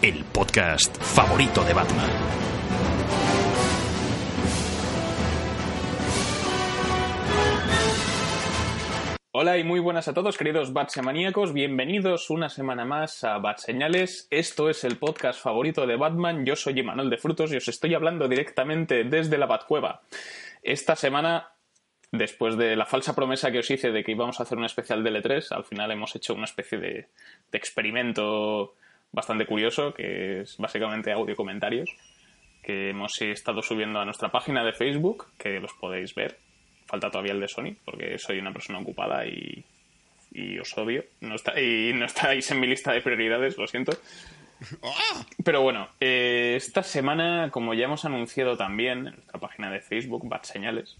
el 0.00 0.24
podcast 0.26 0.96
favorito 1.02 1.64
de 1.64 1.74
Batman. 1.74 2.10
Hola 9.32 9.58
y 9.58 9.64
muy 9.64 9.80
buenas 9.80 10.06
a 10.06 10.14
todos, 10.14 10.38
queridos 10.38 10.72
Batsemaníacos. 10.72 11.52
Bienvenidos 11.52 12.30
una 12.30 12.48
semana 12.48 12.84
más 12.84 13.24
a 13.24 13.38
Bat 13.38 13.58
Señales. 13.58 14.28
Esto 14.30 14.70
es 14.70 14.84
el 14.84 14.98
podcast 14.98 15.40
favorito 15.40 15.84
de 15.84 15.96
Batman. 15.96 16.46
Yo 16.46 16.54
soy 16.54 16.78
Emanuel 16.78 17.10
de 17.10 17.18
Frutos 17.18 17.52
y 17.52 17.56
os 17.56 17.66
estoy 17.66 17.94
hablando 17.94 18.28
directamente 18.28 19.02
desde 19.02 19.36
la 19.36 19.46
Batcueva. 19.46 20.02
Esta 20.62 20.94
semana, 20.94 21.50
después 22.12 22.56
de 22.56 22.76
la 22.76 22.86
falsa 22.86 23.16
promesa 23.16 23.50
que 23.50 23.58
os 23.58 23.70
hice 23.70 23.90
de 23.90 24.04
que 24.04 24.12
íbamos 24.12 24.38
a 24.38 24.44
hacer 24.44 24.58
un 24.58 24.64
especial 24.64 25.02
de 25.02 25.10
L3, 25.10 25.50
al 25.50 25.64
final 25.64 25.90
hemos 25.90 26.14
hecho 26.14 26.34
una 26.34 26.44
especie 26.44 26.78
de 26.78 27.08
experimento 27.50 28.74
bastante 29.12 29.46
curioso, 29.46 29.94
que 29.94 30.40
es 30.40 30.56
básicamente 30.58 31.12
audio 31.12 31.36
comentarios, 31.36 31.90
que 32.62 32.90
hemos 32.90 33.20
estado 33.22 33.62
subiendo 33.62 34.00
a 34.00 34.04
nuestra 34.04 34.30
página 34.30 34.64
de 34.64 34.72
Facebook, 34.72 35.26
que 35.38 35.60
los 35.60 35.72
podéis 35.74 36.14
ver 36.14 36.38
falta 36.88 37.10
todavía 37.10 37.32
el 37.32 37.40
de 37.40 37.48
Sony, 37.48 37.76
porque 37.84 38.18
soy 38.18 38.38
una 38.38 38.52
persona 38.52 38.78
ocupada 38.78 39.26
y, 39.26 39.64
y 40.32 40.58
os 40.58 40.76
odio. 40.76 41.04
No 41.20 41.34
está, 41.34 41.60
y 41.60 41.92
no 41.92 42.06
estáis 42.06 42.50
en 42.50 42.60
mi 42.60 42.66
lista 42.66 42.92
de 42.92 43.02
prioridades, 43.02 43.58
lo 43.58 43.66
siento. 43.66 43.92
Pero 45.44 45.62
bueno, 45.62 45.88
eh, 46.00 46.54
esta 46.56 46.82
semana, 46.82 47.50
como 47.50 47.74
ya 47.74 47.84
hemos 47.84 48.04
anunciado 48.04 48.56
también 48.56 49.06
en 49.06 49.14
nuestra 49.14 49.38
página 49.38 49.70
de 49.70 49.80
Facebook, 49.80 50.28
Bat 50.28 50.44
Señales, 50.44 50.96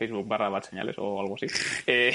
Facebook 0.00 0.26
barra 0.26 0.48
Bat 0.48 0.64
Señales 0.64 0.96
o 0.98 1.20
algo 1.20 1.34
así. 1.36 1.46
Eh, 1.86 2.14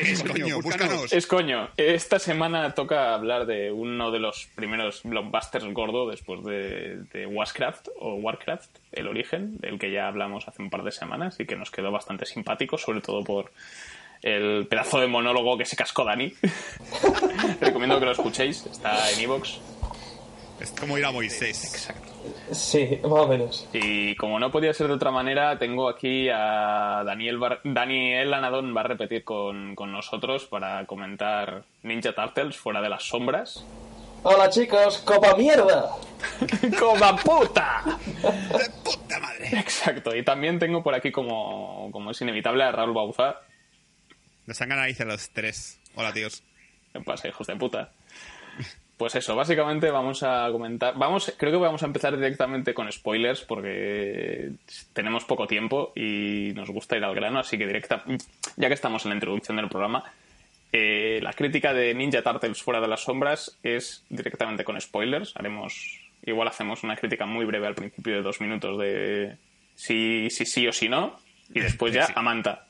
es 0.00 0.22
coño, 0.22 0.60
búscanos. 0.60 1.12
es 1.12 1.26
coño. 1.26 1.70
Esta 1.76 2.18
semana 2.18 2.74
toca 2.74 3.14
hablar 3.14 3.46
de 3.46 3.72
uno 3.72 4.10
de 4.10 4.20
los 4.20 4.46
primeros 4.54 5.02
blockbusters 5.04 5.64
gordo 5.72 6.08
después 6.08 6.44
de, 6.44 6.98
de 7.12 7.26
Warcraft 7.26 7.88
o 7.98 8.14
Warcraft, 8.14 8.70
el 8.92 9.08
origen, 9.08 9.56
del 9.58 9.78
que 9.78 9.90
ya 9.90 10.06
hablamos 10.06 10.46
hace 10.46 10.62
un 10.62 10.70
par 10.70 10.82
de 10.82 10.92
semanas 10.92 11.40
y 11.40 11.46
que 11.46 11.56
nos 11.56 11.70
quedó 11.70 11.90
bastante 11.90 12.26
simpático, 12.26 12.78
sobre 12.78 13.00
todo 13.00 13.24
por 13.24 13.50
el 14.22 14.66
pedazo 14.66 15.00
de 15.00 15.06
monólogo 15.06 15.56
que 15.56 15.64
se 15.64 15.76
cascó 15.76 16.04
Dani. 16.04 16.32
Recomiendo 17.60 17.98
que 17.98 18.06
lo 18.06 18.12
escuchéis, 18.12 18.66
está 18.66 19.10
en 19.12 19.20
Evox. 19.20 19.60
Es 20.60 20.70
como 20.72 20.96
ir 20.96 21.04
a 21.04 21.12
Moisés. 21.12 21.64
Exacto. 21.64 22.12
Sí, 22.52 22.98
más 23.02 23.12
o 23.12 23.28
menos. 23.28 23.68
Y 23.72 24.16
como 24.16 24.38
no 24.38 24.50
podía 24.50 24.72
ser 24.72 24.88
de 24.88 24.94
otra 24.94 25.10
manera, 25.10 25.58
tengo 25.58 25.88
aquí 25.88 26.28
a 26.28 27.02
Daniel, 27.04 27.38
Bar 27.38 27.60
Daniel 27.64 28.32
Anadón, 28.32 28.74
va 28.74 28.80
a 28.80 28.84
repetir 28.84 29.24
con, 29.24 29.74
con 29.74 29.92
nosotros 29.92 30.46
para 30.46 30.86
comentar 30.86 31.64
Ninja 31.82 32.14
Turtles 32.14 32.56
fuera 32.56 32.80
de 32.80 32.88
las 32.88 33.04
sombras. 33.04 33.64
Hola 34.22 34.50
chicos, 34.50 34.98
copa 34.98 35.36
mierda. 35.36 35.90
¡Coma 36.80 37.14
puta! 37.16 37.82
¡De 38.22 38.70
puta 38.82 39.20
madre! 39.20 39.50
Exacto, 39.58 40.16
y 40.16 40.24
también 40.24 40.58
tengo 40.58 40.82
por 40.82 40.94
aquí, 40.94 41.12
como, 41.12 41.90
como 41.92 42.10
es 42.10 42.20
inevitable, 42.20 42.64
a 42.64 42.72
Raúl 42.72 42.92
Bauzá. 42.94 43.40
Nos 44.46 44.60
han 44.60 44.70
ganado 44.70 44.92
los 45.04 45.30
tres. 45.30 45.80
Hola, 45.94 46.12
tíos. 46.12 46.42
¿Qué 46.92 47.00
pasa, 47.00 47.28
hijos 47.28 47.46
de 47.46 47.56
puta? 47.56 47.92
Pues 48.96 49.14
eso, 49.14 49.36
básicamente 49.36 49.90
vamos 49.90 50.22
a 50.22 50.48
comentar. 50.50 50.94
Vamos, 50.96 51.30
creo 51.36 51.52
que 51.52 51.58
vamos 51.58 51.82
a 51.82 51.86
empezar 51.86 52.16
directamente 52.16 52.72
con 52.72 52.90
spoilers 52.90 53.42
porque 53.42 54.52
tenemos 54.94 55.24
poco 55.24 55.46
tiempo 55.46 55.92
y 55.94 56.52
nos 56.54 56.70
gusta 56.70 56.96
ir 56.96 57.04
al 57.04 57.14
grano, 57.14 57.38
así 57.40 57.58
que 57.58 57.66
directa, 57.66 58.02
ya 58.56 58.68
que 58.68 58.74
estamos 58.74 59.04
en 59.04 59.10
la 59.10 59.16
introducción 59.16 59.58
del 59.58 59.68
programa, 59.68 60.02
eh, 60.72 61.20
la 61.22 61.34
crítica 61.34 61.74
de 61.74 61.92
Ninja 61.94 62.22
Turtles 62.22 62.62
fuera 62.62 62.80
de 62.80 62.88
las 62.88 63.02
sombras 63.02 63.58
es 63.62 64.02
directamente 64.08 64.64
con 64.64 64.80
spoilers. 64.80 65.34
Haremos, 65.36 66.00
igual 66.24 66.48
hacemos 66.48 66.82
una 66.82 66.96
crítica 66.96 67.26
muy 67.26 67.44
breve 67.44 67.66
al 67.66 67.74
principio 67.74 68.14
de 68.14 68.22
dos 68.22 68.40
minutos 68.40 68.78
de 68.78 69.36
si 69.74 70.30
sí 70.30 70.46
si, 70.46 70.52
sí 70.52 70.68
o 70.68 70.72
si 70.72 70.88
no 70.88 71.18
y 71.52 71.60
después 71.60 71.92
ya 71.92 72.06
Sí. 72.06 72.12
a 72.16 72.22
Manta. 72.22 72.66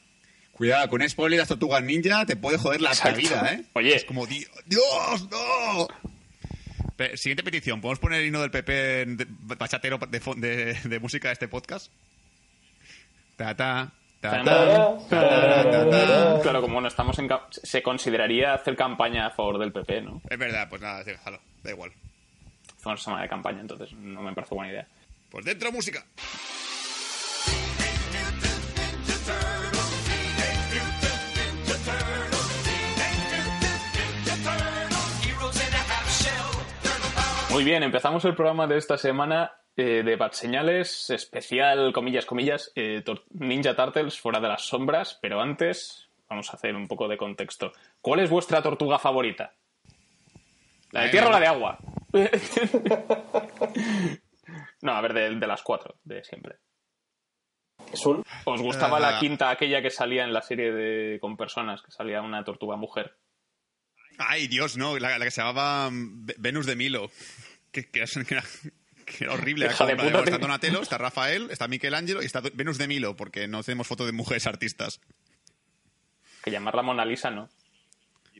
Cuidado, 0.50 0.88
con 0.88 1.02
un 1.02 1.08
spoiler 1.08 1.38
las 1.38 1.48
tortugas 1.48 1.82
ninja 1.84 2.26
te 2.26 2.34
puede 2.34 2.58
joder 2.58 2.80
la 2.80 2.88
Exacto. 2.90 3.18
vida, 3.20 3.52
¿eh? 3.52 3.62
Oye. 3.74 3.94
Es 3.94 4.04
como, 4.04 4.26
"Di- 4.26 4.44
¡Dios, 4.64 5.28
no! 5.30 5.86
Pe- 6.96 7.16
Siguiente 7.16 7.42
petición, 7.44 7.80
¿podemos 7.80 7.98
poner 7.98 8.20
el 8.20 8.26
himno 8.26 8.40
del 8.40 8.50
PP 8.50 8.72
de- 8.72 9.26
bachatero 9.28 9.98
de, 9.98 10.20
fo- 10.22 10.34
de, 10.34 10.74
de 10.74 10.98
música 11.00 11.28
de 11.28 11.32
este 11.34 11.48
podcast? 11.48 11.92
Ta 13.36 13.54
ta. 13.54 13.92
Claro, 16.42 16.60
como 16.62 16.80
no 16.80 16.88
estamos 16.88 17.18
en. 17.18 17.28
Se 17.50 17.82
consideraría 17.82 18.54
hacer 18.54 18.74
campaña 18.76 19.26
a 19.26 19.30
favor 19.30 19.58
del 19.58 19.72
PP, 19.72 20.00
¿no? 20.02 20.22
Es 20.28 20.38
verdad, 20.38 20.68
pues 20.68 20.80
nada, 20.82 21.04
déjalo, 21.04 21.38
da 21.62 21.70
igual. 21.70 21.92
Hacemos 22.78 23.02
semana 23.02 23.22
de 23.22 23.28
campaña, 23.28 23.60
entonces 23.60 23.92
no 23.92 24.22
me 24.22 24.32
parece 24.32 24.54
buena 24.54 24.72
idea. 24.72 24.86
Pues 25.30 25.44
dentro 25.44 25.70
música. 25.70 26.04
Muy 37.56 37.64
bien, 37.64 37.82
empezamos 37.82 38.22
el 38.26 38.34
programa 38.34 38.66
de 38.66 38.76
esta 38.76 38.98
semana 38.98 39.50
eh, 39.78 40.02
de 40.04 40.16
Bad 40.16 40.32
Señales, 40.32 41.08
especial, 41.08 41.90
comillas, 41.94 42.26
comillas, 42.26 42.70
eh, 42.74 43.02
Ninja 43.30 43.74
Turtles 43.74 44.20
fuera 44.20 44.40
de 44.40 44.48
las 44.48 44.60
sombras, 44.66 45.18
pero 45.22 45.40
antes 45.40 46.10
vamos 46.28 46.50
a 46.50 46.56
hacer 46.56 46.76
un 46.76 46.86
poco 46.86 47.08
de 47.08 47.16
contexto. 47.16 47.72
¿Cuál 48.02 48.20
es 48.20 48.28
vuestra 48.28 48.60
tortuga 48.62 48.98
favorita? 48.98 49.54
¿La 50.90 51.04
de 51.04 51.08
tierra 51.08 51.28
o 51.28 51.32
la 51.32 51.40
de 51.40 51.46
agua? 51.46 51.78
no, 54.82 54.92
a 54.92 55.00
ver, 55.00 55.14
de, 55.14 55.34
de 55.36 55.46
las 55.46 55.62
cuatro, 55.62 55.96
de 56.04 56.22
siempre. 56.24 56.56
¿Os 58.44 58.60
gustaba 58.60 59.00
la 59.00 59.16
Ah. 59.16 59.20
quinta, 59.20 59.48
aquella 59.48 59.80
que 59.80 59.88
salía 59.90 60.24
en 60.24 60.34
la 60.34 60.42
serie 60.42 60.72
de 60.72 61.18
con 61.20 61.38
personas, 61.38 61.80
que 61.80 61.90
salía 61.90 62.20
una 62.20 62.44
tortuga 62.44 62.76
mujer? 62.76 63.16
Ay, 64.18 64.48
Dios, 64.48 64.78
no, 64.78 64.98
la, 64.98 65.18
la 65.18 65.24
que 65.26 65.30
se 65.30 65.42
llamaba 65.42 65.90
mm, 65.90 66.24
Ve- 66.24 66.34
Venus 66.38 66.64
de 66.64 66.74
Milo. 66.74 67.10
Que, 67.76 67.90
que 67.90 67.98
era, 68.00 68.06
que 68.26 68.34
era- 68.34 68.44
que 69.04 69.24
era 69.24 69.34
horrible. 69.34 69.66
Hija 69.66 69.84
de 69.86 69.92
Era 69.92 70.02
como, 70.02 70.10
puta, 70.10 70.24
está 70.24 70.36
te- 70.36 70.42
Donatello, 70.42 70.82
está 70.82 70.98
Rafael, 71.06 71.50
está 71.50 71.68
Michelangelo 71.68 72.22
y 72.22 72.26
está 72.26 72.40
Venus 72.40 72.78
de 72.78 72.88
Milo, 72.88 73.14
porque 73.16 73.46
no 73.48 73.62
tenemos 73.62 73.86
fotos 73.86 74.06
de 74.06 74.12
mujeres 74.12 74.46
artistas. 74.46 75.00
Que 76.42 76.50
llamarla 76.50 76.82
Mona 76.82 77.04
Lisa, 77.04 77.30
¿no? 77.30 77.48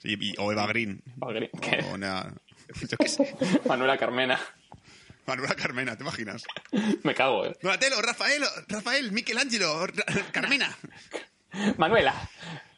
Y- 0.03 0.31
y- 0.31 0.35
o 0.39 0.53
Eva 0.53 0.67
Green. 0.67 1.03
O 1.21 1.29
una- 1.93 2.33
yo 2.89 2.97
qué 2.97 3.09
sé. 3.09 3.37
Manuela 3.67 3.99
Carmena. 3.99 4.41
Manuela 5.27 5.55
Carmena, 5.55 5.97
¿te 5.97 6.03
imaginas? 6.05 6.45
Me 7.03 7.15
cago, 7.15 7.45
¿eh? 7.47 7.57
Donatello, 7.61 8.01
Rafael, 8.01 8.43
Rafael, 8.69 9.11
Michelangelo, 9.13 9.87
Ra- 9.89 10.05
Carmena. 10.33 10.75
Manuela. 11.77 12.15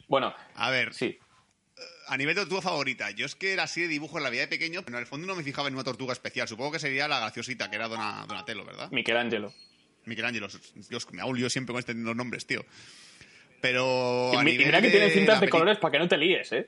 Bueno, 0.07 0.33
A 0.55 0.71
ver, 0.71 0.93
sí. 0.93 1.17
A 2.07 2.17
nivel 2.17 2.35
de 2.35 2.41
tortuga 2.41 2.61
favorita, 2.61 3.11
yo 3.11 3.25
es 3.25 3.35
que 3.35 3.53
era 3.53 3.63
así 3.63 3.81
de 3.81 3.87
dibujo 3.87 4.17
en 4.17 4.23
la 4.23 4.29
vida 4.29 4.41
de 4.41 4.47
pequeño, 4.47 4.81
pero 4.83 4.97
en 4.97 5.01
el 5.01 5.07
fondo 5.07 5.27
no 5.27 5.35
me 5.35 5.43
fijaba 5.43 5.67
en 5.67 5.75
una 5.75 5.83
tortuga 5.83 6.13
especial. 6.13 6.47
Supongo 6.47 6.71
que 6.73 6.79
sería 6.79 7.07
la 7.07 7.19
graciosita, 7.19 7.69
que 7.69 7.75
era 7.75 7.87
Dona- 7.87 8.25
Donatello, 8.27 8.65
¿verdad? 8.65 8.89
Michelangelo. 8.91 9.53
Michelangelo. 10.05 10.47
Dios, 10.89 11.07
me 11.11 11.21
hago 11.21 11.29
un 11.31 11.37
lío 11.37 11.49
siempre 11.49 11.73
con 11.73 11.79
este, 11.79 11.93
los 11.93 12.15
nombres, 12.15 12.45
tío. 12.45 12.65
Pero 13.61 14.31
Y, 14.33 14.37
a 14.37 14.41
mi- 14.43 14.51
y 14.51 14.53
nivel 14.53 14.67
mira 14.67 14.81
que 14.81 14.89
tienen 14.89 15.11
cintas 15.11 15.35
de 15.39 15.47
peli- 15.47 15.51
colores 15.51 15.77
para 15.77 15.91
que 15.91 15.99
no 15.99 16.07
te 16.07 16.17
líes, 16.17 16.51
¿eh? 16.53 16.67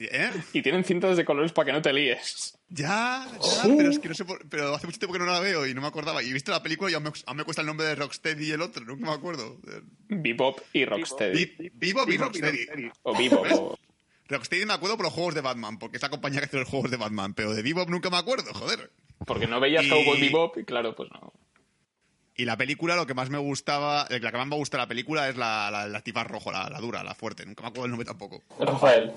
¿Eh? 0.00 0.30
Y 0.52 0.62
tienen 0.62 0.84
cintas 0.84 1.16
de 1.16 1.24
colores 1.24 1.50
para 1.52 1.66
que 1.66 1.72
no 1.72 1.82
te 1.82 1.92
líes. 1.92 2.56
Ya, 2.68 3.26
ya, 3.40 3.62
Sí. 3.62 3.74
pero 3.76 3.90
es 3.90 3.98
que 3.98 4.08
no 4.08 4.14
sé 4.14 4.24
por- 4.24 4.48
pero 4.48 4.72
hace 4.74 4.86
mucho 4.86 4.98
tiempo 4.98 5.12
que 5.14 5.18
no 5.18 5.26
la 5.26 5.40
veo 5.40 5.66
y 5.66 5.74
no 5.74 5.80
me 5.80 5.88
acordaba. 5.88 6.22
Y 6.22 6.28
he 6.30 6.32
visto 6.32 6.52
la 6.52 6.62
película 6.62 6.90
y 6.90 6.94
aún 6.94 7.04
me, 7.04 7.10
aún 7.26 7.36
me 7.36 7.42
cuesta 7.44 7.62
el 7.62 7.66
nombre 7.66 7.86
de 7.86 7.94
Rocksteady 7.96 8.46
y 8.48 8.50
el 8.52 8.60
otro, 8.62 8.84
nunca 8.84 9.06
me 9.06 9.12
acuerdo. 9.12 9.58
Bebop 10.08 10.60
y 10.72 10.84
Rocksteady. 10.84 11.70
Vivo 11.74 12.04
y 12.06 12.16
Rocksteady. 12.16 12.90
O 13.02 13.16
Bebop. 13.18 13.78
Rocksteady 14.28 14.66
me 14.66 14.74
acuerdo 14.74 14.96
por 14.96 15.06
los 15.06 15.12
juegos 15.14 15.34
de 15.34 15.40
Batman, 15.40 15.78
porque 15.78 15.96
es 15.96 16.02
la 16.02 16.10
compañía 16.10 16.40
que 16.40 16.46
hace 16.46 16.58
los 16.58 16.68
juegos 16.68 16.90
de 16.90 16.96
Batman, 16.98 17.34
pero 17.34 17.54
de 17.54 17.62
Bebop 17.62 17.88
nunca 17.88 18.10
me 18.10 18.18
acuerdo, 18.18 18.52
joder. 18.52 18.90
Porque 19.26 19.46
no 19.46 19.58
veías 19.60 19.84
Y- 19.84 19.88
Cowboy 19.88 20.20
Bebop 20.20 20.58
y 20.58 20.64
claro, 20.64 20.94
pues 20.94 21.08
no. 21.12 21.32
Y 22.40 22.44
la 22.44 22.56
película, 22.56 22.94
lo 22.94 23.04
que 23.04 23.14
más 23.14 23.30
me 23.30 23.38
gustaba, 23.38 24.06
eh, 24.10 24.20
la 24.20 24.30
que 24.30 24.36
más 24.38 24.46
me 24.46 24.54
gusta 24.54 24.76
de 24.76 24.84
la 24.84 24.86
película 24.86 25.28
es 25.28 25.36
la, 25.36 25.72
la, 25.72 25.88
la 25.88 26.00
tipa 26.02 26.22
rojo, 26.22 26.52
la, 26.52 26.70
la 26.70 26.78
dura, 26.78 27.02
la 27.02 27.12
fuerte. 27.12 27.44
Nunca 27.44 27.62
me 27.62 27.68
acuerdo 27.70 27.86
el 27.86 27.90
nombre 27.90 28.06
tampoco. 28.06 28.44
Rafael. 28.60 29.12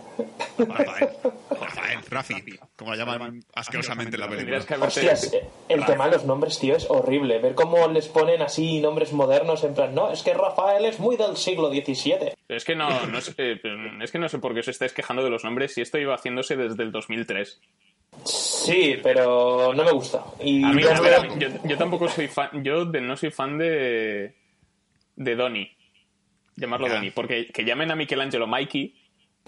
Rafael. 0.58 1.10
Rafael, 1.52 2.00
Rafi, 2.10 2.60
como 2.76 2.96
la 2.96 2.98
llaman 2.98 3.44
asquerosamente 3.54 4.16
en 4.16 4.22
la 4.22 4.28
película. 4.28 4.58
Hostias, 4.88 5.32
el 5.70 5.86
tema 5.86 6.06
de 6.06 6.14
los 6.14 6.26
nombres, 6.26 6.58
tío, 6.58 6.76
es 6.76 6.90
horrible. 6.90 7.38
Ver 7.38 7.54
cómo 7.54 7.88
les 7.90 8.08
ponen 8.08 8.42
así 8.42 8.82
nombres 8.82 9.14
modernos, 9.14 9.64
en 9.66 9.76
plan, 9.76 9.94
no, 9.94 10.12
es 10.12 10.24
que 10.24 10.34
Rafael 10.34 10.84
es 10.86 11.00
muy 11.00 11.16
del 11.16 11.38
siglo 11.38 11.70
XVII. 11.70 12.34
Es 12.50 12.66
que 12.66 12.76
no, 12.76 13.06
no 13.06 13.22
sé, 13.22 13.36
eh, 13.38 13.62
es 14.02 14.12
que 14.12 14.18
no 14.18 14.30
sé 14.30 14.40
por 14.40 14.56
qué 14.56 14.62
os 14.62 14.68
estáis 14.68 14.94
quejando 14.94 15.24
de 15.24 15.30
los 15.30 15.44
nombres 15.44 15.76
si 15.76 15.82
esto 15.82 16.00
iba 16.00 16.16
haciéndose 16.16 16.56
desde 16.56 16.82
el 16.82 16.92
2003. 16.92 17.62
Sí, 18.26 18.98
pero 19.02 19.74
no 19.74 19.84
me 19.84 19.92
gusta. 19.92 20.24
Y 20.40 20.64
A 20.64 20.70
mí, 20.70 20.84
ya 20.84 20.92
a 20.92 20.96
no- 20.96 21.02
ver, 21.02 21.14
a 21.16 21.22
mí- 21.22 21.30
yo, 21.40 21.48
yo 21.64 21.78
tampoco 21.78 22.08
soy 22.08 22.28
fan, 22.28 22.64
yo 22.64 22.86
de- 22.86 23.02
no 23.02 23.16
soy 23.18 23.32
fan 23.32 23.58
de 23.58 24.36
de 25.16 25.36
Donny, 25.36 25.70
llamarlo 26.56 26.88
Ya. 26.88 26.96
Donny, 26.96 27.12
porque 27.12 27.48
que 27.48 27.64
llamen 27.66 27.92
a 27.92 27.96
Michelangelo 27.96 28.48
Mikey, 28.48 28.96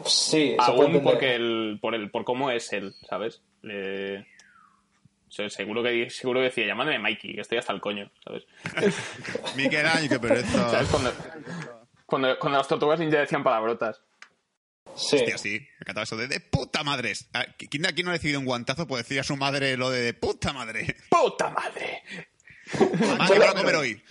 Sí, 0.05 0.55
aún 0.57 1.03
porque 1.03 1.35
el, 1.35 1.77
por 1.79 1.93
el, 1.93 2.09
por 2.09 2.23
cómo 2.23 2.49
es 2.49 2.73
él, 2.73 2.93
¿sabes? 3.07 3.41
Le- 3.61 4.19
o 4.21 5.35
sea, 5.35 5.49
seguro 5.49 5.83
que 5.83 6.09
seguro 6.09 6.39
que 6.39 6.45
decía, 6.45 6.65
llamadme 6.65 6.97
Mikey, 6.99 7.35
que 7.35 7.41
estoy 7.41 7.57
hasta 7.59 7.73
el 7.73 7.81
coño, 7.81 8.09
¿sabes? 8.23 8.45
Miguel 9.55 9.85
Ángel, 9.85 10.09
qué 10.09 10.19
pereza. 10.19 10.69
¿Sabes? 10.69 10.89
Cuando, 10.89 11.11
cuando, 12.07 12.39
cuando 12.39 12.57
las 12.57 12.67
tortugas 12.67 12.99
ninja 12.99 13.19
decían 13.19 13.43
palabrotas. 13.43 14.01
Sí. 14.95 15.15
Hostia, 15.17 15.37
sí, 15.37 15.59
me 15.59 15.77
encantaba 15.81 16.03
eso 16.03 16.17
de, 16.17 16.27
de 16.27 16.39
puta 16.39 16.83
madre. 16.83 17.13
Ah, 17.33 17.45
¿Quién 17.57 17.83
de 17.83 17.89
aquí 17.89 18.03
no 18.03 18.09
ha 18.09 18.13
recibido 18.13 18.39
un 18.39 18.45
guantazo 18.45 18.87
por 18.87 18.97
decir 18.97 19.19
a 19.19 19.23
su 19.23 19.35
madre 19.35 19.75
lo 19.77 19.89
de, 19.89 20.01
de 20.01 20.13
puta 20.13 20.53
madre? 20.53 20.95
¡Puta 21.09 21.49
madre! 21.49 22.03
Mamá, 22.79 23.27
¿qué 23.27 23.39
van 23.39 23.49
a 23.49 23.53
comer 23.53 23.75
hoy? 23.75 24.03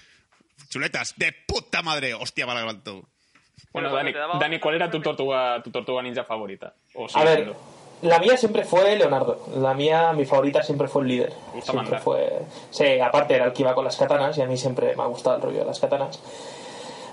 Chuletas, 0.69 1.15
de 1.17 1.33
puta 1.47 1.83
madre. 1.83 2.15
Hostia, 2.15 2.47
para. 2.47 2.65
Bueno, 2.65 3.91
cuando 3.91 3.97
Dani, 3.97 4.13
Dani, 4.41 4.61
¿cuál 4.61 4.75
era 4.75 4.91
tu 4.91 5.01
tortuga, 5.01 5.63
tu 5.63 5.71
tortuga 5.71 6.03
ninja 6.03 6.25
favorita? 6.25 6.75
O 6.95 7.07
A 7.15 7.25
ver, 7.25 7.37
siendo? 7.37 7.57
la 8.03 8.19
mía 8.19 8.37
siempre 8.37 8.65
fue 8.65 8.97
Leonardo. 8.97 9.49
La 9.57 9.73
mía, 9.75 10.13
mi 10.13 10.27
favorita 10.27 10.63
siempre 10.63 10.89
fue 10.89 11.03
el 11.03 11.09
líder. 11.09 11.33
Siempre 11.53 11.75
mandar. 11.77 12.01
fue. 12.03 12.43
Sí, 12.71 12.99
aparte 13.01 13.35
era 13.35 13.47
el 13.47 13.53
que 13.53 13.63
iba 13.63 13.75
con 13.75 13.85
las 13.85 13.97
katanas 13.97 14.37
y 14.37 14.43
a 14.43 14.47
mí 14.47 14.57
siempre 14.57 14.95
me 14.97 15.03
ha 15.03 15.07
gustado 15.07 15.37
el 15.37 15.43
rollo 15.43 15.59
de 15.61 15.65
las 15.67 15.81
katanas. 15.81 16.19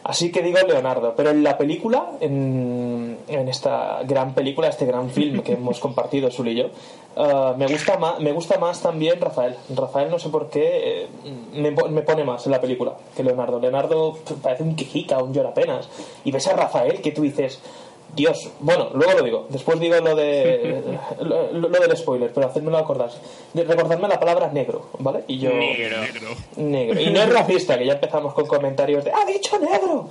Así 0.03 0.31
que 0.31 0.41
digo 0.41 0.59
Leonardo, 0.65 1.13
pero 1.15 1.29
en 1.31 1.43
la 1.43 1.57
película, 1.57 2.11
en, 2.19 3.17
en 3.27 3.47
esta 3.49 4.01
gran 4.03 4.33
película, 4.33 4.69
este 4.69 4.85
gran 4.85 5.09
film 5.09 5.41
que 5.41 5.53
hemos 5.53 5.79
compartido 5.81 6.31
Sul 6.31 6.49
y 6.49 6.55
yo, 6.55 6.65
eh, 7.15 7.53
me, 7.57 7.67
gusta 7.67 7.97
más, 7.97 8.19
me 8.19 8.31
gusta 8.31 8.57
más 8.59 8.81
también 8.81 9.19
Rafael. 9.19 9.55
Rafael 9.75 10.09
no 10.09 10.19
sé 10.19 10.29
por 10.29 10.49
qué, 10.49 11.03
eh, 11.03 11.07
me, 11.53 11.71
me 11.71 12.01
pone 12.01 12.23
más 12.23 12.45
en 12.45 12.51
la 12.51 12.61
película 12.61 12.93
que 13.15 13.23
Leonardo. 13.23 13.59
Leonardo 13.59 14.17
parece 14.41 14.63
un 14.63 14.75
quejica, 14.75 15.21
un 15.21 15.33
llorapenas. 15.33 15.89
Y 16.23 16.31
ves 16.31 16.47
a 16.47 16.55
Rafael 16.55 17.01
que 17.01 17.11
tú 17.11 17.23
dices, 17.23 17.59
Dios, 18.15 18.51
bueno, 18.59 18.89
luego 18.93 19.13
lo 19.19 19.23
digo, 19.23 19.47
después 19.49 19.79
digo 19.79 19.95
lo 19.99 20.15
de 20.15 20.97
lo, 21.21 21.51
lo 21.51 21.69
del 21.69 21.95
spoiler, 21.97 22.31
pero 22.33 22.47
hacedmelo 22.47 22.77
acordar. 22.77 23.09
Recordadme 23.53 24.07
la 24.07 24.19
palabra 24.19 24.51
negro, 24.51 24.89
¿vale? 24.99 25.23
Y 25.27 25.39
yo... 25.39 25.51
Negro. 25.51 26.35
Negro. 26.57 26.99
Y 26.99 27.09
no 27.11 27.21
es 27.21 27.29
racista, 27.33 27.77
que 27.77 27.85
ya 27.85 27.93
empezamos 27.93 28.33
con 28.33 28.45
comentarios 28.45 29.03
de 29.03 29.11
¡Ha 29.11 29.25
dicho 29.25 29.57
negro! 29.59 30.09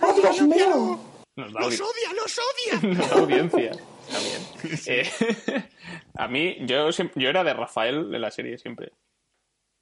¡Oh, 0.00 0.12
Dios 0.12 0.42
mío! 0.42 0.98
¡Los 1.36 1.80
odia, 1.80 2.12
los 2.16 2.38
odia! 2.38 3.06
audiencia. 3.12 3.70
Bien. 3.70 4.78
Eh, 4.86 5.10
a 6.16 6.28
mí, 6.28 6.56
yo, 6.62 6.90
yo 6.90 7.28
era 7.28 7.44
de 7.44 7.54
Rafael 7.54 8.10
de 8.10 8.18
la 8.18 8.30
serie 8.30 8.58
siempre. 8.58 8.90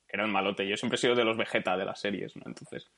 Que 0.07 0.17
era 0.17 0.25
un 0.25 0.33
malote. 0.33 0.69
Yo 0.69 0.77
siempre 0.77 0.97
he 0.97 1.01
sido 1.01 1.15
de 1.15 1.25
los 1.25 1.37
Vegeta 1.37 1.77
de 1.77 1.85
las 1.85 2.01
series, 2.01 2.37
¿no? 2.37 2.43
Entonces. 2.47 2.91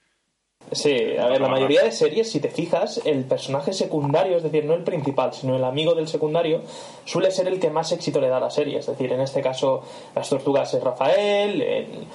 Sí, 0.73 1.17
a 1.17 1.27
ver, 1.29 1.41
la 1.41 1.49
mayoría 1.49 1.83
de 1.83 1.93
series, 1.93 2.31
si 2.31 2.41
te 2.41 2.51
fijas, 2.51 3.01
el 3.07 3.25
personaje 3.25 3.73
secundario, 3.73 4.37
es 4.37 4.43
decir, 4.43 4.67
no 4.67 4.75
el 4.75 4.85
principal, 4.85 5.33
sino 5.33 5.57
el 5.57 5.65
amigo 5.65 5.95
del 5.95 6.09
secundario, 6.09 6.63
suele 7.07 7.31
ser 7.31 7.49
el 7.49 7.59
que 7.59 7.71
más 7.71 7.91
éxito 7.93 8.21
le 8.21 8.29
da 8.29 8.37
a 8.37 8.41
la 8.41 8.51
serie. 8.51 8.79
Es 8.79 8.87
decir, 8.87 9.11
en 9.13 9.21
este 9.21 9.41
caso, 9.41 9.83
las 10.15 10.29
tortugas 10.29 10.75
es 10.75 10.83
Rafael, 10.83 11.63
en 11.63 12.07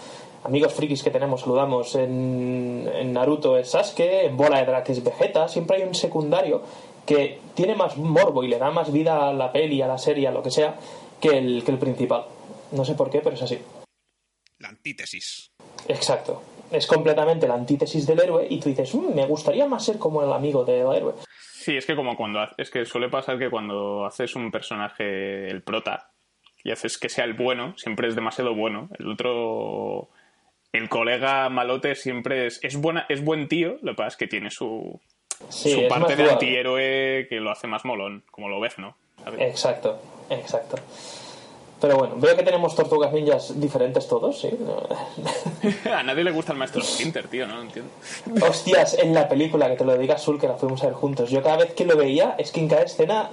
amigos 0.44 0.74
frikis 0.74 1.02
que 1.02 1.10
tenemos, 1.10 1.42
saludamos, 1.42 1.96
en, 1.96 2.90
en 2.94 3.14
Naruto 3.14 3.58
es 3.58 3.72
Sasuke, 3.72 4.26
en 4.26 4.38
Bola 4.38 4.60
de 4.60 4.66
Drake 4.66 4.92
es 4.92 5.04
Vegeta, 5.04 5.48
siempre 5.48 5.78
hay 5.78 5.84
un 5.84 5.96
secundario 5.96 6.62
que 7.08 7.40
tiene 7.56 7.76
más 7.76 7.98
morbo 7.98 8.44
y 8.44 8.48
le 8.48 8.60
da 8.60 8.70
más 8.70 8.92
vida 8.92 9.30
a 9.30 9.34
la 9.34 9.52
peli, 9.52 9.82
a 9.82 9.88
la 9.88 9.98
serie, 9.98 10.28
a 10.28 10.32
lo 10.32 10.44
que 10.44 10.52
sea, 10.52 10.78
que 11.20 11.30
el, 11.38 11.64
que 11.64 11.72
el 11.72 11.80
principal. 11.80 12.26
No 12.72 12.86
sé 12.86 12.94
por 12.94 13.10
qué, 13.10 13.20
pero 13.20 13.36
es 13.36 13.42
así. 13.42 13.58
La 14.60 14.70
antítesis. 14.70 15.52
Exacto. 15.88 16.42
Es 16.74 16.88
completamente 16.88 17.48
la 17.48 17.54
antítesis 17.54 18.06
del 18.06 18.20
héroe 18.20 18.48
y 18.50 18.60
tú 18.60 18.70
dices, 18.70 18.94
"Mm, 18.96 19.14
me 19.14 19.26
gustaría 19.26 19.66
más 19.68 19.86
ser 19.86 19.98
como 19.98 20.24
el 20.24 20.34
amigo 20.34 20.66
del 20.66 20.92
héroe. 20.94 21.14
Sí, 21.54 21.78
es 21.78 21.86
que 21.86 21.96
como 21.96 22.18
cuando 22.18 22.40
es 22.58 22.70
que 22.70 22.84
suele 22.86 23.08
pasar 23.10 23.40
que 23.40 23.50
cuando 23.50 24.06
haces 24.06 24.36
un 24.36 24.52
personaje 24.52 25.48
el 25.48 25.62
prota 25.62 26.10
y 26.64 26.72
haces 26.72 26.98
que 26.98 27.08
sea 27.08 27.24
el 27.26 27.34
bueno, 27.34 27.74
siempre 27.78 28.08
es 28.08 28.16
demasiado 28.16 28.54
bueno. 28.56 28.90
El 29.00 29.10
otro 29.10 30.10
el 30.74 30.90
colega 30.90 31.48
malote 31.50 31.96
siempre 31.96 32.48
es 32.48 32.60
es 32.64 32.76
buena 32.76 33.06
es 33.08 33.24
buen 33.24 33.48
tío, 33.48 33.78
lo 33.82 33.92
que 33.92 33.96
pasa 33.98 34.08
es 34.10 34.18
que 34.18 34.28
tiene 34.28 34.50
su 34.50 35.00
Sí, 35.50 35.72
su 35.72 35.80
es 35.82 35.90
parte 35.90 36.16
de 36.16 36.30
antihéroe 36.32 37.28
que 37.30 37.40
lo 37.40 37.52
hace 37.52 37.68
más 37.68 37.86
molón, 37.86 38.24
como 38.32 38.50
lo 38.50 38.60
ves, 38.60 38.78
¿no? 38.80 38.96
¿Sabes? 39.24 39.42
Exacto, 39.42 40.00
exacto. 40.30 40.78
Pero 41.84 41.98
bueno, 41.98 42.16
veo 42.16 42.34
que 42.38 42.44
tenemos 42.44 42.74
tortugas 42.78 43.12
ninjas 43.12 43.60
diferentes 43.60 44.08
todos, 44.08 44.40
¿sí? 44.40 44.50
A 45.94 46.02
nadie 46.02 46.24
le 46.24 46.32
gusta 46.32 46.54
el 46.54 46.58
maestro 46.58 46.82
Splinter, 46.82 47.28
tío, 47.28 47.46
no 47.46 47.62
entiendo. 47.62 47.92
Hostias, 48.42 48.98
en 49.00 49.14
la 49.14 49.28
película, 49.28 49.68
que 49.68 49.76
te 49.76 49.84
lo 49.84 49.98
diga 49.98 50.18
Sul, 50.18 50.40
que 50.40 50.48
la 50.48 50.54
fuimos 50.54 50.82
a 50.82 50.86
ver 50.86 50.96
juntos. 50.96 51.30
Yo 51.30 51.44
cada 51.44 51.58
vez 51.58 51.74
que 51.74 51.84
lo 51.84 51.98
veía, 51.98 52.36
es 52.38 52.54
que 52.54 52.62
en 52.62 52.70
cada 52.70 52.84
escena 52.84 53.32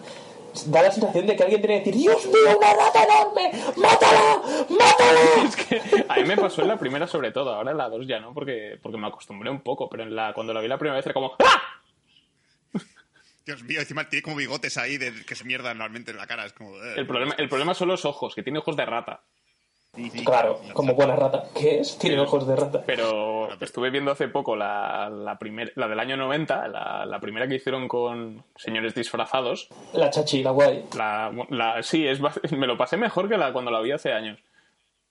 da 0.67 0.82
la 0.82 0.91
sensación 0.91 1.29
de 1.29 1.37
que 1.37 1.44
alguien 1.44 1.61
tiene 1.61 1.81
que 1.81 1.90
decir 1.90 2.02
¡Dios 2.02 2.26
mío, 2.26 2.59
una 2.59 2.75
rata 2.75 3.04
enorme! 3.04 3.52
¡Mátala! 3.76 4.42
¡Mátala! 4.69 5.21
Es 5.47 5.54
que 5.54 6.04
a 6.09 6.16
mí 6.16 6.25
me 6.25 6.37
pasó 6.37 6.62
en 6.62 6.69
la 6.69 6.76
primera 6.76 7.07
sobre 7.07 7.30
todo, 7.30 7.54
ahora 7.54 7.71
en 7.71 7.76
la 7.76 7.88
dos 7.88 8.04
ya 8.04 8.19
no, 8.19 8.35
porque, 8.35 8.80
porque 8.83 8.99
me 8.99 9.07
acostumbré 9.07 9.49
un 9.49 9.61
poco, 9.61 9.88
pero 9.88 10.02
en 10.02 10.16
la, 10.16 10.33
cuando 10.35 10.52
la 10.52 10.61
vi 10.61 10.66
la 10.66 10.76
primera 10.76 10.97
vez 10.97 11.07
era 11.07 11.14
como 11.14 11.35
¡Ah! 11.38 11.79
Dios 13.50 13.62
mío, 13.64 13.80
encima 13.80 14.09
tiene 14.09 14.23
como 14.23 14.37
bigotes 14.37 14.76
ahí 14.78 14.97
de, 14.97 15.12
que 15.26 15.35
se 15.35 15.45
mierdan 15.45 15.78
normalmente 15.78 16.11
en 16.12 16.16
la 16.19 16.26
cara. 16.26 16.45
Es 16.47 16.52
como... 16.52 16.76
eh. 16.76 16.95
El 16.97 17.07
problema, 17.07 17.35
el 17.38 17.49
problema 17.49 17.75
son 17.75 17.88
los 17.88 18.04
ojos, 18.04 18.35
que 18.35 18.42
tiene 18.42 18.59
ojos 18.61 18.76
de 18.76 18.87
rata. 18.87 19.23
Claro, 20.25 20.61
como 20.73 20.95
buena 20.95 21.16
rata. 21.16 21.47
¿Qué 21.52 21.80
es? 21.80 21.99
Tiene 21.99 22.21
ojos 22.21 22.47
de 22.47 22.54
rata. 22.54 22.85
Pero 22.87 23.49
estuve 23.61 23.90
viendo 23.90 24.12
hace 24.12 24.28
poco 24.28 24.54
la, 24.54 25.11
la, 25.11 25.37
primer- 25.37 25.73
la 25.75 25.88
del 25.88 25.99
año 25.99 26.16
90, 26.16 26.69
la, 26.69 27.04
la 27.07 27.19
primera 27.19 27.49
que 27.49 27.57
hicieron 27.57 27.88
con 27.88 28.45
señores 28.57 28.95
disfrazados. 28.95 29.69
La 29.92 30.09
chachi, 30.11 30.45
la 30.45 30.52
guay. 30.52 30.85
La, 30.97 31.33
la- 31.49 31.83
sí, 31.83 32.07
es, 32.07 32.21
me 32.52 32.69
lo 32.69 32.78
pasé 32.78 32.97
mejor 32.99 33.28
que 33.28 33.37
la 33.37 33.52
cuando 33.52 33.73
la 33.73 33.80
vi 33.80 33.90
hace 33.90 34.12
años. 34.12 34.38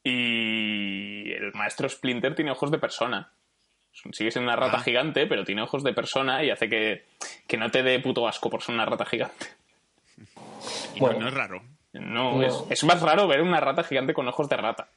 Y 0.02 1.32
el 1.34 1.52
maestro 1.54 1.90
Splinter 1.90 2.34
tiene 2.36 2.52
ojos 2.52 2.72
de 2.72 2.78
persona. 2.80 3.34
Sigue 4.12 4.32
siendo 4.32 4.50
una 4.52 4.56
rata 4.60 4.78
Ah. 4.78 4.84
gigante, 4.84 5.28
pero 5.28 5.44
tiene 5.44 5.62
ojos 5.62 5.84
de 5.84 5.94
persona 5.94 6.44
y 6.44 6.50
hace 6.52 6.68
que, 6.70 7.06
que 7.48 7.58
no 7.58 7.70
te 7.70 7.84
dé 7.84 8.00
puto 8.00 8.28
asco 8.28 8.50
por 8.50 8.62
ser 8.64 8.76
una 8.76 8.86
rata 8.86 9.06
gigante. 9.06 9.48
Y 10.96 11.00
Bueno. 11.00 11.20
no 11.20 11.28
es 11.30 11.34
raro. 11.34 11.62
No, 11.94 12.38
No. 12.38 12.44
Es, 12.44 12.54
es 12.70 12.84
más 12.84 13.02
raro 13.02 13.28
ver 13.28 13.42
una 13.42 13.60
rata 13.60 13.84
gigante 13.84 14.14
con 14.14 14.28
ojos 14.28 14.48
de 14.50 14.58
rata. 14.58 14.90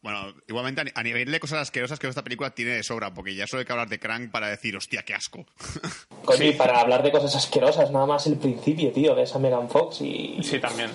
Bueno, 0.00 0.32
igualmente 0.46 0.80
a 0.80 0.84
ni- 0.84 0.92
a 0.94 1.02
nivel 1.02 1.30
de 1.32 1.40
cosas 1.40 1.58
asquerosas 1.60 1.98
que 1.98 2.06
esta 2.06 2.22
película 2.22 2.50
tiene 2.50 2.70
de 2.72 2.82
sobra, 2.84 3.12
porque 3.12 3.34
ya 3.34 3.48
solo 3.48 3.60
hay 3.60 3.66
que 3.66 3.72
hablar 3.72 3.88
de 3.88 3.98
Crank 3.98 4.30
para 4.30 4.46
decir, 4.48 4.76
hostia, 4.76 5.02
qué 5.02 5.12
asco. 5.14 5.44
Coño, 6.24 6.44
y 6.44 6.52
para 6.52 6.80
hablar 6.80 7.02
de 7.02 7.10
cosas 7.10 7.34
asquerosas, 7.34 7.90
nada 7.90 8.06
más 8.06 8.24
el 8.28 8.36
principio, 8.38 8.92
tío, 8.92 9.16
de 9.16 9.22
esa 9.22 9.40
Megan 9.40 9.68
Fox 9.68 10.00
y... 10.02 10.38
Sí, 10.44 10.60
también. 10.60 10.90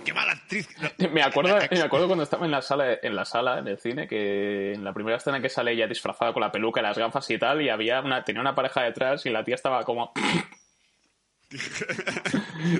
Pero 0.00 0.04
qué 0.04 0.12
mala 0.14 0.32
actriz. 0.32 0.68
Me 1.12 1.22
acuerdo, 1.22 1.56
me 1.70 1.80
acuerdo 1.82 2.06
cuando 2.06 2.24
estaba 2.24 2.44
en 2.44 2.50
la 2.52 2.62
sala, 2.62 2.98
en 3.02 3.14
la 3.16 3.24
sala, 3.24 3.58
en 3.58 3.68
el 3.68 3.78
cine, 3.78 4.06
que 4.08 4.72
en 4.74 4.84
la 4.84 4.92
primera 4.92 5.16
escena 5.16 5.40
que 5.40 5.48
sale 5.48 5.72
ella 5.72 5.86
disfrazada 5.86 6.32
con 6.32 6.40
la 6.42 6.52
peluca 6.52 6.80
y 6.80 6.82
las 6.84 6.98
gafas 6.98 7.28
y 7.30 7.38
tal, 7.38 7.62
y 7.62 7.68
había 7.68 8.00
una, 8.00 8.24
tenía 8.24 8.40
una 8.40 8.54
pareja 8.54 8.82
detrás 8.82 9.24
y 9.26 9.30
la 9.30 9.44
tía 9.44 9.54
estaba 9.54 9.84
como. 9.84 10.12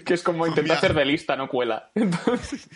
Que 0.06 0.14
es 0.14 0.22
como 0.22 0.46
intenta 0.46 0.74
hacer 0.74 0.94
de 0.94 1.04
lista, 1.04 1.34
no 1.34 1.48
cuela. 1.48 1.90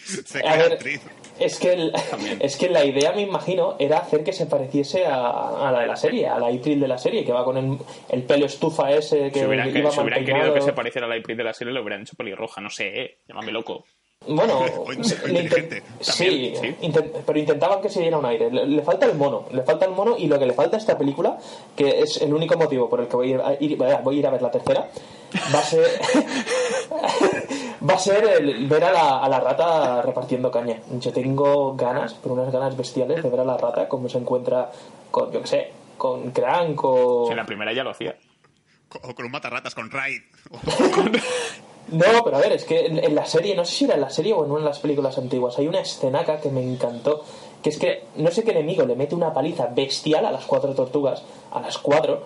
Se 0.05 0.41
crea 0.41 0.57
ver, 0.57 0.73
actriz. 0.73 1.01
es 1.39 1.59
que, 1.61 1.73
el- 1.73 1.93
es 2.41 2.57
que 2.57 2.69
la 2.69 2.85
idea, 2.85 3.13
me 3.13 3.23
imagino, 3.23 3.77
era 3.79 3.99
hacer 3.99 4.25
que 4.25 4.33
se 4.33 4.47
pareciese 4.47 5.07
a, 5.07 5.69
a 5.69 5.71
la 5.71 5.81
de 5.83 5.87
la 5.87 5.95
serie, 5.95 6.27
a 6.27 6.37
la 6.41 6.49
April 6.49 6.81
de 6.81 6.89
la 6.89 6.99
serie, 6.99 7.25
que 7.25 7.31
va 7.33 7.45
con 7.45 7.57
el, 7.59 7.79
el 8.09 8.23
pelo 8.25 8.47
estufa 8.47 8.91
ese 8.91 9.31
que 9.31 9.39
Si 9.41 9.47
hubieran, 9.47 9.69
iba 9.77 9.91
si 9.93 10.01
hubieran 10.01 10.25
querido 10.25 10.53
que 10.53 10.63
se 10.63 10.73
pareciera 10.73 11.07
a 11.07 11.11
la 11.11 11.17
April 11.17 11.37
de 11.37 11.45
la 11.45 11.55
serie, 11.55 11.73
lo 11.73 11.81
hubieran 11.83 12.03
hecho 12.03 12.17
pelirroja, 12.17 12.61
no 12.61 12.71
sé, 12.71 13.01
¿eh? 13.03 13.19
llámame 13.29 13.53
loco. 13.53 13.85
Bueno, 14.27 14.61
O 14.87 14.93
inteligente. 14.93 15.83
sí, 16.01 16.53
También, 16.57 16.57
sí. 16.57 16.77
intent- 16.87 17.23
pero 17.27 17.39
intentaban 17.39 17.81
que 17.83 17.89
se 17.91 18.01
diera 18.01 18.17
un 18.19 18.25
aire. 18.27 18.51
Le, 18.51 18.67
le 18.67 18.83
falta 18.83 19.07
el 19.07 19.15
mono, 19.17 19.45
le 19.53 19.63
falta 19.63 19.85
el 19.85 19.93
mono 19.93 20.17
y 20.19 20.27
lo 20.29 20.39
que 20.39 20.47
le 20.47 20.55
falta 20.55 20.77
a 20.77 20.81
esta 20.81 20.97
película, 20.97 21.39
que 21.77 22.01
es 22.01 22.21
el 22.23 22.33
único 22.33 22.57
motivo 22.57 22.89
por 22.89 23.01
el 23.01 23.09
que 23.09 23.17
voy 23.17 23.33
a 23.33 23.35
ir 23.35 23.41
a, 23.41 23.59
ir- 23.61 24.03
voy 24.03 24.17
a, 24.17 24.19
ir 24.19 24.27
a 24.27 24.31
ver 24.31 24.43
la 24.43 24.51
tercera, 24.51 24.89
va 25.55 25.59
a 25.59 25.63
ser 25.63 25.85
va 27.89 27.95
a 27.95 27.99
ser 27.99 28.25
el 28.25 28.67
ver 28.67 28.85
a 28.85 28.93
la, 28.93 29.19
a 29.19 29.29
la 29.29 29.41
rata 29.41 30.03
repartiendo 30.03 30.51
caña. 30.51 30.79
Yo 31.01 31.13
tengo 31.13 31.75
ganas, 31.75 32.15
pero 32.23 32.35
unas 32.35 32.53
ganas 32.53 32.77
bestiales 32.77 33.23
de 33.23 33.29
ver 33.29 33.41
a 33.41 33.45
la 33.45 33.57
rata 33.57 33.89
cómo 33.89 34.09
se 34.09 34.19
encuentra 34.19 34.71
con, 35.11 35.31
yo 35.33 35.41
qué 35.43 35.47
sé, 35.47 35.71
con 35.99 36.31
Crank 36.31 36.81
o... 36.83 37.25
Si 37.27 37.33
en 37.33 37.37
la 37.37 37.47
primera 37.47 37.73
ya 37.73 37.85
lo 37.85 37.91
hacía. 37.91 38.17
O 39.03 39.15
con 39.15 39.27
un 39.27 39.33
matarratas, 39.33 39.75
con 39.75 39.91
Raid. 39.91 40.23
No, 41.95 42.25
pero 42.25 42.37
a 42.37 42.41
ver, 42.41 42.53
es 42.53 42.65
que 42.65 42.87
en, 42.87 43.15
la 43.15 43.25
serie, 43.25 43.55
no 43.55 43.65
sé 43.65 43.73
si 43.73 43.85
era 43.85 43.95
en 43.95 44.01
la 44.01 44.11
serie 44.11 44.33
o 44.33 44.45
en 44.45 44.51
una 44.51 44.61
de 44.61 44.67
las 44.67 44.81
películas 44.81 45.17
antiguas, 45.17 45.57
hay 45.59 45.69
una 45.69 45.79
escenaca 45.79 46.41
que 46.41 46.51
me 46.51 46.61
encantó, 46.61 47.23
que 47.63 47.71
es 47.71 47.79
que 47.79 48.03
no 48.17 48.33
sé 48.33 48.43
qué 48.43 48.51
enemigo 48.51 48.85
le 48.85 48.97
mete 48.97 49.15
una 49.15 49.33
paliza 49.33 49.67
bestial 49.67 50.27
a 50.27 50.33
las 50.33 50.45
cuatro 50.45 50.75
tortugas, 50.75 51.23
a 51.53 51.61
las 51.61 51.79
cuatro, 51.79 52.23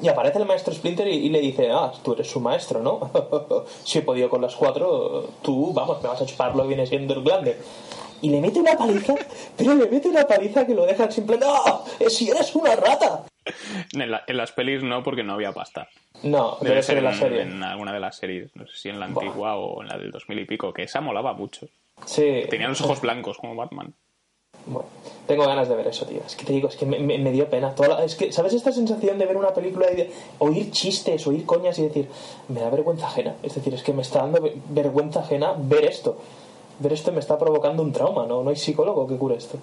y 0.00 0.08
aparece 0.08 0.38
el 0.38 0.46
maestro 0.46 0.72
Splinter 0.72 1.08
y, 1.08 1.26
y 1.26 1.28
le 1.28 1.40
dice, 1.40 1.70
ah, 1.70 1.92
tú 2.02 2.14
eres 2.14 2.30
su 2.30 2.40
maestro, 2.40 2.80
¿no? 2.80 3.10
si 3.84 3.98
he 3.98 4.02
podido 4.02 4.30
con 4.30 4.40
las 4.40 4.56
cuatro, 4.56 5.26
tú, 5.42 5.74
vamos, 5.74 6.02
me 6.02 6.08
vas 6.08 6.22
a 6.22 6.26
chupar 6.26 6.56
lo 6.56 6.62
que 6.62 6.68
viene 6.68 6.86
siendo 6.86 7.12
el 7.12 7.22
glande. 7.22 7.58
Y 8.22 8.30
le 8.30 8.40
mete 8.40 8.58
una 8.60 8.76
paliza, 8.76 9.14
pero 9.56 9.74
le 9.74 9.88
mete 9.90 10.08
una 10.08 10.26
paliza 10.26 10.66
que 10.66 10.74
lo 10.74 10.86
deja 10.86 11.10
simple, 11.10 11.38
¡no! 11.38 11.84
¡Si 12.08 12.30
eres 12.30 12.54
una 12.54 12.74
rata! 12.76 13.24
En, 13.92 14.10
la- 14.10 14.24
en 14.26 14.36
las 14.36 14.52
pelis 14.52 14.82
no, 14.82 15.02
porque 15.02 15.22
no 15.22 15.34
había 15.34 15.52
pasta. 15.52 15.88
No, 16.22 16.56
Debe 16.60 16.70
debe 16.70 16.82
ser 16.82 16.98
en 16.98 17.04
la 17.04 17.10
en, 17.12 17.18
serie. 17.18 17.42
en 17.42 17.62
alguna 17.62 17.92
de 17.92 18.00
las 18.00 18.16
series, 18.16 18.54
no 18.56 18.66
sé 18.66 18.76
si 18.76 18.88
en 18.88 18.98
la 18.98 19.06
Buah. 19.08 19.22
antigua 19.24 19.56
o 19.56 19.82
en 19.82 19.88
la 19.88 19.98
del 19.98 20.10
2000 20.10 20.38
y 20.40 20.44
pico, 20.46 20.72
que 20.72 20.84
esa 20.84 21.00
molaba 21.00 21.34
mucho. 21.34 21.68
Sí. 22.06 22.42
Tenía 22.48 22.68
los 22.68 22.80
ojos 22.80 23.00
blancos 23.00 23.36
como 23.38 23.54
Batman. 23.54 23.92
Bueno, 24.66 24.88
tengo 25.28 25.46
ganas 25.46 25.68
de 25.68 25.76
ver 25.76 25.86
eso, 25.86 26.06
tío. 26.06 26.20
Es 26.26 26.34
que 26.34 26.44
te 26.44 26.52
digo, 26.52 26.68
es 26.68 26.76
que 26.76 26.86
me, 26.86 26.98
me- 26.98 27.18
me 27.18 27.30
dio 27.30 27.48
pena. 27.48 27.74
Toda 27.74 27.88
la- 27.90 28.04
es 28.04 28.16
que, 28.16 28.32
¿sabes 28.32 28.54
esta 28.54 28.72
sensación 28.72 29.18
de 29.18 29.26
ver 29.26 29.36
una 29.36 29.54
película 29.54 29.92
y 29.92 29.96
de 29.96 30.10
oír 30.38 30.70
chistes, 30.72 31.26
oír 31.26 31.44
coñas 31.46 31.78
y 31.78 31.82
decir, 31.82 32.08
me 32.48 32.60
da 32.60 32.70
vergüenza 32.70 33.06
ajena? 33.06 33.36
Es 33.42 33.54
decir, 33.54 33.74
es 33.74 33.82
que 33.82 33.92
me 33.92 34.02
está 34.02 34.20
dando 34.20 34.40
ve- 34.40 34.56
vergüenza 34.70 35.20
ajena 35.20 35.54
ver 35.56 35.84
esto. 35.84 36.18
Ver 36.78 36.92
esto 36.92 37.12
me 37.12 37.20
está 37.20 37.38
provocando 37.38 37.82
un 37.82 37.92
trauma, 37.92 38.26
¿no? 38.26 38.42
No 38.42 38.50
hay 38.50 38.56
psicólogo 38.56 39.06
que 39.06 39.16
cure 39.16 39.36
esto. 39.36 39.60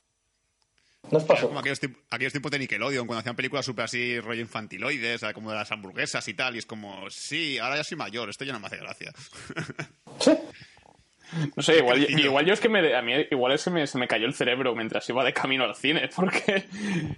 ¿No 1.11 1.17
os 1.17 1.23
pasó? 1.25 1.47
Como 1.47 1.59
aquellos, 1.59 1.79
aquellos 2.09 2.33
tiempos 2.33 2.51
de 2.51 2.59
Nickelodeon, 2.59 3.05
cuando 3.05 3.19
hacían 3.19 3.35
películas 3.35 3.65
súper 3.65 3.85
así, 3.85 4.19
rollo 4.19 4.41
infantiloides, 4.41 5.21
como 5.33 5.51
de 5.51 5.57
las 5.57 5.71
hamburguesas 5.71 6.27
y 6.27 6.33
tal. 6.33 6.55
Y 6.55 6.59
es 6.59 6.65
como, 6.65 7.09
sí, 7.11 7.59
ahora 7.59 7.75
ya 7.77 7.83
soy 7.83 7.97
mayor, 7.97 8.29
esto 8.29 8.45
ya 8.45 8.53
no 8.53 8.59
me 8.59 8.67
hace 8.67 8.77
gracia. 8.77 9.13
Sí. 10.19 10.31
No 11.55 11.63
sé, 11.63 11.77
igual, 11.77 12.07
igual 12.19 12.45
yo 12.45 12.53
es 12.53 12.59
que 12.59 12.69
me, 12.69 12.95
a 12.95 13.01
mí 13.01 13.13
igual 13.31 13.57
se 13.57 13.69
me, 13.69 13.87
se 13.87 13.97
me 13.97 14.07
cayó 14.07 14.25
el 14.25 14.33
cerebro 14.33 14.75
mientras 14.75 15.07
iba 15.09 15.23
de 15.23 15.33
camino 15.33 15.63
al 15.63 15.75
cine, 15.75 16.09
porque 16.15 16.65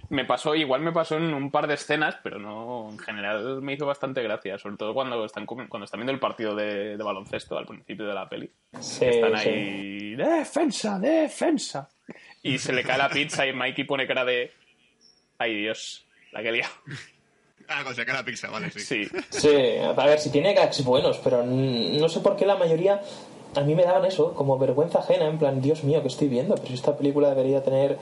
me 0.08 0.24
pasó, 0.24 0.54
igual 0.54 0.80
me 0.80 0.92
pasó 0.92 1.16
en 1.16 1.34
un 1.34 1.50
par 1.50 1.66
de 1.66 1.74
escenas, 1.74 2.16
pero 2.22 2.38
no, 2.38 2.88
en 2.90 2.98
general 2.98 3.62
me 3.62 3.74
hizo 3.74 3.86
bastante 3.86 4.22
gracia, 4.22 4.58
sobre 4.58 4.76
todo 4.76 4.94
cuando 4.94 5.24
están, 5.24 5.46
cuando 5.46 5.84
están 5.84 6.00
viendo 6.00 6.12
el 6.12 6.18
partido 6.20 6.54
de, 6.54 6.96
de 6.96 7.02
baloncesto 7.04 7.56
al 7.58 7.66
principio 7.66 8.06
de 8.06 8.14
la 8.14 8.28
peli. 8.28 8.50
Sí, 8.80 9.04
Están 9.06 9.38
sí. 9.38 9.48
ahí, 9.48 10.14
defensa, 10.14 10.98
defensa. 10.98 11.88
Y 12.42 12.58
se 12.58 12.72
le 12.72 12.82
cae 12.84 12.98
la 12.98 13.08
pizza 13.08 13.46
y 13.46 13.52
Mikey 13.52 13.84
pone 13.84 14.06
cara 14.06 14.24
de, 14.24 14.52
ay 15.38 15.54
Dios, 15.56 16.06
la 16.32 16.42
que 16.42 16.52
liado. 16.52 16.72
Ah, 17.68 17.82
con 17.82 17.96
sacar 17.96 18.14
la 18.14 18.24
pizza, 18.24 18.48
vale, 18.48 18.70
sí. 18.70 18.78
Sí, 18.78 19.08
Sí, 19.28 19.48
a 19.80 19.92
ver, 19.92 20.20
si 20.20 20.30
tiene 20.30 20.54
gags 20.54 20.84
buenos, 20.84 21.18
pero 21.18 21.42
no 21.44 22.08
sé 22.08 22.20
por 22.20 22.36
qué 22.36 22.46
la 22.46 22.54
mayoría 22.54 23.00
a 23.56 23.62
mí 23.62 23.74
me 23.74 23.84
daban 23.84 24.04
eso, 24.04 24.34
como 24.34 24.58
vergüenza 24.58 24.98
ajena, 25.00 25.26
en 25.26 25.38
plan, 25.38 25.60
Dios 25.60 25.82
mío, 25.84 26.02
¿qué 26.02 26.08
estoy 26.08 26.28
viendo? 26.28 26.54
Pero 26.54 26.68
si 26.68 26.74
esta 26.74 26.96
película 26.96 27.28
debería 27.30 27.62
tener 27.62 27.98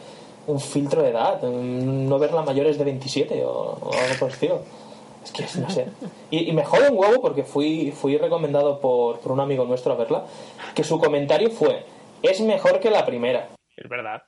un 0.46 0.61
filtro 0.61 1.02
de 1.02 1.11
edad, 1.11 1.40
no 1.42 2.18
verla 2.18 2.42
mayores 2.42 2.76
de 2.78 2.84
27 2.84 3.44
o, 3.44 3.50
o 3.50 3.90
algo 3.92 4.14
por 4.18 4.28
el 4.28 4.34
estilo. 4.34 4.61
Es 5.25 5.32
que 5.32 5.44
no 5.61 5.70
sé. 5.70 5.87
Y, 6.30 6.50
y 6.50 6.52
me 6.52 6.64
jode 6.64 6.90
un 6.90 6.99
huevo 6.99 7.23
porque 7.23 7.44
fui, 7.44 7.92
fui 7.92 8.18
recomendado 8.18 8.78
por, 8.80 9.20
por 9.20 9.32
un 9.32 9.40
amigo 9.40 9.64
nuestro 9.64 9.92
a 9.92 9.96
verla, 9.96 10.25
que 10.75 10.84
su 10.84 10.99
comentario 10.99 11.50
fue, 11.50 11.84
es 12.23 12.40
mejor 12.42 12.78
que 12.80 12.90
la 12.90 13.06
primera. 13.06 13.49
es 13.76 13.88
verdad, 13.88 14.23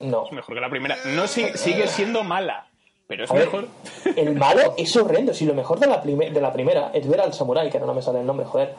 No. 0.00 0.26
es 0.26 0.32
mejor 0.32 0.54
que 0.54 0.60
la 0.60 0.68
primera. 0.68 0.96
No 1.14 1.26
si- 1.26 1.48
sigue 1.56 1.86
siendo 1.88 2.24
mala, 2.24 2.66
pero 3.08 3.24
es 3.24 3.32
ver, 3.32 3.46
mejor. 3.46 3.68
el 4.16 4.34
malo 4.34 4.74
es 4.76 4.94
horrendo. 4.96 5.32
Si 5.32 5.46
lo 5.46 5.54
mejor 5.54 5.78
de 5.80 5.86
la, 5.86 6.02
prime- 6.02 6.30
de 6.30 6.40
la 6.42 6.52
primera 6.52 6.90
es 6.92 7.08
ver 7.08 7.22
al 7.22 7.32
samurái, 7.32 7.70
que 7.70 7.78
ahora 7.78 7.86
no 7.86 7.94
me 7.94 8.02
sale 8.02 8.20
el 8.20 8.26
nombre, 8.26 8.44
joder. 8.44 8.74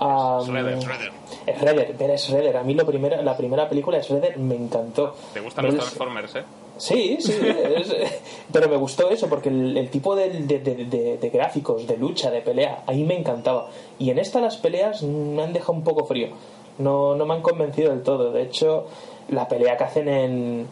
Shredder. 0.00 0.78
Shredder. 0.78 1.12
Es 1.46 1.60
Redder, 1.60 1.94
ver 1.96 2.10
a 2.10 2.16
Shredder. 2.16 2.56
A 2.56 2.62
mí 2.62 2.74
lo 2.74 2.86
primera, 2.86 3.20
la 3.22 3.36
primera 3.36 3.68
película 3.68 3.98
de 3.98 4.02
Shredder 4.04 4.38
me 4.38 4.56
encantó. 4.56 5.14
Te 5.34 5.40
gustan 5.40 5.66
los 5.66 5.74
Transformers, 5.76 6.36
¿eh? 6.36 6.42
Sí, 6.78 7.18
sí, 7.20 7.32
es- 7.42 7.94
pero 8.52 8.68
me 8.70 8.76
gustó 8.78 9.10
eso 9.10 9.28
porque 9.28 9.50
el, 9.50 9.76
el 9.76 9.90
tipo 9.90 10.16
de, 10.16 10.30
de- 10.30 10.58
de- 10.60 11.30
gráficos, 11.30 11.86
de 11.86 11.96
lucha, 11.98 12.30
de 12.30 12.40
pelea, 12.40 12.82
ahí 12.86 13.04
me 13.04 13.18
encantaba. 13.18 13.68
Y 13.98 14.08
en 14.10 14.18
esta 14.18 14.40
las 14.40 14.56
peleas 14.56 15.02
me 15.02 15.42
han 15.42 15.52
dejado 15.52 15.74
un 15.74 15.84
poco 15.84 16.06
frío. 16.06 16.28
No, 16.78 17.14
no 17.14 17.26
me 17.26 17.34
han 17.34 17.42
convencido 17.42 17.90
del 17.90 18.02
todo. 18.02 18.32
De 18.32 18.42
hecho, 18.42 18.86
la 19.28 19.46
pelea 19.46 19.76
que 19.76 19.84
hacen 19.84 20.08
en, 20.08 20.66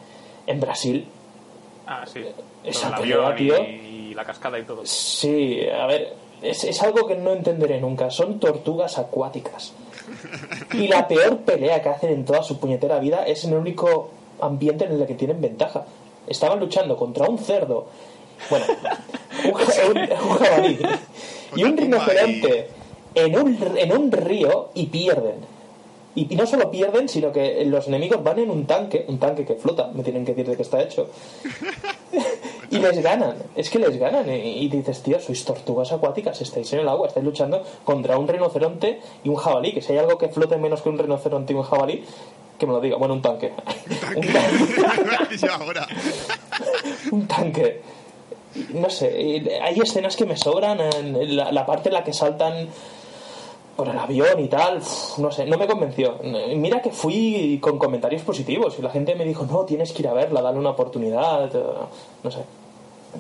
en 0.47 0.61
Brasil, 0.61 1.07
Ah, 1.87 2.05
sí. 2.07 2.21
Esa 2.65 2.95
pelea, 2.97 3.35
y 3.69 4.13
la 4.15 4.25
cascada 4.25 4.59
y 4.59 4.63
todo. 4.65 4.83
Sí, 4.85 5.61
a 5.69 5.87
ver, 5.87 6.15
es, 6.43 6.65
es 6.65 6.83
algo 6.83 7.07
que 7.07 7.17
no 7.17 7.33
entenderé 7.33 7.81
nunca. 7.81 8.11
Son 8.11 8.39
tortugas 8.41 8.99
acuáticas. 8.99 9.73
Y 10.73 10.89
la 10.89 11.07
peor 11.09 11.39
pelea 11.39 11.83
que 11.83 11.89
hacen 11.91 12.11
en 12.11 12.25
toda 12.25 12.43
su 12.43 12.59
puñetera 12.59 12.99
vida 12.99 13.25
es 13.27 13.45
en 13.45 13.53
el 13.53 13.59
único 13.59 14.11
ambiente 14.41 14.85
en 14.85 14.93
el 14.93 15.07
que 15.07 15.15
tienen 15.15 15.41
ventaja. 15.41 15.85
Estaban 16.27 16.59
luchando 16.61 16.97
contra 16.97 17.29
un 17.29 17.39
cerdo, 17.39 17.87
bueno, 18.51 18.67
un, 19.45 19.55
ja- 19.55 19.87
un- 19.89 19.99
un 20.31 20.37
jabalí 20.39 20.79
y 21.57 21.65
un 21.65 21.77
rinoceronte 21.77 22.69
en 23.15 23.39
un, 23.39 23.59
en 23.77 23.93
un 23.97 24.13
río 24.13 24.69
y 24.75 24.87
pierden. 24.87 25.37
Y, 26.15 26.33
y 26.33 26.37
no 26.37 26.47
solo 26.47 26.71
pierden, 26.71 27.09
sino 27.09 27.33
que 27.33 27.65
los 27.67 27.87
enemigos 27.89 28.23
van 28.25 28.39
en 28.41 28.51
un 28.51 28.67
tanque, 28.67 29.05
un 29.09 29.19
tanque 29.19 29.45
que 29.45 29.55
flota, 29.55 29.91
me 29.95 30.03
tienen 30.03 30.25
que 30.25 30.33
decir 30.35 30.51
de 30.51 30.57
qué 30.57 30.63
está 30.63 30.83
hecho. 30.83 31.09
y 32.71 32.79
les 32.79 33.03
ganan, 33.03 33.37
es 33.57 33.71
que 33.71 33.79
les 33.79 33.97
ganan. 33.97 34.29
Y, 34.29 34.69
dices, 34.69 35.03
tío, 35.03 35.19
sois 35.21 35.45
tortugas 35.45 35.93
acuáticas, 35.93 36.41
estáis 36.41 36.73
en 36.75 36.81
el 36.81 36.89
agua, 36.89 37.09
estáis 37.09 37.25
luchando 37.25 37.63
contra 37.85 38.19
un 38.19 38.29
rinoceronte 38.29 39.01
y 39.25 39.29
un 39.29 39.37
jabalí. 39.37 39.73
Que 39.73 39.81
si 39.81 39.93
hay 39.93 39.99
algo 39.99 40.19
que 40.19 40.29
flote 40.29 40.57
menos 40.59 40.83
que 40.83 40.89
un 40.91 40.99
rinoceronte 40.99 41.53
y 41.53 41.57
un 41.57 41.63
jabalí, 41.63 42.05
que 42.59 42.67
me 42.67 42.73
lo 42.73 42.81
diga. 42.81 42.97
Bueno, 42.97 43.15
un 43.15 43.23
tanque. 43.23 43.53
un 44.17 44.27
tanque. 44.33 45.49
Ahora. 45.51 45.87
un 47.11 47.27
tanque. 47.27 47.81
No 48.75 48.91
sé, 48.91 49.61
hay 49.63 49.79
escenas 49.79 50.17
que 50.17 50.27
me 50.27 50.37
sobran, 50.37 50.81
en 50.81 51.37
la, 51.37 51.53
la 51.53 51.65
parte 51.65 51.89
en 51.89 51.95
la 51.95 52.05
que 52.05 52.13
saltan 52.13 52.69
por 53.79 53.89
el 53.89 53.97
avión 53.97 54.41
y 54.41 54.49
tal, 54.49 54.83
no 55.19 55.31
sé, 55.31 55.47
no 55.47 55.57
me 55.57 55.69
convenció. 55.69 56.19
Mira 56.57 56.83
que 56.83 56.91
fui 56.91 57.61
con 57.63 57.79
comentarios 57.79 58.23
positivos 58.23 58.75
y 58.77 58.83
la 58.83 58.91
gente 58.91 59.15
me 59.15 59.25
dijo, 59.25 59.47
no, 59.47 59.65
tienes 59.65 59.93
que 59.93 60.03
ir 60.03 60.09
a 60.09 60.15
verla, 60.15 60.43
dale 60.43 60.59
una 60.59 60.71
oportunidad, 60.71 61.49
no 62.25 62.31
sé. 62.33 62.41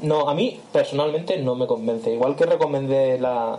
No, 0.03 0.29
a 0.29 0.35
mí 0.35 0.61
personalmente 0.73 1.39
no 1.39 1.55
me 1.55 1.67
convence. 1.67 2.13
Igual 2.13 2.37
que 2.37 2.47
recomendé 2.47 3.19
la, 3.19 3.59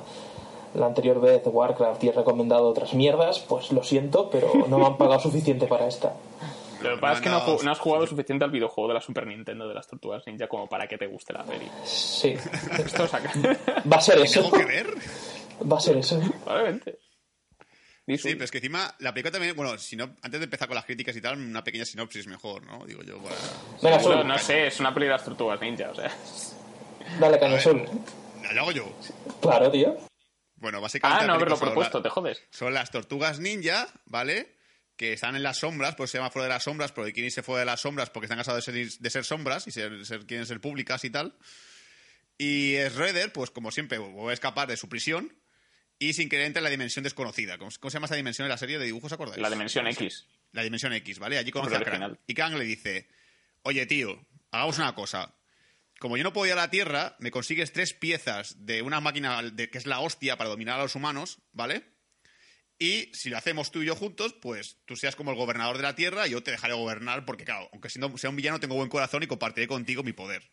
la 0.75 0.85
anterior 0.85 1.19
vez 1.19 1.41
Warcraft 1.45 2.03
y 2.03 2.09
he 2.09 2.11
recomendado 2.11 2.67
otras 2.67 2.93
mierdas, 2.93 3.39
pues 3.39 3.71
lo 3.71 3.83
siento, 3.83 4.29
pero 4.29 4.51
no 4.67 4.77
me 4.79 4.85
han 4.85 4.97
pagado 4.97 5.19
suficiente 5.21 5.67
para 5.67 5.87
esta. 5.87 6.13
Lo 6.81 6.95
que 6.95 6.97
pasa 7.01 7.13
es 7.15 7.21
que 7.21 7.29
no, 7.29 7.39
No, 7.45 7.61
no 7.63 7.71
has 7.71 7.79
jugado 7.79 8.07
suficiente 8.07 8.45
al 8.45 8.51
videojuego 8.51 8.87
de 8.87 8.93
la 8.93 9.01
Super 9.01 9.27
Nintendo 9.27 9.67
de 9.67 9.73
las 9.73 9.87
Tortugas 9.87 10.23
Ninja 10.25 10.47
como 10.47 10.67
para 10.67 10.87
que 10.87 10.97
te 10.97 11.07
guste 11.07 11.33
la 11.33 11.43
peli. 11.43 11.65
Sí, 11.83 12.35
Esto 12.85 13.05
saca. 13.07 13.31
va 13.91 13.97
a 13.97 14.01
ser 14.01 14.19
eso. 14.19 14.41
¿Tengo 14.43 14.57
que 14.57 14.65
ver? 14.65 14.87
Va 15.69 15.75
a 15.77 15.79
ser 15.81 15.97
eso. 15.97 16.19
Probablemente. 16.45 16.99
Sí, 18.17 18.33
pero 18.33 18.45
es 18.45 18.51
que 18.51 18.57
encima 18.57 18.95
la 18.99 19.13
película 19.13 19.31
también, 19.31 19.55
bueno, 19.55 19.77
si 19.77 19.95
no, 19.95 20.15
antes 20.21 20.39
de 20.39 20.43
empezar 20.45 20.67
con 20.67 20.75
las 20.75 20.85
críticas 20.85 21.15
y 21.15 21.21
tal, 21.21 21.37
una 21.39 21.63
pequeña 21.63 21.85
sinopsis 21.85 22.27
mejor, 22.27 22.63
¿no? 22.63 22.85
Digo 22.85 23.03
yo, 23.03 23.17
para... 23.21 23.35
Seguro, 23.99 24.17
Sul, 24.21 24.27
no 24.27 24.37
sé, 24.37 24.67
es 24.67 24.79
una 24.79 24.93
peli 24.93 25.05
de 25.05 25.11
las 25.13 25.23
Tortugas 25.25 25.59
Ninja, 25.61 25.91
o 25.91 25.95
sea. 25.95 26.11
dale 27.19 27.35
A 27.35 27.39
caña, 27.39 27.53
ver, 27.53 27.61
Sul. 27.61 27.85
¿Lo 28.53 28.61
hago 28.61 28.71
yo? 28.71 28.95
Claro, 29.41 29.69
tío. 29.69 29.95
Bueno, 30.55 30.81
básicamente... 30.81 31.23
Ah, 31.23 31.27
la 31.27 31.27
no 31.27 31.33
haberlo 31.35 31.57
propuesto, 31.59 31.99
la- 31.99 32.03
te 32.03 32.09
jodes. 32.09 32.43
Son 32.51 32.73
las 32.73 32.89
tortugas 32.91 33.39
ninja, 33.39 33.87
¿vale? 34.05 34.57
Que 34.97 35.13
están 35.13 35.35
en 35.37 35.43
las 35.43 35.57
sombras, 35.59 35.95
pues 35.95 36.09
se 36.11 36.17
llama 36.17 36.31
fuera 36.31 36.45
de 36.47 36.53
las 36.53 36.63
sombras, 36.63 36.91
porque 36.91 37.13
quieren 37.13 37.27
irse 37.27 37.43
fuera 37.43 37.59
de 37.61 37.65
las 37.67 37.79
sombras 37.81 38.09
porque 38.09 38.25
están 38.25 38.37
cansados 38.39 38.65
de 38.65 38.73
ser, 38.73 38.99
de 38.99 39.09
ser 39.09 39.23
sombras 39.23 39.67
y 39.67 39.71
ser, 39.71 40.05
ser- 40.05 40.25
quieren 40.25 40.45
ser 40.45 40.59
públicas 40.59 41.05
y 41.05 41.09
tal. 41.11 41.37
Y 42.37 42.73
Shredder, 42.75 43.31
pues 43.31 43.51
como 43.51 43.71
siempre, 43.71 43.97
vuelve 43.99 44.31
a 44.31 44.33
escapar 44.33 44.67
de 44.67 44.77
su 44.77 44.89
prisión 44.89 45.33
y 45.99 46.13
sin 46.13 46.29
querer 46.29 46.45
entra 46.45 46.61
en 46.61 46.63
la 46.63 46.69
dimensión 46.69 47.03
desconocida. 47.03 47.57
¿Cómo, 47.57 47.69
cómo 47.79 47.91
se 47.91 47.95
llama 47.97 48.05
esa 48.05 48.15
dimensión 48.15 48.45
en 48.45 48.49
la 48.49 48.57
serie 48.57 48.79
de 48.79 48.85
dibujos, 48.85 49.11
acordáis? 49.11 49.41
La 49.41 49.49
dimensión 49.49 49.85
X. 49.87 50.25
La 50.53 50.63
dimensión 50.63 50.93
X, 50.93 51.19
¿vale? 51.19 51.37
Allí 51.37 51.51
conoce 51.51 51.75
a 51.75 51.81
Krang. 51.81 52.17
Y 52.25 52.33
Krang 52.33 52.57
le 52.57 52.63
dice, 52.63 53.09
oye, 53.63 53.85
tío, 53.85 54.25
hagamos 54.51 54.77
una 54.77 54.95
cosa. 54.95 55.35
Como 55.99 56.15
yo 56.15 56.23
no 56.23 56.31
puedo 56.31 56.47
ir 56.47 56.53
a 56.53 56.55
la 56.55 56.69
Tierra, 56.69 57.17
me 57.19 57.29
consigues 57.29 57.73
tres 57.73 57.93
piezas 57.93 58.65
de 58.65 58.81
una 58.81 59.01
máquina 59.01 59.41
de, 59.43 59.69
que 59.69 59.77
es 59.77 59.85
la 59.85 59.99
hostia 59.99 60.37
para 60.37 60.49
dominar 60.49 60.79
a 60.79 60.83
los 60.83 60.95
humanos, 60.95 61.39
¿vale? 61.51 61.83
Y 62.79 63.11
si 63.13 63.29
lo 63.29 63.37
hacemos 63.37 63.69
tú 63.71 63.81
y 63.81 63.87
yo 63.87 63.95
juntos, 63.95 64.33
pues 64.33 64.77
tú 64.85 64.95
seas 64.95 65.17
como 65.17 65.31
el 65.31 65.37
gobernador 65.37 65.75
de 65.75 65.83
la 65.83 65.95
Tierra 65.95 66.25
y 66.25 66.31
yo 66.31 66.41
te 66.41 66.51
dejaré 66.51 66.73
gobernar 66.73 67.25
porque, 67.25 67.43
claro, 67.43 67.69
aunque 67.73 67.89
siendo, 67.89 68.17
sea 68.17 68.29
un 68.29 68.37
villano, 68.37 68.61
tengo 68.61 68.75
buen 68.75 68.87
corazón 68.87 69.21
y 69.23 69.27
compartiré 69.27 69.67
contigo 69.67 70.01
mi 70.01 70.13
poder. 70.13 70.49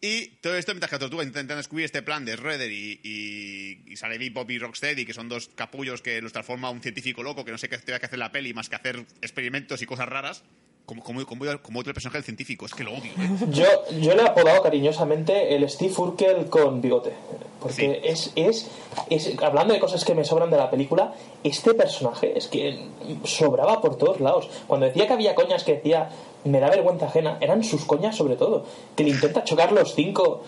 Y 0.00 0.28
todo 0.40 0.56
esto 0.56 0.72
mientras 0.72 0.88
que 0.88 0.96
la 0.96 1.00
tortuga 1.00 1.24
intenta 1.24 1.54
descubrir 1.56 1.84
este 1.84 2.02
plan 2.02 2.24
de 2.24 2.36
Shredder 2.36 2.72
y, 2.72 3.00
y, 3.02 3.82
y 3.86 3.96
sale 3.96 4.18
Bebop 4.18 4.50
y 4.50 4.58
Rocksteady, 4.58 5.04
que 5.04 5.12
son 5.12 5.28
dos 5.28 5.50
capullos 5.54 6.00
que 6.00 6.22
los 6.22 6.32
transforma 6.32 6.70
un 6.70 6.80
científico 6.80 7.22
loco 7.22 7.44
que 7.44 7.52
no 7.52 7.58
sé 7.58 7.68
qué 7.68 7.78
tenga 7.78 7.98
que 7.98 8.06
hacer 8.06 8.18
la 8.18 8.32
peli 8.32 8.54
más 8.54 8.68
que 8.68 8.76
hacer 8.76 9.04
experimentos 9.20 9.82
y 9.82 9.86
cosas 9.86 10.08
raras. 10.08 10.44
Como, 10.90 11.04
como, 11.04 11.24
como, 11.24 11.44
como 11.62 11.78
otro 11.78 11.94
personaje 11.94 12.18
del 12.18 12.24
científico, 12.24 12.66
es 12.66 12.74
que 12.74 12.82
lo 12.82 12.90
odio, 12.90 13.12
¿eh? 13.16 13.46
Yo, 13.50 13.64
yo 14.00 14.12
le 14.16 14.22
he 14.22 14.26
apodado 14.26 14.60
cariñosamente 14.60 15.54
el 15.54 15.70
Steve 15.70 15.94
Urkel 15.96 16.46
con 16.50 16.80
bigote. 16.80 17.12
Porque 17.60 17.74
Sí. 17.76 17.92
es, 18.02 18.32
es, 18.34 18.70
es. 19.08 19.40
Hablando 19.40 19.72
de 19.72 19.78
cosas 19.78 20.04
que 20.04 20.16
me 20.16 20.24
sobran 20.24 20.50
de 20.50 20.56
la 20.56 20.68
película, 20.68 21.14
este 21.44 21.74
personaje 21.74 22.36
es 22.36 22.48
que 22.48 22.88
sobraba 23.22 23.80
por 23.80 23.96
todos 23.98 24.18
lados. 24.18 24.48
Cuando 24.66 24.86
decía 24.86 25.06
que 25.06 25.12
había 25.12 25.36
coñas 25.36 25.62
que 25.62 25.74
decía 25.74 26.08
me 26.42 26.58
da 26.58 26.70
vergüenza 26.70 27.06
ajena, 27.06 27.38
eran 27.40 27.62
sus 27.62 27.84
coñas 27.84 28.16
sobre 28.16 28.34
todo. 28.34 28.64
Que 28.96 29.04
le 29.04 29.10
intenta 29.10 29.44
chocar 29.44 29.70
los 29.70 29.94
cinco 29.94 30.42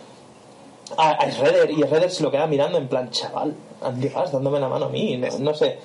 a, 0.96 1.22
a 1.22 1.30
Shredder 1.30 1.70
y 1.70 1.76
Shredder 1.76 2.10
se 2.10 2.24
lo 2.24 2.32
queda 2.32 2.48
mirando 2.48 2.78
en 2.78 2.88
plan, 2.88 3.10
chaval, 3.10 3.54
¿dónde 3.80 4.08
vas 4.08 4.32
dándome 4.32 4.58
la 4.58 4.68
mano 4.68 4.86
a 4.86 4.88
mí? 4.88 5.16
No, 5.18 5.38
no 5.38 5.54
sé. 5.54 5.78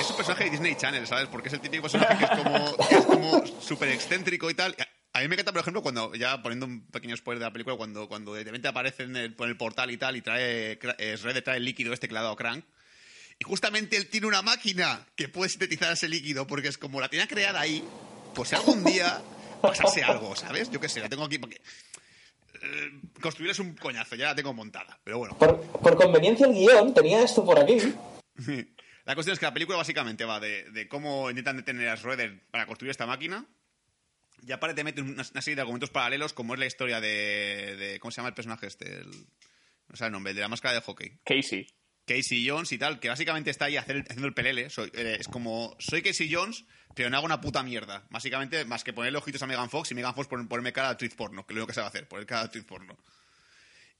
Es 0.00 0.10
un 0.10 0.16
personaje 0.16 0.44
de 0.44 0.50
Disney 0.50 0.74
Channel, 0.76 1.06
¿sabes? 1.06 1.28
Porque 1.28 1.48
es 1.48 1.54
el 1.54 1.60
típico 1.60 1.82
personaje 1.82 2.18
que 2.18 2.24
es 2.24 2.30
como, 2.30 2.76
que 2.88 2.94
es 2.94 3.06
como 3.06 3.46
súper 3.60 3.88
excéntrico 3.90 4.50
y 4.50 4.54
tal. 4.54 4.74
A 5.12 5.20
mí 5.20 5.28
me 5.28 5.34
encanta, 5.34 5.52
por 5.52 5.60
ejemplo, 5.60 5.82
cuando, 5.82 6.14
ya 6.14 6.42
poniendo 6.42 6.66
un 6.66 6.86
pequeño 6.86 7.16
spoiler 7.16 7.38
de 7.38 7.46
la 7.46 7.52
película, 7.52 7.76
cuando, 7.76 8.08
cuando 8.08 8.34
de 8.34 8.42
repente 8.44 8.66
aparece 8.68 9.04
en 9.04 9.16
el, 9.16 9.34
por 9.34 9.48
el 9.48 9.56
portal 9.56 9.90
y 9.92 9.96
tal 9.96 10.16
y 10.16 10.22
trae, 10.22 10.78
Shredder 10.98 11.42
trae 11.42 11.58
el 11.58 11.64
líquido 11.64 11.92
este 11.92 12.08
que 12.08 12.14
le 12.14 12.20
ha 12.20 12.22
dado 12.22 12.36
Crank. 12.36 12.64
Y 13.38 13.44
justamente 13.44 13.96
él 13.96 14.08
tiene 14.08 14.26
una 14.26 14.42
máquina 14.42 15.06
que 15.16 15.28
puede 15.28 15.48
sintetizar 15.50 15.92
ese 15.92 16.08
líquido 16.08 16.46
porque 16.46 16.68
es 16.68 16.78
como 16.78 17.00
la 17.00 17.08
tenía 17.08 17.28
creada 17.28 17.60
ahí. 17.60 17.84
Pues 18.34 18.48
si 18.48 18.56
algún 18.56 18.82
día 18.84 19.22
pasase 19.62 20.02
algo, 20.02 20.34
¿sabes? 20.34 20.70
Yo 20.70 20.80
qué 20.80 20.88
sé, 20.88 21.00
la 21.00 21.08
tengo 21.08 21.24
aquí 21.24 21.38
porque... 21.38 21.60
eh, 22.62 23.00
construir 23.20 23.52
es 23.52 23.58
un 23.60 23.74
coñazo, 23.74 24.16
ya 24.16 24.26
la 24.26 24.34
tengo 24.34 24.52
montada. 24.52 24.98
Pero 25.04 25.18
bueno. 25.18 25.38
Por, 25.38 25.60
por 25.60 25.96
conveniencia 25.96 26.46
el 26.46 26.54
guion 26.54 26.92
tenía 26.92 27.22
esto 27.22 27.44
por 27.44 27.58
aquí. 27.58 27.78
La 29.04 29.14
cuestión 29.14 29.34
es 29.34 29.38
que 29.38 29.46
la 29.46 29.52
película 29.54 29.76
básicamente 29.76 30.24
va 30.24 30.40
de, 30.40 30.70
de 30.70 30.88
cómo 30.88 31.28
intentan 31.30 31.56
detener 31.58 31.88
a 31.88 31.96
Schroeder 31.96 32.40
para 32.50 32.66
construir 32.66 32.90
esta 32.90 33.06
máquina. 33.06 33.44
Y 34.46 34.52
aparte 34.52 34.74
te 34.74 34.84
mete 34.84 35.00
una, 35.02 35.12
una 35.30 35.42
serie 35.42 35.54
de 35.56 35.60
argumentos 35.60 35.90
paralelos, 35.90 36.32
como 36.32 36.54
es 36.54 36.60
la 36.60 36.66
historia 36.66 37.00
de, 37.00 37.76
de- 37.78 38.00
¿Cómo 38.00 38.10
se 38.10 38.16
llama 38.16 38.28
el 38.28 38.34
personaje 38.34 38.66
este? 38.66 39.00
El- 39.00 39.26
no 39.88 39.96
sé 39.96 40.06
el 40.06 40.12
nombre, 40.12 40.30
el 40.30 40.36
de 40.36 40.42
la 40.42 40.48
máscara 40.48 40.74
de 40.74 40.80
hockey. 40.80 41.18
Casey. 41.24 41.66
Casey 42.06 42.46
Jones 42.48 42.70
y 42.72 42.78
tal, 42.78 43.00
que 43.00 43.08
básicamente 43.08 43.50
está 43.50 43.66
ahí 43.66 43.76
hacer- 43.76 44.04
haciendo 44.08 44.26
el 44.26 44.34
pelele. 44.34 44.68
Soy, 44.70 44.90
eh, 44.94 45.16
es 45.20 45.28
como, 45.28 45.74
soy 45.78 46.02
Casey 46.02 46.30
Jones, 46.32 46.64
pero 46.94 47.08
no 47.10 47.16
hago 47.16 47.26
una 47.26 47.40
puta 47.40 47.62
mierda. 47.62 48.06
Básicamente, 48.10 48.64
más 48.64 48.84
que 48.84 48.92
ponerle 48.92 49.18
ojitos 49.18 49.42
a 49.42 49.46
Megan 49.46 49.70
Fox 49.70 49.90
y 49.90 49.94
Megan 49.94 50.14
Fox 50.14 50.28
pon- 50.28 50.48
ponerme 50.48 50.72
cara 50.72 50.88
de 50.88 50.92
actriz 50.92 51.14
porno, 51.14 51.46
que 51.46 51.52
es 51.52 51.56
lo 51.56 51.60
único 51.62 51.68
que 51.68 51.74
sabe 51.74 51.86
hacer, 51.88 52.08
poner 52.08 52.26
cara 52.26 52.40
de 52.42 52.46
actriz 52.46 52.64
porno. 52.64 52.98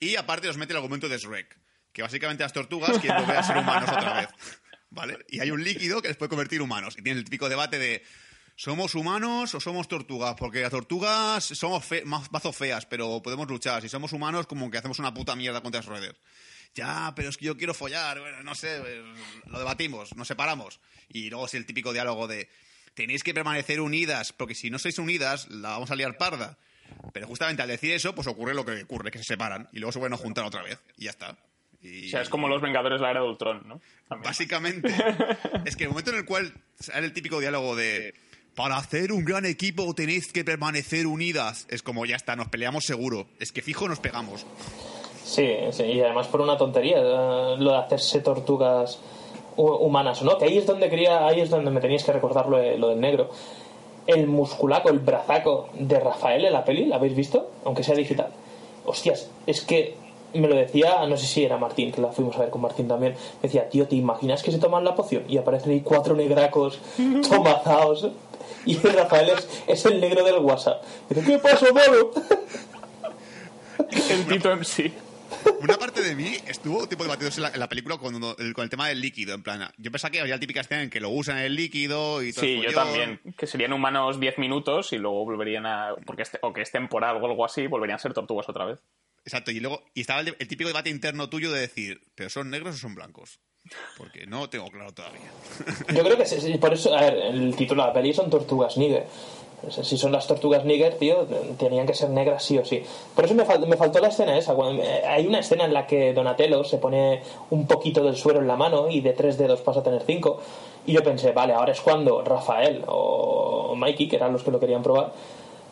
Y 0.01 0.17
aparte 0.17 0.47
nos 0.47 0.57
mete 0.59 0.73
el 0.73 0.79
argumento 0.79 1.09
de 1.09 1.17
Shrek, 1.19 1.59
que 1.93 2.03
básicamente 2.03 2.43
las 2.43 2.53
tortugas 2.53 2.99
quieren 2.99 3.21
volver 3.21 3.37
a 3.39 3.43
ser 3.43 3.57
humanos 3.59 3.89
otra 3.89 4.21
vez. 4.21 4.29
Y 5.29 5.41
hay 5.41 5.51
un 5.51 5.63
líquido 5.63 6.03
que 6.03 6.09
les 6.09 6.17
puede 6.17 6.29
convertir 6.29 6.63
humanos. 6.63 6.97
Y 6.99 7.03
tiene 7.03 7.19
el 7.19 7.25
típico 7.25 7.49
debate 7.49 7.79
de 7.79 8.03
¿somos 8.57 8.95
humanos 8.95 9.55
o 9.55 9.61
somos 9.61 9.89
tortugas? 9.89 10.35
Porque 10.39 10.63
las 10.63 10.71
tortugas 10.71 11.45
somos 11.45 11.85
más 12.05 12.31
mazo 12.33 12.53
feas, 12.53 12.87
pero 12.87 13.23
podemos 13.23 13.49
luchar. 13.49 13.83
Si 13.83 13.89
somos 13.89 14.13
humanos, 14.13 14.47
como 14.47 14.71
que 14.71 14.79
hacemos 14.79 14.99
una 14.99 15.13
puta 15.13 15.35
mierda 15.37 15.61
contra 15.61 15.83
Schroeder. 15.83 16.17
Ya, 16.75 17.13
pero 17.15 17.29
es 17.29 17.37
que 17.37 17.45
yo 17.45 17.57
quiero 17.57 17.73
follar, 17.73 18.19
bueno, 18.19 18.43
no 18.43 18.55
sé, 18.55 18.77
eh, 18.77 19.15
lo 19.47 19.59
debatimos, 19.59 20.17
nos 20.17 20.27
separamos. 20.27 20.81
Y 21.09 21.31
luego 21.31 21.47
es 21.47 21.55
el 21.55 21.67
típico 21.67 21.93
diálogo 21.93 22.27
de 22.27 22.49
tenéis 22.95 23.23
que 23.23 23.35
permanecer 23.35 23.81
unidas, 23.81 24.33
porque 24.33 24.55
si 24.55 24.71
no 24.71 24.79
sois 24.79 24.99
unidas, 24.99 25.49
la 25.51 25.71
vamos 25.71 25.91
a 25.91 25.97
liar 25.97 26.17
parda. 26.17 26.59
Pero 27.13 27.27
justamente 27.27 27.63
al 27.63 27.69
decir 27.69 27.93
eso, 27.93 28.15
pues 28.15 28.27
ocurre 28.27 28.55
lo 28.55 28.65
que 28.65 28.83
ocurre, 28.83 29.11
que 29.11 29.19
se 29.19 29.25
separan 29.25 29.69
y 29.73 29.79
luego 29.79 29.93
se 29.93 29.99
vuelven 29.99 30.19
a 30.19 30.23
juntar 30.23 30.45
otra 30.45 30.63
vez. 30.63 30.81
Y 30.97 31.05
ya 31.05 31.11
está. 31.11 31.37
Y- 31.85 32.07
O 32.07 32.11
sea, 32.11 32.23
es 32.23 32.29
como 32.29 32.49
los 32.49 32.61
Vengadores 32.63 32.99
de 32.99 33.05
la 33.05 33.11
Era 33.13 33.21
de 33.21 33.29
Ultron, 33.29 33.63
¿no? 33.69 33.81
También. 34.09 34.25
Básicamente. 34.29 34.89
es 35.67 35.77
que 35.77 35.85
el 35.85 35.91
momento 35.91 36.11
en 36.11 36.17
el 36.17 36.25
cual 36.25 36.53
sale 36.81 37.07
el 37.07 37.13
típico 37.13 37.39
diálogo 37.41 37.77
de 37.77 38.15
para 38.57 38.77
hacer 38.77 39.13
un 39.13 39.25
gran 39.25 39.45
equipo 39.47 39.95
tenéis 39.95 40.33
que 40.33 40.45
permanecer 40.45 41.07
unidas, 41.09 41.67
es 41.71 41.83
como 41.83 42.07
ya 42.07 42.17
está, 42.17 42.37
nos 42.37 42.49
peleamos 42.49 42.85
seguro. 42.85 43.27
Es 43.41 43.53
que 43.53 43.63
fijo 43.63 43.89
nos 43.89 43.99
pegamos. 44.01 44.47
Sí, 45.25 45.51
sí, 45.73 45.83
y 45.85 46.01
además 46.01 46.29
por 46.29 46.41
una 46.41 46.57
tontería, 46.57 46.99
eh, 46.99 47.57
lo 47.59 47.73
de 47.73 47.79
hacerse 47.79 48.21
tortugas 48.21 49.01
hu- 49.57 49.79
humanas, 49.81 50.23
¿no? 50.23 50.39
Que 50.39 50.45
ahí 50.45 50.59
es 50.59 50.67
donde 50.67 50.89
quería, 50.89 51.27
ahí 51.27 51.41
es 51.41 51.51
donde 51.51 51.71
me 51.71 51.81
teníais 51.81 52.05
que 52.05 52.13
recordar 52.13 52.49
lo, 52.49 52.59
de- 52.59 52.79
lo 52.79 52.91
del 52.91 53.01
negro. 53.01 53.31
El 54.07 54.27
musculaco, 54.27 54.91
el 54.91 54.99
brazaco 55.01 55.71
de 55.75 55.99
Rafael 55.99 56.45
en 56.45 56.53
la 56.53 56.65
peli, 56.65 56.85
¿la 56.85 56.97
habéis 56.97 57.17
visto? 57.17 57.51
Aunque 57.65 57.83
sea 57.83 57.95
digital. 57.97 58.33
Hostias, 58.85 59.31
es 59.47 59.63
que 59.63 59.97
me 60.41 60.49
lo 60.49 60.55
decía, 60.57 61.07
no 61.07 61.17
sé 61.17 61.27
si 61.27 61.45
era 61.45 61.57
Martín, 61.59 61.93
que 61.93 62.01
la 62.01 62.13
fuimos 62.13 62.37
a 62.37 62.41
ver 62.41 62.51
con 62.51 62.61
Martín 62.63 62.89
también. 62.89 63.13
Me 63.15 63.49
decía, 63.49 63.69
tío, 63.69 63.87
¿te 63.87 63.97
imaginas 63.97 64.43
que 64.43 64.51
se 64.53 64.59
toman 64.59 64.85
la 64.85 64.95
poción? 64.95 65.25
Y 65.29 65.37
aparecen 65.39 65.73
ahí 65.73 65.81
cuatro 65.81 66.15
negracos 66.15 66.79
tomazaos. 67.29 68.09
Y 68.67 68.77
Rafael 68.79 69.31
es, 69.31 69.63
es 69.67 69.85
el 69.87 70.01
negro 70.01 70.25
del 70.25 70.39
WhatsApp. 70.39 70.83
Dice, 71.09 71.23
¿qué 71.25 71.39
pasa, 71.39 71.67
mano? 71.73 72.11
El 74.11 74.27
Tito 74.27 74.53
en 74.53 74.65
sí. 74.65 74.93
Una 75.61 75.77
parte 75.77 76.01
de 76.03 76.15
mí 76.15 76.37
estuvo 76.47 76.87
tipo 76.87 77.03
debatiéndose 77.03 77.39
en 77.41 77.43
la, 77.43 77.49
en 77.51 77.61
la 77.61 77.69
película 77.69 77.99
con, 77.99 78.15
el, 78.39 78.55
con 78.55 78.65
el 78.65 78.71
tema 78.71 78.89
del 78.89 79.01
líquido, 79.01 79.35
en 79.35 79.43
plan, 79.43 79.69
yo 79.77 79.91
pensaba 79.91 80.11
que 80.11 80.21
había 80.21 80.35
la 80.37 80.41
típica 80.41 80.61
escena 80.61 80.83
en 80.83 80.91
que 80.91 81.01
lo 81.01 81.11
usan 81.11 81.39
el 81.39 81.55
líquido 81.55 82.23
y 82.23 82.33
todo 82.33 82.45
Sí, 82.45 82.57
yo 82.63 82.71
follón. 82.71 82.85
también. 82.85 83.21
Que 83.37 83.47
serían 83.47 83.73
humanos 83.73 84.21
10 84.21 84.39
minutos 84.39 84.93
y 84.93 84.99
luego 84.99 85.25
volverían 85.25 85.67
a. 85.67 85.95
Porque 86.07 86.23
este, 86.23 86.39
o 86.43 86.53
que 86.53 86.63
es 86.63 86.71
temporal 86.71 87.17
o 87.21 87.27
algo 87.27 87.45
así, 87.45 87.67
volverían 87.67 87.97
a 87.97 87.99
ser 87.99 88.15
tortugas 88.15 88.49
otra 88.49 88.65
vez. 88.65 88.81
Exacto, 89.25 89.51
y 89.51 89.61
luego 89.61 89.83
y 89.95 90.03
estaba 90.03 90.21
el, 90.21 90.37
el 90.39 90.49
típico 90.49 90.69
debate 90.69 90.91
interno 90.91 91.29
tuyo 91.29 91.51
de 91.53 91.61
decir, 91.61 92.01
¿pero 92.15 92.29
son 92.31 92.51
negros 92.51 92.77
o 92.77 92.79
son 92.79 92.95
blancos? 92.95 93.41
Porque 93.97 94.27
no 94.27 94.51
tengo 94.51 94.69
claro 94.71 94.93
todavía. 94.93 95.31
Yo 95.95 96.05
creo 96.05 96.19
que 96.19 96.27
sí, 96.27 96.59
por 96.59 96.75
eso, 96.75 96.95
a 96.95 97.01
ver, 97.01 97.15
el 97.17 97.57
título 97.57 97.83
de 97.83 97.89
la 97.89 97.95
peli 97.95 98.13
son 98.13 98.29
Tortugas 98.29 98.77
sea, 99.71 99.83
si 99.83 99.97
son 99.97 100.13
las 100.13 100.27
tortugas 100.27 100.67
Níger, 100.67 100.99
tío, 100.99 101.27
tenían 101.59 101.87
que 101.87 101.95
ser 101.95 102.11
negras 102.11 102.45
sí 102.45 102.59
o 102.59 102.65
sí. 102.67 102.83
Por 103.15 103.25
eso 103.25 103.35
me, 103.35 103.47
fal- 103.47 103.67
me 103.67 103.79
faltó 103.79 103.99
la 104.01 104.09
escena 104.09 104.37
esa. 104.37 104.53
Cuando, 104.55 104.83
eh, 104.83 105.03
hay 105.07 105.27
una 105.27 105.39
escena 105.39 105.65
en 105.65 105.73
la 105.73 105.87
que 105.87 106.13
Donatello 106.13 106.63
se 106.65 106.77
pone 106.77 107.23
un 107.49 107.67
poquito 107.67 108.05
del 108.05 108.17
suero 108.17 108.41
en 108.41 108.47
la 108.47 108.57
mano 108.57 108.91
y 108.91 109.01
de 109.01 109.15
tres 109.15 109.39
dedos 109.39 109.63
pasa 109.63 109.81
a 109.81 109.83
tener 109.83 110.03
cinco. 110.05 110.43
Y 110.85 110.93
yo 110.93 111.03
pensé, 111.03 111.33
vale, 111.33 111.55
ahora 111.55 111.73
es 111.73 111.81
cuando 111.81 112.21
Rafael 112.23 112.85
o 112.87 113.75
Mikey, 113.75 114.07
que 114.09 114.17
eran 114.17 114.35
los 114.35 114.43
que 114.43 114.51
lo 114.51 114.61
querían 114.61 114.83
probar, 114.83 115.15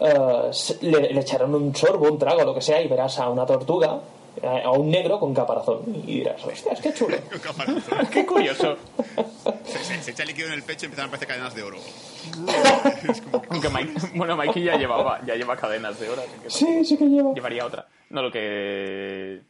eh, 0.04 0.50
le, 0.82 1.12
le 1.12 1.20
echaron 1.20 1.54
un 1.54 1.74
sorbo, 1.74 2.08
un 2.10 2.18
trago, 2.18 2.42
lo 2.44 2.54
que 2.54 2.60
sea, 2.60 2.80
y 2.82 2.88
verás 2.88 3.18
a 3.18 3.28
una 3.28 3.44
tortuga, 3.46 4.00
eh, 4.42 4.62
a 4.64 4.70
un 4.70 4.90
negro 4.90 5.18
con 5.20 5.32
caparazón. 5.34 5.82
Y 6.06 6.18
dirás, 6.18 6.44
hostias, 6.44 6.80
qué 6.80 6.92
chulo. 6.94 7.16
¡Qué 8.12 8.24
curioso! 8.26 8.76
se, 9.64 9.78
se- 9.84 10.02
se 10.02 10.10
echa 10.10 10.24
líquido 10.24 10.48
en 10.48 10.54
el 10.54 10.62
pecho 10.62 10.84
y 10.84 10.86
empiezan 10.86 11.04
a 11.04 11.08
aparecer 11.08 11.28
cadenas 11.28 11.54
de 11.54 11.62
oro. 11.62 11.76
Aunque 13.50 13.68
Mike, 13.68 13.92
bueno, 14.14 14.36
Mikey 14.36 14.64
ya 14.64 14.76
llevaba, 14.76 15.20
ya 15.26 15.34
lleva 15.34 15.56
cadenas 15.56 15.98
de 15.98 16.08
oro. 16.08 16.22
así 16.22 16.38
que 16.42 16.50
Sí, 16.50 16.84
sí 16.84 16.96
que 16.96 17.04
lleva. 17.06 17.32
llevaría 17.34 17.66
otra. 17.66 17.86
No, 18.10 18.22
lo 18.22 18.30
que, 18.30 19.40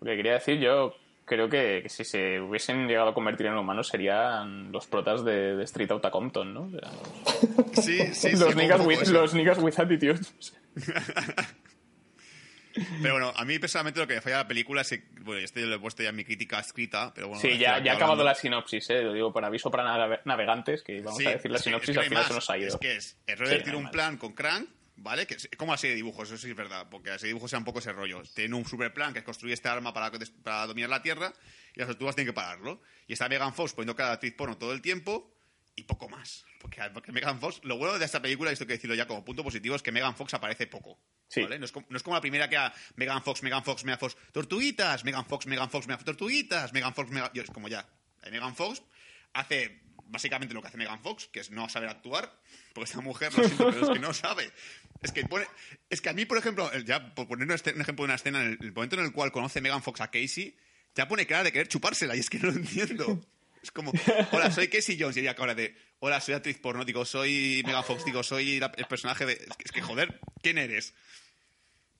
lo 0.00 0.10
que 0.10 0.16
quería 0.16 0.32
decir 0.34 0.58
yo 0.58 0.92
creo 1.24 1.48
que, 1.48 1.80
que 1.82 1.88
si 1.88 2.04
se 2.04 2.40
hubiesen 2.40 2.86
llegado 2.88 3.10
a 3.10 3.14
convertir 3.14 3.46
en 3.46 3.54
humanos 3.54 3.88
serían 3.88 4.70
los 4.72 4.86
protas 4.86 5.24
de, 5.24 5.56
de 5.56 5.64
Street 5.64 5.90
Outta 5.90 6.10
Compton, 6.10 6.52
¿no? 6.54 6.62
O 6.62 6.70
sea, 6.70 6.90
Sí, 7.82 7.98
sí, 7.98 8.14
sí. 8.14 8.32
los, 8.32 8.50
un 8.50 8.56
niggas 8.56 8.80
with, 8.86 9.06
los 9.08 9.34
niggas 9.34 9.58
with 9.58 9.78
attitude. 9.78 10.20
Pero 13.02 13.12
bueno, 13.14 13.32
a 13.36 13.44
mí 13.44 13.58
personalmente 13.58 14.00
lo 14.00 14.06
que 14.06 14.14
me 14.14 14.20
falla 14.22 14.38
la 14.38 14.48
película 14.48 14.80
es 14.80 14.88
que, 14.88 15.02
bueno, 15.20 15.42
esto 15.44 15.60
ya 15.60 15.66
lo 15.66 15.74
he 15.76 15.78
puesto 15.78 16.02
ya 16.02 16.08
en 16.08 16.16
mi 16.16 16.24
crítica 16.24 16.58
escrita, 16.58 17.12
pero 17.14 17.28
bueno. 17.28 17.42
Sí, 17.42 17.58
ya, 17.58 17.82
ya 17.84 17.92
ha 17.92 17.96
acabado 17.96 18.24
la 18.24 18.34
sinopsis, 18.34 18.88
¿eh? 18.88 19.02
Lo 19.02 19.12
digo 19.12 19.30
por 19.30 19.44
aviso 19.44 19.70
para 19.70 19.84
nave- 19.84 20.20
navegantes, 20.24 20.82
que 20.82 21.02
vamos 21.02 21.18
Sí, 21.18 21.26
a 21.26 21.32
decir 21.32 21.50
la 21.50 21.58
es 21.58 21.64
sinopsis 21.64 21.90
es 21.90 21.94
que 21.96 22.00
al 22.00 22.06
final 22.08 22.22
más. 22.22 22.28
se 22.28 22.34
nos 22.34 22.48
ha 22.50 22.56
ido. 22.56 22.68
Es 22.68 22.76
que 22.78 22.96
es, 22.96 23.04
Sí, 23.04 23.16
no 23.38 23.44
tiene 23.44 23.62
hay 23.72 23.74
un 23.84 23.90
plan 23.90 24.16
con 24.16 24.32
Crank, 24.32 24.70
¿vale? 24.96 25.26
Que 25.26 25.36
como 25.56 25.72
así 25.72 25.88
de 25.88 25.94
dibujos, 25.94 26.28
eso 26.28 26.38
sí 26.38 26.50
es 26.50 26.56
verdad, 26.56 26.88
porque 26.90 27.10
así 27.10 27.22
de 27.22 27.28
dibujos 27.28 27.50
sea 27.50 27.58
un 27.58 27.64
poco 27.64 27.78
ese 27.78 27.92
rollo. 27.92 28.22
Tiene 28.34 28.54
un 28.54 28.64
super 28.64 28.92
plan 28.92 29.12
que 29.12 29.20
es 29.20 29.24
construir 29.24 29.54
este 29.54 29.68
arma 29.68 29.92
para, 29.92 30.10
para 30.42 30.66
dominar 30.66 30.90
la 30.90 31.02
Tierra 31.02 31.32
y 31.74 31.78
las 31.78 31.88
tortugas 31.88 32.14
tienen 32.14 32.32
que 32.32 32.34
pararlo. 32.34 32.80
Y 33.06 33.12
está 33.14 33.28
Megan 33.28 33.54
Fox 33.54 33.72
poniendo 33.72 33.96
cada 33.96 34.12
actriz 34.12 34.34
porno 34.34 34.56
todo 34.56 34.72
el 34.72 34.82
tiempo 34.82 35.32
y 35.74 35.84
poco 35.84 36.08
más. 36.08 36.44
Porque, 36.60 36.80
porque 36.92 37.12
Megan 37.12 37.40
Fox, 37.40 37.60
lo 37.64 37.76
bueno 37.76 37.98
de 37.98 38.04
esta 38.04 38.22
película, 38.22 38.50
y 38.50 38.52
esto 38.52 38.64
hay 38.64 38.68
que 38.68 38.74
decirlo 38.74 38.94
ya 38.94 39.06
como 39.06 39.24
punto 39.24 39.42
positivo, 39.42 39.74
es 39.74 39.82
que 39.82 39.90
Megan 39.90 40.14
Fox 40.14 40.34
aparece 40.34 40.66
poco. 40.66 41.00
Sí. 41.28 41.42
¿vale? 41.42 41.58
No 41.58 41.64
es, 41.64 41.72
como, 41.72 41.86
no 41.88 41.96
es 41.96 42.02
como 42.02 42.14
la 42.14 42.20
primera 42.20 42.48
que 42.48 42.56
a 42.56 42.72
Megan 42.96 43.22
Fox, 43.22 43.42
Megan 43.42 43.64
Fox, 43.64 43.84
Megan 43.84 43.98
Fox, 43.98 44.16
tortuguitas, 44.32 45.04
Megan 45.04 45.24
Fox, 45.26 45.46
Megan 45.46 45.70
Fox, 45.70 45.86
Megan 45.86 45.98
Fox, 45.98 46.04
tortuguitas, 46.04 46.72
Megan 46.72 46.94
Fox, 46.94 47.10
Megan... 47.10 47.30
Yo, 47.34 47.42
es 47.42 47.50
como 47.50 47.68
ya. 47.68 47.88
Megan 48.30 48.54
Fox 48.54 48.82
hace 49.32 49.82
básicamente 50.12 50.54
lo 50.54 50.62
que 50.62 50.68
hace 50.68 50.76
Megan 50.76 51.02
Fox, 51.02 51.28
que 51.32 51.40
es 51.40 51.50
no 51.50 51.68
saber 51.68 51.88
actuar, 51.88 52.38
porque 52.74 52.88
esta 52.90 53.00
mujer, 53.00 53.32
lo 53.36 53.42
siento, 53.42 53.66
pero 53.70 53.86
es 53.86 53.90
que 53.90 53.98
no 53.98 54.14
sabe. 54.14 54.50
Es 55.02 55.10
que, 55.10 55.24
pone, 55.24 55.46
es 55.90 56.00
que 56.00 56.08
a 56.10 56.12
mí, 56.12 56.24
por 56.26 56.38
ejemplo, 56.38 56.70
ya 56.84 57.14
por 57.14 57.26
poner 57.26 57.46
un 57.48 57.52
ejemplo 57.52 57.94
de 57.96 58.04
una 58.04 58.14
escena, 58.14 58.40
en 58.42 58.52
el, 58.52 58.58
el 58.60 58.72
momento 58.72 58.96
en 58.96 59.04
el 59.04 59.12
cual 59.12 59.32
conoce 59.32 59.60
Megan 59.60 59.82
Fox 59.82 60.00
a 60.00 60.10
Casey, 60.10 60.56
ya 60.94 61.08
pone 61.08 61.26
cara 61.26 61.42
de 61.42 61.50
querer 61.50 61.66
chupársela, 61.66 62.14
y 62.14 62.20
es 62.20 62.30
que 62.30 62.38
no 62.38 62.50
lo 62.50 62.56
entiendo. 62.58 63.20
Es 63.62 63.70
como, 63.72 63.92
hola, 64.32 64.50
soy 64.50 64.68
Casey 64.68 64.96
Jones, 65.00 65.16
y 65.16 65.20
ella 65.20 65.34
ahora 65.38 65.54
de, 65.54 65.76
hola, 66.00 66.20
soy 66.20 66.34
actriz 66.34 66.58
porno, 66.58 66.84
digo, 66.84 67.04
soy 67.04 67.62
Megan 67.64 67.82
Fox, 67.84 68.04
digo, 68.04 68.22
soy 68.22 68.60
la- 68.60 68.72
el 68.76 68.86
personaje 68.86 69.24
de... 69.26 69.32
Es 69.32 69.56
que, 69.56 69.64
es 69.64 69.72
que, 69.72 69.80
joder, 69.82 70.20
¿quién 70.42 70.58
eres? 70.58 70.94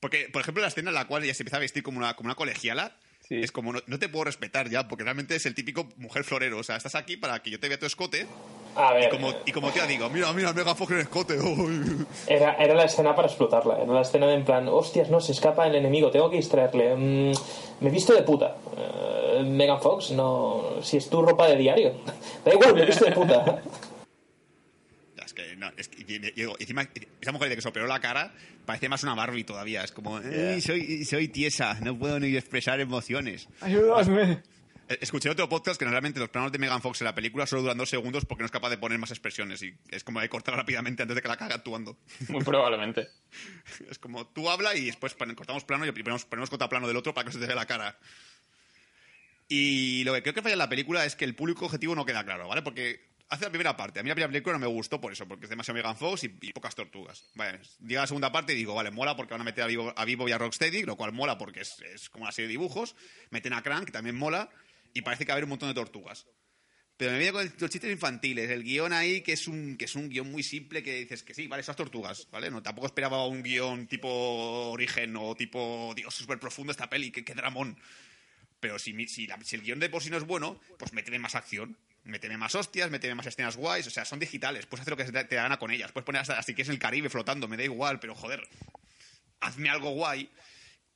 Porque, 0.00 0.28
por 0.28 0.42
ejemplo, 0.42 0.60
la 0.62 0.68
escena 0.68 0.90
en 0.90 0.94
la 0.96 1.06
cual 1.06 1.22
ella 1.24 1.34
se 1.34 1.42
empieza 1.44 1.56
a 1.58 1.60
vestir 1.60 1.82
como 1.84 1.98
una, 1.98 2.14
como 2.14 2.26
una 2.26 2.34
colegiala, 2.34 2.98
Sí. 3.26 3.40
es 3.40 3.52
como, 3.52 3.72
no, 3.72 3.80
no 3.86 3.98
te 3.98 4.08
puedo 4.08 4.24
respetar 4.24 4.68
ya, 4.68 4.88
porque 4.88 5.04
realmente 5.04 5.36
es 5.36 5.46
el 5.46 5.54
típico 5.54 5.88
mujer 5.96 6.24
florero. 6.24 6.58
O 6.58 6.62
sea, 6.62 6.76
estás 6.76 6.94
aquí 6.94 7.16
para 7.16 7.40
que 7.42 7.50
yo 7.50 7.60
te 7.60 7.68
vea 7.68 7.78
tu 7.78 7.86
escote, 7.86 8.26
A 8.74 8.92
ver, 8.94 9.04
y 9.04 9.08
como, 9.10 9.32
y 9.46 9.52
como 9.52 9.70
tía 9.70 9.86
digo, 9.86 10.08
mira, 10.10 10.32
mira, 10.32 10.52
Megan 10.52 10.76
Fox 10.76 10.90
en 10.90 10.96
el 10.98 11.02
escote. 11.02 11.38
uy". 11.40 12.06
era, 12.26 12.54
era 12.54 12.74
la 12.74 12.84
escena 12.84 13.14
para 13.14 13.28
explotarla. 13.28 13.76
Era 13.82 13.92
la 13.92 14.02
escena 14.02 14.26
de 14.26 14.34
en 14.34 14.44
plan, 14.44 14.68
hostias, 14.68 15.08
no, 15.08 15.20
se 15.20 15.32
escapa 15.32 15.66
el 15.66 15.74
enemigo, 15.74 16.10
tengo 16.10 16.28
que 16.30 16.36
distraerle. 16.36 16.94
Mm, 16.96 17.32
me 17.80 17.88
he 17.88 17.92
visto 17.92 18.12
de 18.14 18.22
puta. 18.22 18.56
Eh, 18.76 19.42
Megan 19.44 19.80
Fox, 19.80 20.10
no. 20.12 20.82
Si 20.82 20.96
es 20.96 21.08
tu 21.08 21.22
ropa 21.22 21.46
de 21.48 21.56
diario. 21.56 21.92
Da 22.44 22.52
igual, 22.52 22.74
me 22.74 22.82
he 22.82 22.86
visto 22.86 23.04
de 23.04 23.12
puta. 23.12 23.62
Es 25.32 25.34
que, 25.34 25.56
no, 25.56 25.70
es 25.76 25.88
que, 25.88 26.02
y- 26.02 26.16
y- 26.16 26.42
y- 26.44 26.50
encima, 26.60 26.86
esa 27.20 27.32
mujer 27.32 27.48
de 27.48 27.56
que 27.56 27.62
se 27.62 27.68
operó 27.68 27.86
la 27.86 28.00
cara 28.00 28.34
parece 28.66 28.88
más 28.90 29.02
una 29.02 29.14
Barbie 29.14 29.44
todavía. 29.44 29.82
Es 29.82 29.90
como, 29.92 30.18
"Ay, 30.18 30.60
soy, 30.60 31.04
soy 31.06 31.28
tiesa, 31.28 31.78
no 31.80 31.98
puedo 31.98 32.20
ni 32.20 32.36
expresar 32.36 32.80
emociones. 32.80 33.48
Ayúdame. 33.60 34.42
Eh, 34.88 34.98
Escuché 35.00 35.30
otro 35.30 35.48
podcast 35.48 35.78
que 35.78 35.86
realmente 35.86 36.20
los 36.20 36.28
planos 36.28 36.52
de 36.52 36.58
Megan 36.58 36.82
Fox 36.82 37.00
en 37.00 37.06
la 37.06 37.14
película 37.14 37.46
solo 37.46 37.62
duran 37.62 37.78
dos 37.78 37.88
segundos 37.88 38.26
porque 38.26 38.42
no 38.42 38.46
es 38.46 38.50
capaz 38.52 38.68
de 38.68 38.76
poner 38.78 38.98
más 38.98 39.10
expresiones 39.10 39.62
y 39.62 39.72
es 39.90 40.04
como 40.04 40.20
de 40.20 40.28
cortar 40.28 40.54
rápidamente 40.56 41.02
antes 41.02 41.14
de 41.14 41.22
que 41.22 41.28
la 41.28 41.36
cague 41.36 41.54
actuando. 41.54 41.96
Muy 42.28 42.44
probablemente. 42.44 43.08
Es 43.90 43.98
como 43.98 44.26
tú 44.26 44.50
habla 44.50 44.74
y 44.76 44.84
después 44.86 45.14
cortamos 45.14 45.64
plano 45.64 45.86
y 45.86 45.92
ponemos, 45.92 46.26
ponemos 46.26 46.50
contraplano 46.50 46.86
del 46.88 46.96
otro 46.96 47.14
para 47.14 47.26
que 47.26 47.32
se 47.32 47.38
te 47.38 47.46
vea 47.46 47.54
la 47.56 47.64
cara. 47.66 47.96
Y 49.48 50.02
lo 50.04 50.14
que 50.14 50.22
creo 50.22 50.34
que 50.34 50.42
falla 50.42 50.54
en 50.54 50.58
la 50.58 50.68
película 50.68 51.04
es 51.04 51.14
que 51.16 51.24
el 51.24 51.34
público 51.34 51.66
objetivo 51.66 51.94
no 51.94 52.04
queda 52.06 52.24
claro, 52.24 52.48
¿vale? 52.48 52.62
Porque 52.62 53.11
hace 53.32 53.44
la 53.44 53.50
primera 53.50 53.76
parte. 53.76 54.00
A 54.00 54.02
mí 54.02 54.08
la 54.08 54.14
primera 54.14 54.30
película 54.30 54.52
no 54.54 54.58
me 54.60 54.66
gustó 54.66 55.00
por 55.00 55.12
eso, 55.12 55.26
porque 55.26 55.46
es 55.46 55.50
demasiado 55.50 55.76
Megan 55.76 55.96
Fox 55.96 56.24
y, 56.24 56.28
pocas 56.52 56.74
tortugas. 56.74 57.24
Vale, 57.34 57.60
llega 57.86 58.02
la 58.02 58.06
segunda 58.06 58.30
parte 58.30 58.52
y 58.52 58.56
digo, 58.56 58.74
vale, 58.74 58.90
mola 58.90 59.16
porque 59.16 59.34
van 59.34 59.40
a 59.40 59.44
meter 59.44 59.64
a 59.64 59.66
Vivo, 59.66 59.92
a 59.96 60.04
Vivo 60.04 60.28
y 60.28 60.32
a 60.32 60.38
Rocksteady, 60.38 60.82
lo 60.84 60.96
cual 60.96 61.12
mola 61.12 61.38
porque 61.38 61.60
es, 61.60 61.80
es 61.94 62.10
como 62.10 62.24
una 62.24 62.32
serie 62.32 62.48
de 62.48 62.52
dibujos. 62.52 62.94
Meten 63.30 63.52
a 63.54 63.62
Crank, 63.62 63.86
que 63.86 63.92
también 63.92 64.16
mola, 64.16 64.50
y 64.94 65.02
parece 65.02 65.24
que 65.24 65.30
va 65.30 65.34
a 65.34 65.36
haber 65.36 65.44
un 65.44 65.50
montón 65.50 65.68
de 65.68 65.74
tortugas. 65.74 66.26
Pero 66.98 67.12
me 67.12 67.18
viene 67.18 67.32
con 67.32 67.42
el- 67.42 67.52
los 67.58 67.70
chistes 67.70 67.90
infantiles, 67.90 68.50
el 68.50 68.62
guion 68.62 68.92
ahí, 68.92 69.22
que 69.22 69.32
es 69.32 69.48
un 69.48 69.76
que 69.76 69.86
es 69.86 69.94
un 69.96 70.08
guion 70.10 70.30
muy 70.30 70.42
simple, 70.42 70.82
que 70.82 71.00
dices 71.00 71.22
que 71.22 71.32
sí, 71.34 71.46
vale, 71.48 71.62
esas 71.62 71.74
tortugas, 71.74 72.28
¿vale? 72.30 72.50
No, 72.50 72.62
tampoco 72.62 72.86
esperaba 72.86 73.26
un 73.26 73.42
guion 73.42 73.86
tipo 73.88 74.08
origen 74.70 75.16
o 75.16 75.34
tipo, 75.34 75.92
Dios, 75.96 76.14
súper 76.14 76.38
profundo 76.38 76.70
esta 76.70 76.90
peli, 76.90 77.10
que 77.10 77.24
qué 77.24 77.34
dramón. 77.34 77.78
Pero 78.60 78.78
si, 78.78 78.92
si, 79.08 79.26
si 79.42 79.56
el 79.56 79.62
guion 79.62 79.80
de 79.80 79.88
por 79.88 80.02
sí 80.02 80.10
no 80.10 80.18
es 80.18 80.24
bueno, 80.24 80.60
pues 80.78 80.92
méteme 80.92 81.18
más 81.18 81.34
acción. 81.34 81.76
Méteme 82.04 82.36
más 82.36 82.54
hostias, 82.54 82.90
méteme 82.90 83.14
más 83.14 83.26
escenas 83.26 83.56
guays. 83.56 83.86
O 83.86 83.90
sea, 83.90 84.04
son 84.04 84.18
digitales. 84.18 84.66
Puedes 84.66 84.82
hacer 84.82 84.92
lo 84.92 84.96
que 84.96 85.04
te, 85.04 85.36
da 85.36 85.42
gana 85.42 85.58
con 85.58 85.70
ellas. 85.70 85.92
Puedes 85.92 86.04
poner 86.04 86.22
así 86.22 86.54
que 86.54 86.62
es 86.62 86.68
el 86.68 86.78
Caribe 86.78 87.08
flotando, 87.08 87.48
me 87.48 87.56
da 87.56 87.64
igual, 87.64 88.00
pero 88.00 88.14
joder, 88.14 88.42
hazme 89.40 89.70
algo 89.70 89.90
guay. 89.90 90.30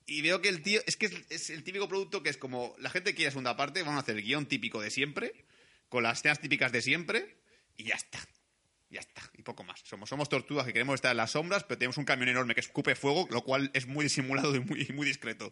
Y 0.07 0.23
veo 0.23 0.41
que 0.41 0.49
el 0.49 0.63
tío, 0.63 0.81
es 0.87 0.97
que 0.97 1.27
es, 1.29 1.51
el 1.51 1.65
típico 1.65 1.89
producto 1.89 2.23
que 2.23 2.31
es 2.31 2.37
como, 2.37 2.75
la 2.79 2.91
gente 2.91 3.15
quiere 3.15 3.31
segunda 3.31 3.57
parte, 3.57 3.83
van 3.83 3.97
a 3.97 4.01
hacer 4.01 4.17
el 4.17 4.23
guion 4.23 4.47
típico 4.47 4.81
de 4.81 4.91
siempre, 4.91 5.33
con 5.89 6.05
las 6.05 6.19
escenas 6.19 6.41
típicas 6.41 6.71
de 6.71 6.81
siempre, 6.81 7.37
y 7.77 7.85
ya 7.85 7.95
está. 7.95 8.21
Ya 8.89 9.01
está, 9.01 9.21
y 9.37 9.43
poco 9.43 9.65
más. 9.65 9.81
Somos, 9.85 10.09
somos 10.09 10.29
tortugas 10.29 10.65
que 10.65 10.73
queremos 10.73 10.95
estar 10.95 11.11
en 11.11 11.17
las 11.17 11.33
sombras, 11.33 11.65
pero 11.65 11.79
tenemos 11.79 11.99
un 11.99 12.05
camión 12.05 12.29
enorme 12.29 12.55
que 12.55 12.61
escupe 12.61 12.95
fuego, 12.95 13.27
lo 13.31 13.43
cual 13.43 13.71
es 13.75 13.89
muy 13.89 14.05
disimulado 14.05 14.55
y 14.55 14.61
muy, 14.61 14.87
muy 14.95 15.07
discreto. 15.07 15.51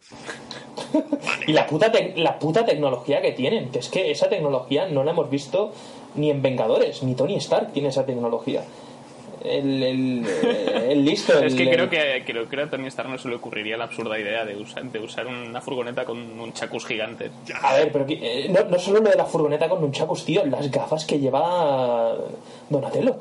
Y 1.45 1.51
la 1.51 1.67
puta, 1.67 1.91
la 2.15 2.39
puta 2.39 2.65
tecnología 2.65 3.21
que 3.21 3.33
tienen, 3.33 3.71
que 3.71 3.79
es 3.79 3.89
que 3.89 4.09
esa 4.09 4.29
tecnología 4.29 4.87
no 4.87 5.03
la 5.03 5.11
hemos 5.11 5.29
visto 5.29 5.73
ni 6.15 6.31
en 6.31 6.41
Vengadores, 6.41 7.03
ni 7.03 7.13
Tony 7.15 7.35
Stark 7.35 7.73
tiene 7.73 7.89
esa 7.89 8.05
tecnología. 8.05 8.63
El, 9.47 9.83
el, 9.83 10.25
el 10.89 11.05
listo. 11.05 11.33
Es 11.43 11.53
que 11.55 11.69
creo 11.69 11.89
que, 11.89 12.23
creo 12.25 12.47
que 12.49 12.61
a 12.61 12.69
Tony 12.69 12.87
Stark 12.87 13.09
no 13.09 13.17
se 13.17 13.27
le 13.29 13.35
ocurriría 13.35 13.77
la 13.77 13.85
absurda 13.85 14.19
idea 14.19 14.45
de 14.45 14.55
usar, 14.57 14.83
de 14.83 14.99
usar 14.99 15.27
una 15.27 15.61
furgoneta 15.61 16.05
con 16.05 16.17
un 16.39 16.53
chacus 16.53 16.85
gigante. 16.85 17.29
A 17.61 17.75
ver, 17.75 17.91
pero 17.91 18.05
eh, 18.09 18.47
no, 18.49 18.63
no 18.69 18.79
solo 18.79 18.99
lo 19.01 19.09
de 19.09 19.15
la 19.15 19.25
furgoneta 19.25 19.69
con 19.69 19.81
nunchakus, 19.81 20.25
tío, 20.25 20.45
las 20.45 20.69
gafas 20.71 21.05
que 21.05 21.19
lleva 21.19 22.15
Donatello. 22.69 23.15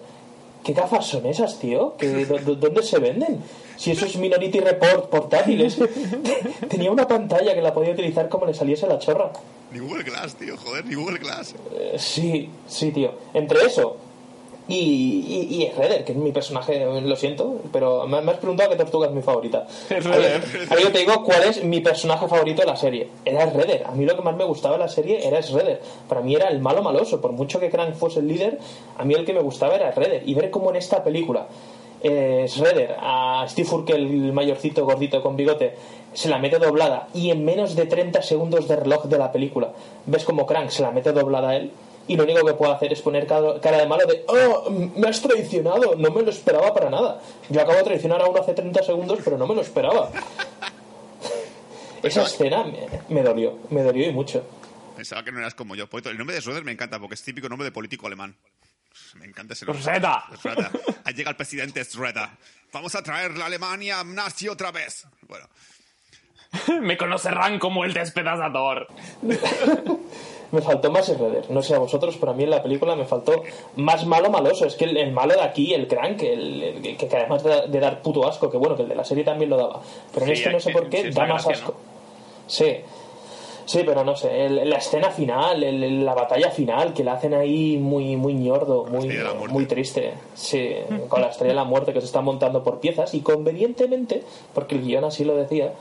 ¿Qué 0.64 0.72
gafas 0.72 1.06
son 1.06 1.26
esas, 1.26 1.58
tío? 1.58 1.94
¿Que, 1.98 2.24
do- 2.24 2.38
do- 2.38 2.54
¿Dónde 2.54 2.82
se 2.82 2.98
venden? 2.98 3.38
Si 3.76 3.90
eso 3.90 4.06
es 4.06 4.16
Minority 4.16 4.60
Report 4.60 5.10
portátiles. 5.10 5.78
Tenía 6.70 6.90
una 6.90 7.06
pantalla 7.06 7.54
que 7.54 7.60
la 7.60 7.74
podía 7.74 7.92
utilizar 7.92 8.28
como 8.30 8.46
le 8.46 8.54
saliese 8.54 8.86
la 8.86 8.98
chorra. 8.98 9.30
Ni 9.72 9.80
Google 9.80 10.04
Glass, 10.04 10.36
tío, 10.36 10.56
joder, 10.56 10.86
ni 10.86 10.94
Google 10.94 11.18
Glass. 11.18 11.54
Eh, 11.76 11.96
sí, 11.98 12.48
sí, 12.66 12.92
tío. 12.92 13.12
Entre 13.34 13.58
eso 13.66 13.96
y, 14.66 14.76
y, 14.76 15.62
y 15.62 15.68
Shredder, 15.68 16.04
que 16.04 16.12
es 16.12 16.18
mi 16.18 16.32
personaje, 16.32 16.86
lo 17.02 17.16
siento, 17.16 17.60
pero 17.70 18.06
me, 18.06 18.22
me 18.22 18.32
has 18.32 18.38
preguntado 18.38 18.70
qué 18.70 18.76
tortuga 18.76 19.08
es 19.08 19.12
mi 19.12 19.20
favorita. 19.20 19.66
Ahora 20.70 20.82
yo 20.82 20.90
te 20.90 21.00
digo 21.00 21.22
cuál 21.22 21.44
es 21.44 21.62
mi 21.62 21.80
personaje 21.80 22.26
favorito 22.26 22.62
de 22.62 22.68
la 22.68 22.76
serie. 22.76 23.08
Era 23.26 23.44
Shredder. 23.46 23.84
A 23.86 23.90
mí 23.90 24.06
lo 24.06 24.16
que 24.16 24.22
más 24.22 24.36
me 24.36 24.44
gustaba 24.44 24.76
de 24.76 24.84
la 24.84 24.88
serie 24.88 25.26
era 25.26 25.40
Shredder. 25.40 25.82
Para 26.08 26.22
mí 26.22 26.34
era 26.34 26.48
el 26.48 26.60
malo 26.60 26.82
maloso. 26.82 27.20
Por 27.20 27.32
mucho 27.32 27.60
que 27.60 27.68
Krang 27.68 27.94
fuese 27.94 28.20
el 28.20 28.28
líder, 28.28 28.58
a 28.96 29.04
mí 29.04 29.12
el 29.12 29.26
que 29.26 29.34
me 29.34 29.40
gustaba 29.40 29.74
era 29.74 29.90
Shredder. 29.90 30.22
Y 30.26 30.34
ver 30.34 30.50
cómo 30.50 30.70
en 30.70 30.76
esta 30.76 31.04
película 31.04 31.46
eh, 32.02 32.46
Shredder 32.48 32.96
a 33.00 33.44
Steve 33.48 33.68
Urkel, 33.70 34.06
el 34.06 34.32
mayorcito 34.32 34.86
gordito 34.86 35.22
con 35.22 35.36
bigote, 35.36 35.74
se 36.14 36.28
la 36.28 36.38
mete 36.38 36.58
doblada 36.58 37.08
y 37.12 37.30
en 37.30 37.44
menos 37.44 37.74
de 37.74 37.86
30 37.86 38.22
segundos 38.22 38.68
de 38.68 38.76
reloj 38.76 39.06
de 39.06 39.18
la 39.18 39.32
película 39.32 39.72
ves 40.06 40.24
como 40.24 40.46
Crank 40.46 40.70
se 40.70 40.82
la 40.82 40.92
mete 40.92 41.12
doblada 41.12 41.48
a 41.50 41.56
él 41.56 41.72
y 42.06 42.16
lo 42.16 42.24
único 42.24 42.44
que 42.44 42.54
puede 42.54 42.72
hacer 42.72 42.92
es 42.92 43.00
poner 43.02 43.26
cara 43.26 43.78
de 43.78 43.86
malo 43.86 44.06
de 44.06 44.24
¡Oh! 44.26 44.70
Me 44.70 45.08
has 45.08 45.20
traicionado, 45.20 45.94
no 45.96 46.10
me 46.10 46.22
lo 46.22 46.30
esperaba 46.30 46.72
para 46.74 46.90
nada. 46.90 47.20
Yo 47.48 47.60
acabo 47.60 47.78
de 47.78 47.84
traicionar 47.84 48.20
a 48.20 48.26
uno 48.26 48.40
hace 48.40 48.54
30 48.54 48.82
segundos, 48.82 49.20
pero 49.24 49.38
no 49.38 49.46
me 49.46 49.54
lo 49.54 49.62
esperaba. 49.62 50.10
Esa 52.02 52.22
escena 52.22 52.64
me, 52.64 52.86
me 53.08 53.22
dolió, 53.22 53.58
me 53.70 53.82
dolió 53.82 54.08
y 54.08 54.12
mucho. 54.12 54.44
Pensaba 54.96 55.24
que 55.24 55.32
no 55.32 55.38
eras 55.38 55.54
como 55.54 55.74
yo. 55.74 55.88
El 56.04 56.18
nombre 56.18 56.36
de 56.36 56.42
Schroeder 56.42 56.64
me 56.64 56.72
encanta 56.72 56.98
porque 56.98 57.14
es 57.14 57.22
típico 57.22 57.48
nombre 57.48 57.64
de 57.64 57.72
político 57.72 58.06
alemán. 58.06 58.36
Me 59.14 59.26
encanta 59.26 59.54
ese 59.54 59.64
nombre. 59.64 59.82
Schroeder. 59.82 60.70
Ahí 61.04 61.14
llega 61.14 61.30
el 61.30 61.36
presidente 61.36 61.82
Schroeder. 61.84 62.28
Vamos 62.72 62.94
a 62.94 63.02
traer 63.02 63.36
la 63.36 63.46
Alemania 63.46 64.04
nazi 64.04 64.48
otra 64.48 64.70
vez. 64.70 65.06
Bueno, 65.22 65.48
Me 66.82 66.96
conocerán 66.96 67.58
como 67.58 67.84
el 67.84 67.92
despedazador. 67.92 68.86
Me 70.52 70.60
faltó 70.62 70.90
más 70.90 71.08
Shredder, 71.08 71.50
no 71.50 71.62
sé 71.62 71.74
a 71.74 71.78
vosotros, 71.78 72.16
pero 72.18 72.32
a 72.32 72.34
mí 72.34 72.44
en 72.44 72.50
la 72.50 72.62
película 72.62 72.94
me 72.96 73.04
faltó 73.04 73.42
más 73.76 74.06
malo 74.06 74.30
maloso. 74.30 74.66
Es 74.66 74.76
que 74.76 74.84
el, 74.84 74.96
el 74.96 75.10
malo 75.12 75.34
de 75.34 75.42
aquí, 75.42 75.74
el 75.74 75.88
Crank, 75.88 76.22
el, 76.22 76.62
el 76.62 76.96
que, 76.96 77.08
que 77.08 77.16
además 77.16 77.42
de, 77.42 77.66
de 77.68 77.80
dar 77.80 78.02
puto 78.02 78.26
asco, 78.26 78.50
que 78.50 78.56
bueno, 78.56 78.76
que 78.76 78.82
el 78.82 78.88
de 78.88 78.94
la 78.94 79.04
serie 79.04 79.24
también 79.24 79.50
lo 79.50 79.56
daba, 79.56 79.80
pero 80.12 80.26
en 80.26 80.32
este 80.32 80.50
no 80.50 80.60
sé 80.60 80.70
por 80.72 80.88
qué 80.88 81.02
sí, 81.04 81.10
da 81.10 81.26
más 81.26 81.44
gracia, 81.44 81.64
asco. 81.64 81.74
Sí. 82.46 82.76
Sí, 83.66 83.80
pero 83.86 84.04
no 84.04 84.14
sé, 84.14 84.44
el- 84.44 84.68
la 84.68 84.76
escena 84.76 85.10
final, 85.10 85.64
el- 85.64 86.04
la 86.04 86.12
batalla 86.12 86.50
final, 86.50 86.92
que 86.92 87.02
la 87.02 87.14
hacen 87.14 87.32
ahí 87.32 87.78
muy 87.78 88.14
muy 88.14 88.34
ñordo, 88.34 88.84
muy, 88.84 89.08
muy 89.48 89.64
triste. 89.66 90.12
Sí, 90.34 90.70
con 91.08 91.22
la 91.22 91.28
estrella 91.28 91.52
de 91.52 91.56
la 91.56 91.64
muerte 91.64 91.94
que 91.94 92.00
se 92.00 92.06
está 92.06 92.20
montando 92.20 92.62
por 92.62 92.78
piezas 92.78 93.14
y 93.14 93.20
convenientemente, 93.22 94.22
porque 94.52 94.74
el 94.74 94.82
guion 94.82 95.04
así 95.04 95.24
lo 95.24 95.34
decía, 95.34 95.72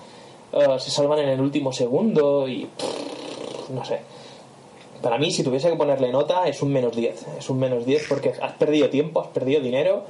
eh, 0.54 0.65
se 0.80 0.91
salvan 0.91 1.19
en 1.19 1.30
el 1.30 1.41
último 1.41 1.73
segundo 1.73 2.47
y 2.47 2.65
pff, 2.78 3.69
no 3.71 3.84
sé. 3.84 3.99
Para 5.03 5.17
mí, 5.19 5.29
si 5.31 5.43
tuviese 5.43 5.69
que 5.69 5.75
ponerle 5.75 6.11
nota, 6.11 6.47
es 6.47 6.61
un 6.63 6.71
menos 6.73 6.95
10. 6.95 7.27
Es 7.37 7.49
un 7.49 7.59
menos 7.59 7.85
10 7.85 8.07
porque 8.07 8.33
has 8.41 8.53
perdido 8.53 8.89
tiempo, 8.89 9.21
has 9.21 9.27
perdido 9.27 9.61
dinero 9.61 10.05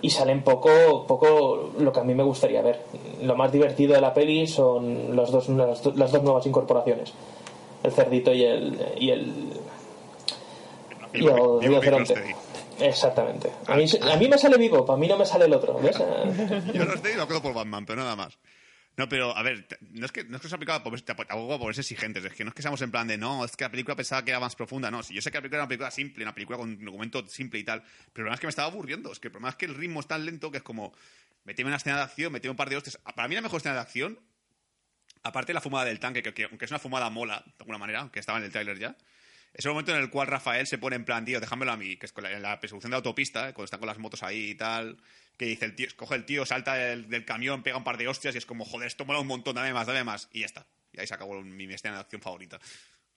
y 0.00 0.10
salen 0.10 0.42
poco, 0.42 1.04
poco 1.06 1.70
lo 1.78 1.92
que 1.92 2.00
a 2.00 2.04
mí 2.04 2.14
me 2.14 2.22
gustaría 2.22 2.62
ver. 2.62 2.80
Lo 3.22 3.34
más 3.36 3.50
divertido 3.52 3.94
de 3.94 4.00
la 4.00 4.14
peli 4.14 4.46
son 4.46 5.14
los 5.16 5.30
dos, 5.32 5.48
las, 5.50 5.82
do- 5.82 5.92
las 5.96 6.12
dos 6.12 6.22
nuevas 6.22 6.46
incorporaciones. 6.46 7.12
El 7.82 7.92
cerdito 7.92 8.32
y 8.32 8.44
el... 8.44 8.78
Y 8.98 9.10
el 9.10 9.32
y 11.12 11.18
el 11.18 11.24
vivo 11.24 11.58
rinoceronte. 11.60 12.14
Rocksteady. 12.14 12.34
Exactamente. 12.80 13.50
A 13.66 13.76
mí, 13.76 13.84
a 14.00 14.16
mí 14.16 14.28
me 14.28 14.36
sale 14.36 14.56
vivo, 14.58 14.84
para 14.84 14.96
mí 14.98 15.06
no 15.06 15.16
me 15.16 15.24
sale 15.24 15.44
el 15.44 15.54
otro. 15.54 15.78
¿ves? 15.80 15.96
Yo 16.72 16.84
no 16.84 16.94
estoy 16.94 17.12
de 17.12 17.22
acuerdo 17.22 17.40
por 17.42 17.54
Batman, 17.54 17.86
pero 17.86 18.02
nada 18.02 18.16
más. 18.16 18.36
No, 18.96 19.08
pero 19.08 19.36
a 19.36 19.42
ver, 19.42 19.66
no 19.90 20.06
es 20.06 20.12
que 20.12 20.22
no 20.24 20.36
es 20.36 20.42
que 20.42 20.48
se 20.48 20.54
aplicaba 20.54 20.84
por, 20.84 21.00
tampoco 21.00 21.58
por 21.58 21.74
ser 21.74 21.82
exigentes, 21.82 22.24
es 22.24 22.32
que 22.32 22.44
no 22.44 22.50
es 22.50 22.54
que 22.54 22.62
seamos 22.62 22.80
en 22.82 22.92
plan 22.92 23.08
de 23.08 23.18
no, 23.18 23.44
es 23.44 23.56
que 23.56 23.64
la 23.64 23.70
película 23.70 23.96
pensaba 23.96 24.24
que 24.24 24.30
era 24.30 24.38
más 24.38 24.54
profunda, 24.54 24.90
no, 24.90 25.02
si 25.02 25.14
yo 25.14 25.20
sé 25.20 25.32
que 25.32 25.38
la 25.38 25.42
película 25.42 25.56
era 25.56 25.64
una 25.64 25.68
película 25.68 25.90
simple, 25.90 26.22
una 26.22 26.34
película 26.34 26.58
con 26.58 26.70
un 26.70 26.82
argumento 26.82 27.26
simple 27.26 27.58
y 27.58 27.64
tal, 27.64 27.80
pero 27.80 27.90
el 27.90 28.12
problema 28.12 28.34
es 28.34 28.40
que 28.40 28.46
me 28.46 28.50
estaba 28.50 28.68
aburriendo, 28.68 29.10
es 29.10 29.18
que 29.18 29.28
el 29.28 29.32
problema 29.32 29.48
es 29.48 29.56
que 29.56 29.66
el 29.66 29.74
ritmo 29.74 29.98
es 29.98 30.06
tan 30.06 30.24
lento 30.24 30.50
que 30.52 30.58
es 30.58 30.62
como 30.62 30.92
Metíme 31.44 31.68
una 31.68 31.76
escena 31.76 31.96
de 31.96 32.02
acción, 32.02 32.32
metíme 32.32 32.50
un 32.50 32.56
par 32.56 32.70
de 32.70 32.76
hostias. 32.76 32.98
Para 33.14 33.28
mí 33.28 33.34
la 33.34 33.42
mejor 33.42 33.58
escena 33.58 33.74
de 33.74 33.82
acción, 33.82 34.18
aparte 35.22 35.48
de 35.48 35.54
la 35.54 35.60
fumada 35.60 35.84
del 35.84 36.00
tanque, 36.00 36.22
que, 36.22 36.32
que 36.32 36.44
aunque 36.44 36.64
es 36.64 36.70
una 36.70 36.80
fumada 36.80 37.10
mola, 37.10 37.44
de 37.44 37.52
alguna 37.60 37.78
manera, 37.78 38.00
aunque 38.00 38.18
estaba 38.18 38.38
en 38.38 38.44
el 38.44 38.50
tráiler 38.50 38.78
ya, 38.78 38.96
es 39.54 39.64
el 39.64 39.70
momento 39.70 39.92
en 39.94 39.98
el 40.02 40.10
cual 40.10 40.26
Rafael 40.26 40.66
se 40.66 40.78
pone 40.78 40.96
en 40.96 41.04
plan, 41.04 41.24
tío, 41.24 41.40
déjamelo 41.40 41.72
a 41.72 41.76
mí, 41.76 41.96
que 41.96 42.06
es 42.06 42.14
la, 42.20 42.32
en 42.32 42.42
la 42.42 42.60
persecución 42.60 42.90
de 42.90 42.96
autopista, 42.96 43.48
eh, 43.48 43.52
cuando 43.54 43.64
están 43.64 43.80
con 43.80 43.86
las 43.86 43.98
motos 43.98 44.22
ahí 44.22 44.50
y 44.50 44.54
tal, 44.56 44.98
que 45.36 45.46
dice 45.46 45.64
el 45.64 45.74
tío, 45.74 45.88
coge 45.96 46.16
el 46.16 46.24
tío, 46.24 46.44
salta 46.44 46.74
del, 46.74 47.24
camión, 47.24 47.62
pega 47.62 47.76
un 47.76 47.84
par 47.84 47.96
de 47.96 48.08
hostias 48.08 48.34
y 48.34 48.38
es 48.38 48.46
como, 48.46 48.64
joder, 48.64 48.88
esto 48.88 49.04
mola 49.04 49.20
un 49.20 49.26
montón, 49.28 49.54
dame 49.54 49.72
más, 49.72 49.86
dame 49.86 50.04
más, 50.04 50.28
y 50.32 50.40
ya 50.40 50.46
está. 50.46 50.66
Y 50.92 51.00
ahí 51.00 51.06
se 51.06 51.14
acabó 51.14 51.40
mi 51.42 51.72
escena 51.72 51.94
de 51.94 52.00
acción 52.02 52.20
favorita. 52.20 52.60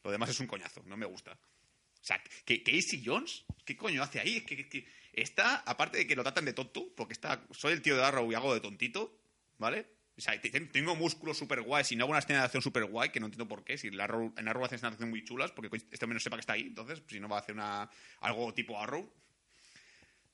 Lo 0.04 0.12
demás 0.12 0.30
es 0.30 0.40
un 0.40 0.48
coñazo, 0.48 0.84
no 0.86 0.96
me 0.96 1.06
gusta. 1.06 1.34
O 1.34 2.04
sea, 2.08 2.22
que 2.46 2.64
Casey 2.64 3.04
Jones, 3.06 3.44
¿qué 3.66 3.76
coño 3.76 4.02
hace 4.02 4.20
ahí? 4.20 4.42
Que, 4.42 4.56
que- 4.56 4.70
que 4.70 4.88
está, 5.14 5.58
aparte 5.66 5.98
de 5.98 6.08
que 6.08 6.16
lo 6.16 6.24
tratan 6.24 6.46
de 6.46 6.54
tonto, 6.54 6.94
porque 6.96 7.14
está, 7.14 7.44
soy 7.52 7.74
el 7.74 7.82
tío 7.82 7.98
de 7.98 8.04
Arrow 8.04 8.32
y 8.32 8.36
hago 8.36 8.54
de 8.54 8.60
tontito, 8.62 9.20
¿vale? 9.58 9.88
O 10.18 10.22
sea, 10.22 10.34
tengo 10.42 10.96
músculos 10.96 11.38
súper 11.38 11.62
guay, 11.62 11.84
si 11.84 11.96
no 11.96 12.04
hago 12.06 12.10
una 12.12 12.20
escena 12.20 12.40
de 12.40 12.46
acción 12.46 12.64
súper 12.64 12.86
guay, 12.86 13.10
que 13.10 13.20
no 13.20 13.28
entiendo 13.28 13.48
por 13.48 13.64
qué, 13.64 13.78
si 13.78 13.88
el 13.90 14.00
Arrow, 14.02 14.34
en 14.36 14.48
Arrow 14.48 14.66
hacen 14.66 14.78
escenas 14.78 14.94
de 14.94 14.96
acción 14.96 15.10
muy 15.12 15.24
chulas, 15.24 15.52
porque 15.52 15.70
este 15.78 16.06
hombre 16.06 16.16
no 16.16 16.20
sepa 16.20 16.38
que 16.38 16.42
está 16.42 16.54
ahí, 16.54 16.64
entonces, 16.64 17.04
si 17.08 17.20
no 17.20 17.30
va 17.30 17.38
a 17.38 17.40
hacer 17.42 17.54
una, 17.54 17.90
algo 18.22 18.52
tipo 18.54 18.80
Arrow. 18.82 19.08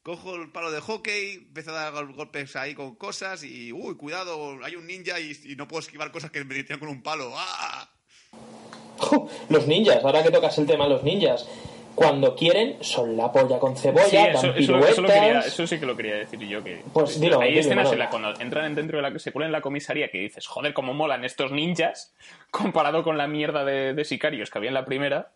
Cojo 0.02 0.36
el 0.36 0.52
palo 0.52 0.72
de 0.72 0.82
hockey, 0.82 1.34
empiezo 1.36 1.72
a 1.72 1.74
dar 1.74 1.94
gol- 1.94 2.14
golpes 2.14 2.56
ahí 2.58 2.76
con 2.76 2.96
cosas 2.96 3.44
y, 3.44 3.72
uy, 3.72 3.96
cuidado, 3.96 4.58
hay 4.64 4.76
un 4.76 4.86
ninja 4.88 5.20
y, 5.20 5.38
y 5.46 5.56
no 5.56 5.68
puedo 5.68 5.80
esquivar 5.82 6.12
cosas 6.12 6.30
que 6.32 6.44
me 6.44 6.56
tiran 6.64 6.80
con 6.80 6.90
un 6.90 7.02
palo. 7.02 7.34
¡Ah! 7.36 7.90
Los 9.50 9.68
ninjas, 9.68 10.04
ahora 10.04 10.24
que 10.24 10.32
tocas 10.32 10.58
el 10.58 10.66
tema 10.66 10.86
de 10.86 10.92
los 10.92 11.04
ninjas, 11.04 11.46
cuando 11.96 12.36
quieren 12.36 12.78
son 12.82 13.16
la 13.16 13.32
polla 13.32 13.60
con 13.60 13.76
cebolla, 13.78 14.06
Sí, 14.08 14.18
eso, 14.18 14.48
dan 14.48 14.58
eso- 14.58 14.80
eso 14.80 15.02
lo 15.02 15.08
quería- 15.08 15.40
eso 15.40 15.68
sí 15.68 15.80
que 15.80 15.86
lo 15.86 15.96
quería 15.96 16.16
decir 16.16 16.40
yo. 16.40 16.64
Que, 16.64 16.82
Pues 16.94 17.20
dilo, 17.20 17.40
hay 17.40 17.50
dilo, 17.50 17.62
escenas 17.62 17.92
en 17.92 18.00
la 18.00 18.10
cuando 18.10 18.34
entran 18.40 18.74
dentro 18.76 18.98
de 19.02 19.10
la 19.10 19.20
se 19.20 19.32
cuelan 19.32 19.48
en 19.50 19.54
la 19.54 19.62
comisaría 19.62 20.10
que 20.10 20.18
dices, 20.20 20.48
joder, 20.48 20.74
cómo 20.74 20.94
molan 20.94 21.24
estos 21.24 21.52
ninjas 21.52 22.14
comparado 22.52 23.04
con 23.04 23.18
la 23.18 23.28
mierda 23.28 23.64
de, 23.66 23.94
de 23.94 24.04
sicarios 24.06 24.50
que 24.50 24.58
había 24.58 24.70
en 24.70 24.74
la 24.76 24.86
primera, 24.86 25.32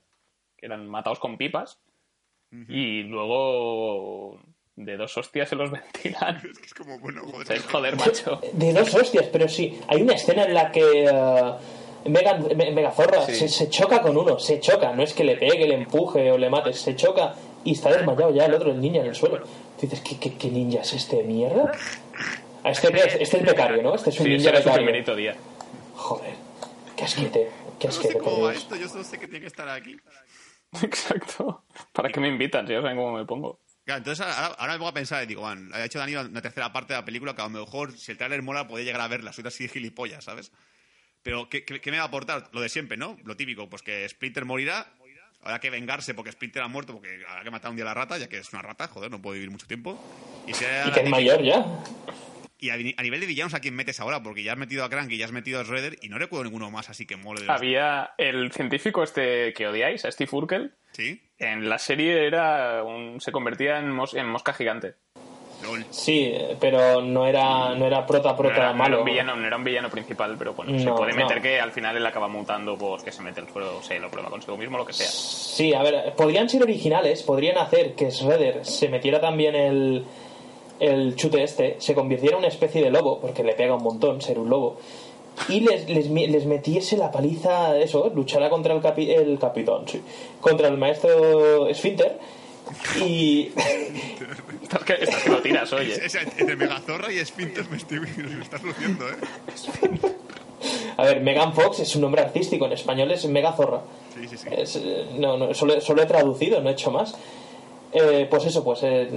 que 0.57 0.65
eran 0.65 0.87
matados 0.87 1.19
con 1.19 1.37
pipas, 1.37 1.79
y 2.69 3.03
luego 3.03 4.39
de 4.75 4.95
dos 4.97 5.17
hostias 5.17 5.49
se 5.49 5.55
los 5.55 5.69
ventilan. 5.71 6.37
Es 6.37 6.57
que 6.59 6.65
es 6.65 6.73
como, 6.73 6.97
bueno, 6.99 7.21
joder. 7.31 7.59
joder, 7.61 7.95
macho. 7.97 8.39
De 8.53 8.73
dos 8.73 8.93
hostias, 8.95 9.25
pero 9.31 9.47
sí. 9.47 9.79
Hay 9.87 10.01
una 10.01 10.13
escena 10.13 10.43
en 10.45 10.53
la 10.53 10.71
que 10.71 11.05
eh, 11.05 11.51
Megan, 12.05 12.47
Me- 12.55 12.71
Megazorra 12.71 13.25
Sí. 13.25 13.35
se, 13.35 13.47
se 13.49 13.69
choca 13.69 14.01
con 14.01 14.15
uno, 14.17 14.39
se 14.39 14.59
choca. 14.59 14.93
No 14.93 15.03
es 15.03 15.13
que 15.13 15.23
le 15.23 15.35
pegue, 15.37 15.67
le 15.67 15.75
empuje 15.75 16.31
o 16.31 16.37
le 16.37 16.49
mate, 16.49 16.73
se 16.73 16.95
choca 16.95 17.35
y 17.63 17.73
está 17.73 17.89
desmayado 17.91 18.33
ya 18.33 18.45
el 18.45 18.53
otro, 18.53 18.71
el 18.71 18.79
niño 18.79 19.01
en 19.01 19.07
el 19.07 19.15
suelo. 19.15 19.43
Dices, 19.81 20.01
¿qué, 20.01 20.17
qué, 20.19 20.35
qué 20.35 20.49
ninja 20.49 20.81
es 20.81 20.93
este 20.93 21.17
de 21.17 21.23
mierda? 21.23 21.71
Ah, 22.63 22.71
Este, 22.71 22.87
este 23.23 23.37
es 23.37 23.43
becario, 23.45 23.81
¿no? 23.83 23.95
Este 23.95 24.09
es 24.09 24.19
un 24.19 24.25
Sí, 24.25 24.31
ninja 24.31 24.51
becario. 24.51 24.73
primerito 24.73 25.15
día. 25.15 25.35
Joder, 25.95 26.33
qué 26.95 27.03
asquete, 27.03 27.49
qué 27.79 27.87
No 27.87 27.93
sé 27.93 27.99
asquete, 28.01 28.19
cómo 28.19 28.41
va 28.43 28.53
esto, 28.53 28.75
yo 28.75 28.87
solo 28.87 29.03
sé 29.03 29.17
que 29.19 29.27
tiene 29.27 29.41
que 29.41 29.47
estar 29.47 29.67
aquí. 29.69 29.97
Exacto. 30.81 31.63
¿Para 31.93 32.09
qué 32.09 32.19
me 32.19 32.27
invitan? 32.27 32.67
Si 32.67 32.73
ya 32.73 32.81
saben 32.81 32.97
cómo 32.97 33.13
me 33.17 33.25
pongo. 33.25 33.59
Claro, 33.85 33.99
entonces 33.99 34.25
ahora, 34.25 34.47
ahora 34.59 34.73
me 34.73 34.79
pongo 34.79 34.89
a 34.89 34.93
pensar 34.93 35.23
y 35.23 35.27
digo, 35.27 35.41
man, 35.43 35.71
ha 35.73 35.83
hecho 35.85 35.97
Dani 35.99 36.15
una 36.15 36.41
tercera 36.41 36.73
parte 36.73 36.93
de 36.93 36.99
la 36.99 37.05
película 37.05 37.33
que 37.35 37.41
a 37.41 37.45
lo 37.45 37.51
mejor 37.51 37.97
si 37.97 38.11
el 38.11 38.17
trailer 38.17 38.41
mola 38.43 38.67
podía 38.67 38.83
llegar 38.85 39.01
a 39.01 39.07
verla, 39.07 39.31
soy 39.31 39.45
así 39.47 39.63
de 39.63 39.69
gilipollas, 39.69 40.25
¿sabes? 40.25 40.51
Pero 41.27 41.49
¿qué, 41.49 41.65
qué, 41.65 41.81
qué 41.81 41.91
me 41.91 41.97
va 41.97 42.03
a 42.03 42.07
aportar? 42.07 42.47
Lo 42.53 42.61
de 42.61 42.69
siempre, 42.69 42.95
¿no? 42.95 43.17
Lo 43.25 43.35
típico, 43.35 43.69
pues 43.69 43.81
que 43.81 44.07
Splinter 44.07 44.45
morirá, 44.45 44.87
habrá 45.43 45.59
que 45.59 45.69
vengarse 45.69 46.13
porque 46.13 46.31
Splinter 46.31 46.61
ha 46.63 46.69
muerto, 46.69 46.93
porque 46.93 47.19
habrá 47.27 47.43
que 47.43 47.51
matar 47.51 47.69
un 47.71 47.75
día 47.75 47.83
a 47.83 47.89
la 47.89 47.93
rata, 47.93 48.17
ya 48.17 48.29
que 48.29 48.37
es 48.37 48.53
una 48.53 48.61
rata, 48.61 48.87
joder, 48.87 49.11
no 49.11 49.21
puede 49.21 49.35
vivir 49.39 49.51
mucho 49.51 49.67
tiempo. 49.67 50.01
Y, 50.47 50.53
sea 50.53 50.87
Y 50.87 50.91
que 50.93 51.01
es 51.01 51.09
mayor 51.09 51.41
ya. 51.43 51.65
y 52.59 52.69
a, 52.69 52.75
a 52.75 53.03
nivel 53.03 53.19
de 53.19 53.25
villanos, 53.25 53.53
¿a 53.53 53.59
quién 53.59 53.75
metes 53.75 53.99
ahora? 53.99 54.23
Porque 54.23 54.41
ya 54.41 54.53
has 54.53 54.57
metido 54.57 54.85
a 54.85 54.89
Crank 54.89 55.11
y 55.11 55.17
ya 55.17 55.25
has 55.25 55.33
metido 55.33 55.59
a 55.59 55.63
Shredder 55.65 55.97
y 56.01 56.07
no 56.07 56.17
recuerdo 56.17 56.45
ninguno 56.45 56.71
más 56.71 56.89
así 56.89 57.05
que 57.05 57.17
mole. 57.17 57.41
De 57.41 57.47
los- 57.47 57.57
Había 57.57 58.11
el 58.17 58.49
científico 58.53 59.03
este 59.03 59.51
que 59.53 59.67
odiáis, 59.67 60.05
a 60.05 60.11
Steve 60.13 60.29
Urkel. 60.31 60.73
¿Sí? 60.93 61.21
En 61.39 61.67
la 61.67 61.77
serie 61.77 62.25
era 62.25 62.83
un, 62.85 63.19
se 63.19 63.33
convertía 63.33 63.79
en, 63.79 63.91
mos- 63.91 64.15
en 64.17 64.27
mosca 64.27 64.53
gigante. 64.53 64.95
LOL. 65.67 65.85
Sí, 65.89 66.33
pero 66.59 67.01
no 67.01 67.25
era, 67.27 67.75
no 67.75 67.85
era 67.85 68.05
prota, 68.05 68.31
No 68.31 68.37
prota 68.37 68.55
era, 68.55 68.63
no 68.65 68.69
era 68.71 68.77
malo. 68.77 68.99
un 68.99 69.05
villano, 69.05 69.35
no 69.35 69.45
era 69.45 69.55
un 69.57 69.63
villano 69.63 69.89
principal, 69.89 70.35
pero 70.37 70.53
bueno, 70.53 70.79
se 70.79 70.89
puede 70.91 71.13
meter 71.13 71.37
no. 71.37 71.43
que 71.43 71.59
al 71.59 71.71
final 71.71 71.95
él 71.97 72.05
acaba 72.05 72.27
mutando 72.27 72.77
porque 72.77 73.11
se 73.11 73.21
mete 73.21 73.41
el 73.41 73.47
suelo, 73.49 73.81
se 73.83 73.99
lo 73.99 74.09
prueba 74.09 74.29
consigo 74.29 74.57
mismo, 74.57 74.77
lo 74.77 74.85
que 74.85 74.93
sea. 74.93 75.07
Sí, 75.07 75.73
a 75.73 75.83
ver, 75.83 76.13
podrían 76.15 76.49
ser 76.49 76.63
originales, 76.63 77.23
podrían 77.23 77.57
hacer 77.57 77.93
que 77.93 78.09
Shredder 78.09 78.65
se 78.65 78.89
metiera 78.89 79.19
también 79.21 79.55
el, 79.55 80.05
el 80.79 81.15
chute 81.15 81.43
este, 81.43 81.75
se 81.79 81.93
convirtiera 81.93 82.35
en 82.35 82.39
una 82.39 82.47
especie 82.47 82.81
de 82.83 82.89
lobo, 82.89 83.19
porque 83.19 83.43
le 83.43 83.53
pega 83.53 83.75
un 83.75 83.83
montón 83.83 84.21
ser 84.21 84.39
un 84.39 84.49
lobo, 84.49 84.77
y 85.49 85.59
les, 85.59 85.87
les, 85.87 86.09
les 86.09 86.45
metiese 86.47 86.97
la 86.97 87.11
paliza, 87.11 87.77
eso, 87.77 88.11
luchara 88.15 88.49
contra 88.49 88.73
el, 88.73 88.81
capi- 88.81 89.09
el 89.09 89.37
capitán, 89.37 89.87
sí, 89.87 90.01
contra 90.41 90.67
el 90.67 90.77
maestro 90.77 91.67
Esfínter, 91.67 92.17
y 93.05 93.51
Estás 94.67 94.83
que, 94.83 94.93
estás 95.01 95.23
que 95.23 95.29
lo 95.29 95.41
tiras, 95.41 95.71
oye. 95.73 95.93
Es- 95.93 96.15
es- 96.15 96.27
entre 96.37 96.55
Megazorra 96.57 97.11
y 97.11 97.23
Splinter 97.25 97.65
me, 97.69 97.77
estoy, 97.77 97.99
me 98.01 98.41
estás 98.41 98.61
luciendo, 98.63 99.07
¿eh? 99.07 99.13
A 100.97 101.03
ver, 101.03 101.21
Megan 101.21 101.53
Fox 101.53 101.79
es 101.79 101.95
un 101.95 102.01
nombre 102.01 102.21
artístico, 102.21 102.65
en 102.65 102.73
español 102.73 103.09
es 103.11 103.25
Megazorra. 103.27 103.81
Sí, 104.13 104.27
sí, 104.27 104.37
sí. 104.37 104.47
Es, 104.51 104.81
no, 105.17 105.37
no, 105.37 105.53
solo, 105.53 105.79
solo 105.79 106.01
he 106.01 106.05
traducido, 106.05 106.59
no 106.61 106.69
he 106.69 106.73
hecho 106.73 106.91
más. 106.91 107.15
Eh, 107.93 108.27
pues 108.29 108.45
eso, 108.45 108.63
pues 108.65 108.79
eh, 108.83 109.07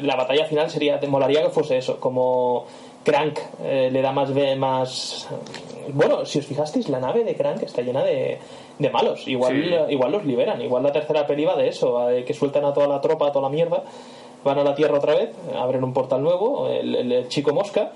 la 0.00 0.16
batalla 0.16 0.46
final 0.46 0.70
sería, 0.70 0.98
te 0.98 1.06
molaría 1.06 1.42
que 1.42 1.50
fuese 1.50 1.76
eso, 1.76 2.00
como 2.00 2.64
Crank 3.04 3.38
eh, 3.64 3.90
le 3.92 4.00
da 4.00 4.12
más, 4.12 4.32
ve- 4.32 4.56
más... 4.56 5.28
Bueno, 5.92 6.24
si 6.24 6.38
os 6.38 6.46
fijasteis, 6.46 6.88
la 6.88 7.00
nave 7.00 7.24
de 7.24 7.34
Crank 7.34 7.62
está 7.62 7.82
llena 7.82 8.02
de, 8.04 8.38
de 8.78 8.90
malos. 8.90 9.26
Igual, 9.28 9.54
Sí. 9.88 9.92
igual 9.92 10.12
los 10.12 10.24
liberan, 10.24 10.62
igual 10.62 10.82
la 10.82 10.92
tercera 10.92 11.26
peli 11.26 11.44
va 11.44 11.56
de 11.56 11.68
eso, 11.68 12.06
de 12.06 12.24
que 12.24 12.32
sueltan 12.32 12.64
a 12.64 12.72
toda 12.72 12.86
la 12.86 13.00
tropa, 13.02 13.28
a 13.28 13.32
toda 13.32 13.48
la 13.50 13.54
mierda, 13.54 13.82
van 14.44 14.58
a 14.58 14.64
la 14.64 14.74
Tierra 14.74 14.98
otra 14.98 15.14
vez, 15.14 15.30
abren 15.54 15.84
un 15.84 15.92
portal 15.92 16.22
nuevo, 16.22 16.68
el, 16.68 16.94
el- 16.94 17.12
el 17.12 17.28
chico 17.28 17.52
mosca, 17.52 17.92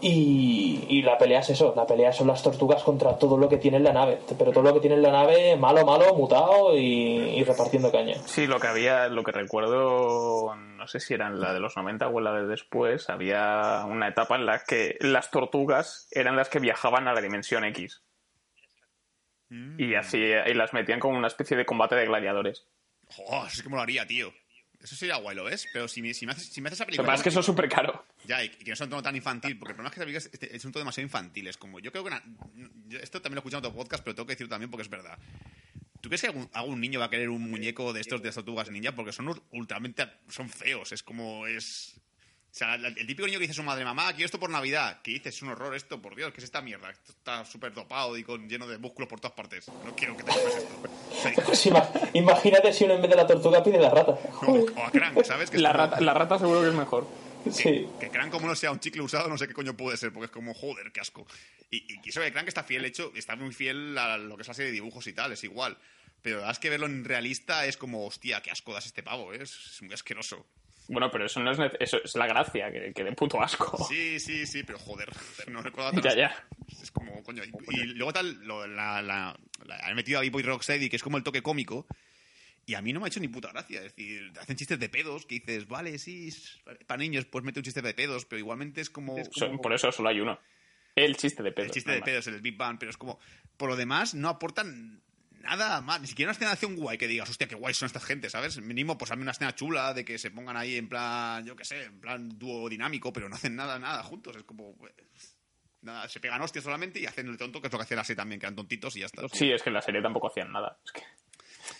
y, 0.00 0.84
y 0.88 1.02
la 1.02 1.16
pelea 1.16 1.40
es 1.40 1.50
eso, 1.50 1.72
la 1.76 1.86
pelea 1.86 2.12
son 2.12 2.26
las 2.26 2.42
tortugas 2.42 2.82
contra 2.82 3.16
todo 3.18 3.36
lo 3.38 3.48
que 3.48 3.56
tiene 3.58 3.76
en 3.76 3.84
la 3.84 3.92
nave, 3.92 4.18
pero 4.36 4.50
todo 4.52 4.64
lo 4.64 4.74
que 4.74 4.80
tiene 4.80 4.96
en 4.96 5.02
la 5.02 5.12
nave, 5.12 5.56
malo, 5.56 5.84
malo, 5.84 6.14
mutado 6.14 6.76
y, 6.76 6.80
y 7.38 7.44
repartiendo 7.44 7.90
caña. 7.92 8.14
Sí, 8.26 8.46
lo 8.48 8.58
que 8.58 8.66
había, 8.66 9.08
lo 9.08 9.22
que 9.22 9.30
recuerdo, 9.32 10.54
no 10.56 10.86
sé 10.88 10.98
si 10.98 11.14
era 11.14 11.28
en 11.28 11.40
la 11.40 11.52
de 11.54 11.60
los 11.60 11.76
90 11.76 12.08
o 12.08 12.18
en 12.18 12.24
la 12.24 12.32
de 12.32 12.46
después, 12.46 13.08
había 13.10 13.84
una 13.88 14.08
etapa 14.08 14.34
en 14.36 14.46
la 14.46 14.64
que 14.64 14.96
las 15.00 15.30
tortugas 15.30 16.08
eran 16.10 16.34
las 16.36 16.48
que 16.48 16.58
viajaban 16.58 17.06
a 17.06 17.12
la 17.14 17.20
dimensión 17.20 17.64
X. 17.66 18.02
Y 19.78 19.94
así, 19.94 20.16
y 20.18 20.54
las 20.54 20.72
metían 20.72 20.98
como 20.98 21.18
una 21.18 21.26
especie 21.26 21.56
de 21.58 21.66
combate 21.66 21.94
de 21.94 22.06
gladiadores. 22.06 22.66
Joder, 23.08 23.48
es 23.52 23.62
que 23.62 23.68
molaría, 23.68 24.06
tío. 24.06 24.32
Eso 24.82 24.96
sería 24.96 25.16
guay, 25.16 25.36
¿lo 25.36 25.44
ves? 25.44 25.68
Pero 25.72 25.86
si 25.86 26.02
me, 26.02 26.12
si 26.12 26.26
me 26.26 26.32
haces, 26.32 26.46
si 26.48 26.60
me 26.60 26.68
haces 26.68 26.78
esa 26.78 26.84
Lo 26.84 26.86
que 26.86 26.90
película... 26.96 27.06
pasa 27.06 27.16
es 27.20 27.22
que 27.22 27.28
eso 27.28 27.40
es 27.40 27.46
súper 27.46 27.68
caro. 27.68 28.04
Ya, 28.26 28.42
y 28.42 28.48
que 28.48 28.64
no 28.66 28.74
es 28.74 28.80
un 28.80 28.90
tono 28.90 29.02
tan 29.02 29.14
infantil, 29.14 29.56
porque 29.58 29.72
el 29.72 29.76
problema 29.76 29.88
es 29.90 29.94
que 29.94 30.00
esa 30.00 30.06
película 30.06 30.18
es, 30.18 30.30
este- 30.32 30.56
es 30.56 30.64
un 30.64 30.72
tono 30.72 30.80
demasiado 30.82 31.06
infantil. 31.06 31.46
Es 31.46 31.56
como, 31.56 31.78
yo 31.78 31.92
creo 31.92 32.02
que... 32.04 32.08
una- 32.08 32.22
esto 33.00 33.22
también 33.22 33.36
lo 33.36 33.38
he 33.38 33.42
escuchado 33.42 33.60
en 33.60 33.66
otro 33.66 33.74
podcast, 33.76 34.02
pero 34.02 34.14
tengo 34.16 34.26
que 34.26 34.32
decirlo 34.32 34.50
también 34.50 34.70
porque 34.70 34.82
es 34.82 34.88
verdad. 34.90 35.16
¿Tú 36.00 36.08
crees 36.08 36.22
que 36.22 36.26
algún, 36.26 36.50
algún 36.52 36.80
niño 36.80 36.98
va 36.98 37.06
a 37.06 37.10
querer 37.10 37.28
un 37.28 37.48
muñeco 37.48 37.92
de 37.92 38.00
estos 38.00 38.20
de 38.20 38.26
las 38.28 38.34
tortugas 38.34 38.68
ninja? 38.70 38.92
Porque 38.92 39.12
son 39.12 39.26
ul- 39.28 39.42
ultramente... 39.52 40.04
son 40.28 40.48
feos, 40.48 40.90
es 40.90 41.02
como... 41.04 41.46
es... 41.46 41.94
O 42.52 42.54
sea, 42.54 42.76
la- 42.76 42.88
el 42.88 43.06
típico 43.06 43.24
niño 43.26 43.38
que 43.38 43.44
dice 43.44 43.52
a 43.52 43.54
su 43.54 43.62
madre, 43.62 43.82
mamá, 43.82 44.12
quiero 44.12 44.26
esto 44.26 44.38
por 44.38 44.50
Navidad. 44.50 45.00
Que 45.00 45.12
dices, 45.12 45.36
es 45.36 45.42
un 45.42 45.48
horror 45.48 45.74
esto, 45.74 46.02
por 46.02 46.14
Dios, 46.14 46.32
¿qué 46.32 46.38
es 46.40 46.44
esta 46.44 46.60
mierda? 46.60 46.90
Esto 46.90 47.12
está 47.12 47.44
súper 47.46 47.72
dopado 47.72 48.14
y 48.18 48.24
con, 48.24 48.46
lleno 48.46 48.66
de 48.66 48.76
músculos 48.76 49.08
por 49.08 49.20
todas 49.20 49.34
partes. 49.34 49.68
No 49.84 49.96
quiero 49.96 50.14
que 50.16 50.22
te 50.24 50.30
compres 50.32 50.56
esto. 50.56 50.82
Sea, 51.22 51.32
Pues 51.46 51.66
ima- 51.66 51.90
imagínate 52.12 52.72
si 52.74 52.84
uno 52.84 52.94
en 52.94 53.00
vez 53.02 53.10
de 53.10 53.16
la 53.16 53.26
tortuga 53.26 53.64
pide 53.64 53.78
la 53.78 53.88
rata. 53.88 54.12
o, 54.46 54.52
o 54.52 54.84
a 54.84 54.90
Crank, 54.90 55.24
¿sabes? 55.24 55.50
Que 55.50 55.58
La 55.58 55.72
rata, 55.72 55.98
la 56.02 56.12
rata 56.12 56.38
seguro 56.38 56.60
que 56.60 56.68
es 56.68 56.74
mejor. 56.74 57.08
Sí. 57.50 57.88
Que 57.98 58.10
Crank 58.10 58.30
como 58.30 58.46
no 58.46 58.54
sea 58.54 58.70
un 58.70 58.78
chicle 58.80 59.00
usado, 59.00 59.28
no 59.30 59.38
sé 59.38 59.48
qué 59.48 59.54
coño 59.54 59.74
puede 59.76 59.96
ser, 59.96 60.12
porque 60.12 60.26
es 60.26 60.30
como, 60.30 60.52
joder, 60.54 60.92
qué 60.92 61.00
asco. 61.00 61.26
Y, 61.70 61.86
y 62.04 62.08
eso 62.10 62.20
de 62.20 62.30
Crank 62.32 62.48
está 62.48 62.62
fiel 62.64 62.84
hecho, 62.84 63.12
está 63.16 63.34
muy 63.34 63.52
fiel 63.54 63.96
a 63.96 64.18
lo 64.18 64.36
que 64.36 64.42
es 64.42 64.48
la 64.48 64.54
serie 64.54 64.66
de 64.70 64.74
dibujos 64.74 65.06
y 65.06 65.14
tal, 65.14 65.32
es 65.32 65.42
igual. 65.42 65.78
Pero 66.20 66.36
la 66.36 66.40
verdad 66.42 66.52
es 66.52 66.58
que 66.60 66.68
verlo 66.70 66.84
en 66.86 67.02
realista 67.04 67.64
es 67.66 67.76
como, 67.78 68.06
hostia, 68.06 68.42
qué 68.42 68.50
asco 68.50 68.72
das 68.74 68.84
este 68.86 69.02
pavo, 69.02 69.32
¿eh? 69.32 69.38
es, 69.42 69.50
es 69.72 69.82
muy 69.82 69.92
asqueroso. 69.94 70.46
Bueno, 70.88 71.10
pero 71.10 71.26
eso 71.26 71.40
no 71.40 71.50
es, 71.52 71.58
eso 71.80 71.98
es 72.02 72.14
la 72.16 72.26
gracia, 72.26 72.70
que, 72.72 72.92
que 72.92 73.04
de 73.04 73.12
puto 73.12 73.40
asco. 73.42 73.84
Sí, 73.88 74.18
sí, 74.20 74.46
sí, 74.46 74.62
pero 74.64 74.78
joder, 74.78 75.08
no 75.48 75.62
recuerdo 75.62 76.00
Ya, 76.02 76.14
ya. 76.14 76.46
Es 76.82 76.90
como, 76.90 77.22
coño. 77.22 77.42
Y, 77.44 77.80
y 77.80 77.84
luego 77.94 78.12
tal, 78.12 78.34
lo- 78.44 78.66
la, 78.66 79.00
la, 79.00 79.38
la- 79.64 79.76
han 79.78 79.94
metido 79.94 80.18
a 80.18 80.22
B-Boy 80.22 80.42
Rocksteady, 80.42 80.88
que 80.88 80.96
es 80.96 81.02
como 81.02 81.16
el 81.16 81.22
toque 81.22 81.42
cómico. 81.42 81.86
Y 82.64 82.74
a 82.74 82.82
mí 82.82 82.92
no 82.92 83.00
me 83.00 83.06
ha 83.06 83.08
hecho 83.08 83.18
ni 83.20 83.28
puta 83.28 83.48
gracia. 83.52 83.78
Es 83.78 83.94
decir, 83.94 84.32
hacen 84.40 84.56
chistes 84.56 84.78
de 84.78 84.88
pedos 84.88 85.26
que 85.26 85.36
dices, 85.36 85.66
vale, 85.66 85.98
sí, 85.98 86.28
para 86.86 86.98
niños, 86.98 87.24
pues 87.26 87.44
mete 87.44 87.58
un 87.58 87.64
chiste 87.64 87.82
de 87.82 87.92
pedos, 87.94 88.24
pero 88.24 88.38
igualmente 88.38 88.80
es 88.80 88.88
como. 88.90 89.16
So- 89.32 89.56
por 89.60 89.72
eso 89.72 89.90
solo 89.90 90.08
hay 90.10 90.20
uno. 90.20 90.38
El 90.94 91.16
chiste 91.16 91.42
de 91.42 91.52
pedo. 91.52 91.64
el 91.66 91.70
chiste 91.72 91.90
de 91.90 92.02
pedos, 92.02 92.26
el 92.26 92.40
Big 92.40 92.56
Bang, 92.56 92.76
pero 92.78 92.90
es 92.90 92.96
como. 92.96 93.18
Por 93.56 93.68
lo 93.70 93.76
demás, 93.76 94.14
no 94.14 94.28
aportan 94.28 95.02
nada 95.42 95.80
más, 95.80 96.00
ni 96.00 96.06
siquiera 96.06 96.28
una 96.28 96.32
escena 96.32 96.50
de 96.50 96.54
acción 96.54 96.76
guay 96.76 96.98
que 96.98 97.06
digas, 97.08 97.28
hostia, 97.28 97.46
qué 97.48 97.54
guay 97.54 97.74
son 97.74 97.86
estas 97.86 98.04
gente, 98.04 98.30
¿sabes? 98.30 98.58
Mínimo, 98.60 98.96
pues 98.98 99.10
hazme 99.10 99.22
una 99.22 99.32
escena 99.32 99.54
chula 99.54 99.92
de 99.94 100.04
que 100.04 100.18
se 100.18 100.30
pongan 100.30 100.56
ahí 100.56 100.76
en 100.76 100.88
plan, 100.88 101.44
yo 101.44 101.54
qué 101.56 101.64
sé, 101.64 101.84
en 101.84 102.00
plan 102.00 102.38
dúo 102.38 102.68
dinámico, 102.68 103.12
pero 103.12 103.28
no 103.28 103.34
hacen 103.36 103.54
nada, 103.56 103.78
nada 103.78 104.02
juntos. 104.02 104.36
Es 104.36 104.42
como. 104.44 104.76
pues, 104.76 104.92
nada, 105.82 106.08
se 106.08 106.20
pegan 106.20 106.40
hostias 106.42 106.64
solamente 106.64 107.00
y 107.00 107.06
hacen 107.06 107.28
el 107.28 107.36
tonto, 107.36 107.60
que 107.60 107.66
es 107.66 107.72
lo 107.72 107.78
que 107.78 107.84
hacía 107.84 107.96
la 107.96 108.04
serie 108.04 108.16
también, 108.16 108.40
que 108.40 108.46
eran 108.46 108.56
tontitos 108.56 108.96
y 108.96 109.00
ya 109.00 109.06
está. 109.06 109.22
Sí, 109.32 109.50
es 109.50 109.62
que 109.62 109.70
en 109.70 109.74
la 109.74 109.82
serie 109.82 110.00
tampoco 110.00 110.28
hacían 110.28 110.52
nada. 110.52 110.78
Es 110.84 110.92
que 110.92 111.02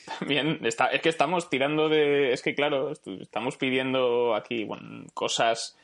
también 0.19 0.59
está, 0.65 0.87
es 0.89 1.01
que 1.01 1.09
estamos 1.09 1.49
tirando 1.51 1.89
de, 1.89 2.33
es 2.33 2.43
que 2.43 2.55
claro, 2.55 2.91
est- 2.93 3.07
estamos 3.21 3.57
pidiendo 3.57 4.35
aquí 4.35 4.65
bueno, 4.65 5.07
cosas 5.15 5.77